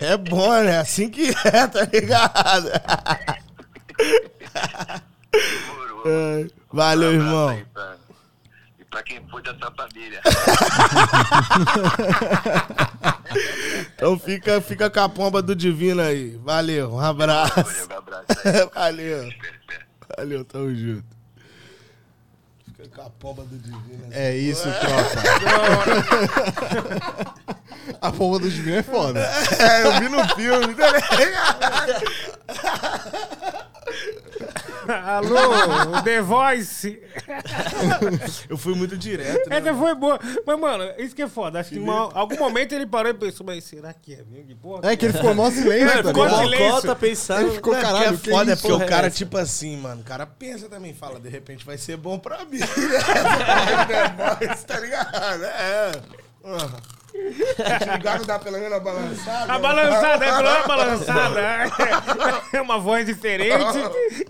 É 0.00 0.16
bom, 0.16 0.50
né? 0.62 0.78
Assim 0.78 1.08
que 1.10 1.28
é, 1.44 1.66
tá 1.66 1.86
ligado? 1.92 2.70
Demorou. 3.98 5.02
É, 6.04 6.46
Valeu, 6.72 7.12
irmão. 7.12 7.62
Pra 8.92 9.02
quem 9.02 9.26
for 9.28 9.42
dessa 9.42 9.72
família. 9.72 10.20
Então 13.94 14.18
fica, 14.18 14.60
fica 14.60 14.90
com 14.90 15.00
a 15.00 15.08
pomba 15.08 15.40
do 15.40 15.54
Divino 15.56 16.02
aí. 16.02 16.36
Valeu, 16.42 16.92
um 16.92 17.00
abraço. 17.00 17.54
Valeu, 17.54 17.88
um 17.88 17.98
abraço 17.98 18.26
aí. 18.44 18.68
Valeu. 18.74 19.32
Valeu, 20.18 20.44
tamo 20.44 20.74
junto. 20.74 21.04
Fica 22.66 22.88
com 22.94 23.02
a 23.02 23.10
pomba 23.10 23.44
do 23.44 23.56
Divino. 23.56 24.04
assim. 24.08 24.14
É 24.14 24.36
isso, 24.36 24.64
tropa. 24.64 25.22
A 28.00 28.12
pomba 28.12 28.38
do 28.40 28.50
Divino 28.50 28.76
é 28.76 28.82
foda. 28.82 29.20
É, 29.58 29.86
eu 29.86 30.00
vi 30.00 30.08
no 30.08 30.28
filme, 30.34 30.74
tá? 30.74 30.92
Alô, 35.06 35.98
o 35.98 36.02
The 36.02 36.20
Voice. 36.20 37.00
Eu 38.48 38.56
fui 38.58 38.74
muito 38.74 38.96
direto, 38.96 39.48
né? 39.48 39.58
Essa 39.58 39.74
foi 39.74 39.94
boa. 39.94 40.18
Mas, 40.46 40.60
mano, 40.60 40.92
isso 40.98 41.14
que 41.14 41.22
é 41.22 41.28
foda. 41.28 41.60
Acho 41.60 41.70
que 41.70 41.78
em 41.78 41.88
algum 41.88 42.36
momento 42.38 42.72
ele 42.72 42.86
parou 42.86 43.10
e 43.10 43.14
pensou, 43.14 43.46
mas 43.46 43.64
será 43.64 43.92
que 43.92 44.14
é 44.14 44.22
mesmo? 44.28 44.46
Que 44.46 44.54
porra? 44.54 44.90
É 44.90 44.96
que 44.96 45.06
ele 45.06 45.12
ficou 45.12 45.34
mó 45.34 45.50
silêncio, 45.50 46.02
tá 46.02 46.08
ficou 46.08 46.24
ligado? 46.24 46.42
silêncio. 46.42 46.96
Pensando. 46.96 47.40
Ele 47.42 47.50
ficou, 47.52 47.74
é 47.74 47.80
porque 47.80 47.92
caralho, 47.92 48.14
é 48.14 48.18
que 48.18 48.30
foda, 48.30 48.50
é 48.50 48.54
isso? 48.54 48.62
porque 48.62 48.84
o 48.84 48.86
cara, 48.86 49.06
é 49.06 49.10
tipo 49.10 49.38
assim, 49.38 49.76
mano, 49.76 50.00
o 50.00 50.04
cara 50.04 50.26
pensa 50.26 50.68
também, 50.68 50.94
fala, 50.94 51.18
de 51.18 51.28
repente 51.28 51.64
vai 51.64 51.78
ser 51.78 51.96
bom 51.96 52.18
pra 52.18 52.44
mim. 52.44 52.58
É, 53.92 54.08
voz, 54.46 54.64
tá 54.64 54.78
ligado? 54.78 55.44
É. 55.44 55.92
Uhum. 56.44 57.01
Se 57.12 57.90
ligar, 57.90 58.18
não 58.18 58.26
dá 58.26 58.38
pelo 58.38 58.58
menos 58.58 58.72
a 58.72 58.80
balançada. 58.80 59.52
A 59.52 59.58
balançada, 59.58 60.24
é 60.24 60.32
uma 60.32 60.66
balançada. 60.66 61.40
É 62.52 62.60
uma 62.60 62.78
voz 62.78 63.06
diferente. 63.06 63.54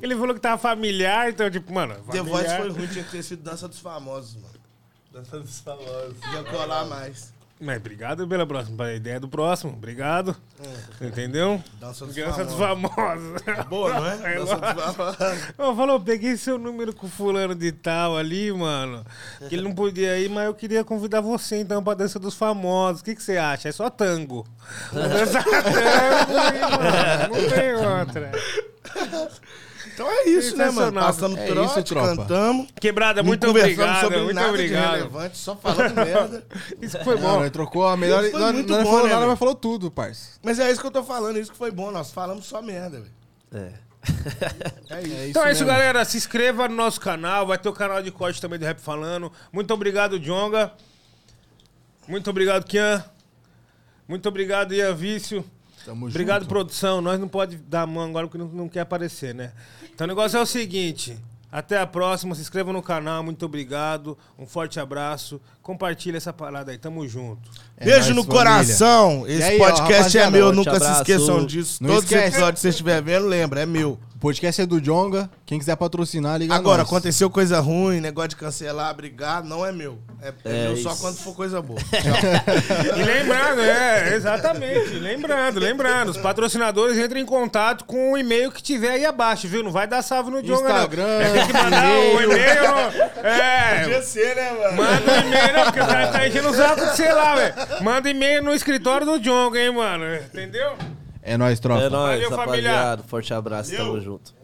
Ele 0.03 0.17
falou 0.17 0.35
que 0.35 0.41
tava 0.41 0.59
familiar, 0.59 1.31
então, 1.31 1.51
tipo, 1.51 1.73
mano. 1.73 1.95
The 1.95 2.19
familiar. 2.19 2.25
Voice 2.25 2.57
foi 2.57 2.71
ruim, 2.71 2.87
tinha 2.89 3.05
que 3.05 3.11
ter 3.11 3.23
sido 3.23 3.43
Dança 3.43 3.69
dos 3.69 3.79
Famosos, 3.79 4.35
mano. 4.35 4.55
Dança 5.13 5.39
dos 5.39 5.61
Famosos. 5.61 6.17
Ia 6.33 6.43
colar 6.45 6.85
mais. 6.87 7.32
Mas 7.63 7.77
obrigado 7.77 8.27
pela 8.27 8.45
próxima, 8.45 8.77
pela 8.77 8.93
ideia 8.93 9.21
do 9.21 9.29
próximo. 9.29 9.73
Obrigado. 9.73 10.37
Entendeu? 11.01 11.63
Dança 11.81 12.05
dos 12.05 12.15
Dança 12.15 12.45
Famosos. 12.45 13.41
Boa, 13.69 13.95
não 13.95 14.07
é? 14.07 14.35
É 14.35 14.39
Dança 14.39 14.57
dos 14.57 14.97
Famosos. 14.97 15.77
Falou, 15.77 16.01
peguei 16.01 16.37
seu 16.37 16.59
número 16.59 16.93
com 16.93 17.07
fulano 17.07 17.55
de 17.55 17.71
tal 17.71 18.17
ali, 18.17 18.53
mano. 18.53 19.07
Que 19.49 19.55
ele 19.55 19.63
não 19.63 19.73
podia 19.73 20.19
ir, 20.19 20.29
mas 20.29 20.47
eu 20.47 20.55
queria 20.55 20.83
convidar 20.83 21.21
você 21.21 21.61
então 21.61 21.85
pra 21.85 21.95
dança 21.95 22.19
dos 22.19 22.35
famosos. 22.35 23.01
O 23.01 23.05
que, 23.05 23.15
que 23.15 23.23
você 23.23 23.37
acha? 23.37 23.69
É 23.69 23.73
só 23.73 23.89
tango. 23.89 24.45
Vou 24.93 25.03
dançar 25.03 25.45
tango, 25.45 26.73
mano. 26.83 27.43
Não 27.43 27.49
tem 27.49 27.75
outra. 27.75 28.33
Então 29.95 30.11
é 30.11 30.29
isso, 30.29 30.57
né, 30.57 30.71
mano? 30.71 30.99
Passamos 31.01 31.39
É 31.39 31.47
trote, 31.47 31.71
isso, 31.71 31.83
tropa. 31.85 32.17
cantamos. 32.17 32.69
Quebrada, 32.81 33.23
não 33.23 33.29
muito 33.29 33.49
obrigado. 33.49 34.01
sobre 34.01 34.19
Muito 34.21 34.35
nada 34.35 34.47
de 34.49 34.55
obrigado. 34.55 34.93
relevante, 34.95 35.37
só 35.39 35.55
falando 35.57 35.95
merda. 35.97 36.47
Isso 36.81 36.99
que 36.99 37.05
foi 37.05 37.15
Não, 37.17 37.23
bom. 37.23 37.41
nós 37.41 37.51
trocou 37.51 37.87
a 37.87 37.97
melhor. 37.97 38.23
Isso 38.23 38.31
foi 38.33 38.41
Nós, 38.41 38.55
muito 38.55 38.69
nós 38.69 38.79
não 38.79 38.85
bom, 38.85 38.91
falou 38.91 39.07
né, 39.09 39.15
nada, 39.15 39.27
mas 39.27 39.39
falou 39.39 39.55
tudo, 39.55 39.91
parça. 39.91 40.39
Mas 40.43 40.59
é 40.59 40.71
isso 40.71 40.81
que 40.81 40.87
eu 40.87 40.91
tô 40.91 41.03
falando, 41.05 41.39
isso 41.39 41.53
que 41.53 41.59
foi 41.59 41.71
bom. 41.71 41.91
Nós 41.91 42.11
falamos 42.11 42.47
só 42.47 42.61
merda, 42.63 43.01
velho. 43.01 43.13
É. 43.55 43.73
É 44.91 45.01
isso. 45.03 45.15
Então 45.31 45.45
é 45.47 45.53
isso, 45.53 45.61
mesmo. 45.61 45.67
galera. 45.67 46.05
Se 46.05 46.17
inscreva 46.17 46.67
no 46.69 46.75
nosso 46.75 47.01
canal. 47.01 47.47
Vai 47.47 47.59
ter 47.59 47.69
o 47.69 47.73
canal 47.73 48.03
de 48.03 48.11
corte 48.11 48.41
também 48.41 48.59
do 48.59 48.65
Rap 48.65 48.81
Falando. 48.81 49.31
Muito 49.53 49.73
obrigado, 49.73 50.19
Jonga. 50.19 50.73
Muito 52.09 52.29
obrigado, 52.29 52.65
Kian. 52.65 53.05
Muito 54.09 54.29
obrigado, 54.29 54.75
Ian 54.75 54.93
Vício. 54.95 55.45
Tamo 55.85 56.07
Obrigado, 56.07 56.43
junto. 56.43 56.49
produção. 56.49 57.01
Nós 57.01 57.19
não 57.19 57.29
pode 57.29 57.57
dar 57.57 57.83
a 57.83 57.87
mão 57.87 58.09
agora 58.11 58.27
porque 58.27 58.39
não, 58.39 58.49
não 58.49 58.69
quer 58.69 58.81
aparecer, 58.81 59.35
né? 59.35 59.53
Então 59.93 60.05
o 60.05 60.09
negócio 60.09 60.37
é 60.39 60.41
o 60.41 60.47
seguinte. 60.47 61.19
Até 61.51 61.79
a 61.79 61.87
próxima. 61.87 62.35
Se 62.35 62.41
inscreva 62.41 62.73
no 62.73 62.83
canal. 62.83 63.23
Muito 63.23 63.45
obrigado. 63.45 64.17
Um 64.39 64.47
forte 64.47 64.81
abraço. 64.81 65.41
Compartilha 65.63 66.17
essa 66.17 66.33
parada 66.33 66.73
aí. 66.73 66.79
Tamo 66.79 67.07
junto. 67.07 67.49
É 67.77 67.85
Beijo 67.85 68.13
nóis, 68.13 68.17
no 68.17 68.25
família. 68.25 68.39
coração. 68.39 69.25
Esse 69.29 69.43
aí, 69.45 69.61
ó, 69.61 69.65
podcast 69.65 69.93
é 69.93 69.97
rapaziada, 69.97 70.31
meu, 70.31 70.53
nunca 70.53 70.71
se 70.73 70.77
abraço. 70.77 71.01
esqueçam 71.03 71.47
disso. 71.47 71.79
Não 71.83 71.95
Todos 71.95 72.05
os 72.11 72.17
episódios 72.17 72.55
que 72.55 72.61
você 72.61 72.69
estiver 72.71 73.01
vendo, 73.03 73.27
lembra, 73.27 73.61
é 73.61 73.67
meu. 73.67 73.99
O 74.17 74.19
podcast 74.23 74.63
é 74.63 74.67
do 74.67 74.81
Jonga. 74.81 75.29
Quem 75.45 75.59
quiser 75.59 75.75
patrocinar, 75.77 76.39
liga 76.39 76.55
Agora, 76.55 76.79
nós. 76.79 76.87
aconteceu 76.87 77.29
coisa 77.29 77.59
ruim, 77.59 78.01
negócio 78.01 78.31
de 78.31 78.37
cancelar, 78.37 78.95
brigar, 78.95 79.43
não 79.43 79.67
é 79.67 79.73
meu. 79.73 79.99
É, 80.23 80.29
é 80.29 80.33
É 80.45 80.69
meu 80.69 80.77
só 80.77 80.93
isso. 80.93 81.01
quando 81.01 81.17
for 81.17 81.35
coisa 81.35 81.61
boa. 81.61 81.81
E 82.97 83.03
lembrando, 83.03 83.61
é, 83.61 84.15
exatamente. 84.15 84.91
Lembrando, 84.91 85.59
lembrando. 85.59 86.11
Os 86.11 86.17
patrocinadores 86.19 86.97
entram 86.99 87.21
em 87.21 87.27
contato 87.27 87.85
com 87.85 88.13
o 88.13 88.17
e-mail 88.19 88.53
que 88.53 88.63
tiver 88.63 88.91
aí 88.93 89.05
abaixo, 89.05 89.49
viu? 89.49 89.63
Não 89.65 89.73
vai 89.73 89.89
dar 89.89 90.03
salve 90.03 90.31
no 90.31 90.41
Djonga, 90.41 90.69
não. 90.69 90.77
Instagram, 90.77 91.05
É, 91.05 91.33
tem 91.33 91.47
que 91.49 91.53
mandar 91.53 91.91
o 91.91 92.23
e-mail. 92.23 93.25
É. 93.25 93.81
Podia 93.83 94.03
ser, 94.03 94.37
né, 94.37 94.53
mano? 94.53 94.77
Manda 94.77 95.13
um 95.13 95.27
e-mail, 95.27 95.52
não, 95.53 95.65
porque 95.65 95.81
o 95.81 95.87
cara 95.87 96.09
tá 96.09 96.27
enchendo 96.27 96.49
o 96.51 96.55
saco 96.55 96.81
de 96.87 96.97
sei 96.97 97.13
lá, 97.13 97.35
velho. 97.35 97.55
Manda 97.83 98.09
e-mail 98.11 98.43
no 98.43 98.53
escritório 98.55 99.07
do 99.07 99.19
Djonga, 99.19 99.61
hein, 99.61 99.73
mano. 99.73 100.05
Entendeu? 100.17 100.73
É 101.23 101.37
nóis, 101.37 101.61
tropa. 101.61 101.83
É 101.83 101.89
nóis, 101.89 102.23
Valeu, 102.23 102.31
família. 102.37 102.71
rapaziada. 102.71 103.03
Forte 103.05 103.33
abraço, 103.33 103.77
tamo 103.77 104.01
junto. 104.01 104.35